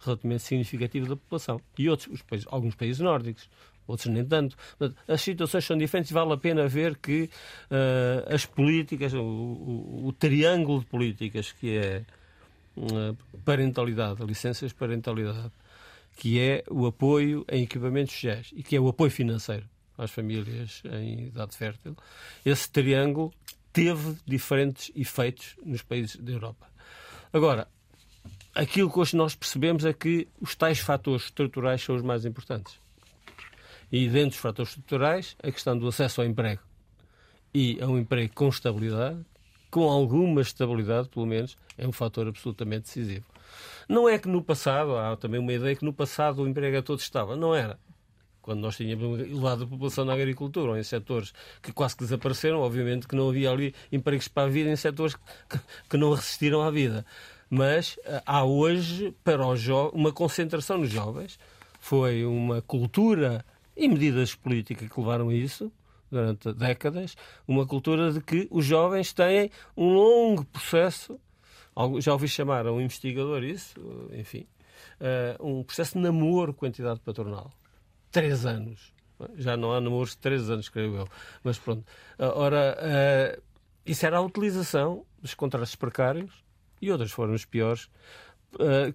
relativamente 0.00 0.42
significativo 0.42 1.08
da 1.08 1.16
população. 1.16 1.60
E 1.78 1.88
outros, 1.88 2.22
países, 2.22 2.46
alguns 2.50 2.74
países 2.74 3.00
nórdicos, 3.00 3.48
outros 3.86 4.12
nem 4.12 4.24
tanto. 4.24 4.56
As 5.06 5.20
situações 5.20 5.64
são 5.64 5.76
diferentes 5.76 6.10
e 6.10 6.14
vale 6.14 6.32
a 6.32 6.36
pena 6.36 6.66
ver 6.66 6.96
que 6.96 7.30
uh, 7.70 8.34
as 8.34 8.44
políticas, 8.44 9.14
o, 9.14 9.22
o, 9.22 10.06
o, 10.06 10.12
triângulo 10.12 10.80
de 10.80 10.86
políticas 10.86 11.52
que 11.52 11.76
é 11.76 12.04
uh, 12.76 13.16
parentalidade, 13.44 14.24
licenças 14.24 14.70
de 14.70 14.74
parentalidade, 14.74 15.52
que 16.16 16.40
é 16.40 16.64
o 16.70 16.86
apoio 16.86 17.44
em 17.50 17.62
equipamentos 17.62 18.14
sociais 18.14 18.50
e 18.54 18.62
que 18.62 18.74
é 18.76 18.80
o 18.80 18.88
apoio 18.88 19.10
financeiro 19.10 19.68
às 19.96 20.10
famílias 20.10 20.82
em 20.84 21.26
idade 21.26 21.56
fértil, 21.56 21.96
esse 22.44 22.70
triângulo 22.70 23.32
teve 23.72 24.16
diferentes 24.26 24.90
efeitos 24.94 25.56
nos 25.64 25.82
países 25.82 26.16
da 26.16 26.32
Europa. 26.32 26.66
Agora, 27.32 27.68
aquilo 28.56 28.90
que 28.90 28.98
hoje 28.98 29.14
nós 29.14 29.34
percebemos 29.34 29.84
é 29.84 29.92
que 29.92 30.26
os 30.40 30.56
tais 30.56 30.78
fatores 30.78 31.24
estruturais 31.24 31.82
são 31.82 31.94
os 31.94 32.02
mais 32.02 32.24
importantes. 32.24 32.80
E 33.92 34.08
dentro 34.08 34.30
dos 34.30 34.38
fatores 34.38 34.70
estruturais, 34.70 35.36
a 35.42 35.52
questão 35.52 35.78
do 35.78 35.86
acesso 35.86 36.22
ao 36.22 36.26
emprego 36.26 36.62
e 37.54 37.78
a 37.80 37.86
um 37.86 37.98
emprego 37.98 38.32
com 38.34 38.48
estabilidade, 38.48 39.24
com 39.70 39.88
alguma 39.88 40.40
estabilidade, 40.40 41.08
pelo 41.08 41.26
menos, 41.26 41.56
é 41.76 41.86
um 41.86 41.92
fator 41.92 42.26
absolutamente 42.26 42.84
decisivo. 42.84 43.26
Não 43.88 44.08
é 44.08 44.18
que 44.18 44.26
no 44.26 44.42
passado, 44.42 44.96
há 44.96 45.16
também 45.16 45.38
uma 45.38 45.52
ideia 45.52 45.76
que 45.76 45.84
no 45.84 45.92
passado 45.92 46.42
o 46.42 46.48
emprego 46.48 46.78
a 46.78 46.82
todos 46.82 47.04
estava. 47.04 47.36
Não 47.36 47.54
era. 47.54 47.78
Quando 48.40 48.60
nós 48.60 48.76
tínhamos 48.76 49.20
elevada 49.20 49.66
população 49.66 50.04
na 50.04 50.14
agricultura 50.14 50.72
ou 50.72 50.78
em 50.78 50.82
setores 50.82 51.32
que 51.60 51.72
quase 51.72 51.96
que 51.96 52.04
desapareceram, 52.04 52.60
obviamente 52.60 53.06
que 53.06 53.14
não 53.14 53.28
havia 53.28 53.50
ali 53.50 53.74
empregos 53.92 54.28
para 54.28 54.44
a 54.44 54.50
vida 54.50 54.70
em 54.70 54.76
setores 54.76 55.14
que, 55.14 55.60
que 55.90 55.96
não 55.96 56.12
resistiram 56.12 56.62
à 56.62 56.70
vida. 56.70 57.04
Mas 57.48 57.96
uh, 57.98 58.22
há 58.24 58.44
hoje 58.44 59.14
para 59.22 59.44
uma 59.92 60.12
concentração 60.12 60.78
nos 60.78 60.90
jovens. 60.90 61.38
Foi 61.78 62.24
uma 62.24 62.60
cultura 62.62 63.44
e 63.76 63.88
medidas 63.88 64.34
políticas 64.34 64.88
que 64.88 65.00
levaram 65.00 65.28
a 65.28 65.34
isso 65.34 65.70
durante 66.10 66.52
décadas, 66.52 67.16
uma 67.46 67.66
cultura 67.66 68.12
de 68.12 68.20
que 68.20 68.46
os 68.50 68.64
jovens 68.64 69.12
têm 69.12 69.50
um 69.76 69.92
longo 69.92 70.44
processo, 70.44 71.20
já 71.98 72.12
ouvi 72.12 72.28
chamar 72.28 72.66
a 72.66 72.72
um 72.72 72.80
investigador 72.80 73.42
isso, 73.42 73.74
enfim, 74.12 74.46
uh, 75.00 75.46
um 75.46 75.62
processo 75.62 75.94
de 75.94 76.00
namoro 76.00 76.54
com 76.54 76.64
a 76.64 76.68
entidade 76.68 77.00
patronal. 77.00 77.52
Três 78.10 78.46
anos. 78.46 78.94
Já 79.36 79.56
não 79.56 79.72
há 79.72 79.80
namoros 79.80 80.10
de 80.10 80.18
três 80.18 80.48
anos, 80.48 80.68
creio 80.68 80.94
eu. 80.94 81.08
Mas 81.42 81.58
pronto. 81.58 81.80
Uh, 82.18 82.32
ora, 82.34 83.38
isso 83.84 84.06
era 84.06 84.18
a 84.18 84.20
utilização 84.20 85.04
dos 85.20 85.34
contratos 85.34 85.74
precários 85.74 86.45
e 86.80 86.90
outros 86.90 87.12
foram 87.12 87.34
os 87.34 87.44
piores, 87.44 87.88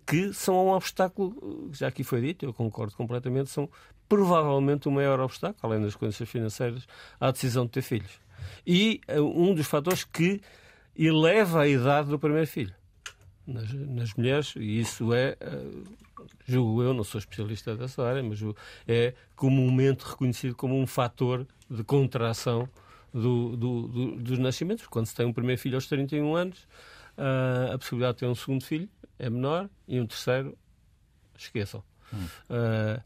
que 0.07 0.33
são 0.33 0.67
um 0.67 0.69
obstáculo, 0.71 1.69
já 1.71 1.87
aqui 1.87 2.03
foi 2.03 2.21
dito, 2.21 2.45
eu 2.45 2.53
concordo 2.53 2.95
completamente, 2.95 3.49
são 3.49 3.69
provavelmente 4.09 4.87
o 4.87 4.91
maior 4.91 5.19
obstáculo, 5.19 5.59
além 5.61 5.83
das 5.83 5.95
condições 5.95 6.29
financeiras, 6.29 6.87
à 7.19 7.31
decisão 7.31 7.65
de 7.65 7.71
ter 7.71 7.81
filhos. 7.81 8.11
E 8.65 8.99
um 9.17 9.53
dos 9.53 9.67
fatores 9.67 10.03
que 10.03 10.41
eleva 10.97 11.61
a 11.61 11.67
idade 11.67 12.09
do 12.09 12.19
primeiro 12.19 12.47
filho 12.47 12.73
nas, 13.45 13.71
nas 13.73 14.13
mulheres, 14.13 14.53
e 14.55 14.79
isso 14.79 15.13
é, 15.13 15.37
uh, 15.41 15.83
julgo 16.45 16.83
eu, 16.83 16.93
não 16.93 17.03
sou 17.03 17.19
especialista 17.19 17.75
dessa 17.75 18.03
área, 18.03 18.23
mas 18.23 18.39
é 18.87 19.13
comumente 19.35 20.05
reconhecido 20.05 20.55
como 20.55 20.79
um 20.79 20.85
fator 20.85 21.45
de 21.69 21.83
contração 21.83 22.67
do, 23.13 23.55
do, 23.55 23.87
do, 23.87 24.15
dos 24.17 24.39
nascimentos. 24.39 24.87
Quando 24.87 25.05
se 25.05 25.15
tem 25.15 25.25
um 25.25 25.33
primeiro 25.33 25.59
filho 25.59 25.75
aos 25.75 25.87
31 25.87 26.35
anos, 26.35 26.67
uh, 27.17 27.73
a 27.73 27.77
possibilidade 27.77 28.15
de 28.15 28.19
ter 28.19 28.27
um 28.27 28.35
segundo 28.35 28.63
filho 28.63 28.89
é 29.17 29.29
menor 29.29 29.69
e 29.87 29.99
um 29.99 30.07
terceiro, 30.07 30.57
esqueçam. 31.37 31.83
Hum. 32.13 32.25
Uh, 32.49 33.01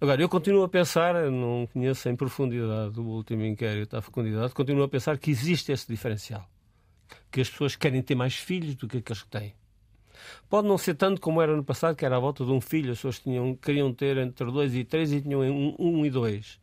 agora, 0.00 0.20
eu 0.20 0.28
continuo 0.28 0.62
a 0.62 0.68
pensar, 0.68 1.14
não 1.30 1.66
conheço 1.72 2.08
em 2.08 2.16
profundidade 2.16 2.98
o 3.00 3.04
último 3.04 3.44
inquérito 3.44 3.96
à 3.96 4.02
fecundidade, 4.02 4.52
continuo 4.52 4.84
a 4.84 4.88
pensar 4.88 5.18
que 5.18 5.30
existe 5.30 5.72
esse 5.72 5.86
diferencial. 5.88 6.48
Que 7.30 7.40
as 7.40 7.50
pessoas 7.50 7.76
querem 7.76 8.02
ter 8.02 8.14
mais 8.14 8.34
filhos 8.34 8.74
do 8.74 8.86
que 8.86 8.98
aqueles 8.98 9.22
que 9.22 9.28
têm. 9.28 9.54
Pode 10.48 10.68
não 10.68 10.78
ser 10.78 10.94
tanto 10.94 11.20
como 11.20 11.42
era 11.42 11.56
no 11.56 11.64
passado, 11.64 11.96
que 11.96 12.04
era 12.04 12.16
à 12.16 12.20
volta 12.20 12.44
de 12.44 12.50
um 12.50 12.60
filho, 12.60 12.92
as 12.92 12.98
pessoas 12.98 13.18
tinham, 13.18 13.54
queriam 13.56 13.92
ter 13.92 14.16
entre 14.18 14.50
dois 14.50 14.74
e 14.74 14.84
três 14.84 15.12
e 15.12 15.20
tinham 15.20 15.40
um, 15.40 15.74
um 15.78 16.06
e 16.06 16.10
dois. 16.10 16.60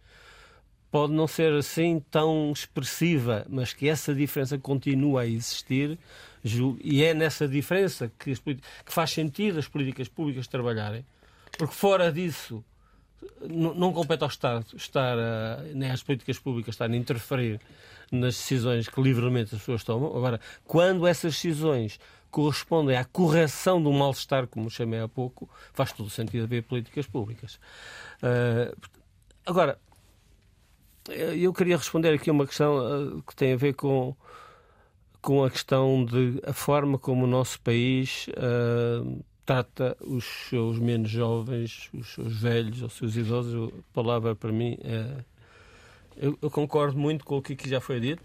Pode 0.89 1.13
não 1.13 1.27
ser 1.27 1.53
assim 1.53 2.03
tão 2.11 2.51
expressiva, 2.51 3.45
mas 3.49 3.73
que 3.73 3.88
essa 3.88 4.13
diferença 4.13 4.57
continua 4.57 5.22
a 5.22 5.27
existir 5.27 5.97
e 6.43 7.03
é 7.03 7.13
nessa 7.13 7.47
diferença 7.47 8.11
que, 8.18 8.34
que 8.35 8.93
faz 8.93 9.11
sentido 9.11 9.59
as 9.59 9.68
políticas 9.68 10.07
públicas 10.07 10.47
trabalharem, 10.47 11.05
porque 11.57 11.73
fora 11.73 12.11
disso 12.11 12.63
não, 13.47 13.93
compete 13.93 14.23
ao 14.23 14.30
Estado 14.30 14.65
estar, 14.76 15.15
nem 15.73 15.91
às 15.91 16.01
políticas 16.01 16.39
públicas 16.39 16.73
estar 16.73 16.89
a 16.89 16.95
interferir 16.95 17.59
nas 18.11 18.35
decisões 18.35 18.88
que 18.88 19.01
livremente 19.01 19.55
as 19.55 19.61
pessoas 19.61 19.84
tomam. 19.84 20.15
Agora, 20.15 20.39
quando 20.65 21.07
essas 21.07 21.34
decisões 21.34 21.99
correspondem 22.30 22.97
à 22.97 23.05
correção 23.05 23.81
do 23.81 23.91
mal-estar, 23.91 24.47
como 24.47 24.69
chamei 24.69 25.01
há 25.01 25.07
pouco, 25.07 25.49
faz 25.73 25.91
todo 25.91 26.09
sentido 26.09 26.45
haver 26.45 26.63
políticas 26.63 27.05
públicas. 27.05 27.59
Uh, 28.23 28.76
agora, 29.45 29.77
eu 31.09 31.53
queria 31.53 31.77
responder 31.77 32.13
aqui 32.13 32.30
a 32.30 32.34
uma 32.34 32.47
questão 32.47 32.77
uh, 32.77 33.22
que 33.23 33.35
tem 33.35 33.53
a 33.53 33.57
ver 33.57 33.73
com, 33.73 34.15
com 35.22 35.43
a 35.43 35.49
questão 35.49 36.03
de 36.03 36.41
a 36.45 36.53
forma 36.53 36.98
como 36.98 37.26
o 37.26 37.27
nosso 37.27 37.60
país 37.61 38.27
uh, 38.30 39.23
trata 39.45 39.95
os 40.02 40.26
seus 40.49 40.80
menos 40.80 41.10
jovens, 41.10 41.89
os 41.93 42.14
seus 42.14 42.41
velhos, 42.41 42.81
os 42.81 42.93
seus 42.93 43.15
idosos. 43.15 43.69
A 43.69 43.93
palavra 43.93 44.35
para 44.35 44.52
mim 44.52 44.77
é. 44.84 45.23
Eu, 46.18 46.38
eu 46.41 46.52
concordo 46.52 46.98
muito 46.98 47.23
com 47.23 47.38
o 47.38 47.41
que 47.41 47.69
já 47.69 47.80
foi 47.80 47.99
dito. 47.99 48.23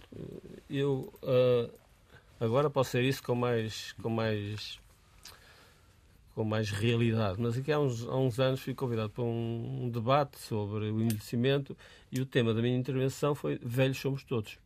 Eu 0.69 1.13
Agora 2.39 2.69
posso 2.69 2.91
ser 2.91 3.03
isso 3.03 3.23
com 3.23 3.35
mais, 3.35 3.93
com 3.95 4.11
mais, 4.11 4.79
com 6.35 6.45
mais 6.45 6.71
realidade. 6.71 7.41
Mas 7.41 7.57
aqui 7.57 7.73
há 7.73 7.81
uns, 7.81 8.07
há 8.07 8.15
uns 8.15 8.39
anos 8.39 8.61
fui 8.61 8.75
convidado 8.75 9.09
para 9.09 9.25
um, 9.25 9.85
um 9.85 9.89
debate 9.89 10.39
sobre 10.39 10.91
o 10.91 11.01
envelhecimento 11.01 11.75
e 12.13 12.21
o 12.21 12.27
tema 12.27 12.53
da 12.53 12.61
minha 12.61 12.77
intervenção 12.77 13.35
foi 13.35 13.59
velhos 13.63 13.99
somos 13.99 14.23
todos. 14.23 14.59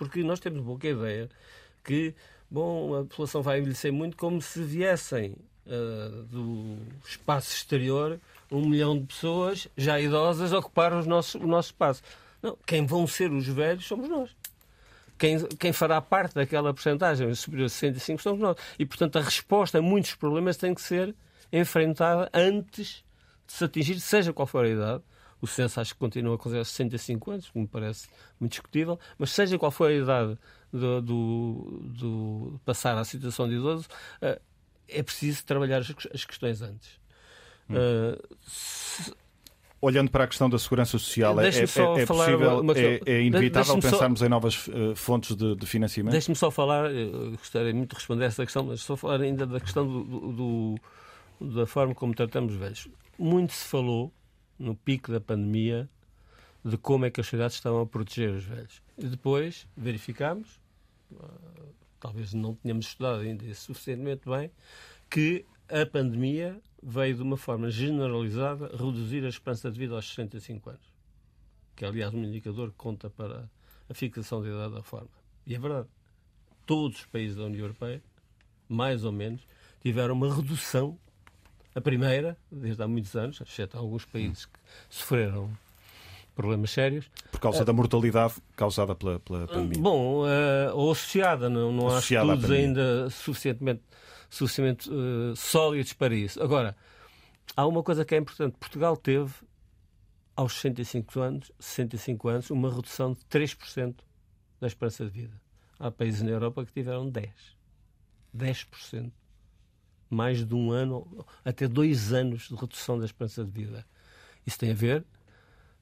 Porque 0.00 0.22
nós 0.22 0.40
temos 0.40 0.64
pouca 0.64 0.88
ideia 0.88 1.28
que, 1.84 2.14
bom, 2.50 2.94
a 2.94 3.02
população 3.02 3.42
vai 3.42 3.58
envelhecer 3.58 3.92
muito 3.92 4.16
como 4.16 4.40
se 4.40 4.62
viessem 4.62 5.36
uh, 5.66 6.22
do 6.22 6.78
espaço 7.06 7.54
exterior 7.54 8.18
um 8.50 8.66
milhão 8.66 8.98
de 8.98 9.04
pessoas 9.04 9.68
já 9.76 10.00
idosas 10.00 10.54
ocupar 10.54 10.94
os 10.94 11.06
nossos, 11.06 11.34
o 11.34 11.46
nosso 11.46 11.68
espaço. 11.68 12.02
Não, 12.42 12.56
quem 12.66 12.86
vão 12.86 13.06
ser 13.06 13.30
os 13.30 13.46
velhos 13.46 13.86
somos 13.86 14.08
nós 14.08 14.34
quem, 15.18 15.38
quem 15.58 15.70
fará 15.70 16.00
parte 16.00 16.34
daquela 16.34 16.72
porcentagem 16.72 17.32
superior 17.34 17.66
a 17.66 17.68
65 17.68 18.22
somos 18.22 18.40
nós. 18.40 18.56
E, 18.78 18.86
portanto, 18.86 19.18
a 19.18 19.20
resposta 19.20 19.76
a 19.76 19.82
muitos 19.82 20.14
problemas 20.14 20.56
tem 20.56 20.74
que 20.74 20.80
ser 20.80 21.14
enfrentada 21.52 22.30
antes 22.32 23.04
de 23.46 23.52
se 23.52 23.62
atingir, 23.62 24.00
seja 24.00 24.32
qual 24.32 24.46
for 24.46 24.64
a 24.64 24.68
idade. 24.70 25.02
O 25.40 25.46
censo 25.46 25.80
acho 25.80 25.94
que 25.94 26.00
continua 26.00 26.34
a 26.34 26.38
considerar 26.38 26.64
65 26.64 27.30
anos, 27.30 27.50
que 27.50 27.58
me 27.58 27.66
parece 27.66 28.08
muito 28.38 28.52
discutível, 28.52 28.98
mas 29.18 29.30
seja 29.30 29.58
qual 29.58 29.70
for 29.70 29.90
a 29.90 29.94
idade 29.94 30.38
do, 30.72 31.00
do, 31.00 31.80
do 31.98 32.60
passar 32.64 32.96
à 32.96 33.04
situação 33.04 33.48
de 33.48 33.54
idoso, 33.54 33.86
uh, 34.22 34.40
é 34.88 35.02
preciso 35.02 35.44
trabalhar 35.44 35.78
as, 35.78 36.24
questões 36.24 36.62
antes. 36.62 37.00
Uh, 37.70 38.36
se, 38.42 39.12
Olhando 39.82 40.10
para 40.10 40.24
a 40.24 40.26
questão 40.26 40.50
da 40.50 40.58
segurança 40.58 40.90
social, 40.90 41.40
é, 41.40 41.48
é, 41.48 41.48
é, 41.48 42.06
possível, 42.06 42.60
uma... 42.60 42.78
é, 42.78 43.00
é 43.06 43.22
inevitável 43.22 43.78
pensarmos 43.78 44.18
só... 44.18 44.26
em 44.26 44.28
novas 44.28 44.68
uh, 44.68 44.94
fontes 44.94 45.34
de, 45.34 45.56
de 45.56 45.66
financiamento? 45.66 46.12
Deixe-me 46.12 46.36
só 46.36 46.50
falar, 46.50 46.90
gostaria 47.30 47.72
muito 47.72 47.90
de 47.90 47.96
responder 47.96 48.24
a 48.24 48.26
essa 48.26 48.44
questão, 48.44 48.64
mas 48.64 48.82
só 48.82 48.94
falar 48.94 49.22
ainda 49.22 49.46
da 49.46 49.58
questão 49.58 49.86
do, 49.86 50.32
do, 50.32 51.54
da 51.54 51.66
forma 51.66 51.94
como 51.94 52.14
tratamos 52.14 52.52
os 52.52 52.58
velhos. 52.58 52.88
Muito 53.18 53.54
se 53.54 53.64
falou, 53.64 54.12
no 54.60 54.76
pico 54.76 55.10
da 55.10 55.20
pandemia, 55.20 55.88
de 56.62 56.76
como 56.76 57.06
é 57.06 57.10
que 57.10 57.20
as 57.20 57.26
cidades 57.26 57.56
estavam 57.56 57.80
a 57.80 57.86
proteger 57.86 58.30
os 58.30 58.44
velhos. 58.44 58.82
E 58.98 59.06
depois 59.06 59.66
verificámos, 59.74 60.60
uh, 61.12 61.74
talvez 61.98 62.34
não 62.34 62.54
tenhamos 62.54 62.86
estudado 62.86 63.20
ainda 63.22 63.52
suficientemente 63.54 64.28
bem, 64.28 64.50
que 65.08 65.46
a 65.68 65.86
pandemia 65.86 66.60
veio 66.82 67.16
de 67.16 67.22
uma 67.22 67.36
forma 67.36 67.70
generalizada 67.70 68.68
reduzir 68.76 69.24
a 69.24 69.28
esperança 69.28 69.70
de 69.70 69.78
vida 69.78 69.94
aos 69.94 70.06
65 70.06 70.70
anos, 70.70 70.94
que 71.74 71.84
é, 71.84 71.88
aliás, 71.88 72.12
um 72.12 72.22
indicador 72.22 72.70
que 72.70 72.76
conta 72.76 73.08
para 73.08 73.48
a 73.88 73.94
fixação 73.94 74.42
da 74.42 74.48
idade 74.48 74.74
da 74.74 74.82
forma. 74.82 75.10
E 75.46 75.54
é 75.54 75.58
verdade. 75.58 75.88
Todos 76.66 77.00
os 77.00 77.06
países 77.06 77.36
da 77.36 77.44
União 77.44 77.62
Europeia, 77.62 78.02
mais 78.68 79.04
ou 79.04 79.12
menos, 79.12 79.42
tiveram 79.80 80.14
uma 80.14 80.32
redução. 80.34 80.98
A 81.74 81.80
primeira, 81.80 82.36
desde 82.50 82.82
há 82.82 82.88
muitos 82.88 83.14
anos, 83.14 83.40
exceto 83.40 83.78
alguns 83.78 84.04
países 84.04 84.46
que 84.46 84.58
sofreram 84.88 85.50
problemas 86.34 86.70
sérios. 86.70 87.10
Por 87.30 87.40
causa 87.40 87.62
uh, 87.62 87.64
da 87.64 87.72
mortalidade 87.72 88.34
causada 88.56 88.94
pela, 88.94 89.20
pela 89.20 89.46
pandemia? 89.46 89.80
Bom, 89.80 90.24
uh, 90.24 90.74
ou 90.74 90.90
associada, 90.90 91.48
não, 91.48 91.70
não 91.70 91.86
associada 91.88 92.32
há 92.32 92.34
estudos 92.34 92.56
ainda 92.56 93.10
suficientemente 93.10 93.82
suficientemente 94.30 94.88
uh, 94.88 95.34
sólidos 95.36 95.92
para 95.92 96.14
isso. 96.14 96.40
Agora, 96.42 96.76
há 97.56 97.66
uma 97.66 97.82
coisa 97.82 98.04
que 98.04 98.14
é 98.14 98.18
importante. 98.18 98.56
Portugal 98.58 98.96
teve, 98.96 99.32
aos 100.36 100.54
65 100.54 101.20
anos, 101.20 101.52
65 101.58 102.28
anos 102.28 102.50
uma 102.50 102.72
redução 102.72 103.12
de 103.12 103.20
3% 103.26 103.96
da 104.60 104.68
esperança 104.68 105.04
de 105.04 105.10
vida. 105.10 105.40
Há 105.78 105.90
países 105.90 106.22
na 106.22 106.30
Europa 106.30 106.64
que 106.64 106.72
tiveram 106.72 107.10
10%. 107.10 107.30
10%. 108.36 109.10
Mais 110.10 110.44
de 110.44 110.54
um 110.54 110.72
ano, 110.72 111.06
até 111.44 111.68
dois 111.68 112.12
anos 112.12 112.48
de 112.48 112.54
redução 112.56 112.98
da 112.98 113.06
esperança 113.06 113.44
de 113.44 113.50
vida. 113.50 113.86
Isso 114.44 114.58
tem 114.58 114.72
a 114.72 114.74
ver 114.74 115.04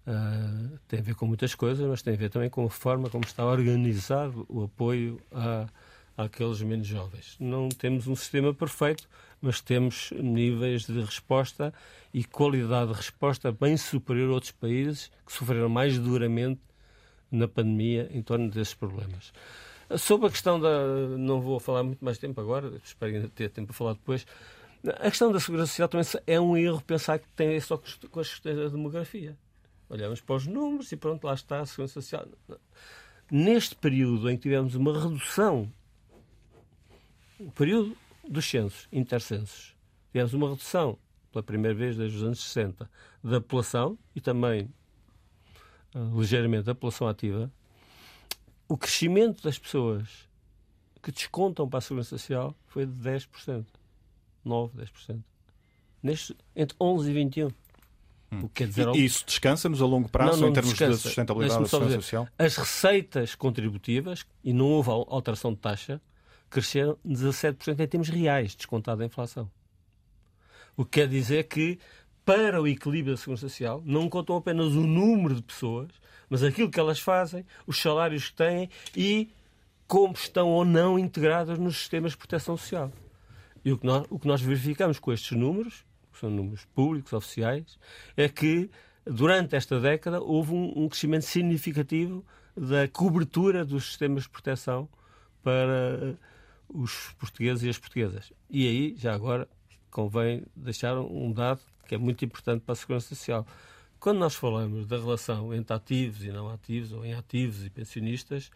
Uh, 0.09 0.79
tem 0.89 1.01
a 1.01 1.03
ver 1.03 1.15
com 1.15 1.27
muitas 1.27 1.55
coisas, 1.55 1.87
mas 1.87 2.01
tem 2.01 2.15
a 2.15 2.17
ver 2.17 2.31
também 2.31 2.49
com 2.49 2.65
a 2.65 2.71
forma 2.71 3.11
como 3.11 3.25
está 3.25 3.45
organizado 3.45 4.47
o 4.49 4.65
apoio 4.65 5.21
a, 5.31 5.67
àqueles 6.17 6.63
menos 6.63 6.87
jovens. 6.87 7.37
Não 7.39 7.69
temos 7.69 8.07
um 8.07 8.17
sistema 8.17 8.55
perfeito, 8.55 9.07
mas 9.39 9.61
temos 9.61 10.11
níveis 10.13 10.87
de 10.87 10.99
resposta 10.99 11.75
e 12.13 12.25
qualidade 12.25 12.91
de 12.91 12.97
resposta 12.97 13.53
bem 13.53 13.77
superior 13.77 14.31
a 14.31 14.33
outros 14.33 14.53
países 14.53 15.13
que 15.27 15.33
sofreram 15.33 15.69
mais 15.69 15.99
duramente 15.99 16.63
na 17.31 17.47
pandemia 17.47 18.09
em 18.11 18.23
torno 18.23 18.51
desses 18.51 18.73
problemas. 18.73 19.31
Sobre 19.97 20.27
a 20.27 20.31
questão 20.31 20.61
da. 20.61 20.87
Não 21.17 21.41
vou 21.41 21.59
falar 21.59 21.83
muito 21.83 22.05
mais 22.05 22.19
tempo 22.19 22.41
agora, 22.41 22.73
espero 22.85 23.15
ainda 23.15 23.29
ter 23.29 23.49
tempo 23.49 23.69
para 23.69 23.77
falar 23.77 23.93
depois. 23.95 24.27
A 25.01 25.11
questão 25.11 25.33
da 25.33 25.41
segurança 25.41 25.71
social 25.71 25.89
também 25.89 26.07
é 26.27 26.41
um 26.41 26.57
erro 26.57 26.81
pensar 26.83 27.19
que 27.19 27.29
tem 27.31 27.59
só 27.61 27.81
com 28.11 28.21
as 28.21 28.29
questões 28.29 28.57
da 28.57 28.69
demografia. 28.69 29.37
Olhamos 29.89 30.21
para 30.21 30.37
os 30.37 30.47
números 30.47 30.93
e 30.93 30.97
pronto, 30.97 31.25
lá 31.25 31.35
está 31.35 31.61
a 31.61 31.67
segurança 31.67 31.95
social. 32.01 32.27
Neste 33.31 33.75
período 33.75 34.31
em 34.31 34.37
que 34.37 34.43
tivemos 34.43 34.75
uma 34.75 34.93
redução 34.93 35.71
o 37.39 37.51
período 37.53 37.97
dos 38.29 38.49
censos, 38.49 38.89
intercensos. 38.93 39.75
Tivemos 40.11 40.35
uma 40.35 40.51
redução, 40.51 40.99
pela 41.33 41.43
primeira 41.43 41.77
vez 41.77 41.97
desde 41.97 42.17
os 42.17 42.23
anos 42.23 42.43
60, 42.43 42.91
da 43.23 43.41
população 43.41 43.99
e 44.15 44.21
também 44.21 44.69
uh, 45.95 46.19
ligeiramente 46.19 46.65
da 46.65 46.75
população 46.75 47.07
ativa. 47.07 47.51
O 48.69 48.77
crescimento 48.77 49.43
das 49.43 49.59
pessoas 49.59 50.29
que 51.03 51.11
descontam 51.11 51.69
para 51.69 51.79
a 51.79 51.81
Segurança 51.81 52.11
Social 52.11 52.55
foi 52.67 52.85
de 52.85 52.93
10%. 52.93 53.65
9%, 54.45 54.71
10%. 54.75 55.23
Neste, 56.03 56.37
entre 56.55 56.77
11 56.81 57.11
e 57.11 57.15
21. 57.15 57.47
Hum. 58.31 58.41
O 58.41 58.49
que 58.49 58.55
quer 58.55 58.69
dizer, 58.69 58.87
e 58.95 59.05
isso 59.05 59.25
descansa-nos 59.27 59.81
a 59.81 59.87
longo 59.87 60.09
prazo 60.09 60.33
não, 60.33 60.41
não 60.43 60.49
em 60.49 60.53
termos 60.53 60.71
descansa. 60.71 60.97
de 60.97 61.03
sustentabilidade 61.03 61.63
da 61.63 61.69
Segurança 61.69 62.01
Social? 62.01 62.29
As 62.39 62.57
receitas 62.57 63.35
contributivas, 63.35 64.27
e 64.45 64.53
não 64.53 64.67
houve 64.67 64.91
alteração 64.91 65.53
de 65.53 65.59
taxa, 65.59 66.01
cresceram 66.51 66.99
17% 67.07 67.81
em 67.81 67.87
termos 67.87 68.09
reais, 68.09 68.55
descontado 68.55 69.03
a 69.03 69.07
inflação. 69.07 69.51
O 70.77 70.85
que 70.85 71.01
quer 71.01 71.09
dizer 71.09 71.45
que, 71.45 71.79
para 72.25 72.61
o 72.61 72.69
equilíbrio 72.69 73.15
da 73.15 73.19
Segurança 73.19 73.49
Social, 73.49 73.83
não 73.85 74.09
contam 74.09 74.37
apenas 74.37 74.75
o 74.75 74.87
número 74.87 75.35
de 75.35 75.43
pessoas, 75.43 75.89
mas 76.29 76.43
aquilo 76.43 76.71
que 76.71 76.81
elas 76.81 77.01
fazem, 77.01 77.45
os 77.67 77.81
salários 77.81 78.29
que 78.29 78.37
têm 78.37 78.71
e 78.97 79.31
como 79.87 80.13
estão 80.13 80.49
ou 80.49 80.65
não 80.65 80.99
integradas 80.99 81.59
nos 81.59 81.79
sistemas 81.79 82.13
de 82.13 82.19
proteção 82.19 82.57
social. 82.57 82.93
E 83.65 83.73
o 83.73 83.79
que 83.79 83.87
nós, 83.87 84.07
o 84.11 84.19
que 84.19 84.27
nós 84.27 84.41
verificamos 84.41 84.99
com 84.99 85.13
estes 85.13 85.37
números, 85.37 85.85
que 86.13 86.19
são 86.19 86.31
números 86.31 86.65
públicos, 86.75 87.13
oficiais, 87.13 87.79
é 88.17 88.29
que 88.29 88.71
durante 89.05 89.57
esta 89.57 89.81
década 89.81 90.21
houve 90.21 90.53
um, 90.53 90.85
um 90.85 90.89
crescimento 90.89 91.25
significativo 91.25 92.25
da 92.57 92.87
cobertura 92.89 93.65
dos 93.65 93.87
sistemas 93.87 94.25
de 94.25 94.29
proteção 94.29 94.89
para 95.43 96.17
os 96.69 97.15
portugueses 97.19 97.65
e 97.65 97.69
as 97.69 97.79
portuguesas. 97.79 98.33
E 98.51 98.67
aí, 98.67 98.95
já 98.97 99.15
agora, 99.15 99.49
convém 99.91 100.45
deixar 100.55 100.99
um 100.99 101.33
dado 101.33 101.61
que 101.87 101.95
é 101.95 101.99
muito 101.99 102.23
importante 102.25 102.63
para 102.63 102.75
a 102.75 102.77
Segurança 102.77 103.09
Social. 103.15 103.47
Quando 104.01 104.19
nós 104.19 104.37
falamos 104.37 104.87
da 104.87 104.97
relação 104.97 105.53
entre 105.53 105.75
ativos 105.75 106.25
e 106.25 106.31
não 106.31 106.49
ativos, 106.49 106.93
ou 106.93 107.05
em 107.05 107.15
ativos 107.15 107.67
e 107.67 107.71
pensionistas, 107.71 108.49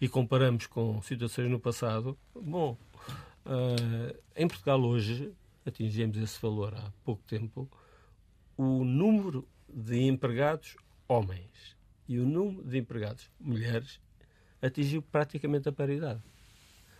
e 0.00 0.08
comparamos 0.08 0.66
com 0.66 1.00
situações 1.02 1.48
no 1.48 1.60
passado, 1.60 2.18
bom, 2.34 2.76
uh, 3.46 4.18
em 4.34 4.48
Portugal 4.48 4.80
hoje, 4.80 5.32
atingimos 5.64 6.16
esse 6.16 6.40
valor 6.42 6.74
há 6.74 6.92
pouco 7.04 7.22
tempo, 7.28 7.70
o 8.56 8.84
número 8.84 9.46
de 9.72 10.02
empregados 10.02 10.76
homens 11.06 11.76
e 12.08 12.18
o 12.18 12.26
número 12.26 12.64
de 12.64 12.78
empregados 12.78 13.30
mulheres 13.38 14.00
atingiu 14.60 15.00
praticamente 15.00 15.68
a 15.68 15.72
paridade. 15.72 16.20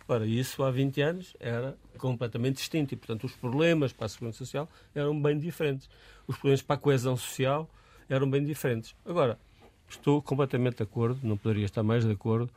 Ora, 0.07 0.25
isso 0.25 0.63
há 0.63 0.71
20 0.71 1.01
anos 1.01 1.35
era 1.39 1.77
completamente 1.97 2.55
distinto 2.55 2.93
e, 2.93 2.97
portanto, 2.97 3.25
os 3.25 3.33
problemas 3.35 3.91
para 3.91 4.05
a 4.05 4.09
Segurança 4.09 4.39
Social 4.39 4.69
eram 4.95 5.21
bem 5.21 5.37
diferentes. 5.37 5.89
Os 6.25 6.35
problemas 6.35 6.61
para 6.61 6.77
a 6.77 6.79
coesão 6.79 7.15
social 7.17 7.69
eram 8.09 8.29
bem 8.29 8.43
diferentes. 8.43 8.95
Agora, 9.05 9.39
estou 9.87 10.21
completamente 10.21 10.77
de 10.77 10.83
acordo, 10.83 11.19
não 11.23 11.37
poderia 11.37 11.65
estar 11.65 11.83
mais 11.83 12.03
de 12.03 12.11
acordo 12.11 12.49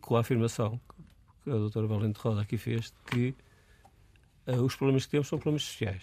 com 0.00 0.16
a 0.16 0.20
afirmação 0.20 0.80
que 1.42 1.50
a 1.50 1.54
doutora 1.54 1.86
Valente 1.86 2.18
Roda 2.18 2.40
aqui 2.40 2.56
fez, 2.56 2.86
de 2.86 2.94
que 3.10 3.34
uh, 4.46 4.62
os 4.62 4.74
problemas 4.74 5.04
que 5.04 5.10
temos 5.12 5.28
são 5.28 5.38
problemas 5.38 5.62
sociais. 5.64 6.02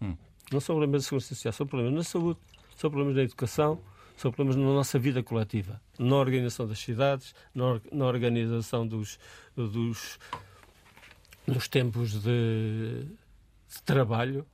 Hum. 0.00 0.16
Não 0.52 0.60
são 0.60 0.74
problemas 0.74 1.02
de 1.02 1.04
segurança 1.06 1.34
social, 1.34 1.52
são 1.52 1.66
problemas 1.66 1.94
na 1.94 2.02
saúde, 2.02 2.40
são 2.76 2.90
problemas 2.90 3.16
na 3.16 3.22
educação, 3.22 3.80
são 4.16 4.30
problemas 4.32 4.56
na 4.56 4.72
nossa 4.72 4.98
vida 4.98 5.22
coletiva, 5.22 5.80
na 5.98 6.16
organização 6.16 6.66
das 6.66 6.78
cidades, 6.78 7.34
na, 7.54 7.80
na 7.90 8.06
organização 8.06 8.86
dos, 8.86 9.18
dos, 9.56 10.18
dos 11.46 11.68
tempos 11.68 12.20
de, 12.20 13.04
de 13.04 13.82
trabalho, 13.84 14.44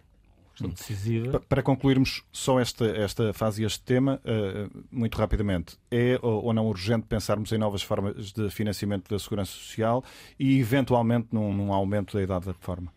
questão 0.58 0.70
decisiva. 0.70 1.40
Para 1.40 1.62
concluirmos 1.62 2.24
só 2.32 2.58
esta, 2.58 2.86
esta 2.86 3.32
fase 3.32 3.62
e 3.62 3.66
este 3.66 3.80
tema, 3.82 4.20
uh, 4.24 4.84
muito 4.90 5.16
rapidamente, 5.16 5.78
é 5.90 6.18
ou, 6.20 6.46
ou, 6.46 6.52
não 6.52 6.66
urgente 6.66 7.06
pensarmos 7.06 7.52
em 7.52 7.58
novas 7.58 7.82
formas 7.82 8.32
de 8.32 8.50
financiamento 8.50 9.08
da 9.08 9.18
segurança 9.18 9.52
social 9.52 10.04
e, 10.38 10.58
eventualmente, 10.58 11.28
num, 11.32 11.52
num 11.52 11.72
aumento 11.72 12.16
da 12.16 12.22
idade 12.22 12.46
da 12.46 12.52
reforma? 12.52 12.92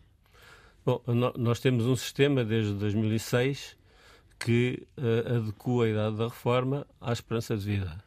Bom, 0.84 1.00
nós 1.38 1.60
temos 1.60 1.86
um 1.86 1.94
sistema 1.94 2.44
desde 2.44 2.74
2006 2.74 3.76
que 4.38 4.86
uh, 4.98 5.36
adequa 5.36 5.84
a 5.84 5.88
idade 5.88 6.16
da 6.16 6.24
reforma 6.24 6.86
à 7.00 7.12
esperança 7.12 7.56
de 7.56 7.64
vida. 7.64 8.04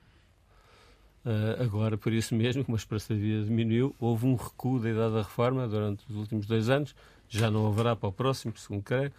Uh, 1.26 1.64
agora, 1.64 1.98
por 1.98 2.12
isso 2.12 2.36
mesmo, 2.36 2.64
como 2.66 2.76
a 2.76 2.80
esperança 2.80 3.16
de 3.16 3.22
vida 3.22 3.46
diminuiu, 3.46 3.96
houve 4.00 4.26
um 4.26 4.36
recuo 4.36 4.80
da 4.80 4.90
idade 4.90 5.14
da 5.14 5.22
reforma 5.22 5.68
durante 5.68 6.04
os 6.10 6.18
últimos 6.18 6.46
dois 6.46 6.70
anos, 6.70 6.94
já 7.30 7.50
não 7.52 7.68
haverá 7.68 7.96
para 7.96 8.10
o 8.10 8.12
próximo, 8.12 8.56
segundo 8.58 8.84
creio. 8.84 9.12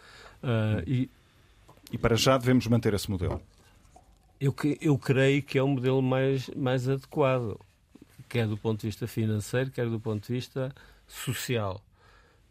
Uh, 0.42 0.82
e, 0.86 1.10
e 1.92 1.98
para 1.98 2.16
já 2.16 2.36
devemos 2.38 2.66
manter 2.66 2.94
esse 2.94 3.10
modelo? 3.10 3.40
Eu, 4.40 4.54
eu 4.80 4.98
creio 4.98 5.42
que 5.42 5.58
é 5.58 5.62
um 5.62 5.68
modelo 5.68 6.02
mais, 6.02 6.48
mais 6.50 6.88
adequado, 6.88 7.58
quer 8.28 8.46
do 8.46 8.56
ponto 8.56 8.80
de 8.80 8.86
vista 8.88 9.06
financeiro, 9.06 9.70
quer 9.70 9.88
do 9.88 9.98
ponto 9.98 10.26
de 10.26 10.32
vista 10.32 10.74
social. 11.06 11.80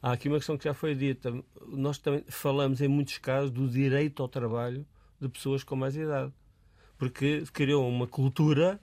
Há 0.02 0.14
aqui 0.14 0.28
uma 0.28 0.38
questão 0.38 0.58
que 0.58 0.64
já 0.64 0.74
foi 0.74 0.96
dita. 0.96 1.34
Nós 1.68 1.98
também 1.98 2.24
falamos, 2.28 2.82
em 2.82 2.88
muitos 2.88 3.18
casos, 3.18 3.52
do 3.52 3.68
direito 3.68 4.22
ao 4.22 4.30
trabalho 4.30 4.86
de 5.20 5.28
pessoas 5.30 5.64
com 5.64 5.76
mais 5.76 5.96
idade. 5.96 6.32
Porque 6.98 7.44
criou 7.52 7.88
uma 7.88 8.08
cultura 8.08 8.80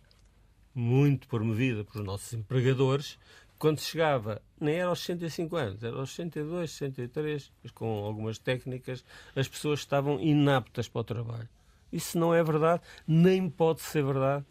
muito 0.74 1.28
promovida 1.28 1.84
pelos 1.84 2.06
nossos 2.06 2.32
empregadores 2.32 3.18
quando 3.62 3.78
chegava, 3.78 4.42
nem 4.60 4.74
era 4.74 4.88
aos 4.88 4.98
65 5.04 5.54
anos, 5.54 5.84
era 5.84 5.96
aos 5.96 6.10
62, 6.10 6.68
63, 6.68 7.52
mas 7.62 7.70
com 7.70 8.04
algumas 8.04 8.36
técnicas, 8.36 9.04
as 9.36 9.46
pessoas 9.46 9.78
estavam 9.78 10.18
inaptas 10.18 10.88
para 10.88 11.00
o 11.00 11.04
trabalho. 11.04 11.48
Isso 11.92 12.18
não 12.18 12.34
é 12.34 12.42
verdade, 12.42 12.82
nem 13.06 13.48
pode 13.48 13.80
ser 13.80 14.02
verdade 14.02 14.44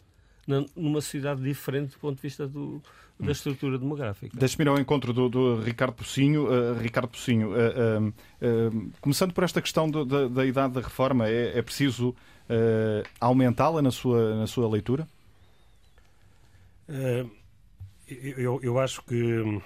numa 0.77 1.01
sociedade 1.01 1.43
diferente 1.43 1.91
do 1.91 1.99
ponto 1.99 2.15
de 2.15 2.21
vista 2.21 2.47
do, 2.47 2.81
da 3.19 3.33
estrutura 3.33 3.77
demográfica. 3.77 4.31
Deixe-me 4.33 4.63
ir 4.63 4.69
ao 4.69 4.79
encontro 4.79 5.11
do, 5.11 5.27
do 5.27 5.59
Ricardo 5.59 5.93
Pocinho. 5.93 6.45
Uh, 6.45 6.79
Ricardo 6.79 7.09
Pocinho, 7.09 7.49
uh, 7.49 8.07
uh, 8.07 8.91
começando 9.01 9.33
por 9.33 9.43
esta 9.43 9.61
questão 9.61 9.89
do, 9.89 10.05
da, 10.05 10.29
da, 10.29 10.45
idade 10.45 10.75
da 10.75 10.79
reforma, 10.79 11.27
é, 11.27 11.57
é 11.57 11.61
preciso 11.61 12.15
aumentá-la 13.19 13.81
na 13.81 13.91
sua, 13.91 14.35
na 14.35 14.47
sua 14.47 14.69
leitura? 14.69 15.05
Eu, 18.37 18.59
eu 18.61 18.79
acho 18.79 19.01
que 19.03 19.39
uh, 19.39 19.61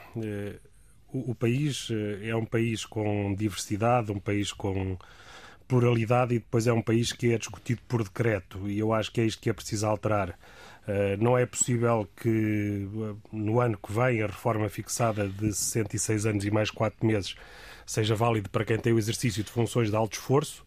o, 1.11 1.31
o, 1.31 1.35
país 1.35 1.87
eh, 1.91 2.29
é 2.29 2.35
um 2.35 2.45
país 2.45 2.85
com 2.85 3.33
diversidade, 3.33 4.11
um 4.11 4.19
país 4.19 4.51
com 4.51 4.97
pluralidade 5.67 6.35
e 6.35 6.39
depois 6.39 6.67
é 6.67 6.73
um 6.73 6.81
país 6.81 7.11
que 7.11 7.33
é 7.33 7.37
discutido 7.37 7.81
por 7.87 8.03
decreto 8.03 8.69
e 8.69 8.77
eu 8.77 8.93
acho 8.93 9.11
que 9.11 9.21
é 9.21 9.25
isto 9.25 9.41
que 9.41 9.49
é 9.49 9.53
preciso 9.53 9.87
alterar. 9.87 10.37
Uh, 10.87 11.17
não 11.19 11.35
é 11.35 11.45
possível 11.45 12.07
que 12.15 12.87
no 13.31 13.59
ano 13.59 13.77
que 13.77 13.91
vem 13.91 14.21
a 14.21 14.27
reforma 14.27 14.69
fixada 14.69 15.27
de 15.27 15.51
66 15.51 16.27
anos 16.27 16.45
e 16.45 16.51
mais 16.51 16.69
4 16.69 17.03
meses 17.05 17.35
seja 17.85 18.13
válida 18.13 18.49
para 18.49 18.63
quem 18.63 18.77
tem 18.77 18.93
o 18.93 18.99
exercício 18.99 19.43
de 19.43 19.49
funções 19.49 19.89
de 19.89 19.95
alto 19.95 20.13
esforço 20.13 20.63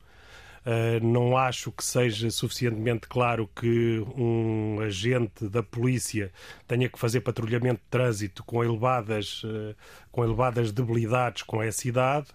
não 1.03 1.36
acho 1.36 1.73
que 1.73 1.82
seja 1.82 2.31
suficientemente 2.31 3.07
claro 3.09 3.49
que 3.57 4.05
um 4.16 4.81
agente 4.81 5.49
da 5.49 5.62
polícia 5.62 6.31
tenha 6.66 6.89
que 6.89 6.99
fazer 6.99 7.20
patrulhamento 7.23 7.81
de 7.81 7.89
trânsito 7.90 8.45
com 8.45 8.62
elevadas, 8.62 9.43
uh, 9.45 9.74
com 10.12 10.24
elevadas 10.24 10.70
debilidades 10.70 11.43
com 11.43 11.62
essa 11.62 11.89
idade, 11.89 12.27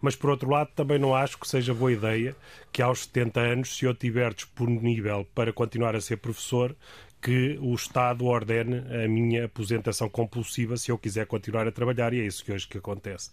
mas 0.00 0.14
por 0.14 0.30
outro 0.30 0.50
lado 0.50 0.70
também 0.74 0.98
não 0.98 1.14
acho 1.14 1.38
que 1.38 1.48
seja 1.48 1.72
boa 1.72 1.92
ideia 1.92 2.36
que 2.70 2.82
aos 2.82 3.04
70 3.04 3.40
anos, 3.40 3.76
se 3.76 3.84
eu 3.86 3.94
tiver 3.94 4.34
disponível 4.34 5.26
para 5.34 5.52
continuar 5.52 5.96
a 5.96 6.00
ser 6.00 6.18
professor, 6.18 6.76
que 7.20 7.58
o 7.60 7.74
Estado 7.74 8.26
ordene 8.26 8.84
a 9.04 9.08
minha 9.08 9.46
aposentação 9.46 10.08
compulsiva 10.08 10.76
se 10.76 10.90
eu 10.90 10.98
quiser 10.98 11.26
continuar 11.26 11.66
a 11.66 11.72
trabalhar 11.72 12.12
e 12.12 12.20
é 12.20 12.26
isso 12.26 12.44
que 12.44 12.52
hoje 12.52 12.68
que 12.68 12.78
acontece. 12.78 13.30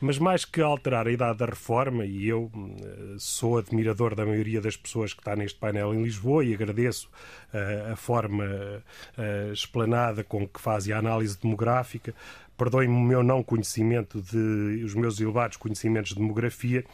Mas 0.00 0.18
mais 0.18 0.44
que 0.44 0.60
alterar 0.60 1.06
a 1.06 1.12
idade 1.12 1.38
da 1.38 1.46
reforma, 1.46 2.04
e 2.04 2.28
eu 2.28 2.50
eh, 2.54 3.16
sou 3.18 3.58
admirador 3.58 4.14
da 4.14 4.26
maioria 4.26 4.60
das 4.60 4.76
pessoas 4.76 5.14
que 5.14 5.20
está 5.20 5.34
neste 5.36 5.58
painel 5.58 5.94
em 5.94 6.02
Lisboa 6.02 6.44
e 6.44 6.52
agradeço 6.52 7.08
uh, 7.52 7.92
a 7.92 7.96
forma 7.96 8.44
uh, 8.44 9.52
explanada 9.52 10.22
com 10.22 10.46
que 10.46 10.60
fazem 10.60 10.92
a 10.92 10.98
análise 10.98 11.38
demográfica, 11.40 12.14
perdoem-me 12.56 12.94
o 12.94 13.00
meu 13.00 13.22
não 13.22 13.42
conhecimento 13.42 14.20
de 14.20 14.84
os 14.84 14.94
meus 14.94 15.18
elevados 15.20 15.56
conhecimentos 15.56 16.10
de 16.10 16.16
demografia 16.16 16.84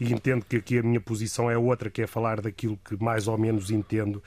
e 0.00 0.12
entendo 0.12 0.44
que 0.44 0.56
aqui 0.56 0.78
a 0.78 0.82
minha 0.82 1.00
posição 1.00 1.50
é 1.50 1.56
outra, 1.56 1.90
que 1.90 2.02
é 2.02 2.06
falar 2.06 2.40
daquilo 2.40 2.78
que 2.84 3.02
mais 3.02 3.28
ou 3.28 3.38
menos 3.38 3.70
entendo 3.70 4.22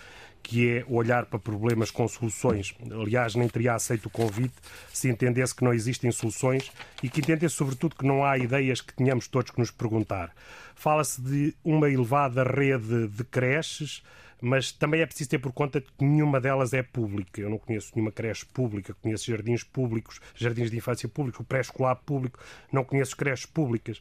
que 0.48 0.70
é 0.70 0.86
olhar 0.88 1.26
para 1.26 1.40
problemas 1.40 1.90
com 1.90 2.08
soluções. 2.08 2.76
Aliás, 2.92 3.34
nem 3.34 3.50
teria 3.50 3.74
aceito 3.74 4.06
o 4.06 4.12
convite 4.12 4.54
se 4.94 5.10
entendesse 5.10 5.56
que 5.56 5.64
não 5.64 5.74
existem 5.74 6.12
soluções 6.12 6.72
e 7.02 7.10
que 7.10 7.20
entendesse, 7.20 7.56
sobretudo, 7.56 7.96
que 7.96 8.06
não 8.06 8.24
há 8.24 8.38
ideias 8.38 8.80
que 8.80 8.94
tenhamos 8.94 9.28
todos 9.28 9.50
que 9.50 9.58
nos 9.58 9.72
perguntar. 9.72 10.32
Fala-se 10.76 11.20
de 11.20 11.56
uma 11.64 11.90
elevada 11.90 12.44
rede 12.44 13.08
de 13.08 13.24
creches, 13.24 14.04
mas 14.40 14.72
também 14.72 15.02
é 15.02 15.06
preciso 15.08 15.32
ter 15.32 15.40
por 15.40 15.52
conta 15.52 15.82
que 15.82 16.06
nenhuma 16.06 16.40
delas 16.40 16.74
é 16.74 16.84
pública. 16.84 17.42
Eu 17.42 17.50
não 17.50 17.58
conheço 17.58 17.92
nenhuma 17.96 18.12
creche 18.12 18.46
pública, 18.46 18.96
conheço 19.02 19.26
jardins 19.26 19.64
públicos, 19.64 20.22
jardins 20.36 20.70
de 20.70 20.78
infância 20.78 21.10
públicos, 21.10 21.44
pré-escolar 21.48 21.96
público, 21.96 22.40
não 22.72 22.84
conheço 22.84 23.18
creches 23.18 23.48
públicas. 23.48 24.00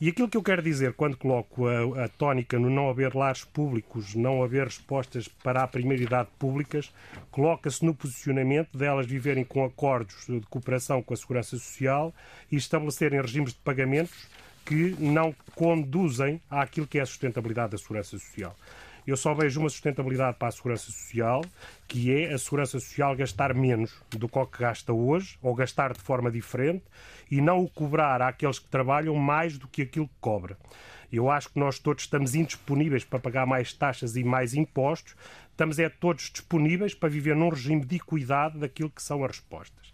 E 0.00 0.08
aquilo 0.08 0.30
que 0.30 0.36
eu 0.36 0.42
quero 0.42 0.62
dizer 0.62 0.94
quando 0.94 1.14
coloco 1.18 1.66
a, 1.66 2.04
a 2.04 2.08
tónica 2.08 2.58
no 2.58 2.70
não 2.70 2.88
haver 2.88 3.14
lares 3.14 3.44
públicos, 3.44 4.14
não 4.14 4.42
haver 4.42 4.64
respostas 4.64 5.28
para 5.28 5.62
a 5.62 5.68
primeira 5.68 6.02
idade 6.02 6.30
públicas, 6.38 6.90
coloca-se 7.30 7.84
no 7.84 7.94
posicionamento 7.94 8.78
delas 8.78 9.06
viverem 9.06 9.44
com 9.44 9.62
acordos 9.62 10.24
de 10.26 10.40
cooperação 10.48 11.02
com 11.02 11.12
a 11.12 11.16
Segurança 11.18 11.50
Social 11.50 12.14
e 12.50 12.56
estabelecerem 12.56 13.20
regimes 13.20 13.52
de 13.52 13.58
pagamentos 13.58 14.26
que 14.64 14.96
não 14.98 15.34
conduzem 15.54 16.40
àquilo 16.48 16.86
que 16.86 16.98
é 16.98 17.02
a 17.02 17.06
sustentabilidade 17.06 17.72
da 17.72 17.78
Segurança 17.78 18.18
Social. 18.18 18.56
Eu 19.06 19.16
só 19.16 19.34
vejo 19.34 19.60
uma 19.60 19.68
sustentabilidade 19.68 20.36
para 20.38 20.48
a 20.48 20.52
segurança 20.52 20.90
social, 20.90 21.44
que 21.88 22.12
é 22.12 22.32
a 22.32 22.38
segurança 22.38 22.78
social 22.78 23.16
gastar 23.16 23.54
menos 23.54 23.92
do 24.10 24.28
que 24.28 24.58
gasta 24.58 24.92
hoje, 24.92 25.38
ou 25.42 25.54
gastar 25.54 25.92
de 25.92 26.00
forma 26.00 26.30
diferente, 26.30 26.84
e 27.30 27.40
não 27.40 27.62
o 27.62 27.68
cobrar 27.68 28.22
àqueles 28.22 28.58
que 28.58 28.68
trabalham 28.68 29.14
mais 29.14 29.58
do 29.58 29.66
que 29.68 29.82
aquilo 29.82 30.08
que 30.08 30.14
cobra. 30.20 30.56
Eu 31.12 31.28
acho 31.28 31.48
que 31.50 31.58
nós 31.58 31.78
todos 31.78 32.04
estamos 32.04 32.34
indisponíveis 32.34 33.04
para 33.04 33.18
pagar 33.18 33.46
mais 33.46 33.72
taxas 33.72 34.14
e 34.16 34.22
mais 34.22 34.54
impostos, 34.54 35.16
estamos 35.50 35.78
é 35.78 35.88
todos 35.88 36.30
disponíveis 36.30 36.94
para 36.94 37.08
viver 37.08 37.34
num 37.34 37.48
regime 37.48 37.84
de 37.84 37.96
equidade 37.96 38.58
daquilo 38.58 38.90
que 38.90 39.02
são 39.02 39.24
as 39.24 39.32
respostas. 39.32 39.89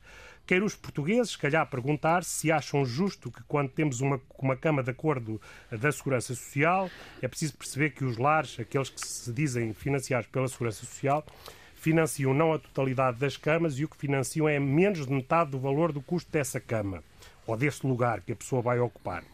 Quer 0.47 0.62
os 0.62 0.77
portugueses, 0.77 1.32
se 1.32 1.39
calhar, 1.39 1.68
perguntar 1.68 2.23
se 2.23 2.52
acham 2.52 2.85
justo 2.85 3.32
que, 3.32 3.43
quando 3.48 3.68
temos 3.68 4.01
uma, 4.01 4.20
uma 4.39 4.56
cama 4.56 4.81
de 4.81 4.90
acordo 4.90 5.40
da 5.73 5.90
Segurança 5.90 6.36
Social, 6.36 6.89
é 7.20 7.27
preciso 7.27 7.56
perceber 7.56 7.90
que 7.90 8.05
os 8.05 8.16
lares, 8.16 8.56
aqueles 8.60 8.89
que 8.89 9.05
se 9.05 9.32
dizem 9.32 9.74
financiados 9.74 10.28
pela 10.28 10.47
Segurança 10.47 10.86
Social, 10.86 11.27
financiam 11.74 12.32
não 12.32 12.52
a 12.52 12.60
totalidade 12.60 13.18
das 13.18 13.36
camas 13.36 13.77
e 13.77 13.85
o 13.85 13.89
que 13.89 13.97
financiam 13.97 14.48
é 14.48 14.60
menos 14.60 15.05
de 15.05 15.12
metade 15.12 15.51
do 15.51 15.59
valor 15.59 15.90
do 15.90 16.01
custo 16.01 16.31
dessa 16.31 16.60
cama 16.60 17.02
ou 17.44 17.56
desse 17.56 17.85
lugar 17.85 18.20
que 18.20 18.31
a 18.31 18.36
pessoa 18.36 18.62
vai 18.62 18.78
ocupar. 18.78 19.24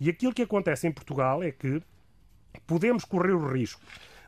E 0.00 0.08
aquilo 0.08 0.32
que 0.32 0.42
acontece 0.42 0.86
em 0.86 0.92
Portugal 0.92 1.42
é 1.42 1.52
que 1.52 1.82
podemos 2.66 3.04
correr 3.04 3.32
o 3.32 3.52
risco 3.52 3.80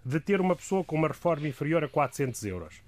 de 0.04 0.20
ter 0.20 0.42
uma 0.42 0.54
pessoa 0.54 0.84
com 0.84 0.94
uma 0.94 1.08
reforma 1.08 1.48
inferior 1.48 1.82
a 1.82 1.88
400 1.88 2.44
euros 2.44 2.87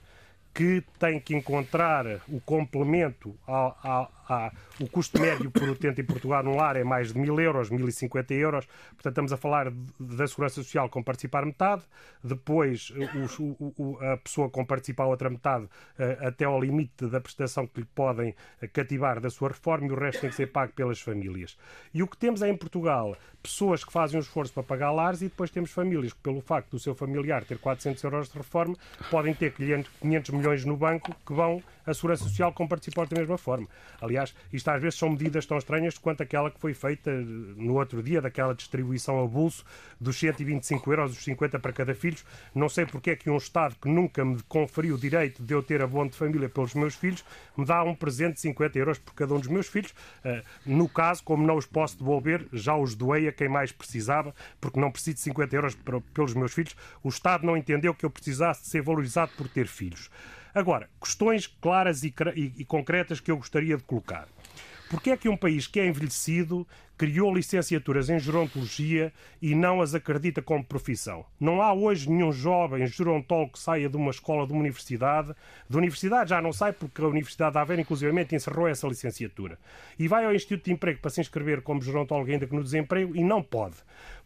que 0.55 0.83
tem 0.99 1.21
que 1.21 1.35
encontrar 1.35 2.07
o 2.29 2.41
complemento 2.41 3.35
ao, 3.47 4.11
ao, 4.31 4.53
o 4.81 4.89
custo 4.89 5.21
médio 5.21 5.51
por 5.51 5.69
utente 5.69 6.01
em 6.01 6.05
Portugal 6.05 6.43
num 6.43 6.57
lar 6.57 6.77
é 6.77 6.85
mais 6.85 7.13
de 7.13 7.19
mil 7.19 7.39
euros, 7.41 7.69
1050 7.69 8.33
euros. 8.35 8.67
Portanto, 8.91 9.13
estamos 9.13 9.33
a 9.33 9.37
falar 9.37 9.73
da 9.99 10.27
Segurança 10.29 10.55
Social 10.57 10.89
com 10.89 11.03
participar 11.03 11.45
metade, 11.45 11.83
depois 12.23 12.93
o, 13.39 13.75
o, 13.77 13.99
a 14.01 14.17
pessoa 14.17 14.49
com 14.49 14.65
participar 14.65 15.07
outra 15.07 15.29
metade 15.29 15.69
eh, 15.99 16.19
até 16.21 16.45
ao 16.45 16.61
limite 16.61 17.07
da 17.07 17.21
prestação 17.21 17.67
que 17.67 17.81
lhe 17.81 17.87
podem 17.87 18.35
eh, 18.63 18.69
cativar 18.69 19.21
da 19.21 19.31
sua 19.31 19.49
reforma 19.49 19.89
e 19.89 19.91
o 19.91 19.99
resto 19.99 20.21
tem 20.21 20.31
que 20.31 20.37
ser 20.37 20.47
pago 20.47 20.73
pelas 20.73 21.01
famílias. 21.01 21.57
E 21.93 22.03
o 22.03 22.07
que 22.07 22.17
temos 22.17 22.43
é 22.43 22.49
em 22.49 22.57
Portugal 22.57 23.17
pessoas 23.43 23.85
que 23.85 23.93
fazem 23.93 24.19
um 24.19 24.23
esforço 24.23 24.53
para 24.53 24.63
pagar 24.63 24.91
lares 24.91 25.23
e 25.23 25.25
depois 25.25 25.51
temos 25.51 25.71
famílias 25.71 26.13
que, 26.13 26.21
pelo 26.21 26.41
facto 26.41 26.71
do 26.71 26.79
seu 26.79 26.95
familiar 26.95 27.45
ter 27.45 27.59
400 27.59 28.03
euros 28.05 28.29
de 28.29 28.39
reforma, 28.39 28.77
podem 29.11 29.35
ter 29.35 29.53
500 29.53 30.31
milhões 30.31 30.65
no 30.65 30.77
banco 30.77 31.15
que 31.27 31.33
vão 31.33 31.63
à 31.91 31.95
Segurança 31.95 32.25
Social 32.25 32.53
com 32.53 32.67
participar 32.67 33.07
da 33.07 33.19
mesma 33.19 33.39
forma. 33.39 33.69
Aliás, 34.01 34.35
isto 34.53 34.69
às 34.69 34.81
vezes 34.81 34.99
são 34.99 35.11
medidas 35.11 35.47
tão 35.47 35.59
estranhas 35.59 35.99
quanto 35.99 36.23
aquela 36.23 36.51
que 36.51 36.61
foi 36.61 36.75
feita 36.75 37.11
no 37.13 37.75
outro 37.75 38.03
dia, 38.03 38.21
daquela 38.21 38.55
distribuição 38.55 39.23
a 39.23 39.27
bolso 39.27 39.65
dos 40.01 40.19
125 40.19 40.93
euros, 40.93 41.15
dos 41.15 41.25
50 41.25 41.59
para 41.59 41.73
cada 41.73 41.95
filho. 41.95 42.19
Não 42.55 42.69
sei 42.69 42.87
porque 42.87 43.11
é 43.11 43.17
que 43.17 43.29
um 43.29 43.37
Estado 43.37 43.77
que 43.81 43.89
nunca 43.89 44.25
me 44.25 44.43
conferiu 44.45 44.95
o 44.95 44.99
direito 44.99 45.43
de 45.43 45.55
eu 45.55 45.63
ter 45.63 45.83
abono 45.83 46.11
de 46.11 46.17
família 46.17 46.49
pelos 46.49 46.75
meus 46.75 46.95
filhos 46.95 47.25
me 47.57 47.65
dá 47.65 47.83
um 47.83 47.95
presente 47.95 48.35
de 48.35 48.41
50 48.41 48.79
euros 48.79 48.99
por 48.99 49.15
cada 49.15 49.35
um 49.35 49.39
dos 49.39 49.49
meus 49.49 49.67
filhos. 49.67 49.95
Ah, 50.25 50.43
no 50.65 50.89
caso, 50.89 51.23
como 51.23 51.47
não 51.47 51.57
os 51.57 51.67
posso 51.67 51.99
devolver, 51.99 52.47
já 52.53 52.77
os 52.77 52.95
doei 52.95 53.29
a 53.29 53.33
quem 53.33 53.49
mais 53.49 53.73
precisava, 53.73 54.35
porque 54.61 54.81
não 54.81 54.91
preciso 54.91 55.17
de 55.17 55.21
50 55.23 55.57
euros 55.57 55.79
pelos 56.15 56.35
meus 56.35 56.53
filhos. 56.53 56.75
O 57.03 57.09
Estado 57.09 57.47
não 57.47 57.57
entendeu 57.57 57.95
que 57.95 58.05
eu 58.05 58.11
precisasse 58.11 58.63
de 58.63 58.69
ser 58.69 58.83
valorizado 58.83 59.33
por 59.37 59.49
ter 59.49 59.67
filhos. 59.67 60.11
Agora, 60.55 60.89
questões 61.01 61.47
claras 61.47 62.03
e, 62.03 62.13
e, 62.35 62.53
e 62.59 62.65
concretas 62.65 63.21
que 63.21 63.31
eu 63.31 63.37
gostaria 63.37 63.77
de 63.77 63.83
colocar. 63.85 64.29
Porquê 64.91 65.11
é 65.11 65.17
que 65.17 65.29
um 65.29 65.37
país 65.37 65.69
que 65.69 65.79
é 65.79 65.87
envelhecido 65.87 66.67
criou 66.99 67.33
licenciaturas 67.33 68.11
em 68.11 68.19
gerontologia 68.19 69.13
e 69.41 69.55
não 69.55 69.81
as 69.81 69.95
acredita 69.95 70.43
como 70.43 70.65
profissão? 70.65 71.25
Não 71.39 71.63
há 71.63 71.73
hoje 71.73 72.11
nenhum 72.11 72.33
jovem 72.33 72.85
gerontólogo 72.89 73.53
que 73.53 73.61
saia 73.61 73.89
de 73.89 73.97
uma 73.97 74.11
escola, 74.11 74.45
de 74.49 74.53
uma 74.53 74.59
universidade. 74.59 75.33
Da 75.69 75.79
universidade 75.79 76.31
já 76.31 76.43
não 76.43 76.53
sai 76.53 76.73
porque 76.73 77.01
a 77.01 77.07
Universidade 77.07 77.53
de 77.53 77.59
Aveiro, 77.59 77.83
inclusivamente, 77.83 78.35
encerrou 78.35 78.67
essa 78.67 78.89
licenciatura. 78.89 79.61
E 79.97 80.09
vai 80.09 80.25
ao 80.25 80.35
Instituto 80.35 80.65
de 80.65 80.73
Emprego 80.73 80.99
para 80.99 81.11
se 81.13 81.21
inscrever 81.21 81.63
como 81.63 81.81
gerontólogo 81.81 82.29
ainda 82.29 82.49
que 82.49 82.55
no 82.57 82.65
desemprego 82.65 83.15
e 83.15 83.23
não 83.23 83.45
pode. 83.45 83.77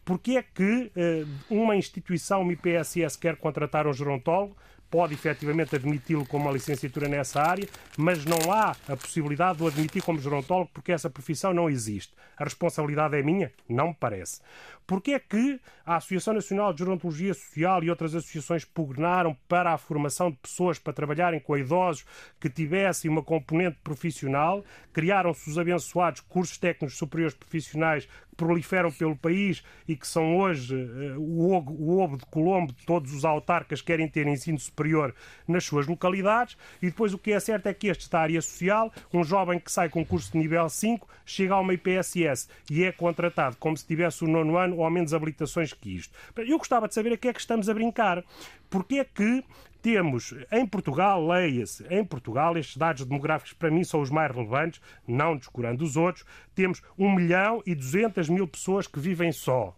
Porquê 0.03 0.37
é 0.37 0.43
que 0.43 0.91
eh, 0.95 1.25
uma 1.47 1.75
instituição, 1.75 2.41
uma 2.41 2.53
IPSS, 2.53 3.19
quer 3.19 3.35
contratar 3.35 3.85
um 3.85 3.93
gerontólogo? 3.93 4.57
Pode 4.89 5.13
efetivamente 5.13 5.75
admiti-lo 5.75 6.25
com 6.25 6.37
uma 6.37 6.51
licenciatura 6.51 7.07
nessa 7.07 7.41
área, 7.41 7.67
mas 7.97 8.25
não 8.25 8.51
há 8.51 8.75
a 8.87 8.95
possibilidade 8.95 9.57
de 9.57 9.63
o 9.63 9.67
admitir 9.67 10.01
como 10.01 10.19
gerontólogo 10.19 10.69
porque 10.73 10.91
essa 10.91 11.09
profissão 11.09 11.53
não 11.53 11.69
existe. 11.69 12.13
A 12.37 12.43
responsabilidade 12.43 13.15
é 13.15 13.23
minha? 13.23 13.51
Não 13.67 13.89
me 13.89 13.95
parece. 13.99 14.41
Porquê 14.87 15.13
é 15.13 15.19
que 15.19 15.59
a 15.83 15.95
Associação 15.95 16.35
Nacional 16.35 16.71
de 16.71 16.79
Gerontologia 16.79 17.33
Social 17.33 17.83
e 17.83 17.89
outras 17.89 18.13
associações 18.13 18.63
pugnaram 18.63 19.35
para 19.47 19.73
a 19.73 19.77
formação 19.77 20.29
de 20.29 20.37
pessoas 20.37 20.77
para 20.77 20.93
trabalharem 20.93 21.39
com 21.39 21.57
idosos 21.57 22.05
que 22.39 22.49
tivessem 22.49 23.09
uma 23.09 23.23
componente 23.23 23.77
profissional? 23.83 24.63
Criaram-se 24.93 25.49
os 25.49 25.57
abençoados 25.57 26.21
cursos 26.21 26.59
técnicos 26.59 26.97
superiores 26.97 27.35
profissionais 27.35 28.05
que 28.05 28.35
proliferam 28.35 28.91
pelo 28.91 29.15
país 29.15 29.63
e 29.87 29.95
que 29.95 30.07
são 30.07 30.37
hoje 30.37 30.75
uh, 30.75 31.19
o, 31.19 31.99
ovo 31.99 32.17
de 32.17 32.25
Colombo 32.25 32.71
de 32.71 32.85
todos 32.85 33.11
os 33.11 33.25
autarcas 33.25 33.81
que 33.81 33.87
querem 33.87 34.07
ter 34.07 34.27
ensino 34.27 34.59
superior 34.59 35.15
nas 35.47 35.63
suas 35.63 35.87
localidades. 35.87 36.57
E 36.81 36.87
depois 36.87 37.13
o 37.13 37.17
que 37.17 37.31
é 37.31 37.39
certo 37.39 37.67
é 37.67 37.73
que 37.73 37.87
este 37.87 38.09
da 38.09 38.19
área 38.19 38.41
social, 38.41 38.91
um 39.11 39.23
jovem 39.23 39.59
que 39.59 39.71
sai 39.71 39.89
com 39.89 40.05
curso 40.05 40.31
de 40.31 40.37
nível 40.37 40.69
5, 40.69 41.07
chega 41.25 41.55
a 41.55 41.59
uma 41.59 41.73
IPSS 41.73 42.47
e 42.69 42.83
é 42.83 42.91
contratado 42.91 43.57
como 43.57 43.75
se 43.75 43.85
tivesse 43.85 44.23
o 44.23 44.27
nono 44.27 44.57
ano 44.57 44.74
ou 44.77 44.89
menos 44.89 45.13
habilitações 45.13 45.73
que 45.73 45.95
isto. 45.95 46.13
Eu 46.35 46.57
gostava 46.57 46.87
de 46.87 46.93
saber 46.93 47.13
a 47.13 47.17
que 47.17 47.27
é 47.27 47.33
que 47.33 47.39
estamos 47.39 47.69
a 47.69 47.73
brincar. 47.73 48.23
Porque 48.69 48.95
é 48.95 49.05
que 49.05 49.43
temos 49.81 50.33
em 50.51 50.65
Portugal, 50.65 51.27
leia-se, 51.27 51.85
em 51.91 52.03
Portugal, 52.03 52.57
estes 52.57 52.75
dados 52.75 53.05
demográficos 53.05 53.53
para 53.53 53.69
mim 53.69 53.83
são 53.83 54.01
os 54.01 54.09
mais 54.09 54.33
relevantes, 54.33 54.81
não 55.07 55.37
descurando 55.37 55.83
os 55.83 55.95
outros, 55.95 56.25
temos 56.55 56.81
1 56.97 57.13
milhão 57.13 57.61
e 57.67 57.75
200 57.75 58.27
mil 58.29 58.47
pessoas 58.47 58.87
que 58.87 58.99
vivem 58.99 59.31
só. 59.31 59.75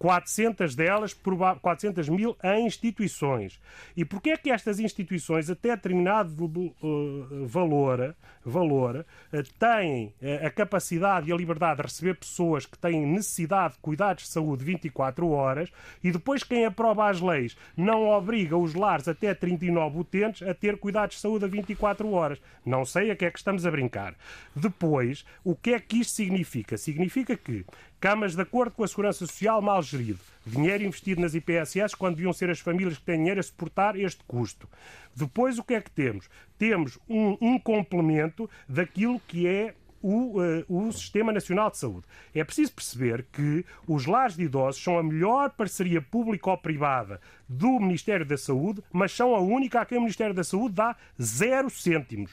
400 0.00 0.74
delas, 0.74 1.12
400 1.12 2.08
mil 2.08 2.34
em 2.42 2.64
instituições. 2.64 3.60
E 3.94 4.02
porquê 4.02 4.30
é 4.30 4.36
que 4.38 4.50
estas 4.50 4.80
instituições, 4.80 5.50
até 5.50 5.76
determinado 5.76 6.32
uh, 6.42 7.46
valor, 7.46 8.16
valor 8.42 9.04
uh, 9.30 9.42
têm 9.58 10.06
uh, 10.22 10.46
a 10.46 10.50
capacidade 10.50 11.28
e 11.28 11.32
a 11.34 11.36
liberdade 11.36 11.76
de 11.76 11.82
receber 11.82 12.14
pessoas 12.14 12.64
que 12.64 12.78
têm 12.78 13.04
necessidade 13.04 13.74
de 13.74 13.80
cuidados 13.80 14.24
de 14.24 14.30
saúde 14.30 14.64
24 14.64 15.28
horas 15.28 15.70
e 16.02 16.10
depois 16.10 16.42
quem 16.42 16.64
aprova 16.64 17.10
as 17.10 17.20
leis 17.20 17.54
não 17.76 18.08
obriga 18.08 18.56
os 18.56 18.74
lares 18.74 19.06
até 19.06 19.34
39 19.34 19.98
utentes 19.98 20.48
a 20.48 20.54
ter 20.54 20.78
cuidados 20.78 21.16
de 21.16 21.20
saúde 21.20 21.44
a 21.44 21.48
24 21.48 22.10
horas? 22.10 22.40
Não 22.64 22.86
sei 22.86 23.10
a 23.10 23.16
que 23.16 23.26
é 23.26 23.30
que 23.30 23.38
estamos 23.38 23.66
a 23.66 23.70
brincar. 23.70 24.14
Depois, 24.56 25.26
o 25.44 25.54
que 25.54 25.74
é 25.74 25.78
que 25.78 26.00
isto 26.00 26.14
significa? 26.14 26.78
Significa 26.78 27.36
que 27.36 27.66
Camas 28.00 28.34
de 28.34 28.40
acordo 28.40 28.72
com 28.72 28.82
a 28.82 28.88
Segurança 28.88 29.26
Social 29.26 29.60
mal 29.60 29.82
gerido. 29.90 30.18
Dinheiro 30.46 30.84
investido 30.84 31.20
nas 31.20 31.34
IPSS 31.34 31.94
quando 31.96 32.16
deviam 32.16 32.32
ser 32.32 32.50
as 32.50 32.60
famílias 32.60 32.96
que 32.96 33.04
têm 33.04 33.18
dinheiro 33.18 33.40
a 33.40 33.42
suportar 33.42 33.98
este 33.98 34.24
custo. 34.24 34.68
Depois, 35.14 35.58
o 35.58 35.64
que 35.64 35.74
é 35.74 35.80
que 35.80 35.90
temos? 35.90 36.30
Temos 36.56 36.98
um, 37.08 37.36
um 37.40 37.58
complemento 37.58 38.48
daquilo 38.68 39.20
que 39.28 39.46
é 39.46 39.74
o, 40.02 40.40
uh, 40.40 40.64
o, 40.68 40.92
Sistema 40.92 41.32
Nacional 41.32 41.70
de 41.70 41.78
Saúde. 41.78 42.06
É 42.34 42.42
preciso 42.42 42.72
perceber 42.72 43.26
que 43.30 43.64
os 43.86 44.06
lares 44.06 44.36
de 44.36 44.44
idosos 44.44 44.82
são 44.82 44.98
a 44.98 45.02
melhor 45.02 45.50
parceria 45.50 46.00
pública 46.00 46.50
ou 46.50 46.58
privada 46.58 47.20
do 47.48 47.78
Ministério 47.78 48.24
da 48.24 48.38
Saúde, 48.38 48.82
mas 48.92 49.12
são 49.12 49.34
a 49.34 49.40
única 49.40 49.80
a 49.80 49.84
quem 49.84 49.98
o 49.98 50.02
Ministério 50.02 50.34
da 50.34 50.44
Saúde 50.44 50.76
dá 50.76 50.96
zero 51.20 51.68
cêntimos. 51.68 52.30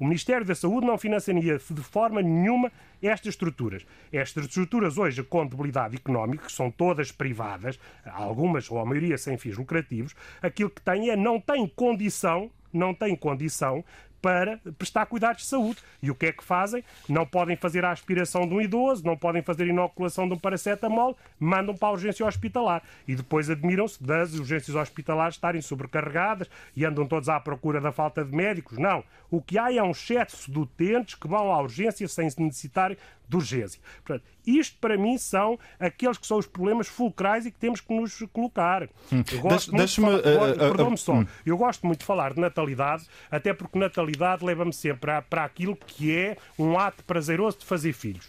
O 0.00 0.04
Ministério 0.04 0.46
da 0.46 0.54
Saúde 0.54 0.86
não 0.86 0.96
financiaria 0.96 1.58
de 1.58 1.82
forma 1.82 2.22
nenhuma 2.22 2.72
estas 3.02 3.34
estruturas. 3.34 3.84
Estas 4.10 4.46
estruturas 4.46 4.96
hoje, 4.96 5.20
a 5.20 5.24
contabilidade 5.24 5.94
económica, 5.94 6.46
que 6.46 6.52
são 6.52 6.70
todas 6.70 7.12
privadas, 7.12 7.78
algumas 8.06 8.70
ou 8.70 8.78
a 8.78 8.84
maioria 8.86 9.18
sem 9.18 9.36
fins 9.36 9.58
lucrativos, 9.58 10.16
aquilo 10.40 10.70
que 10.70 10.80
têm 10.80 11.10
é 11.10 11.16
não 11.16 11.38
têm 11.38 11.66
condição 11.68 12.50
não 12.72 12.94
têm 12.94 13.16
condição 13.16 13.84
para 14.20 14.58
prestar 14.78 15.06
cuidados 15.06 15.42
de 15.42 15.48
saúde. 15.48 15.78
E 16.02 16.10
o 16.10 16.14
que 16.14 16.26
é 16.26 16.32
que 16.32 16.44
fazem? 16.44 16.84
Não 17.08 17.26
podem 17.26 17.56
fazer 17.56 17.84
a 17.84 17.90
aspiração 17.90 18.46
de 18.46 18.54
um 18.54 18.60
idoso, 18.60 19.04
não 19.04 19.16
podem 19.16 19.42
fazer 19.42 19.64
a 19.64 19.66
inoculação 19.66 20.28
de 20.28 20.34
um 20.34 20.38
paracetamol, 20.38 21.16
mandam 21.38 21.74
para 21.74 21.88
a 21.88 21.92
urgência 21.92 22.26
hospitalar. 22.26 22.82
E 23.08 23.14
depois 23.14 23.48
admiram-se 23.48 24.02
das 24.02 24.34
urgências 24.34 24.76
hospitalares 24.76 25.36
estarem 25.36 25.62
sobrecarregadas 25.62 26.48
e 26.76 26.84
andam 26.84 27.06
todos 27.06 27.28
à 27.28 27.40
procura 27.40 27.80
da 27.80 27.92
falta 27.92 28.24
de 28.24 28.34
médicos. 28.34 28.78
Não. 28.78 29.02
O 29.30 29.40
que 29.40 29.58
há 29.58 29.72
é 29.72 29.82
um 29.82 29.90
excesso 29.90 30.50
de 30.50 30.58
utentes 30.58 31.14
que 31.14 31.28
vão 31.28 31.52
à 31.52 31.60
urgência 31.60 32.06
sem 32.08 32.24
necessitarem 32.38 32.96
de 33.28 33.36
urgência. 33.36 33.80
Portanto, 34.04 34.24
isto 34.44 34.76
para 34.80 34.98
mim 34.98 35.16
são 35.16 35.58
aqueles 35.78 36.18
que 36.18 36.26
são 36.26 36.38
os 36.38 36.46
problemas 36.46 36.88
fulcrais 36.88 37.46
e 37.46 37.52
que 37.52 37.58
temos 37.58 37.80
que 37.80 37.94
nos 37.94 38.18
colocar. 38.32 38.88
Hum. 39.12 39.22
Eu 39.32 39.40
gosto 39.40 39.72
muito 39.72 39.88
de 39.88 40.00
falar, 40.00 40.18
uh, 40.18 40.88
uh, 40.88 40.92
uh, 40.92 40.96
só. 40.96 41.14
Hum. 41.14 41.26
Eu 41.46 41.56
gosto 41.56 41.86
muito 41.86 42.00
de 42.00 42.06
falar 42.06 42.34
de 42.34 42.40
natalidade, 42.40 43.06
até 43.30 43.54
porque 43.54 43.78
natalidade 43.78 44.44
leva-me 44.44 44.72
sempre 44.72 45.00
para, 45.00 45.22
para 45.22 45.44
aquilo 45.44 45.76
que 45.76 46.14
é 46.14 46.36
um 46.58 46.76
ato 46.76 47.04
prazeroso 47.04 47.58
de 47.58 47.66
fazer 47.66 47.92
filhos. 47.92 48.28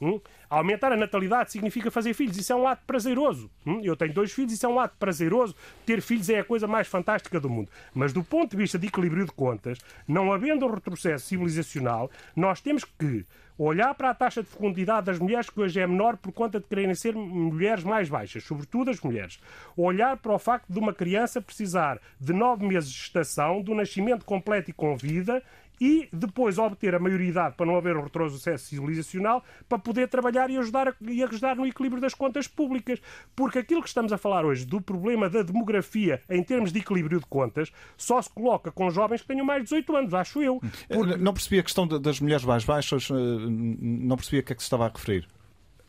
Hum? 0.00 0.20
Aumentar 0.52 0.92
a 0.92 0.96
natalidade 0.98 1.50
significa 1.50 1.90
fazer 1.90 2.12
filhos. 2.12 2.36
Isso 2.36 2.52
é 2.52 2.54
um 2.54 2.68
ato 2.68 2.82
prazeroso. 2.86 3.50
Hum? 3.66 3.80
Eu 3.82 3.96
tenho 3.96 4.12
dois 4.12 4.32
filhos, 4.32 4.52
isso 4.52 4.66
é 4.66 4.68
um 4.68 4.78
ato 4.78 4.94
prazeroso. 4.98 5.56
Ter 5.86 6.02
filhos 6.02 6.28
é 6.28 6.40
a 6.40 6.44
coisa 6.44 6.66
mais 6.66 6.86
fantástica 6.86 7.40
do 7.40 7.48
mundo. 7.48 7.70
Mas 7.94 8.12
do 8.12 8.22
ponto 8.22 8.50
de 8.50 8.58
vista 8.58 8.78
de 8.78 8.86
equilíbrio 8.86 9.24
de 9.24 9.32
contas, 9.32 9.78
não 10.06 10.30
havendo 10.30 10.66
um 10.66 10.70
retrocesso 10.70 11.24
civilizacional, 11.24 12.10
nós 12.36 12.60
temos 12.60 12.84
que 12.84 13.24
olhar 13.56 13.94
para 13.94 14.10
a 14.10 14.14
taxa 14.14 14.42
de 14.42 14.48
fecundidade 14.50 15.06
das 15.06 15.18
mulheres, 15.18 15.48
que 15.48 15.58
hoje 15.58 15.80
é 15.80 15.86
menor 15.86 16.18
por 16.18 16.32
conta 16.32 16.60
de 16.60 16.66
quererem 16.66 16.94
ser 16.94 17.14
mulheres 17.14 17.82
mais 17.82 18.10
baixas, 18.10 18.44
sobretudo 18.44 18.90
as 18.90 19.00
mulheres. 19.00 19.40
Olhar 19.74 20.18
para 20.18 20.34
o 20.34 20.38
facto 20.38 20.70
de 20.70 20.78
uma 20.78 20.92
criança 20.92 21.40
precisar 21.40 21.98
de 22.20 22.34
nove 22.34 22.66
meses 22.66 22.90
de 22.90 22.98
gestação, 22.98 23.62
do 23.62 23.74
nascimento 23.74 24.26
completo 24.26 24.68
e 24.68 24.74
com 24.74 24.98
vida 24.98 25.42
e 25.82 26.08
depois 26.12 26.58
obter 26.58 26.94
a 26.94 27.00
maioridade 27.00 27.56
para 27.56 27.66
não 27.66 27.76
haver 27.76 27.96
um 27.96 28.04
retrocesso 28.04 28.66
civilizacional 28.66 29.42
para 29.68 29.80
poder 29.80 30.06
trabalhar 30.06 30.48
e 30.48 30.56
ajudar, 30.56 30.94
e 31.00 31.24
ajudar 31.24 31.56
no 31.56 31.66
equilíbrio 31.66 32.00
das 32.00 32.14
contas 32.14 32.46
públicas. 32.46 33.02
Porque 33.34 33.58
aquilo 33.58 33.82
que 33.82 33.88
estamos 33.88 34.12
a 34.12 34.16
falar 34.16 34.44
hoje 34.44 34.64
do 34.64 34.80
problema 34.80 35.28
da 35.28 35.42
demografia 35.42 36.22
em 36.30 36.40
termos 36.44 36.72
de 36.72 36.78
equilíbrio 36.78 37.18
de 37.18 37.26
contas 37.26 37.72
só 37.96 38.22
se 38.22 38.30
coloca 38.30 38.70
com 38.70 38.88
jovens 38.92 39.22
que 39.22 39.26
tenham 39.26 39.44
mais 39.44 39.62
de 39.62 39.70
18 39.70 39.96
anos, 39.96 40.14
acho 40.14 40.40
eu. 40.40 40.60
Porque... 40.88 41.16
Não 41.16 41.32
percebi 41.32 41.58
a 41.58 41.64
questão 41.64 41.88
das 41.88 42.20
mulheres 42.20 42.44
mais 42.44 42.64
baixas, 42.64 43.08
eh, 43.10 43.14
não 43.14 44.14
percebi 44.14 44.38
a 44.38 44.42
que 44.44 44.52
é 44.52 44.54
que 44.54 44.62
se 44.62 44.66
estava 44.66 44.86
a 44.86 44.88
referir. 44.88 45.26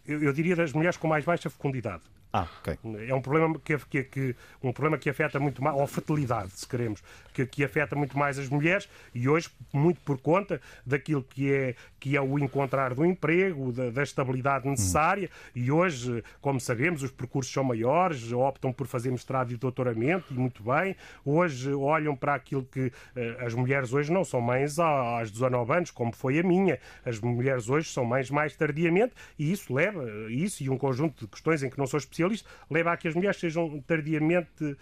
Eu, 0.07 0.23
eu 0.23 0.33
diria 0.33 0.55
das 0.55 0.73
mulheres 0.73 0.97
com 0.97 1.07
mais 1.07 1.23
baixa 1.23 1.51
fecundidade. 1.51 2.01
Ah, 2.35 2.47
ok. 2.59 2.79
É 3.07 3.13
um 3.13 3.21
problema 3.21 3.59
que, 3.59 3.77
que, 3.77 4.03
que, 4.05 4.35
um 4.63 4.73
problema 4.73 4.97
que 4.97 5.07
afeta 5.07 5.39
muito 5.39 5.63
mais, 5.63 5.77
ou 5.77 5.85
fertilidade, 5.85 6.51
se 6.53 6.67
queremos, 6.67 7.03
que, 7.31 7.45
que 7.45 7.63
afeta 7.63 7.95
muito 7.95 8.17
mais 8.17 8.39
as 8.39 8.49
mulheres 8.49 8.89
e 9.13 9.29
hoje, 9.29 9.51
muito 9.71 10.01
por 10.01 10.17
conta 10.17 10.59
daquilo 10.83 11.21
que 11.21 11.53
é, 11.53 11.75
que 11.99 12.17
é 12.17 12.21
o 12.21 12.39
encontrar 12.39 12.95
do 12.95 13.05
emprego, 13.05 13.71
da, 13.71 13.91
da 13.91 14.01
estabilidade 14.01 14.67
necessária. 14.67 15.29
Hum. 15.31 15.51
E 15.53 15.71
hoje, 15.71 16.23
como 16.41 16.59
sabemos, 16.59 17.03
os 17.03 17.11
percursos 17.11 17.53
são 17.53 17.63
maiores, 17.63 18.31
optam 18.31 18.73
por 18.73 18.87
fazer 18.87 19.11
mestrado 19.11 19.51
e 19.51 19.55
doutoramento, 19.55 20.33
e 20.33 20.35
muito 20.35 20.63
bem. 20.63 20.95
Hoje 21.23 21.71
olham 21.71 22.15
para 22.15 22.33
aquilo 22.33 22.63
que 22.63 22.87
uh, 22.87 23.45
as 23.45 23.53
mulheres 23.53 23.93
hoje 23.93 24.11
não 24.11 24.25
são 24.25 24.41
mães 24.41 24.79
aos 24.79 25.29
19 25.29 25.71
anos, 25.71 25.91
como 25.91 26.11
foi 26.11 26.39
a 26.39 26.43
minha. 26.43 26.79
As 27.05 27.19
mulheres 27.19 27.69
hoje 27.69 27.91
são 27.91 28.03
mães 28.03 28.31
mais 28.31 28.55
tardiamente 28.55 29.13
e 29.37 29.51
isso 29.51 29.71
leva, 29.71 30.03
isso 30.31 30.63
e 30.63 30.69
um 30.69 30.79
conjunto 30.79 31.25
de 31.25 31.27
questões 31.27 31.61
em 31.61 31.69
que 31.69 31.77
não 31.77 31.85
sou 31.85 31.99
especialista 31.99 32.22
socialista 32.23 32.49
leva 32.69 32.91
a 32.91 32.97
que 32.97 33.07
as 33.07 33.15
mulheres 33.15 33.39
sejam 33.39 33.81
tardiamente 33.81 34.63
uh, 34.63 34.77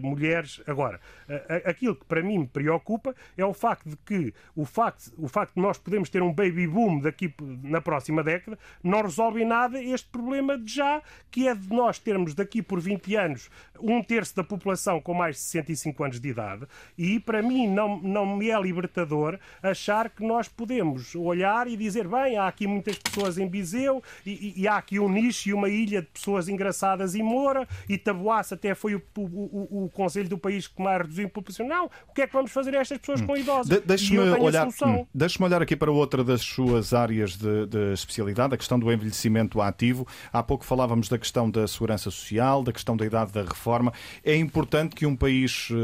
mulheres. 0.00 0.60
Agora, 0.66 1.00
uh, 1.28 1.68
aquilo 1.68 1.94
que 1.94 2.04
para 2.04 2.22
mim 2.22 2.38
me 2.38 2.46
preocupa 2.46 3.14
é 3.36 3.44
o 3.44 3.54
facto 3.54 3.88
de 3.88 3.96
que 3.96 4.34
o 4.54 4.64
facto, 4.64 5.12
o 5.16 5.28
facto 5.28 5.54
de 5.54 5.60
nós 5.60 5.78
podemos 5.78 6.08
ter 6.08 6.22
um 6.22 6.32
baby 6.32 6.66
boom 6.66 7.00
daqui 7.00 7.32
na 7.62 7.80
próxima 7.80 8.22
década 8.22 8.58
não 8.82 9.02
resolve 9.02 9.42
em 9.42 9.46
nada 9.46 9.82
este 9.82 10.08
problema 10.08 10.58
de 10.58 10.72
já, 10.72 11.02
que 11.30 11.48
é 11.48 11.54
de 11.54 11.68
nós 11.70 11.98
termos 11.98 12.34
daqui 12.34 12.62
por 12.62 12.80
20 12.80 13.16
anos 13.16 13.50
um 13.80 14.02
terço 14.02 14.36
da 14.36 14.44
população 14.44 15.00
com 15.00 15.14
mais 15.14 15.36
de 15.36 15.42
65 15.42 16.04
anos 16.04 16.20
de 16.20 16.28
idade 16.28 16.66
e 16.96 17.18
para 17.18 17.42
mim 17.42 17.66
não, 17.66 18.00
não 18.00 18.36
me 18.36 18.50
é 18.50 18.60
libertador 18.60 19.38
achar 19.62 20.10
que 20.10 20.24
nós 20.24 20.48
podemos 20.48 21.14
olhar 21.14 21.66
e 21.66 21.76
dizer 21.76 22.06
bem, 22.06 22.36
há 22.36 22.46
aqui 22.46 22.66
muitas 22.66 22.98
pessoas 22.98 23.38
em 23.38 23.48
Viseu 23.48 24.02
e, 24.24 24.54
e, 24.56 24.62
e 24.62 24.68
há 24.68 24.76
aqui 24.76 24.98
um 24.98 25.08
nicho 25.08 25.48
e 25.48 25.54
uma 25.54 25.68
ilha 25.68 26.02
de 26.02 26.08
pessoas 26.08 26.48
engraçadas 26.48 26.79
passadas 26.80 27.14
e 27.14 27.22
Moura, 27.22 27.68
e 27.88 27.98
Taboaço 27.98 28.54
até 28.54 28.74
foi 28.74 28.94
o, 28.94 29.02
o, 29.18 29.22
o, 29.22 29.84
o 29.84 29.90
Conselho 29.90 30.28
do 30.28 30.38
país 30.38 30.66
que 30.66 30.82
mais 30.82 31.02
reduziu 31.02 31.26
a 31.26 31.30
população. 31.30 31.68
Não, 31.68 31.86
o 32.08 32.14
que 32.14 32.22
é 32.22 32.26
que 32.26 32.32
vamos 32.32 32.50
fazer 32.50 32.74
a 32.74 32.80
estas 32.80 32.98
pessoas 32.98 33.20
hum. 33.20 33.26
com 33.26 33.36
idosos? 33.36 33.68
De, 33.68 33.80
Deixe-me 33.80 34.18
olhar, 34.18 34.66
hum, 34.66 35.06
deixe 35.14 35.42
olhar 35.42 35.60
aqui 35.60 35.76
para 35.76 35.90
outra 35.90 36.24
das 36.24 36.40
suas 36.40 36.94
áreas 36.94 37.36
de, 37.36 37.66
de, 37.66 37.92
especialidade, 37.92 38.54
a 38.54 38.56
questão 38.56 38.78
do 38.78 38.90
envelhecimento 38.90 39.60
ativo. 39.60 40.06
Há 40.32 40.42
pouco 40.42 40.64
falávamos 40.64 41.08
da 41.08 41.18
questão 41.18 41.50
da 41.50 41.68
segurança 41.68 42.04
social, 42.04 42.62
da 42.62 42.72
questão 42.72 42.96
da 42.96 43.04
idade 43.04 43.32
da 43.32 43.42
reforma. 43.42 43.92
É 44.24 44.34
importante 44.34 44.94
que 44.94 45.04
um 45.04 45.16
país 45.16 45.68
uh, 45.70 45.74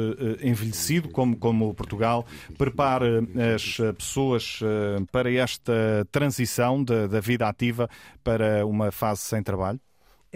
envelhecido, 0.43 1.09
como, 1.10 1.36
como 1.36 1.74
Portugal, 1.74 2.24
prepare 2.56 3.06
as 3.55 3.77
pessoas 3.97 4.60
para 5.10 5.31
esta 5.32 6.06
transição 6.10 6.82
da, 6.82 7.06
da 7.06 7.20
vida 7.20 7.48
ativa 7.48 7.89
para 8.23 8.64
uma 8.66 8.90
fase 8.90 9.23
sem 9.23 9.43
trabalho? 9.43 9.81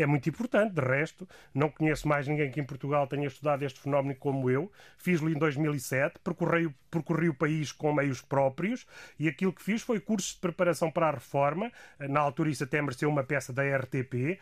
É 0.02 0.06
muito 0.06 0.28
importante. 0.28 0.74
De 0.74 0.81
resto, 0.81 1.28
não 1.55 1.70
conheço 1.70 2.06
mais 2.09 2.27
ninguém 2.27 2.51
que 2.51 2.60
em 2.60 2.64
Portugal 2.64 3.06
tenha 3.06 3.27
estudado 3.27 3.62
este 3.62 3.81
fenómeno 3.81 4.14
como 4.16 4.51
eu. 4.51 4.70
Fiz-lo 4.97 5.31
em 5.31 5.39
2007, 5.39 6.18
percorri, 6.20 6.72
percorri 6.90 7.28
o 7.28 7.35
país 7.35 7.72
com 7.72 7.93
meios 7.93 8.20
próprios 8.20 8.86
e 9.18 9.28
aquilo 9.28 9.52
que 9.52 9.62
fiz 9.62 9.82
foi 9.82 10.01
cursos 10.01 10.35
de 10.35 10.40
preparação 10.40 10.90
para 10.90 11.09
a 11.09 11.10
reforma. 11.12 11.70
Na 11.98 12.20
altura, 12.20 12.51
isso 12.51 12.64
até 12.64 12.81
mereceu 12.81 13.09
uma 13.09 13.24
peça 13.24 13.52
da 13.52 13.62
RTP, 13.62 14.39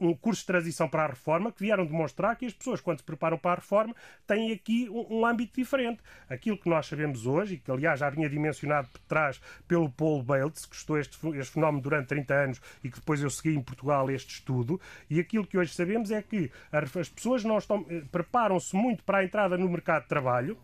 um 0.00 0.14
curso 0.14 0.42
de 0.42 0.46
transição 0.46 0.88
para 0.88 1.04
a 1.04 1.08
reforma 1.08 1.52
que 1.52 1.62
vieram 1.62 1.84
demonstrar 1.84 2.36
que 2.36 2.46
as 2.46 2.52
pessoas, 2.52 2.80
quando 2.80 2.98
se 2.98 3.04
preparam 3.04 3.38
para 3.38 3.52
a 3.52 3.54
reforma, 3.56 3.94
têm 4.26 4.52
aqui 4.52 4.88
um, 4.90 5.20
um 5.20 5.26
âmbito 5.26 5.54
diferente. 5.54 6.00
Aquilo 6.28 6.58
que 6.58 6.68
nós 6.68 6.86
sabemos 6.86 7.26
hoje, 7.26 7.54
e 7.54 7.58
que 7.58 7.70
aliás 7.70 8.00
já 8.00 8.10
vinha 8.10 8.28
dimensionado 8.28 8.88
por 8.88 9.00
trás 9.02 9.40
pelo 9.66 9.90
Paul 9.90 10.22
Bates, 10.22 10.66
que 10.66 10.74
estudou 10.74 10.98
este, 10.98 11.18
este 11.38 11.54
fenómeno 11.54 11.82
durante 11.82 12.08
30 12.08 12.34
anos 12.34 12.60
e 12.82 12.90
que 12.90 12.98
depois 12.98 13.22
eu 13.22 13.30
segui 13.30 13.54
em 13.54 13.62
Portugal 13.62 14.10
este 14.10 14.34
estudo, 14.34 14.80
e 15.08 15.20
aquilo 15.20 15.46
que 15.46 15.58
hoje 15.58 15.74
sabemos 15.74 16.10
é 16.10 16.22
que 16.22 16.50
as 16.72 17.08
pessoas 17.08 17.44
não 17.44 17.58
estão 17.58 17.84
eh, 17.88 18.02
preparam-se 18.10 18.74
muito 18.76 19.02
para 19.04 19.18
a 19.18 19.24
entrada 19.24 19.56
no 19.56 19.68
mercado 19.68 20.02
de 20.02 20.08
trabalho 20.08 20.56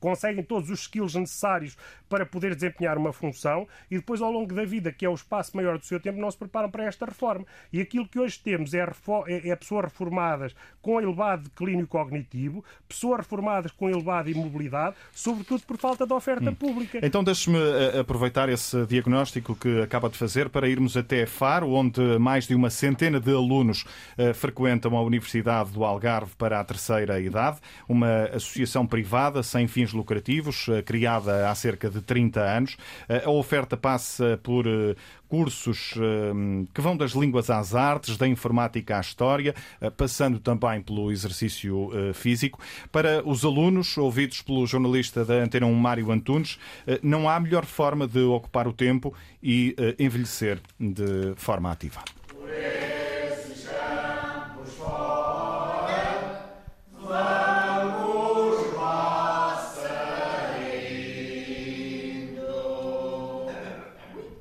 conseguem 0.00 0.42
todos 0.42 0.70
os 0.70 0.80
skills 0.80 1.14
necessários 1.14 1.76
para 2.08 2.26
poder 2.26 2.54
desempenhar 2.54 2.96
uma 2.96 3.12
função 3.12 3.66
e 3.90 3.96
depois, 3.96 4.20
ao 4.20 4.30
longo 4.30 4.54
da 4.54 4.64
vida, 4.64 4.92
que 4.92 5.04
é 5.04 5.08
o 5.08 5.14
espaço 5.14 5.56
maior 5.56 5.78
do 5.78 5.84
seu 5.84 5.98
tempo, 5.98 6.20
não 6.20 6.30
se 6.30 6.38
preparam 6.38 6.70
para 6.70 6.84
esta 6.84 7.06
reforma. 7.06 7.44
E 7.72 7.80
aquilo 7.80 8.06
que 8.06 8.18
hoje 8.18 8.38
temos 8.38 8.74
é, 8.74 8.86
é, 9.26 9.48
é 9.48 9.56
pessoas 9.56 9.84
reformadas 9.84 10.54
com 10.80 11.00
elevado 11.00 11.44
declínio 11.44 11.86
cognitivo, 11.86 12.64
pessoas 12.88 13.18
reformadas 13.18 13.72
com 13.72 13.88
elevada 13.88 14.30
imobilidade, 14.30 14.96
sobretudo 15.12 15.62
por 15.62 15.76
falta 15.76 16.06
de 16.06 16.12
oferta 16.12 16.50
hum. 16.50 16.54
pública. 16.54 17.00
Então, 17.02 17.24
deixe-me 17.24 17.58
eh, 17.58 18.00
aproveitar 18.00 18.48
esse 18.48 18.86
diagnóstico 18.86 19.54
que 19.54 19.80
acaba 19.82 20.08
de 20.08 20.16
fazer 20.16 20.48
para 20.48 20.68
irmos 20.68 20.96
até 20.96 21.26
Faro, 21.26 21.70
onde 21.70 22.18
mais 22.18 22.46
de 22.46 22.54
uma 22.54 22.70
centena 22.70 23.20
de 23.20 23.30
alunos 23.30 23.84
uh, 24.18 24.34
frequentam 24.34 24.96
a 24.96 25.02
Universidade 25.02 25.70
do 25.70 25.84
Algarve 25.84 26.34
para 26.36 26.60
a 26.60 26.64
terceira 26.64 27.20
idade, 27.20 27.58
uma 27.88 28.24
associação 28.24 28.86
privada 28.86 29.42
sem 29.42 29.66
fins 29.74 29.92
lucrativos, 29.92 30.68
uh, 30.68 30.82
criada 30.84 31.50
há 31.50 31.54
cerca 31.54 31.90
de 31.90 32.00
30 32.00 32.40
anos. 32.40 32.76
A 33.24 33.30
oferta 33.30 33.76
passa 33.76 34.38
por 34.42 34.66
eh, 34.66 34.94
cursos 35.28 35.94
eh, 35.96 36.66
que 36.72 36.80
vão 36.80 36.96
das 36.96 37.12
línguas 37.12 37.50
às 37.50 37.74
artes, 37.74 38.16
da 38.16 38.28
informática 38.28 38.96
à 38.96 39.00
história, 39.00 39.54
eh, 39.80 39.90
passando 39.90 40.38
também 40.38 40.80
pelo 40.80 41.10
exercício 41.10 41.90
físico. 42.14 42.60
Para 42.92 43.26
os 43.26 43.44
alunos, 43.44 43.96
ouvidos 43.98 44.42
pelo 44.42 44.66
jornalista 44.66 45.24
da 45.24 45.34
Antena 45.34 45.66
1, 45.66 45.74
Mário 45.74 46.10
Antunes, 46.10 46.58
não 47.02 47.28
há 47.28 47.38
melhor 47.40 47.64
forma 47.64 48.06
de 48.06 48.20
ocupar 48.20 48.68
o 48.68 48.72
tempo 48.72 49.14
e 49.42 49.74
envelhecer 49.98 50.60
de 50.78 51.34
forma 51.36 51.70
ativa. 51.70 52.02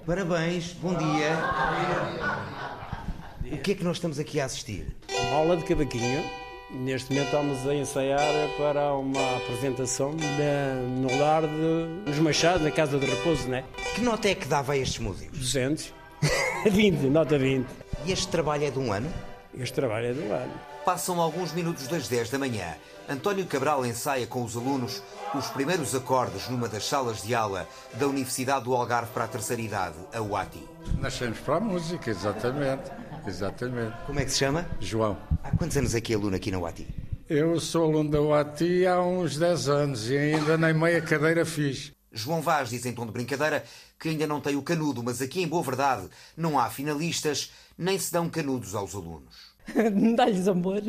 Parabéns, 0.05 0.73
bom 0.81 0.93
dia. 0.95 1.39
O 3.51 3.57
que 3.57 3.71
é 3.71 3.75
que 3.75 3.83
nós 3.83 3.97
estamos 3.97 4.19
aqui 4.19 4.39
a 4.39 4.45
assistir? 4.45 4.87
Uma 5.09 5.37
aula 5.37 5.57
de 5.57 5.63
cavaquinho 5.63 6.23
Neste 6.73 7.13
momento 7.13 7.27
estamos 7.27 7.67
a 7.67 7.75
ensaiar 7.75 8.19
para 8.57 8.93
uma 8.95 9.37
apresentação 9.37 10.15
de, 10.15 10.25
no 10.99 11.19
lar 11.19 11.43
de, 11.43 12.03
dos 12.03 12.17
Machados, 12.17 12.63
na 12.63 12.71
Casa 12.71 12.97
de 12.97 13.05
Repouso, 13.05 13.47
né? 13.47 13.63
Que 13.93 14.01
nota 14.01 14.27
é 14.27 14.33
que 14.33 14.47
dava 14.47 14.73
a 14.73 14.77
estes 14.77 14.97
músicos? 14.97 15.37
200. 15.37 15.93
20, 16.65 16.97
nota 17.07 17.37
20. 17.37 17.67
E 18.05 18.11
este 18.11 18.27
trabalho 18.27 18.65
é 18.65 18.71
de 18.71 18.79
um 18.79 18.91
ano? 18.91 19.13
Este 19.55 19.73
trabalho 19.75 20.07
é 20.07 20.13
de 20.13 20.19
um 20.19 20.33
ano. 20.33 20.51
Passam 20.83 21.21
alguns 21.21 21.53
minutos 21.53 21.87
das 21.87 22.07
10 22.07 22.31
da 22.31 22.39
manhã. 22.39 22.73
António 23.07 23.45
Cabral 23.45 23.85
ensaia 23.85 24.25
com 24.25 24.43
os 24.43 24.55
alunos 24.55 25.01
os 25.35 25.47
primeiros 25.47 25.93
acordes 25.93 26.47
numa 26.47 26.69
das 26.69 26.87
salas 26.87 27.21
de 27.21 27.35
aula 27.35 27.67
da 27.95 28.07
Universidade 28.07 28.65
do 28.65 28.73
Algarve 28.73 29.11
para 29.11 29.25
a 29.25 29.27
Terceira 29.27 29.61
Idade, 29.61 29.95
a 30.13 30.21
UATI. 30.21 30.63
Nascemos 30.99 31.39
para 31.39 31.57
a 31.57 31.59
música, 31.59 32.09
exatamente. 32.09 32.91
Exatamente. 33.25 33.95
Como 34.05 34.19
é 34.19 34.25
que 34.25 34.31
se 34.31 34.37
chama? 34.37 34.65
João. 34.79 35.17
Há 35.43 35.55
quantos 35.55 35.75
anos 35.75 35.95
é 35.95 36.01
que 36.01 36.13
é 36.13 36.15
aluno 36.15 36.35
aqui 36.35 36.51
na 36.51 36.59
UATI? 36.59 36.87
Eu 37.29 37.59
sou 37.59 37.85
aluno 37.85 38.11
da 38.11 38.21
UATI 38.21 38.85
há 38.85 39.01
uns 39.01 39.37
10 39.37 39.69
anos 39.69 40.09
e 40.09 40.17
ainda 40.17 40.57
nem 40.57 40.73
meia 40.73 41.01
cadeira 41.01 41.45
fiz. 41.45 41.91
João 42.11 42.41
Vaz 42.41 42.69
diz 42.69 42.85
em 42.85 42.93
tom 42.93 43.05
de 43.05 43.11
brincadeira 43.11 43.63
que 43.99 44.09
ainda 44.09 44.27
não 44.27 44.39
tem 44.39 44.55
o 44.55 44.61
canudo, 44.61 45.01
mas 45.01 45.21
aqui 45.21 45.41
em 45.41 45.47
Boa 45.47 45.63
Verdade 45.63 46.07
não 46.37 46.59
há 46.59 46.69
finalistas, 46.69 47.51
nem 47.77 47.97
se 47.97 48.11
dão 48.11 48.29
canudos 48.29 48.75
aos 48.75 48.93
alunos. 48.93 49.52
Dá-lhes 50.15 50.47
amor. 50.47 50.81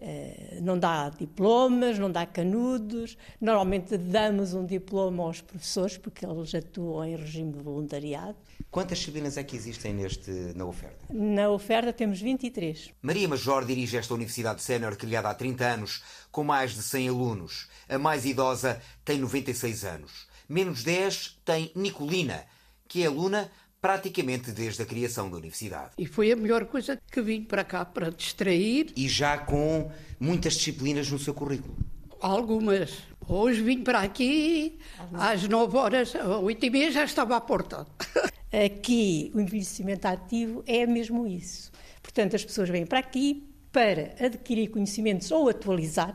Eh, 0.00 0.60
não 0.62 0.78
dá 0.78 1.08
diplomas, 1.10 1.98
não 1.98 2.10
dá 2.10 2.24
canudos. 2.24 3.18
Normalmente 3.40 3.96
damos 3.96 4.54
um 4.54 4.64
diploma 4.64 5.24
aos 5.24 5.40
professores 5.40 5.98
porque 5.98 6.24
eles 6.24 6.54
atuam 6.54 7.04
em 7.04 7.16
regime 7.16 7.52
de 7.52 7.58
voluntariado. 7.58 8.36
Quantas 8.70 8.98
disciplinas 8.98 9.36
é 9.36 9.42
que 9.42 9.56
existem 9.56 9.92
neste, 9.92 10.30
na 10.54 10.66
oferta? 10.66 11.04
Na 11.10 11.50
oferta 11.50 11.92
temos 11.92 12.20
23. 12.20 12.90
Maria 13.02 13.26
Major 13.26 13.64
dirige 13.64 13.96
esta 13.96 14.14
Universidade 14.14 14.62
Sénior 14.62 14.96
criada 14.96 15.30
há 15.30 15.34
30 15.34 15.64
anos, 15.64 16.02
com 16.30 16.44
mais 16.44 16.74
de 16.74 16.82
100 16.82 17.08
alunos. 17.08 17.68
A 17.88 17.98
mais 17.98 18.24
idosa 18.24 18.80
tem 19.04 19.18
96 19.18 19.84
anos. 19.84 20.28
Menos 20.48 20.84
10 20.84 21.40
tem 21.44 21.72
Nicolina, 21.74 22.44
que 22.86 23.02
é 23.02 23.06
aluna 23.06 23.50
praticamente 23.88 24.52
desde 24.52 24.82
a 24.82 24.84
criação 24.84 25.30
da 25.30 25.38
universidade. 25.38 25.92
E 25.96 26.04
foi 26.04 26.30
a 26.30 26.36
melhor 26.36 26.66
coisa 26.66 27.00
que 27.10 27.22
vim 27.22 27.42
para 27.42 27.64
cá 27.64 27.86
para 27.86 28.10
distrair. 28.10 28.92
E 28.94 29.08
já 29.08 29.38
com 29.38 29.90
muitas 30.20 30.56
disciplinas 30.58 31.10
no 31.10 31.18
seu 31.18 31.32
currículo? 31.32 31.74
Algumas. 32.20 32.98
Hoje 33.26 33.62
vim 33.62 33.82
para 33.82 34.00
aqui 34.00 34.78
às 35.14 35.48
9 35.48 35.74
horas, 35.78 36.14
às 36.14 36.26
8 36.26 36.66
e 36.66 36.70
meia 36.70 36.90
já 36.90 37.02
estava 37.02 37.34
à 37.34 37.40
porta. 37.40 37.86
Aqui 38.52 39.30
o 39.34 39.40
envelhecimento 39.40 40.06
ativo 40.06 40.62
é 40.66 40.86
mesmo 40.86 41.26
isso. 41.26 41.72
Portanto, 42.02 42.36
as 42.36 42.44
pessoas 42.44 42.68
vêm 42.68 42.84
para 42.84 42.98
aqui 42.98 43.46
para 43.72 44.14
adquirir 44.22 44.68
conhecimentos 44.68 45.30
ou 45.30 45.48
atualizar, 45.48 46.14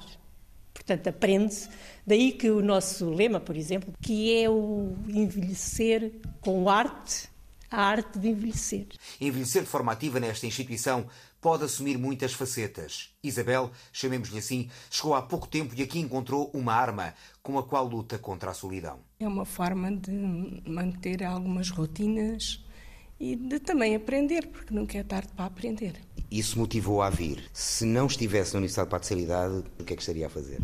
portanto, 0.73 1.07
aprende-se. 1.07 1.69
Daí 2.05 2.31
que 2.31 2.49
o 2.49 2.61
nosso 2.61 3.09
lema, 3.09 3.39
por 3.39 3.55
exemplo, 3.55 3.93
que 4.01 4.35
é 4.35 4.49
o 4.49 4.95
envelhecer 5.07 6.11
com 6.41 6.67
arte, 6.67 7.32
a 7.73 7.81
arte 7.81 8.19
de 8.19 8.29
envelhecer. 8.29 8.85
Envelhecer 9.19 9.63
de 9.63 9.67
forma 9.67 9.91
ativa 9.91 10.19
nesta 10.19 10.45
instituição 10.45 11.07
pode 11.41 11.63
assumir 11.63 11.97
muitas 11.97 12.31
facetas. 12.31 13.09
Isabel, 13.23 13.71
chamemos-lhe 13.91 14.37
assim, 14.37 14.69
chegou 14.91 15.15
há 15.15 15.23
pouco 15.23 15.47
tempo 15.47 15.73
e 15.75 15.81
aqui 15.81 15.99
encontrou 15.99 16.51
uma 16.53 16.71
arma 16.71 17.15
com 17.41 17.57
a 17.57 17.63
qual 17.63 17.85
luta 17.87 18.19
contra 18.19 18.51
a 18.51 18.53
solidão. 18.53 18.99
É 19.19 19.27
uma 19.27 19.43
forma 19.43 19.91
de 19.91 20.11
manter 20.67 21.23
algumas 21.23 21.71
rotinas 21.71 22.63
e 23.19 23.35
de 23.35 23.59
também 23.59 23.95
aprender, 23.95 24.47
porque 24.47 24.71
nunca 24.71 24.99
é 24.99 25.03
tarde 25.03 25.29
para 25.35 25.45
aprender. 25.45 25.95
Isso 26.29 26.59
motivou 26.59 27.01
a 27.01 27.09
vir. 27.09 27.43
Se 27.51 27.85
não 27.85 28.05
estivesse 28.05 28.53
na 28.53 28.59
Universidade 28.59 28.87
de 28.87 28.91
Parceriedade, 28.91 29.63
o 29.79 29.83
que 29.83 29.93
é 29.93 29.95
que 29.95 30.01
estaria 30.03 30.27
a 30.27 30.29
fazer? 30.29 30.61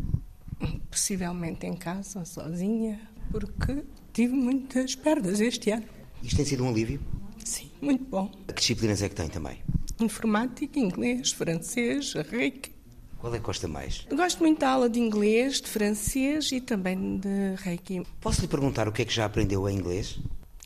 Possivelmente 0.91 1.65
em 1.65 1.75
casa, 1.75 2.23
sozinha, 2.23 3.01
porque 3.31 3.83
tive 4.13 4.33
muitas 4.33 4.95
perdas 4.95 5.39
este 5.39 5.71
ano. 5.71 5.98
Isto 6.23 6.37
tem 6.37 6.45
sido 6.45 6.63
um 6.63 6.69
alívio? 6.69 6.99
Sim, 7.43 7.69
muito 7.81 8.03
bom. 8.05 8.29
Que 8.47 8.53
disciplinas 8.53 9.01
é 9.01 9.09
que 9.09 9.15
tem 9.15 9.29
também? 9.29 9.61
Informática, 9.99 10.79
inglês, 10.79 11.31
francês, 11.31 12.13
reiki. 12.13 12.71
Qual 13.19 13.33
é 13.33 13.37
que 13.37 13.43
gosta 13.43 13.67
mais? 13.67 14.05
Gosto 14.09 14.39
muito 14.39 14.59
da 14.59 14.69
aula 14.69 14.89
de 14.89 14.99
inglês, 14.99 15.59
de 15.59 15.67
francês 15.67 16.51
e 16.51 16.61
também 16.61 17.17
de 17.17 17.55
reiki. 17.57 18.03
Posso 18.21 18.41
lhe 18.41 18.47
perguntar 18.47 18.87
o 18.87 18.91
que 18.91 19.01
é 19.01 19.05
que 19.05 19.13
já 19.13 19.25
aprendeu 19.25 19.67
em 19.67 19.77
inglês? 19.77 20.19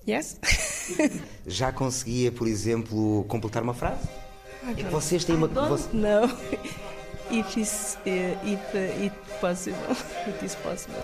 Yes. 0.07 0.39
já 1.47 1.71
conseguia, 1.71 2.31
por 2.31 2.47
exemplo, 2.47 3.23
completar 3.27 3.63
uma 3.63 3.73
frase? 3.73 4.07
É 4.67 4.73
que 4.73 4.83
vocês 4.83 5.25
têm 5.25 5.35
uma. 5.35 5.47
Não. 5.47 6.25
If 7.31 7.57
it's, 7.57 7.97
uh, 8.05 8.37
if 8.45 8.59
uh, 8.75 9.01
it 9.01 9.15
possible, 9.39 9.79
it 10.27 10.45
is 10.45 10.55
possible. 10.55 11.01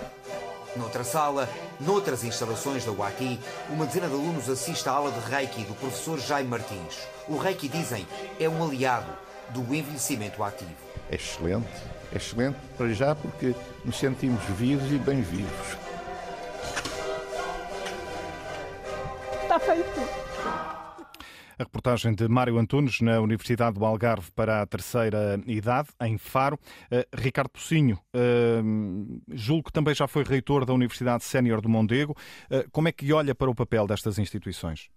Noutra 0.76 1.04
sala, 1.04 1.50
noutras 1.80 2.24
instalações 2.24 2.86
da 2.86 2.92
UATI, 2.92 3.40
uma 3.70 3.86
dezena 3.86 4.08
de 4.08 4.14
alunos 4.14 4.48
assiste 4.48 4.88
à 4.88 4.92
aula 4.92 5.12
de 5.12 5.20
Reiki 5.20 5.64
do 5.64 5.74
professor 5.74 6.20
Jaime 6.20 6.50
Martins. 6.50 7.08
O 7.28 7.38
Reiki, 7.38 7.68
dizem, 7.68 8.08
é 8.40 8.48
um 8.48 8.64
aliado 8.64 9.12
do 9.50 9.62
envelhecimento 9.74 10.44
ativo. 10.44 10.70
É 11.10 11.16
excelente, 11.16 11.68
é 12.14 12.18
excelente 12.18 12.58
para 12.78 12.90
já 12.90 13.16
porque 13.16 13.56
nos 13.84 13.98
sentimos 13.98 14.44
vivos 14.58 14.92
e 14.92 14.98
bem 15.00 15.22
vivos. 15.22 15.78
Está 19.42 19.60
feito. 19.60 20.79
A 21.60 21.64
reportagem 21.64 22.16
de 22.16 22.26
Mário 22.30 22.58
Antunes 22.58 23.02
na 23.02 23.20
Universidade 23.20 23.78
do 23.78 23.84
Algarve 23.84 24.32
para 24.32 24.62
a 24.62 24.66
terceira 24.66 25.38
idade, 25.46 25.90
em 26.02 26.18
Faro. 26.18 26.58
Uh, 26.90 27.04
Ricardo 27.14 27.50
Pocinho, 27.50 28.00
uh, 28.16 29.22
julgo 29.34 29.66
que 29.66 29.74
também 29.74 29.94
já 29.94 30.08
foi 30.08 30.24
reitor 30.24 30.64
da 30.64 30.72
Universidade 30.72 31.26
Sénior 31.26 31.60
do 31.60 31.68
Mondego. 31.68 32.16
Uh, 32.50 32.64
como 32.72 32.88
é 32.88 32.94
que 32.94 33.12
olha 33.12 33.36
para 33.36 33.50
o 33.50 33.54
papel 33.54 33.86
destas 33.86 34.18
instituições? 34.18 34.90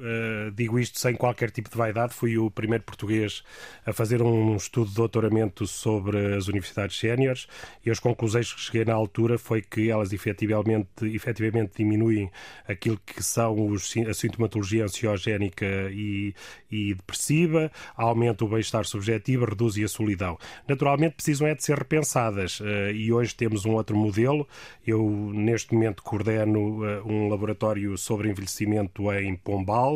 Uh, 0.00 0.50
digo 0.52 0.78
isto 0.78 0.98
sem 0.98 1.14
qualquer 1.14 1.50
tipo 1.50 1.68
de 1.68 1.76
vaidade, 1.76 2.14
fui 2.14 2.38
o 2.38 2.50
primeiro 2.50 2.82
português 2.84 3.42
a 3.84 3.92
fazer 3.92 4.22
um 4.22 4.56
estudo 4.56 4.88
de 4.88 4.94
doutoramento 4.94 5.66
sobre 5.66 6.36
as 6.36 6.48
universidades 6.48 6.98
séniores 6.98 7.46
e 7.84 7.90
as 7.90 8.00
conclusões 8.00 8.50
que 8.50 8.60
cheguei 8.62 8.84
na 8.84 8.94
altura 8.94 9.36
foi 9.36 9.60
que 9.60 9.90
elas 9.90 10.14
efetivamente, 10.14 10.88
efetivamente 11.02 11.72
diminuem 11.76 12.30
aquilo 12.66 12.98
que 13.04 13.22
são 13.22 13.68
os, 13.68 13.94
a 14.08 14.14
sintomatologia 14.14 14.84
ansiogénica 14.84 15.66
e, 15.90 16.34
e 16.70 16.94
depressiva, 16.94 17.70
aumentam 17.94 18.46
o 18.46 18.50
bem-estar 18.50 18.86
subjetivo, 18.86 19.44
reduzem 19.44 19.84
a 19.84 19.88
solidão. 19.88 20.38
Naturalmente 20.66 21.16
precisam 21.16 21.46
é 21.46 21.54
de 21.54 21.62
ser 21.62 21.76
repensadas 21.76 22.60
uh, 22.60 22.90
e 22.94 23.12
hoje 23.12 23.34
temos 23.34 23.66
um 23.66 23.72
outro 23.72 23.96
modelo. 23.96 24.48
Eu 24.86 25.30
neste 25.34 25.74
momento 25.74 26.02
coordeno 26.02 26.84
uh, 26.84 27.06
um 27.06 27.28
laboratório 27.28 27.98
sobre 27.98 28.30
envelhecimento 28.30 29.12
em 29.12 29.36
Pombal, 29.36 29.89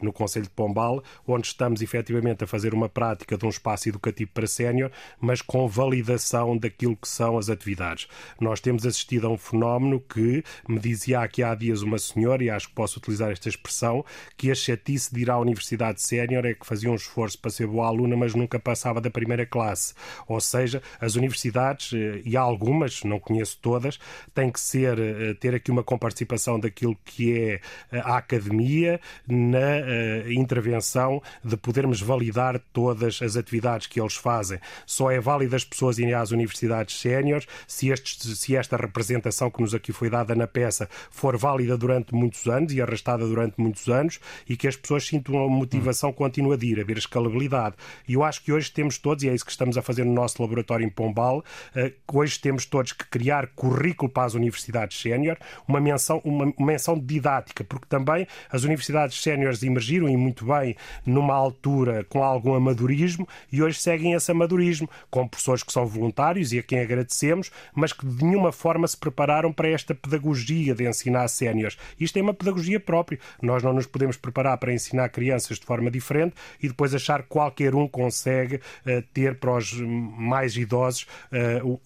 no 0.00 0.12
Conselho 0.12 0.44
de 0.44 0.50
Pombal, 0.50 1.02
onde 1.26 1.46
estamos 1.46 1.82
efetivamente 1.82 2.44
a 2.44 2.46
fazer 2.46 2.74
uma 2.74 2.88
prática 2.88 3.36
de 3.36 3.46
um 3.46 3.48
espaço 3.48 3.88
educativo 3.88 4.30
para 4.32 4.46
sénior, 4.46 4.90
mas 5.20 5.42
com 5.42 5.66
validação 5.66 6.56
daquilo 6.56 6.96
que 6.96 7.08
são 7.08 7.38
as 7.38 7.48
atividades. 7.48 8.08
Nós 8.40 8.60
temos 8.60 8.86
assistido 8.86 9.26
a 9.26 9.30
um 9.30 9.38
fenómeno 9.38 10.00
que 10.00 10.44
me 10.68 10.78
dizia 10.78 11.20
aqui 11.20 11.42
há 11.42 11.54
dias 11.54 11.82
uma 11.82 11.98
senhora, 11.98 12.42
e 12.42 12.50
acho 12.50 12.68
que 12.68 12.74
posso 12.74 12.98
utilizar 12.98 13.30
esta 13.30 13.48
expressão, 13.48 14.04
que 14.36 14.50
a 14.50 14.54
chatice 14.54 15.12
de 15.14 15.22
ir 15.22 15.30
à 15.30 15.38
universidade 15.38 16.00
sénior 16.02 16.44
é 16.44 16.54
que 16.54 16.66
fazia 16.66 16.90
um 16.90 16.94
esforço 16.94 17.38
para 17.38 17.50
ser 17.50 17.66
boa 17.66 17.86
aluna, 17.86 18.16
mas 18.16 18.34
nunca 18.34 18.58
passava 18.58 19.00
da 19.00 19.10
primeira 19.10 19.46
classe. 19.46 19.94
Ou 20.26 20.40
seja, 20.40 20.82
as 21.00 21.14
universidades, 21.14 21.92
eh, 21.92 22.22
e 22.24 22.36
há 22.36 22.40
algumas, 22.40 23.02
não 23.04 23.18
conheço 23.18 23.58
todas, 23.60 23.98
têm 24.34 24.50
que 24.50 24.60
ser, 24.60 24.98
eh, 24.98 25.34
ter 25.34 25.54
aqui 25.54 25.70
uma 25.70 25.82
comparticipação 25.82 26.58
daquilo 26.58 26.96
que 27.04 27.38
é 27.38 27.60
eh, 27.92 28.00
a 28.00 28.16
academia, 28.16 29.00
na 29.38 29.58
uh, 29.58 30.32
intervenção 30.32 31.22
de 31.44 31.56
podermos 31.56 32.00
validar 32.00 32.60
todas 32.72 33.20
as 33.22 33.36
atividades 33.36 33.86
que 33.86 34.00
eles 34.00 34.16
fazem. 34.16 34.58
Só 34.84 35.10
é 35.10 35.20
válido 35.20 35.54
as 35.54 35.64
pessoas 35.64 35.98
irem 35.98 36.14
às 36.14 36.30
universidades 36.30 37.00
séniores 37.00 37.46
se, 37.66 37.92
se 37.96 38.56
esta 38.56 38.76
representação 38.76 39.50
que 39.50 39.60
nos 39.60 39.74
aqui 39.74 39.92
foi 39.92 40.10
dada 40.10 40.34
na 40.34 40.46
peça 40.46 40.88
for 41.10 41.36
válida 41.36 41.76
durante 41.76 42.14
muitos 42.14 42.46
anos 42.46 42.72
e 42.72 42.82
arrastada 42.82 43.26
durante 43.26 43.54
muitos 43.58 43.88
anos 43.88 44.18
e 44.48 44.56
que 44.56 44.66
as 44.66 44.76
pessoas 44.76 45.06
sintam 45.06 45.44
a 45.44 45.48
motivação 45.48 46.12
contínua 46.12 46.56
de 46.56 46.66
ir, 46.66 46.80
haver 46.80 46.98
escalabilidade. 46.98 47.76
E 48.06 48.14
eu 48.14 48.22
acho 48.22 48.42
que 48.42 48.52
hoje 48.52 48.70
temos 48.70 48.98
todos, 48.98 49.24
e 49.24 49.28
é 49.28 49.34
isso 49.34 49.44
que 49.44 49.50
estamos 49.50 49.76
a 49.78 49.82
fazer 49.82 50.04
no 50.04 50.12
nosso 50.12 50.40
laboratório 50.42 50.84
em 50.84 50.90
Pombal, 50.90 51.38
uh, 51.38 52.18
hoje 52.18 52.38
temos 52.38 52.66
todos 52.66 52.92
que 52.92 53.04
criar 53.06 53.48
currículo 53.48 54.10
para 54.10 54.24
as 54.24 54.34
universidades 54.34 55.00
sénior, 55.00 55.36
uma 55.66 55.80
menção, 55.80 56.20
uma 56.24 56.52
menção 56.58 56.98
didática, 56.98 57.64
porque 57.64 57.86
também 57.88 58.26
as 58.50 58.64
universidades 58.64 59.17
estes 59.18 59.22
séniores 59.22 59.62
emergiram 59.62 60.08
e 60.08 60.16
muito 60.16 60.44
bem 60.44 60.76
numa 61.04 61.34
altura 61.34 62.04
com 62.08 62.22
algum 62.22 62.54
amadorismo 62.54 63.28
e 63.52 63.62
hoje 63.62 63.80
seguem 63.80 64.12
esse 64.12 64.30
amadorismo, 64.30 64.88
com 65.10 65.26
professores 65.26 65.62
que 65.62 65.72
são 65.72 65.86
voluntários 65.86 66.52
e 66.52 66.58
a 66.58 66.62
quem 66.62 66.80
agradecemos, 66.80 67.50
mas 67.74 67.92
que 67.92 68.06
de 68.06 68.24
nenhuma 68.24 68.52
forma 68.52 68.86
se 68.86 68.96
prepararam 68.96 69.52
para 69.52 69.68
esta 69.68 69.94
pedagogia 69.94 70.74
de 70.74 70.88
ensinar 70.88 71.26
séniores. 71.28 71.76
Isto 71.98 72.18
é 72.18 72.22
uma 72.22 72.34
pedagogia 72.34 72.78
própria. 72.78 73.18
Nós 73.42 73.62
não 73.62 73.72
nos 73.72 73.86
podemos 73.86 74.16
preparar 74.16 74.56
para 74.58 74.72
ensinar 74.72 75.08
crianças 75.08 75.58
de 75.58 75.66
forma 75.66 75.90
diferente 75.90 76.34
e 76.62 76.68
depois 76.68 76.94
achar 76.94 77.22
que 77.22 77.28
qualquer 77.28 77.74
um 77.74 77.88
consegue 77.88 78.56
uh, 78.56 79.02
ter 79.12 79.38
para 79.38 79.56
os 79.56 79.72
mais 79.80 80.56
idosos 80.56 81.06
uh, 81.32 81.80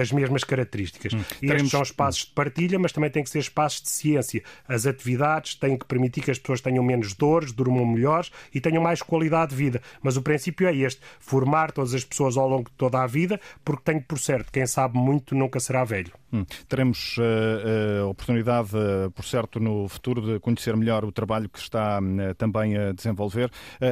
as 0.00 0.10
mesmas 0.10 0.44
características. 0.44 1.12
Hum, 1.12 1.18
Estes 1.20 1.40
teremos... 1.40 1.70
são 1.70 1.82
espaços 1.82 2.26
de 2.26 2.32
partilha, 2.32 2.78
mas 2.78 2.92
também 2.92 3.10
têm 3.10 3.22
que 3.22 3.30
ser 3.30 3.40
espaços 3.40 3.82
de 3.82 3.88
ciência. 3.88 4.42
As 4.66 4.86
atividades 4.86 5.54
têm 5.54 5.76
que 5.76 5.84
permitir 5.84 6.22
que 6.22 6.30
as 6.30 6.38
pessoas 6.38 6.60
tenham 6.60 6.77
menos 6.82 7.14
dores, 7.14 7.52
durmam 7.52 7.86
melhores 7.86 8.30
e 8.54 8.60
tenham 8.60 8.82
mais 8.82 9.02
qualidade 9.02 9.50
de 9.50 9.56
vida. 9.56 9.82
Mas 10.02 10.16
o 10.16 10.22
princípio 10.22 10.66
é 10.66 10.74
este: 10.74 11.00
formar 11.20 11.72
todas 11.72 11.94
as 11.94 12.04
pessoas 12.04 12.36
ao 12.36 12.48
longo 12.48 12.70
de 12.70 12.76
toda 12.76 13.02
a 13.02 13.06
vida, 13.06 13.40
porque 13.64 13.82
tenho 13.84 14.02
por 14.02 14.18
certo, 14.18 14.52
quem 14.52 14.66
sabe 14.66 14.98
muito 14.98 15.34
nunca 15.34 15.60
será 15.60 15.84
velho. 15.84 16.12
Hum. 16.30 16.44
Teremos 16.68 17.16
uh, 17.16 18.04
uh, 18.04 18.08
oportunidade, 18.08 18.70
uh, 18.76 19.10
por 19.12 19.24
certo, 19.24 19.58
no 19.58 19.88
futuro 19.88 20.20
de 20.20 20.38
conhecer 20.40 20.76
melhor 20.76 21.04
o 21.04 21.10
trabalho 21.10 21.48
que 21.48 21.58
está 21.58 22.00
também 22.36 22.76
a 22.76 22.92
desenvolver. 22.92 23.50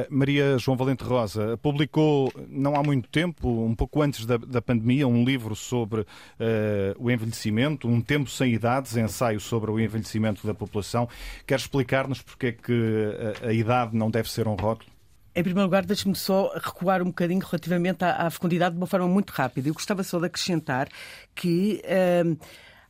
Maria 0.09 0.57
João 0.57 0.77
Valente 0.77 1.03
Rosa 1.03 1.57
publicou, 1.57 2.31
não 2.47 2.75
há 2.75 2.83
muito 2.83 3.09
tempo, 3.09 3.65
um 3.65 3.73
pouco 3.73 4.01
antes 4.01 4.25
da, 4.25 4.37
da 4.37 4.61
pandemia, 4.61 5.07
um 5.07 5.23
livro 5.23 5.55
sobre 5.55 6.05
o 6.97 7.09
envelhecimento, 7.09 7.87
Um 7.87 8.01
Tempo 8.01 8.29
Sem 8.29 8.53
Idades, 8.53 8.95
ensaio 8.95 9.39
sobre 9.39 9.71
o 9.71 9.79
envelhecimento 9.79 10.45
da 10.45 10.53
população. 10.53 11.09
Quer 11.45 11.57
explicar-nos 11.57 12.21
porque 12.21 12.47
é 12.47 12.51
que 12.51 12.73
a, 13.43 13.47
a 13.47 13.53
idade 13.53 13.95
não 13.95 14.09
deve 14.09 14.31
ser 14.31 14.47
um 14.47 14.55
rótulo? 14.55 14.91
Em 15.35 15.43
primeiro 15.43 15.67
lugar, 15.67 15.85
deixe-me 15.85 16.15
só 16.15 16.51
recuar 16.55 17.01
um 17.01 17.07
bocadinho 17.07 17.41
relativamente 17.41 18.03
à, 18.03 18.25
à, 18.25 18.29
fecundidade 18.29 18.73
de 18.73 18.81
uma 18.81 18.87
forma 18.87 19.07
muito 19.07 19.29
rápida. 19.29 19.69
Eu 19.69 19.73
gostava 19.73 20.03
só 20.03 20.19
de 20.19 20.25
acrescentar 20.25 20.89
que. 21.35 21.81
Hum, 22.25 22.37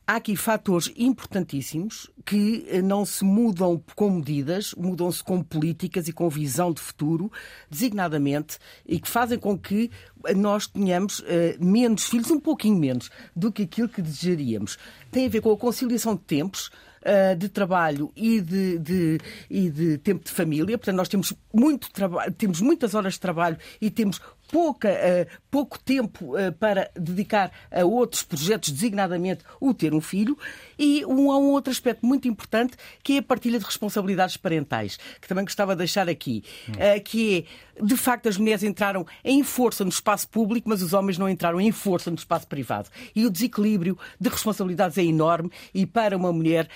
há 0.08 0.16
aqui 0.16 0.34
fatores 0.34 0.90
importantíssimos 0.96 2.10
que 2.24 2.64
eh, 2.70 2.80
não 2.80 3.04
se 3.04 3.22
mudam 3.22 3.84
com 3.94 4.08
medidas, 4.08 4.72
mudam-se 4.74 5.22
com 5.22 5.42
políticas 5.42 6.08
e 6.08 6.14
com 6.14 6.30
visão 6.30 6.72
de 6.72 6.80
futuro, 6.80 7.30
designadamente, 7.70 8.58
e 8.86 8.98
que 8.98 9.06
fazem 9.06 9.38
com 9.38 9.58
que 9.58 9.90
nós 10.34 10.66
tenhamos 10.66 11.20
uh, 11.20 11.24
menos 11.60 12.04
filhos, 12.04 12.30
um 12.30 12.40
pouquinho 12.40 12.78
menos, 12.78 13.10
do 13.36 13.52
que 13.52 13.64
aquilo 13.64 13.88
que 13.88 14.00
desejaríamos. 14.00 14.78
Tem 15.12 15.26
a 15.26 15.28
ver 15.28 15.42
com 15.42 15.52
a 15.52 15.56
conciliação 15.56 16.14
de 16.14 16.22
tempos, 16.22 16.70
uh, 17.02 17.36
de 17.36 17.48
trabalho 17.48 18.12
e 18.16 18.40
de, 18.40 18.78
de, 18.78 19.18
e 19.50 19.70
de 19.70 19.98
tempo 19.98 20.24
de 20.24 20.30
família. 20.30 20.78
Portanto, 20.78 20.96
nós 20.96 21.08
temos 21.08 21.32
muito 21.52 21.88
temos 22.36 22.60
muitas 22.60 22.94
horas 22.94 23.14
de 23.14 23.20
trabalho 23.20 23.56
e 23.80 23.90
temos 23.90 24.20
pouca, 24.50 24.88
uh, 24.88 25.38
pouco 25.50 25.78
tempo 25.78 26.36
uh, 26.36 26.52
para 26.52 26.90
dedicar 26.94 27.52
a 27.70 27.84
outros 27.84 28.22
projetos, 28.22 28.70
designadamente 28.70 29.44
o 29.60 29.74
ter 29.74 29.94
um 29.94 30.00
filho, 30.00 30.36
e 30.78 31.04
um, 31.04 31.30
há 31.30 31.38
um 31.38 31.50
outro 31.50 31.70
aspecto 31.70 32.06
muito 32.06 32.26
importante 32.26 32.76
que 33.02 33.14
é 33.14 33.18
a 33.18 33.22
partilha 33.22 33.58
de 33.58 33.64
responsabilidades 33.64 34.36
parentais, 34.36 34.98
que 35.20 35.28
também 35.28 35.44
gostava 35.44 35.74
de 35.74 35.78
deixar 35.78 36.08
aqui, 36.08 36.42
uh, 36.70 37.02
que 37.04 37.46
é, 37.78 37.84
de 37.84 37.96
facto, 37.96 38.28
as 38.28 38.36
mulheres 38.36 38.62
entraram 38.62 39.06
em 39.24 39.42
força 39.44 39.84
no 39.84 39.90
espaço 39.90 40.28
público, 40.28 40.68
mas 40.68 40.82
os 40.82 40.92
homens 40.92 41.16
não 41.16 41.28
entraram 41.28 41.60
em 41.60 41.70
força 41.70 42.10
no 42.10 42.16
espaço 42.16 42.46
privado. 42.46 42.88
E 43.14 43.24
o 43.24 43.30
desequilíbrio 43.30 43.96
de 44.20 44.28
responsabilidades 44.28 44.98
é 44.98 45.04
enorme, 45.04 45.50
e 45.72 45.86
para 45.86 46.16
uma 46.16 46.32
mulher 46.32 46.68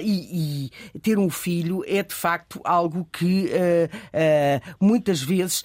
e, 0.00 0.70
e, 0.94 0.98
ter 1.00 1.18
um 1.18 1.28
filho 1.28 1.84
é, 1.88 2.02
de 2.04 2.14
facto, 2.14 2.60
algo 2.64 3.04
que 3.12 3.50
muitas 4.80 5.20
vezes 5.20 5.64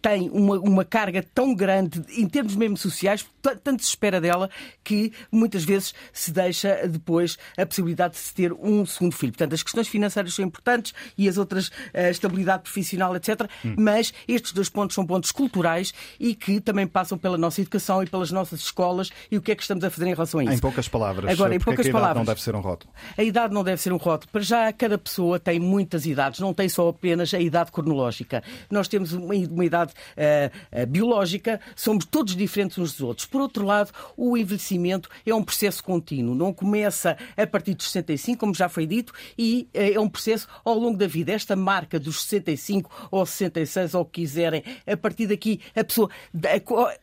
tem 0.00 0.30
uma, 0.30 0.58
uma 0.58 0.74
uma 0.74 0.84
carga 0.84 1.24
tão 1.34 1.54
grande 1.54 2.02
em 2.10 2.28
termos 2.28 2.54
mesmo 2.56 2.76
sociais, 2.76 3.24
tanto 3.62 3.82
se 3.82 3.88
espera 3.88 4.20
dela, 4.20 4.50
que 4.82 5.12
muitas 5.30 5.64
vezes 5.64 5.94
se 6.12 6.30
deixa 6.30 6.86
depois 6.86 7.13
a 7.56 7.66
possibilidade 7.66 8.14
de 8.14 8.20
se 8.20 8.34
ter 8.34 8.52
um 8.52 8.84
segundo 8.86 9.14
filho. 9.14 9.32
Portanto, 9.32 9.54
as 9.54 9.62
questões 9.62 9.88
financeiras 9.88 10.34
são 10.34 10.44
importantes 10.44 10.92
e 11.16 11.28
as 11.28 11.38
outras, 11.38 11.70
a 11.92 12.10
estabilidade 12.10 12.62
profissional, 12.62 13.14
etc. 13.16 13.48
Hum. 13.64 13.74
Mas 13.78 14.12
estes 14.26 14.52
dois 14.52 14.68
pontos 14.68 14.94
são 14.94 15.06
pontos 15.06 15.32
culturais 15.32 15.92
e 16.18 16.34
que 16.34 16.60
também 16.60 16.86
passam 16.86 17.16
pela 17.18 17.38
nossa 17.38 17.60
educação 17.60 18.02
e 18.02 18.06
pelas 18.06 18.30
nossas 18.30 18.60
escolas 18.60 19.10
e 19.30 19.36
o 19.36 19.42
que 19.42 19.52
é 19.52 19.54
que 19.54 19.62
estamos 19.62 19.84
a 19.84 19.90
fazer 19.90 20.06
em 20.06 20.14
relação 20.14 20.40
a 20.40 20.44
isso. 20.44 20.52
Em 20.54 20.58
poucas 20.58 20.88
palavras. 20.88 21.30
Agora, 21.30 21.54
em 21.54 21.60
poucas 21.60 21.86
é 21.86 21.90
a 21.90 21.92
palavras. 21.92 22.16
não 22.16 22.24
deve 22.24 22.42
ser 22.42 22.54
um 22.54 22.60
rótulo. 22.60 22.92
A 23.16 23.22
idade 23.22 23.54
não 23.54 23.64
deve 23.64 23.80
ser 23.80 23.92
um 23.92 23.96
rótulo. 23.96 24.30
Para 24.30 24.42
já, 24.42 24.72
cada 24.72 24.98
pessoa 24.98 25.38
tem 25.38 25.58
muitas 25.60 26.06
idades, 26.06 26.40
não 26.40 26.54
tem 26.54 26.68
só 26.68 26.88
apenas 26.88 27.32
a 27.34 27.40
idade 27.40 27.72
cronológica. 27.72 28.42
Nós 28.70 28.88
temos 28.88 29.12
uma, 29.12 29.34
uma 29.34 29.64
idade 29.64 29.92
uh, 29.92 30.86
biológica, 30.86 31.60
somos 31.74 32.04
todos 32.04 32.36
diferentes 32.36 32.78
uns 32.78 32.92
dos 32.92 33.00
outros. 33.00 33.26
Por 33.26 33.40
outro 33.40 33.64
lado, 33.64 33.90
o 34.16 34.36
envelhecimento 34.36 35.08
é 35.26 35.34
um 35.34 35.42
processo 35.42 35.82
contínuo, 35.82 36.34
não 36.34 36.52
começa 36.52 37.03
a 37.36 37.46
partir 37.46 37.74
dos 37.74 37.90
65, 37.90 38.38
como 38.38 38.54
já 38.54 38.68
foi 38.68 38.86
dito, 38.86 39.12
e 39.38 39.68
eh, 39.72 39.92
é 39.92 40.00
um 40.00 40.08
processo 40.08 40.48
ao 40.64 40.78
longo 40.78 40.96
da 40.96 41.06
vida. 41.06 41.32
Esta 41.32 41.56
marca 41.56 41.98
dos 41.98 42.22
65 42.22 43.08
ou 43.10 43.24
66, 43.24 43.94
ou 43.94 44.02
o 44.02 44.04
que 44.04 44.22
quiserem, 44.22 44.62
a 44.86 44.96
partir 44.96 45.26
daqui 45.26 45.60
a 45.74 45.84
pessoa 45.84 46.10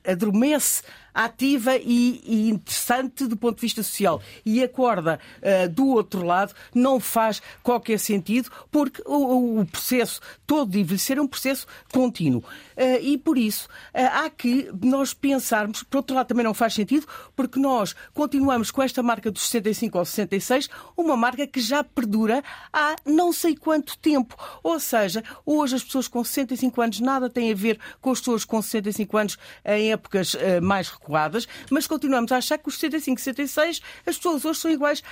adormece 0.05 0.83
ativa 1.13 1.77
e, 1.77 2.21
e, 2.25 2.49
interessante 2.49 3.27
do 3.27 3.37
ponto 3.37 3.55
de 3.55 3.61
vista 3.61 3.83
social. 3.83 4.21
E 4.45 4.63
a 4.63 4.69
corda 4.69 5.19
uh, 5.37 5.69
do 5.69 5.87
outro 5.87 6.23
lado 6.23 6.53
não 6.73 6.99
faz 6.99 7.41
qualquer 7.63 7.99
sentido, 7.99 8.49
porque 8.71 9.01
o, 9.05 9.59
o 9.59 9.65
processo 9.65 10.19
todo 10.45 10.71
de 10.71 10.79
envelhecer 10.79 11.17
é 11.17 11.21
um 11.21 11.27
processo 11.27 11.67
contínuo. 11.91 12.43
Uh, 12.77 13.01
e 13.01 13.17
por 13.17 13.37
isso 13.37 13.67
uh, 13.67 14.25
há 14.25 14.29
que 14.29 14.69
nós 14.81 15.13
pensarmos, 15.13 15.83
por 15.83 15.97
outro 15.97 16.15
lado 16.15 16.27
também 16.27 16.43
não 16.43 16.53
faz 16.53 16.73
sentido, 16.73 17.07
porque 17.35 17.59
nós 17.59 17.95
continuamos 18.13 18.71
com 18.71 18.81
esta 18.81 19.03
marca 19.03 19.29
dos 19.29 19.49
65 19.49 19.97
ou 19.97 20.05
66, 20.05 20.69
uma 20.95 21.17
marca 21.17 21.45
que 21.45 21.59
já 21.59 21.83
perdura 21.83 22.43
há 22.71 22.95
não 23.05 23.33
sei 23.33 23.55
quanto 23.55 23.97
tempo. 23.97 24.35
Ou 24.63 24.79
seja, 24.79 25.23
hoje 25.45 25.75
as 25.75 25.83
pessoas 25.83 26.07
com 26.07 26.23
65 26.23 26.81
anos 26.81 26.99
nada 26.99 27.29
têm 27.29 27.51
a 27.51 27.55
ver 27.55 27.79
com 27.99 28.11
as 28.11 28.19
pessoas 28.19 28.45
com 28.45 28.61
65 28.61 29.17
anos 29.17 29.37
em 29.65 29.91
épocas 29.91 30.35
mais 30.61 30.89
recuadas, 31.01 31.47
mas 31.69 31.87
continuamos 31.87 32.31
a 32.31 32.37
achar 32.37 32.57
que 32.57 32.69
os 32.69 32.75
65 32.75 33.19
e 33.19 33.23
66 33.23 33.81
as 34.05 34.17
pessoas 34.17 34.45
hoje 34.45 34.59
são 34.59 34.71
iguais 34.71 35.03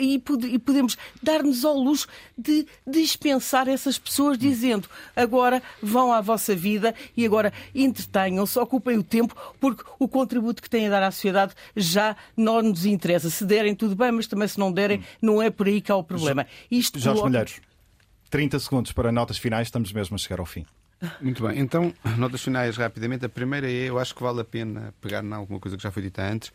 e 0.00 0.18
podemos 0.58 0.96
dar-nos 1.22 1.64
ao 1.64 1.76
luxo 1.76 2.06
de 2.38 2.66
dispensar 2.86 3.68
essas 3.68 3.98
pessoas 3.98 4.38
dizendo 4.38 4.88
agora 5.16 5.62
vão 5.82 6.12
à 6.12 6.20
vossa 6.20 6.54
vida 6.54 6.94
e 7.16 7.26
agora 7.26 7.52
entretenham-se, 7.74 8.58
ocupem 8.58 8.98
o 8.98 9.02
tempo, 9.02 9.34
porque 9.60 9.82
o 9.98 10.06
contributo 10.08 10.62
que 10.62 10.70
têm 10.70 10.86
a 10.86 10.90
dar 10.90 11.02
à 11.02 11.10
sociedade 11.10 11.54
já 11.74 12.16
não 12.36 12.62
nos 12.62 12.86
interessa. 12.86 13.28
Se 13.28 13.44
derem, 13.44 13.74
tudo 13.74 13.96
bem, 13.96 14.12
mas 14.12 14.26
também 14.26 14.46
se 14.46 14.58
não 14.58 14.70
derem, 14.70 15.02
não 15.20 15.42
é 15.42 15.50
por 15.50 15.66
aí 15.66 15.80
que 15.80 15.90
há 15.90 15.96
o 15.96 16.04
problema. 16.04 16.46
Isto 16.70 16.98
Jorge 16.98 17.20
coloca... 17.20 17.30
Mulheres, 17.30 17.60
30 18.30 18.58
segundos 18.60 18.92
para 18.92 19.10
notas 19.10 19.38
finais, 19.38 19.68
estamos 19.68 19.92
mesmo 19.92 20.14
a 20.14 20.18
chegar 20.18 20.40
ao 20.40 20.46
fim. 20.46 20.64
Muito 21.20 21.46
bem, 21.46 21.58
então, 21.58 21.92
notas 22.16 22.42
finais 22.42 22.76
rapidamente. 22.76 23.24
A 23.24 23.28
primeira 23.28 23.70
é, 23.70 23.88
eu 23.88 23.98
acho 23.98 24.14
que 24.14 24.22
vale 24.22 24.40
a 24.40 24.44
pena 24.44 24.94
pegar 25.00 25.24
em 25.24 25.32
alguma 25.32 25.58
coisa 25.58 25.76
que 25.76 25.82
já 25.82 25.90
foi 25.90 26.02
dita 26.02 26.22
antes, 26.22 26.52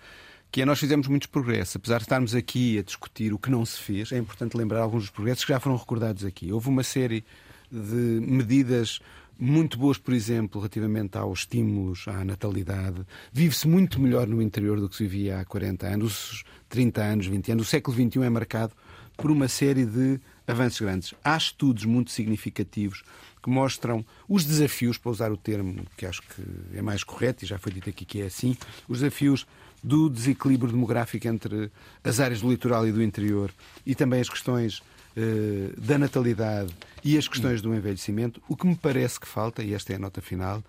que 0.49 0.61
é 0.61 0.65
nós 0.65 0.79
fizemos 0.79 1.07
muitos 1.07 1.27
progressos. 1.27 1.75
Apesar 1.75 1.97
de 1.97 2.03
estarmos 2.03 2.33
aqui 2.33 2.79
a 2.79 2.83
discutir 2.83 3.33
o 3.33 3.37
que 3.39 3.49
não 3.49 3.65
se 3.65 3.79
fez, 3.79 4.11
é 4.11 4.17
importante 4.17 4.55
lembrar 4.55 4.81
alguns 4.81 5.03
dos 5.03 5.09
progressos 5.09 5.43
que 5.43 5.51
já 5.51 5.59
foram 5.59 5.75
recordados 5.75 6.23
aqui. 6.23 6.51
Houve 6.51 6.69
uma 6.69 6.83
série 6.83 7.25
de 7.69 8.21
medidas 8.21 8.99
muito 9.39 9.77
boas, 9.77 9.97
por 9.97 10.13
exemplo, 10.13 10.61
relativamente 10.61 11.17
aos 11.17 11.39
estímulos 11.39 12.07
à 12.07 12.23
natalidade. 12.23 13.05
Vive-se 13.31 13.67
muito 13.67 13.99
melhor 13.99 14.27
no 14.27 14.41
interior 14.41 14.79
do 14.79 14.89
que 14.89 14.95
se 14.95 15.03
vivia 15.03 15.39
há 15.39 15.45
40 15.45 15.85
anos, 15.85 16.43
30 16.69 17.03
anos, 17.03 17.27
20 17.27 17.51
anos. 17.51 17.67
O 17.67 17.69
século 17.69 17.95
XXI 17.95 18.23
é 18.23 18.29
marcado 18.29 18.73
por 19.15 19.29
uma 19.29 19.47
série 19.47 19.85
de 19.85 20.19
avanços 20.47 20.79
grandes. 20.79 21.13
Há 21.23 21.35
estudos 21.35 21.85
muito 21.85 22.11
significativos 22.11 23.03
que 23.47 23.49
mostram 23.49 24.05
os 24.27 24.43
desafios, 24.43 24.97
para 24.97 25.09
usar 25.09 25.31
o 25.31 25.37
termo 25.37 25.85
que 25.95 26.05
acho 26.05 26.21
que 26.21 26.43
é 26.75 26.81
mais 26.81 27.01
correto, 27.01 27.45
e 27.45 27.47
já 27.47 27.57
foi 27.57 27.71
dito 27.71 27.89
aqui 27.89 28.03
que 28.03 28.21
é 28.21 28.25
assim, 28.25 28.57
os 28.89 28.99
desafios 28.99 29.47
do 29.81 30.09
desequilíbrio 30.09 30.69
demográfico 30.69 31.25
entre 31.29 31.71
as 32.03 32.19
áreas 32.19 32.41
do 32.41 32.49
litoral 32.49 32.85
e 32.85 32.91
do 32.91 33.01
interior 33.01 33.53
e 33.85 33.95
também 33.95 34.19
as 34.19 34.27
questões 34.27 34.83
eh, 35.15 35.71
da 35.77 35.97
natalidade 35.97 36.73
e 37.05 37.17
as 37.17 37.25
questões 37.25 37.61
do 37.61 37.73
envelhecimento. 37.73 38.41
O 38.49 38.57
que 38.57 38.67
me 38.67 38.75
parece 38.75 39.17
que 39.17 39.27
falta, 39.27 39.63
e 39.63 39.73
esta 39.73 39.93
é 39.93 39.95
a 39.95 39.99
nota 39.99 40.21
final, 40.21 40.61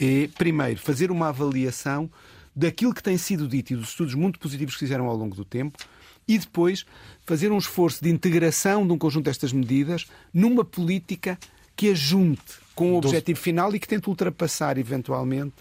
é, 0.00 0.28
primeiro, 0.36 0.80
fazer 0.80 1.12
uma 1.12 1.28
avaliação 1.28 2.10
daquilo 2.56 2.92
que 2.92 3.02
tem 3.02 3.16
sido 3.16 3.46
dito 3.46 3.72
e 3.72 3.76
dos 3.76 3.90
estudos 3.90 4.14
muito 4.14 4.40
positivos 4.40 4.74
que 4.74 4.80
fizeram 4.80 5.06
ao 5.06 5.16
longo 5.16 5.36
do 5.36 5.44
tempo, 5.44 5.78
e 6.26 6.38
depois 6.38 6.84
fazer 7.24 7.52
um 7.52 7.58
esforço 7.58 8.02
de 8.02 8.10
integração 8.10 8.84
de 8.84 8.92
um 8.92 8.98
conjunto 8.98 9.26
destas 9.26 9.52
medidas 9.52 10.06
numa 10.32 10.64
política 10.64 11.38
que 11.76 11.90
a 11.90 11.94
junte 11.94 12.64
com 12.74 12.92
o 12.92 12.96
objetivo 12.96 13.38
final 13.38 13.74
e 13.74 13.78
que 13.78 13.86
tente 13.86 14.08
ultrapassar, 14.08 14.78
eventualmente, 14.78 15.54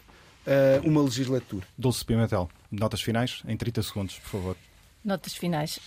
eh, 0.45 0.81
uma 0.83 1.01
legislatura. 1.01 1.65
Dulce 1.77 2.03
Pimentel, 2.03 2.49
notas 2.71 3.01
finais 3.01 3.43
em 3.47 3.55
30 3.55 3.83
segundos, 3.83 4.19
por 4.19 4.29
favor. 4.29 4.57
Notas 5.03 5.35
finais. 5.35 5.79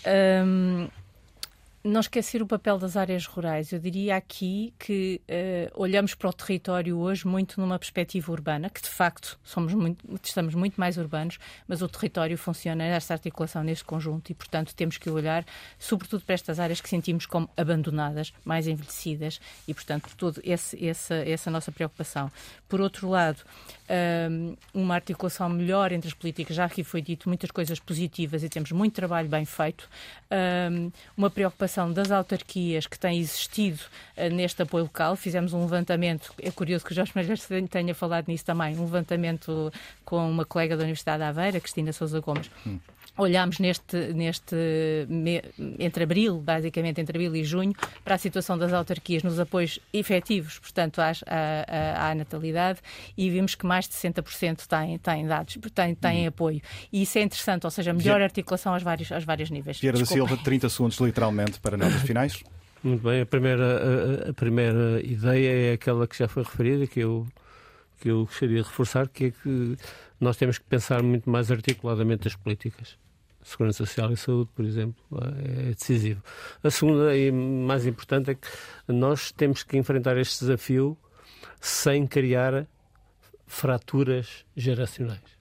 Hum, 0.45 0.89
não 1.87 2.01
esquecer 2.01 2.43
o 2.43 2.47
papel 2.47 2.79
das 2.79 2.97
áreas 2.97 3.27
rurais. 3.27 3.73
Eu 3.73 3.79
diria 3.79 4.17
aqui 4.17 4.75
que 4.79 5.21
uh, 5.29 5.81
olhamos 5.81 6.15
para 6.15 6.29
o 6.29 6.33
território 6.33 6.99
hoje 6.99 7.27
muito 7.27 7.61
numa 7.61 7.79
perspectiva 7.79 8.33
urbana, 8.33 8.69
que 8.69 8.83
de 8.83 8.89
facto 8.89 9.39
somos 9.45 9.73
muito, 9.73 10.05
estamos 10.23 10.55
muito 10.55 10.79
mais 10.81 10.97
urbanos, 10.97 11.39
mas 11.67 11.83
o 11.83 11.89
território 11.89 12.37
funciona 12.37 12.85
nesta 12.89 13.15
articulação, 13.15 13.63
neste 13.63 13.85
conjunto, 13.85 14.31
e 14.31 14.35
portanto 14.35 14.75
temos 14.75 14.99
que 14.99 15.09
olhar 15.09 15.45
sobretudo 15.79 16.25
para 16.25 16.35
estas 16.35 16.59
áreas 16.59 16.81
que 16.81 16.89
sentimos 16.89 17.25
como 17.25 17.49
abandonadas, 17.57 18.33
mais 18.45 18.67
envelhecidas, 18.67 19.41
e 19.67 19.73
portanto 19.73 20.11
todo 20.17 20.41
esse, 20.43 20.85
essa, 20.87 21.15
essa 21.15 21.51
nossa 21.51 21.71
preocupação. 21.71 22.31
Por 22.69 22.81
outro 22.81 23.09
lado, 23.09 23.39
um, 24.31 24.57
uma 24.75 24.95
articulação 24.97 25.49
melhor 25.49 25.93
entre 25.93 26.09
as 26.09 26.15
políticas, 26.15 26.57
já 26.57 26.65
aqui 26.65 26.83
foi 26.83 27.01
dito 27.01 27.29
muitas 27.29 27.51
coisas 27.51 27.79
positivas 27.79 28.43
e 28.43 28.49
temos 28.49 28.73
muito 28.73 28.95
trabalho 28.95 29.29
bem 29.29 29.45
feito, 29.45 29.89
um, 30.73 30.91
uma 31.17 31.31
preocupação 31.31 31.76
das 31.93 32.11
autarquias 32.11 32.87
que 32.87 32.99
tem 32.99 33.19
existido 33.19 33.81
uh, 34.17 34.35
neste 34.35 34.63
apoio 34.63 34.85
local. 34.85 35.17
Fizemos 35.17 35.53
um 35.53 35.63
levantamento, 35.63 36.33
é 36.41 36.51
curioso 36.51 36.85
que 36.85 36.93
o 36.93 36.95
Jorge 36.95 37.13
Malheiros 37.15 37.47
tenha 37.71 37.95
falado 37.95 38.29
nisso 38.29 38.45
também, 38.45 38.77
um 38.77 38.85
levantamento 38.85 39.73
com 40.05 40.29
uma 40.31 40.45
colega 40.45 40.77
da 40.77 40.83
Universidade 40.83 41.19
de 41.19 41.29
Aveira, 41.29 41.61
Cristina 41.61 41.93
Sousa 41.93 42.21
Gomes. 42.21 42.51
Hum 42.67 42.79
olhámos 43.17 43.59
neste, 43.59 43.97
neste 44.13 44.57
entre 45.79 46.05
abril, 46.05 46.39
basicamente 46.41 47.01
entre 47.01 47.17
abril 47.17 47.35
e 47.37 47.45
junho, 47.45 47.73
para 48.05 48.15
a 48.15 48.19
situação 48.19 48.59
das 48.59 48.73
autarquias 48.73 49.23
nos 49.23 49.39
apoios 49.41 49.79
efetivos, 49.93 50.59
portanto, 50.59 51.01
à, 51.01 51.13
à, 51.27 52.11
à 52.11 52.15
natalidade, 52.15 52.81
e 53.17 53.31
vimos 53.31 53.55
que 53.55 53.67
mais 53.67 53.89
de 53.89 53.95
60% 53.95 54.67
têm, 54.67 54.99
têm 54.99 55.27
dados, 55.27 55.59
têm, 55.75 55.95
têm 55.95 56.23
uhum. 56.23 56.29
apoio. 56.29 56.61
E 56.93 57.03
isso 57.03 57.19
é 57.19 57.23
interessante, 57.23 57.65
ou 57.65 57.71
seja, 57.71 57.93
melhor 57.93 58.21
articulação 58.21 58.75
aos 58.75 58.83
vários, 58.83 59.11
aos 59.11 59.25
vários 59.25 59.51
níveis. 59.51 59.81
Vieira 59.81 59.99
da 59.99 60.05
Silva, 60.05 60.37
30 60.37 60.69
segundos 60.69 60.99
literalmente 60.99 61.61
para 61.61 61.77
notas 61.77 62.03
finais. 62.03 62.43
Muito 62.83 63.03
bem, 63.03 63.23
a 63.23 63.27
primeira, 63.27 64.27
a, 64.27 64.31
a 64.31 64.33
primeira 64.33 65.01
ideia 65.03 65.71
é 65.71 65.73
aquela 65.73 66.07
que 66.07 66.17
já 66.17 66.29
foi 66.29 66.45
referida, 66.45 66.87
que 66.87 67.01
eu, 67.01 67.27
que 68.01 68.11
eu 68.11 68.27
gostaria 68.27 68.63
de 68.63 68.69
reforçar, 68.69 69.09
que 69.09 69.25
é 69.25 69.31
que 69.31 69.77
nós 70.21 70.37
temos 70.37 70.59
que 70.59 70.65
pensar 70.65 71.03
muito 71.03 71.29
mais 71.29 71.51
articuladamente 71.51 72.29
as 72.29 72.37
políticas. 72.37 72.97
Segurança 73.47 73.87
Social 73.87 74.13
e 74.13 74.17
Saúde, 74.17 74.51
por 74.57 74.65
exemplo, 74.65 75.05
é 75.39 75.71
decisivo. 75.71 76.21
A 76.65 76.69
segunda 76.69 77.17
e 77.17 77.31
mais 77.31 77.87
importante 77.87 78.33
é 78.33 78.35
que 78.35 78.49
nós 78.89 79.31
temos 79.31 79.63
que 79.63 79.77
enfrentar 79.77 80.17
este 80.17 80.41
desafio 80.41 80.99
sem 81.61 82.09
criar 82.09 82.67
fraturas 83.47 84.45
geracionais. 84.57 85.39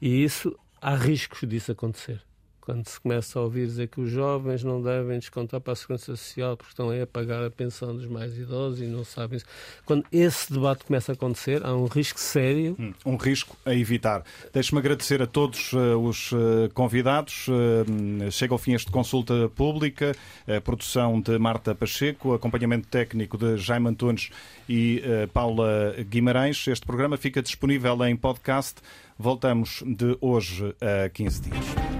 E 0.00 0.22
isso, 0.22 0.56
há 0.80 0.94
riscos 0.94 1.48
disso 1.48 1.72
acontecer 1.72 2.22
quando 2.64 2.88
se 2.88 2.98
começa 2.98 3.38
a 3.38 3.42
ouvir 3.42 3.66
dizer 3.66 3.88
que 3.88 4.00
os 4.00 4.10
jovens 4.10 4.64
não 4.64 4.80
devem 4.80 5.18
descontar 5.18 5.60
para 5.60 5.74
a 5.74 5.76
Segurança 5.76 6.16
Social 6.16 6.56
porque 6.56 6.72
estão 6.72 6.88
aí 6.88 7.02
a 7.02 7.06
pagar 7.06 7.44
a 7.44 7.50
pensão 7.50 7.94
dos 7.94 8.06
mais 8.06 8.38
idosos 8.38 8.80
e 8.80 8.86
não 8.86 9.04
sabem 9.04 9.36
isso. 9.36 9.44
Quando 9.84 10.04
esse 10.10 10.50
debate 10.50 10.84
começa 10.84 11.12
a 11.12 11.14
acontecer, 11.14 11.64
há 11.64 11.74
um 11.74 11.84
risco 11.84 12.18
sério. 12.18 12.74
Hum, 12.78 12.94
um 13.04 13.16
risco 13.16 13.54
a 13.66 13.74
evitar. 13.74 14.24
Deixe-me 14.52 14.78
agradecer 14.78 15.20
a 15.20 15.26
todos 15.26 15.74
uh, 15.74 15.98
os 15.98 16.32
uh, 16.32 16.70
convidados. 16.72 17.48
Uh, 17.48 18.30
chega 18.30 18.54
ao 18.54 18.58
fim 18.58 18.72
este 18.72 18.90
consulta 18.90 19.50
pública, 19.54 20.16
a 20.48 20.60
produção 20.60 21.20
de 21.20 21.38
Marta 21.38 21.74
Pacheco, 21.74 22.32
acompanhamento 22.32 22.88
técnico 22.88 23.36
de 23.36 23.58
Jaime 23.58 23.88
Antunes 23.88 24.30
e 24.68 25.02
Paula 25.32 25.94
Guimarães. 26.08 26.66
Este 26.66 26.86
programa 26.86 27.16
fica 27.16 27.42
disponível 27.42 28.02
em 28.06 28.16
podcast. 28.16 28.80
Voltamos 29.18 29.82
de 29.86 30.16
hoje 30.20 30.74
a 30.80 31.08
15 31.08 31.42
dias. 31.42 31.93